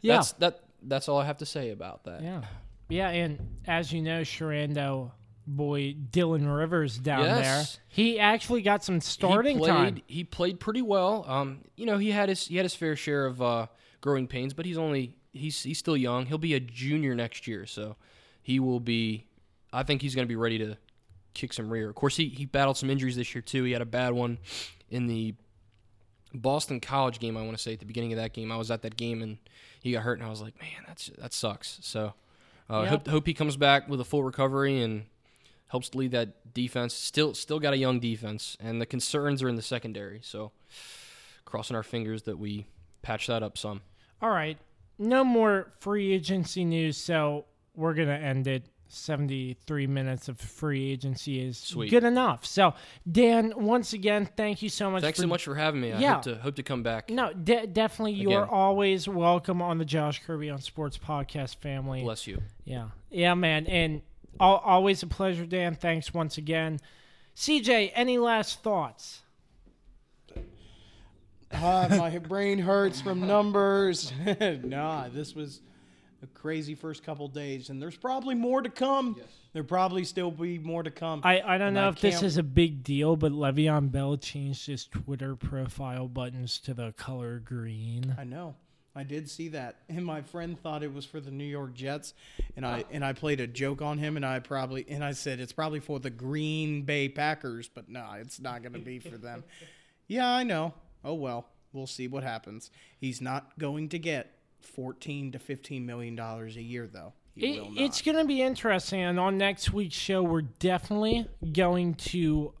Yeah. 0.00 0.16
That's 0.16 0.32
that. 0.32 0.60
That's 0.82 1.08
all 1.08 1.18
I 1.18 1.24
have 1.24 1.38
to 1.38 1.46
say 1.46 1.70
about 1.70 2.04
that. 2.04 2.20
Yeah. 2.22 2.42
Yeah, 2.90 3.08
and 3.08 3.38
as 3.66 3.90
you 3.90 4.02
know, 4.02 4.20
Sharando 4.20 5.12
boy 5.46 5.94
Dylan 6.10 6.54
Rivers 6.54 6.98
down 6.98 7.24
Yes. 7.24 7.76
there. 7.76 7.82
He 7.88 8.18
actually 8.20 8.60
got 8.60 8.84
some 8.84 9.00
starting 9.00 9.56
he 9.56 9.60
played, 9.60 9.70
time. 9.70 10.02
He 10.06 10.24
played 10.24 10.60
pretty 10.60 10.82
well. 10.82 11.24
Um, 11.26 11.60
you 11.76 11.86
know, 11.86 11.96
he 11.96 12.10
had 12.10 12.28
his 12.28 12.46
he 12.46 12.56
had 12.56 12.64
his 12.66 12.74
fair 12.74 12.96
share 12.96 13.24
of 13.24 13.40
uh, 13.40 13.66
growing 14.04 14.26
pains, 14.26 14.52
but 14.52 14.66
he's 14.66 14.76
only 14.76 15.16
he's 15.32 15.62
he's 15.62 15.78
still 15.78 15.96
young. 15.96 16.26
He'll 16.26 16.36
be 16.36 16.52
a 16.52 16.60
junior 16.60 17.14
next 17.14 17.46
year, 17.46 17.64
so 17.64 17.96
he 18.42 18.60
will 18.60 18.78
be. 18.80 19.24
I 19.72 19.82
think 19.82 20.02
he's 20.02 20.14
going 20.14 20.26
to 20.26 20.28
be 20.28 20.36
ready 20.36 20.58
to 20.58 20.76
kick 21.32 21.54
some 21.54 21.70
rear. 21.70 21.88
Of 21.88 21.94
course, 21.94 22.14
he 22.16 22.28
he 22.28 22.44
battled 22.44 22.76
some 22.76 22.90
injuries 22.90 23.16
this 23.16 23.34
year 23.34 23.40
too. 23.40 23.64
He 23.64 23.72
had 23.72 23.80
a 23.80 23.86
bad 23.86 24.12
one 24.12 24.36
in 24.90 25.06
the 25.06 25.34
Boston 26.34 26.80
College 26.80 27.18
game. 27.18 27.36
I 27.38 27.42
want 27.42 27.56
to 27.56 27.62
say 27.62 27.72
at 27.72 27.80
the 27.80 27.86
beginning 27.86 28.12
of 28.12 28.18
that 28.18 28.34
game, 28.34 28.52
I 28.52 28.56
was 28.58 28.70
at 28.70 28.82
that 28.82 28.96
game 28.98 29.22
and 29.22 29.38
he 29.80 29.92
got 29.92 30.02
hurt, 30.02 30.18
and 30.18 30.26
I 30.26 30.30
was 30.30 30.42
like, 30.42 30.60
man, 30.60 30.84
that's 30.86 31.10
that 31.18 31.32
sucks. 31.32 31.78
So, 31.82 32.12
uh, 32.68 32.82
Yep. 32.82 32.88
hope 32.90 33.08
hope 33.08 33.26
he 33.26 33.34
comes 33.34 33.56
back 33.56 33.88
with 33.88 34.00
a 34.00 34.04
full 34.04 34.22
recovery 34.22 34.82
and 34.82 35.06
helps 35.68 35.94
lead 35.94 36.10
that 36.12 36.52
defense. 36.52 36.92
Still, 36.94 37.32
still 37.34 37.58
got 37.58 37.72
a 37.72 37.78
young 37.78 38.00
defense, 38.00 38.56
and 38.60 38.80
the 38.82 38.86
concerns 38.86 39.42
are 39.42 39.48
in 39.48 39.56
the 39.56 39.62
secondary. 39.62 40.20
So, 40.22 40.52
crossing 41.46 41.74
our 41.74 41.82
fingers 41.82 42.24
that 42.24 42.38
we 42.38 42.66
patch 43.02 43.26
that 43.28 43.42
up 43.42 43.56
some. 43.58 43.80
All 44.22 44.30
right. 44.30 44.58
No 44.98 45.24
more 45.24 45.72
free 45.80 46.12
agency 46.12 46.64
news, 46.64 46.96
so 46.96 47.46
we're 47.74 47.94
going 47.94 48.08
to 48.08 48.14
end 48.14 48.46
it. 48.46 48.64
73 48.86 49.88
minutes 49.88 50.28
of 50.28 50.38
free 50.38 50.92
agency 50.92 51.40
is 51.40 51.58
Sweet. 51.58 51.90
good 51.90 52.04
enough. 52.04 52.46
So, 52.46 52.74
Dan, 53.10 53.52
once 53.56 53.92
again, 53.92 54.28
thank 54.36 54.62
you 54.62 54.68
so 54.68 54.88
much. 54.88 55.02
Thanks 55.02 55.18
for, 55.18 55.22
so 55.22 55.26
much 55.26 55.42
for 55.44 55.56
having 55.56 55.80
me. 55.80 55.92
I 55.92 55.98
Yeah. 55.98 56.14
hope 56.14 56.22
to 56.22 56.36
hope 56.36 56.54
to 56.56 56.62
come 56.62 56.84
back. 56.84 57.10
No, 57.10 57.32
de- 57.32 57.66
definitely, 57.66 58.12
you 58.12 58.30
are 58.32 58.46
always 58.48 59.08
welcome 59.08 59.60
on 59.60 59.78
the 59.78 59.84
Josh 59.84 60.22
Kirby 60.24 60.48
on 60.48 60.60
Sports 60.60 60.96
podcast 60.96 61.56
family. 61.56 62.02
Bless 62.02 62.28
you. 62.28 62.40
Yeah, 62.64 62.90
yeah, 63.10 63.34
man, 63.34 63.66
and 63.66 64.02
al- 64.38 64.58
always 64.58 65.02
a 65.02 65.08
pleasure, 65.08 65.44
Dan. 65.46 65.74
Thanks 65.74 66.14
once 66.14 66.38
again. 66.38 66.78
CJ, 67.34 67.90
any 67.96 68.18
last 68.18 68.62
thoughts? 68.62 69.22
Uh, 71.54 71.88
my 71.98 72.18
brain 72.18 72.58
hurts 72.58 73.00
from 73.00 73.26
numbers. 73.26 74.12
nah, 74.64 75.08
this 75.08 75.34
was 75.34 75.60
a 76.22 76.26
crazy 76.28 76.74
first 76.74 77.04
couple 77.04 77.28
days, 77.28 77.70
and 77.70 77.80
there's 77.80 77.96
probably 77.96 78.34
more 78.34 78.60
to 78.62 78.68
come. 78.70 79.14
Yes. 79.18 79.26
There 79.52 79.62
probably 79.64 80.04
still 80.04 80.30
be 80.30 80.58
more 80.58 80.82
to 80.82 80.90
come. 80.90 81.20
I, 81.22 81.40
I 81.40 81.58
don't 81.58 81.68
And 81.68 81.74
know 81.76 81.86
I 81.86 81.88
if 81.90 82.00
this 82.00 82.14
can't- 82.16 82.26
is 82.26 82.36
a 82.38 82.42
big 82.42 82.82
deal, 82.82 83.14
but 83.16 83.32
Le'Veon 83.32 83.90
Bell 83.92 84.16
changed 84.16 84.66
his 84.66 84.86
Twitter 84.86 85.36
profile 85.36 86.08
buttons 86.08 86.58
to 86.60 86.74
the 86.74 86.92
color 86.96 87.38
green. 87.38 88.14
I 88.18 88.24
know. 88.24 88.56
I 88.96 89.02
did 89.02 89.28
see 89.28 89.48
that, 89.48 89.76
and 89.88 90.04
my 90.06 90.22
friend 90.22 90.56
thought 90.60 90.84
it 90.84 90.92
was 90.94 91.04
for 91.04 91.18
the 91.18 91.32
New 91.32 91.42
York 91.44 91.74
Jets, 91.74 92.14
and 92.56 92.64
I 92.64 92.84
and 92.92 93.04
I 93.04 93.12
played 93.12 93.40
a 93.40 93.46
joke 93.48 93.82
on 93.82 93.98
him, 93.98 94.14
and 94.16 94.24
I 94.24 94.38
probably 94.38 94.86
and 94.88 95.02
I 95.02 95.10
said 95.12 95.40
it's 95.40 95.52
probably 95.52 95.80
for 95.80 95.98
the 95.98 96.10
Green 96.10 96.82
Bay 96.82 97.08
Packers, 97.08 97.68
but 97.68 97.88
no, 97.88 98.06
it's 98.20 98.38
not 98.38 98.62
going 98.62 98.74
to 98.74 98.78
be 98.78 99.00
for 99.00 99.18
them. 99.18 99.42
Yeah, 100.06 100.28
I 100.30 100.44
know. 100.44 100.74
Oh 101.04 101.14
well, 101.14 101.48
we'll 101.72 101.86
see 101.86 102.08
what 102.08 102.22
happens. 102.22 102.70
He's 102.98 103.20
not 103.20 103.58
going 103.58 103.88
to 103.90 103.98
get 103.98 104.32
fourteen 104.60 105.32
to 105.32 105.38
fifteen 105.38 105.84
million 105.86 106.14
dollars 106.16 106.56
a 106.56 106.62
year, 106.62 106.88
though. 106.92 107.12
He 107.34 107.56
It, 107.56 107.62
will 107.62 107.70
not. 107.72 107.80
it's 107.82 108.00
going 108.02 108.16
to 108.18 108.24
be 108.24 108.40
interesting, 108.42 109.00
and 109.00 109.18
on 109.18 109.36
next 109.38 109.72
week's 109.72 109.96
show, 109.96 110.22
we're 110.22 110.42
definitely 110.42 111.26
going 111.52 111.94
to 111.94 112.52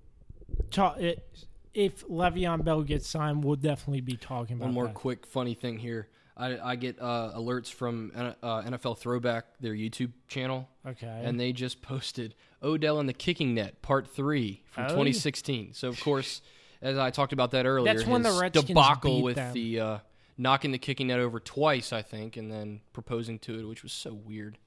talk. 0.70 1.00
It, 1.00 1.26
if 1.72 2.06
Le'Veon 2.06 2.64
Bell 2.64 2.82
gets 2.82 3.08
signed, 3.08 3.42
we'll 3.44 3.56
definitely 3.56 4.00
be 4.00 4.16
talking 4.16 4.56
about 4.56 4.66
One 4.66 4.74
more 4.74 4.84
that. 4.86 4.94
quick 4.94 5.26
funny 5.26 5.54
thing 5.54 5.78
here. 5.78 6.08
I, 6.36 6.58
I 6.72 6.76
get 6.76 7.00
uh, 7.00 7.32
alerts 7.36 7.72
from 7.72 8.10
uh, 8.16 8.62
NFL 8.62 8.98
Throwback, 8.98 9.44
their 9.60 9.72
YouTube 9.74 10.10
channel, 10.28 10.68
Okay. 10.86 11.06
and 11.24 11.38
they 11.38 11.52
just 11.52 11.80
posted 11.82 12.34
Odell 12.62 12.98
and 12.98 13.08
the 13.08 13.12
Kicking 13.12 13.54
Net 13.54 13.82
Part 13.82 14.08
Three 14.08 14.62
from 14.70 14.84
Oh. 14.84 14.88
2016. 14.88 15.74
So 15.74 15.88
of 15.88 16.00
course, 16.00 16.42
as 16.84 16.98
I 16.98 17.10
talked 17.10 17.32
about 17.32 17.50
that 17.52 17.66
earlier, 17.66 17.92
That's 17.92 18.06
when 18.06 18.22
the 18.22 18.38
Redskins 18.40 18.66
debacle 18.68 19.22
with 19.22 19.36
them. 19.36 19.52
the 19.54 19.80
uh, 19.80 19.98
knocking 20.38 20.70
the 20.70 20.78
kicking 20.78 21.08
net 21.08 21.18
over 21.18 21.40
twice, 21.40 21.92
I 21.92 22.02
think, 22.02 22.36
and 22.36 22.50
then 22.52 22.80
proposing 22.92 23.38
to 23.40 23.58
it, 23.58 23.64
which 23.66 23.82
was 23.82 23.92
so 23.92 24.12
weird, 24.14 24.58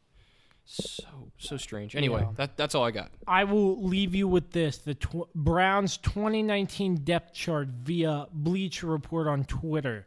so 0.65 1.03
so 1.37 1.55
strange. 1.57 1.95
Anyway, 1.95 2.21
Yeah. 2.21 2.31
that 2.35 2.57
that's 2.57 2.75
all 2.75 2.83
I 2.83 2.91
got. 2.91 3.11
I 3.27 3.43
will 3.45 3.81
leave 3.83 4.13
you 4.15 4.27
with 4.27 4.51
this: 4.51 4.77
the 4.79 4.95
tw- 4.95 5.31
Browns' 5.33 5.97
2019 5.97 6.97
depth 7.03 7.33
chart 7.33 7.67
via 7.69 8.27
Bleacher 8.33 8.87
Report 8.87 9.27
on 9.27 9.45
Twitter. 9.45 10.05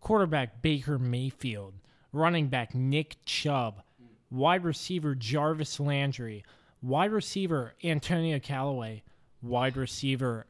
Quarterback 0.00 0.62
Baker 0.62 1.00
Mayfield, 1.00 1.74
running 2.12 2.46
back 2.46 2.76
Nick 2.76 3.16
Chubb, 3.24 3.82
wide 4.30 4.62
receiver 4.62 5.16
Jarvis 5.16 5.80
Landry, 5.80 6.44
wide 6.80 7.10
receiver 7.10 7.74
Antonio 7.82 8.38
Callaway, 8.38 9.02
wide 9.42 9.76
receiver 9.76 10.46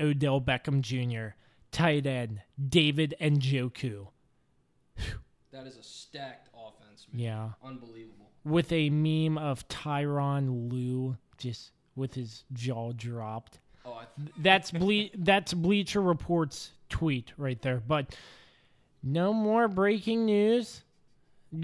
Odell 0.00 0.40
Beckham 0.40 0.80
Jr., 0.80 1.34
tight 1.70 2.06
end 2.06 2.40
David 2.68 3.14
and 3.20 3.40
Njoku. 3.40 4.08
That 5.52 5.66
is 5.66 5.76
a 5.76 5.82
stacked 5.82 6.48
offense. 6.54 7.06
Man. 7.12 7.22
Yeah. 7.22 7.48
unbelievable. 7.62 8.30
with 8.44 8.72
a 8.72 8.88
meme 8.90 9.36
of 9.38 9.66
Tyronn 9.68 10.70
Lue 10.70 11.16
just 11.38 11.72
with 11.94 12.14
his 12.14 12.44
jaw 12.52 12.92
dropped. 12.92 13.60
Oh, 13.84 13.92
I 13.94 14.04
That's 14.38 14.70
ble- 14.70 15.10
that's 15.14 15.52
Bleacher 15.52 16.00
Report's 16.00 16.70
tweet 16.88 17.32
right 17.36 17.60
there. 17.60 17.82
But 17.86 18.14
no 19.02 19.32
more 19.34 19.68
breaking 19.68 20.24
news. 20.24 20.82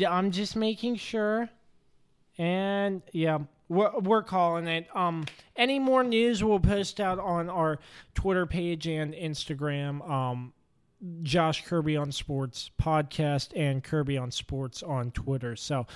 I'm 0.06 0.30
just 0.32 0.55
making 0.56 0.96
sure. 0.96 1.48
And 2.36 3.02
yeah, 3.12 3.38
we're, 3.69 3.99
we're 3.99 4.23
calling 4.23 4.66
it. 4.66 4.86
Um, 4.95 5.27
any 5.57 5.78
more 5.78 6.05
news 6.05 6.43
we'll 6.43 6.61
post 6.61 7.01
out 7.01 7.19
on 7.19 7.49
our 7.51 7.78
Twitter 8.15 8.47
page 8.47 8.86
and 8.86 9.15
Instagram. 9.15 10.09
Um, 10.09 10.53
Josh 11.23 11.65
Kirby 11.65 11.97
on 11.97 12.11
Sports 12.11 12.70
podcast 12.81 13.53
and 13.55 13.85
Kirby 13.85 14.19
on 14.19 14.31
Sports 14.31 14.82
on 14.82 15.12
Twitter. 15.12 15.55
So, 15.55 15.86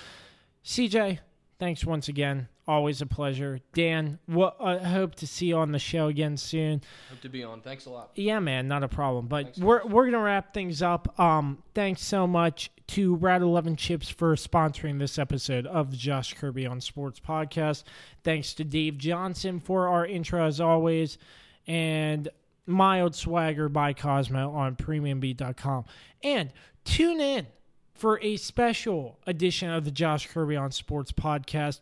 CJ, 0.63 1.19
thanks 1.63 1.85
once 1.85 2.09
again. 2.09 2.49
Always 2.67 3.01
a 3.01 3.05
pleasure. 3.05 3.59
Dan, 3.73 4.19
what 4.25 4.57
I 4.59 4.79
hope 4.79 5.15
to 5.15 5.27
see 5.27 5.45
you 5.45 5.55
on 5.55 5.71
the 5.71 5.79
show 5.79 6.07
again 6.07 6.35
soon. 6.35 6.81
hope 7.09 7.21
to 7.21 7.29
be 7.29 7.41
on. 7.41 7.61
Thanks 7.61 7.85
a 7.85 7.89
lot. 7.89 8.11
Yeah, 8.15 8.39
man, 8.39 8.67
not 8.67 8.83
a 8.83 8.89
problem. 8.89 9.27
But 9.27 9.57
we're 9.57 9.85
we're 9.85 10.03
gonna 10.05 10.19
wrap 10.19 10.53
things 10.53 10.81
up. 10.81 11.17
Um, 11.17 11.63
thanks 11.73 12.01
so 12.03 12.27
much 12.27 12.69
to 12.87 13.15
Brad 13.15 13.41
Eleven 13.41 13.77
Chips 13.77 14.09
for 14.09 14.35
sponsoring 14.35 14.99
this 14.99 15.17
episode 15.17 15.65
of 15.65 15.91
the 15.91 15.95
Josh 15.97 16.33
Kirby 16.33 16.65
on 16.65 16.81
Sports 16.81 17.21
podcast. 17.21 17.83
Thanks 18.25 18.53
to 18.55 18.65
Dave 18.65 18.97
Johnson 18.97 19.61
for 19.61 19.87
our 19.87 20.05
intro 20.05 20.45
as 20.45 20.59
always, 20.59 21.17
and 21.65 22.27
Mild 22.65 23.15
Swagger 23.15 23.69
by 23.69 23.93
Cosmo 23.93 24.51
on 24.51 24.75
PremiumBeat.com. 24.75 25.85
And 26.23 26.51
tune 26.83 27.21
in 27.21 27.47
for 27.93 28.19
a 28.21 28.37
special 28.37 29.19
edition 29.27 29.69
of 29.69 29.85
the 29.85 29.91
Josh 29.91 30.27
Kirby 30.27 30.55
on 30.55 30.71
Sports 30.71 31.11
podcast 31.11 31.81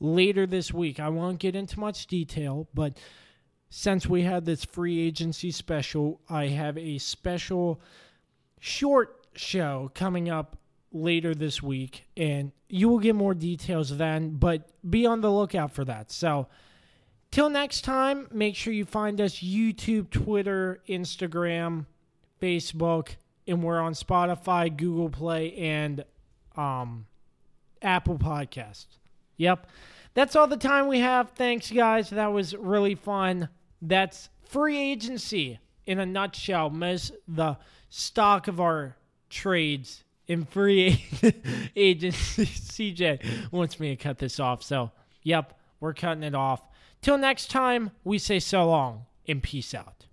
later 0.00 0.46
this 0.46 0.72
week. 0.72 1.00
I 1.00 1.08
won't 1.08 1.38
get 1.38 1.56
into 1.56 1.80
much 1.80 2.06
detail, 2.06 2.68
but 2.74 2.98
since 3.70 4.06
we 4.06 4.22
had 4.22 4.44
this 4.44 4.64
free 4.64 5.00
agency 5.00 5.50
special, 5.50 6.20
I 6.28 6.46
have 6.48 6.78
a 6.78 6.98
special 6.98 7.80
short 8.60 9.26
show 9.34 9.90
coming 9.94 10.30
up 10.30 10.58
later 10.92 11.34
this 11.34 11.62
week, 11.62 12.04
and 12.16 12.52
you 12.68 12.88
will 12.88 12.98
get 12.98 13.14
more 13.14 13.34
details 13.34 13.96
then, 13.96 14.36
but 14.36 14.70
be 14.88 15.06
on 15.06 15.20
the 15.20 15.30
lookout 15.30 15.72
for 15.72 15.84
that. 15.84 16.10
So, 16.10 16.48
till 17.30 17.50
next 17.50 17.82
time, 17.82 18.28
make 18.32 18.56
sure 18.56 18.72
you 18.72 18.84
find 18.84 19.20
us 19.20 19.36
YouTube, 19.36 20.10
Twitter, 20.10 20.80
Instagram, 20.88 21.86
Facebook, 22.40 23.16
and 23.48 23.62
we're 23.62 23.80
on 23.80 23.94
Spotify, 23.94 24.74
Google 24.74 25.08
Play, 25.08 25.54
and 25.54 26.04
um, 26.56 27.06
Apple 27.82 28.18
Podcasts. 28.18 28.98
Yep. 29.38 29.66
That's 30.14 30.36
all 30.36 30.46
the 30.46 30.56
time 30.56 30.88
we 30.88 31.00
have. 31.00 31.30
Thanks, 31.30 31.70
guys. 31.70 32.10
That 32.10 32.32
was 32.32 32.54
really 32.54 32.94
fun. 32.94 33.48
That's 33.80 34.28
free 34.44 34.76
agency 34.78 35.58
in 35.86 35.98
a 35.98 36.06
nutshell. 36.06 36.70
Miss 36.70 37.12
the 37.26 37.56
stock 37.88 38.48
of 38.48 38.60
our 38.60 38.96
trades 39.30 40.04
in 40.26 40.44
free 40.44 41.04
agency. 41.76 42.44
CJ 42.92 43.50
wants 43.50 43.80
me 43.80 43.90
to 43.90 43.96
cut 43.96 44.18
this 44.18 44.38
off. 44.38 44.62
So, 44.62 44.90
yep, 45.22 45.58
we're 45.80 45.94
cutting 45.94 46.22
it 46.22 46.34
off. 46.34 46.62
Till 47.00 47.16
next 47.16 47.50
time, 47.50 47.92
we 48.04 48.18
say 48.18 48.38
so 48.38 48.68
long 48.68 49.06
and 49.26 49.42
peace 49.42 49.74
out. 49.74 50.06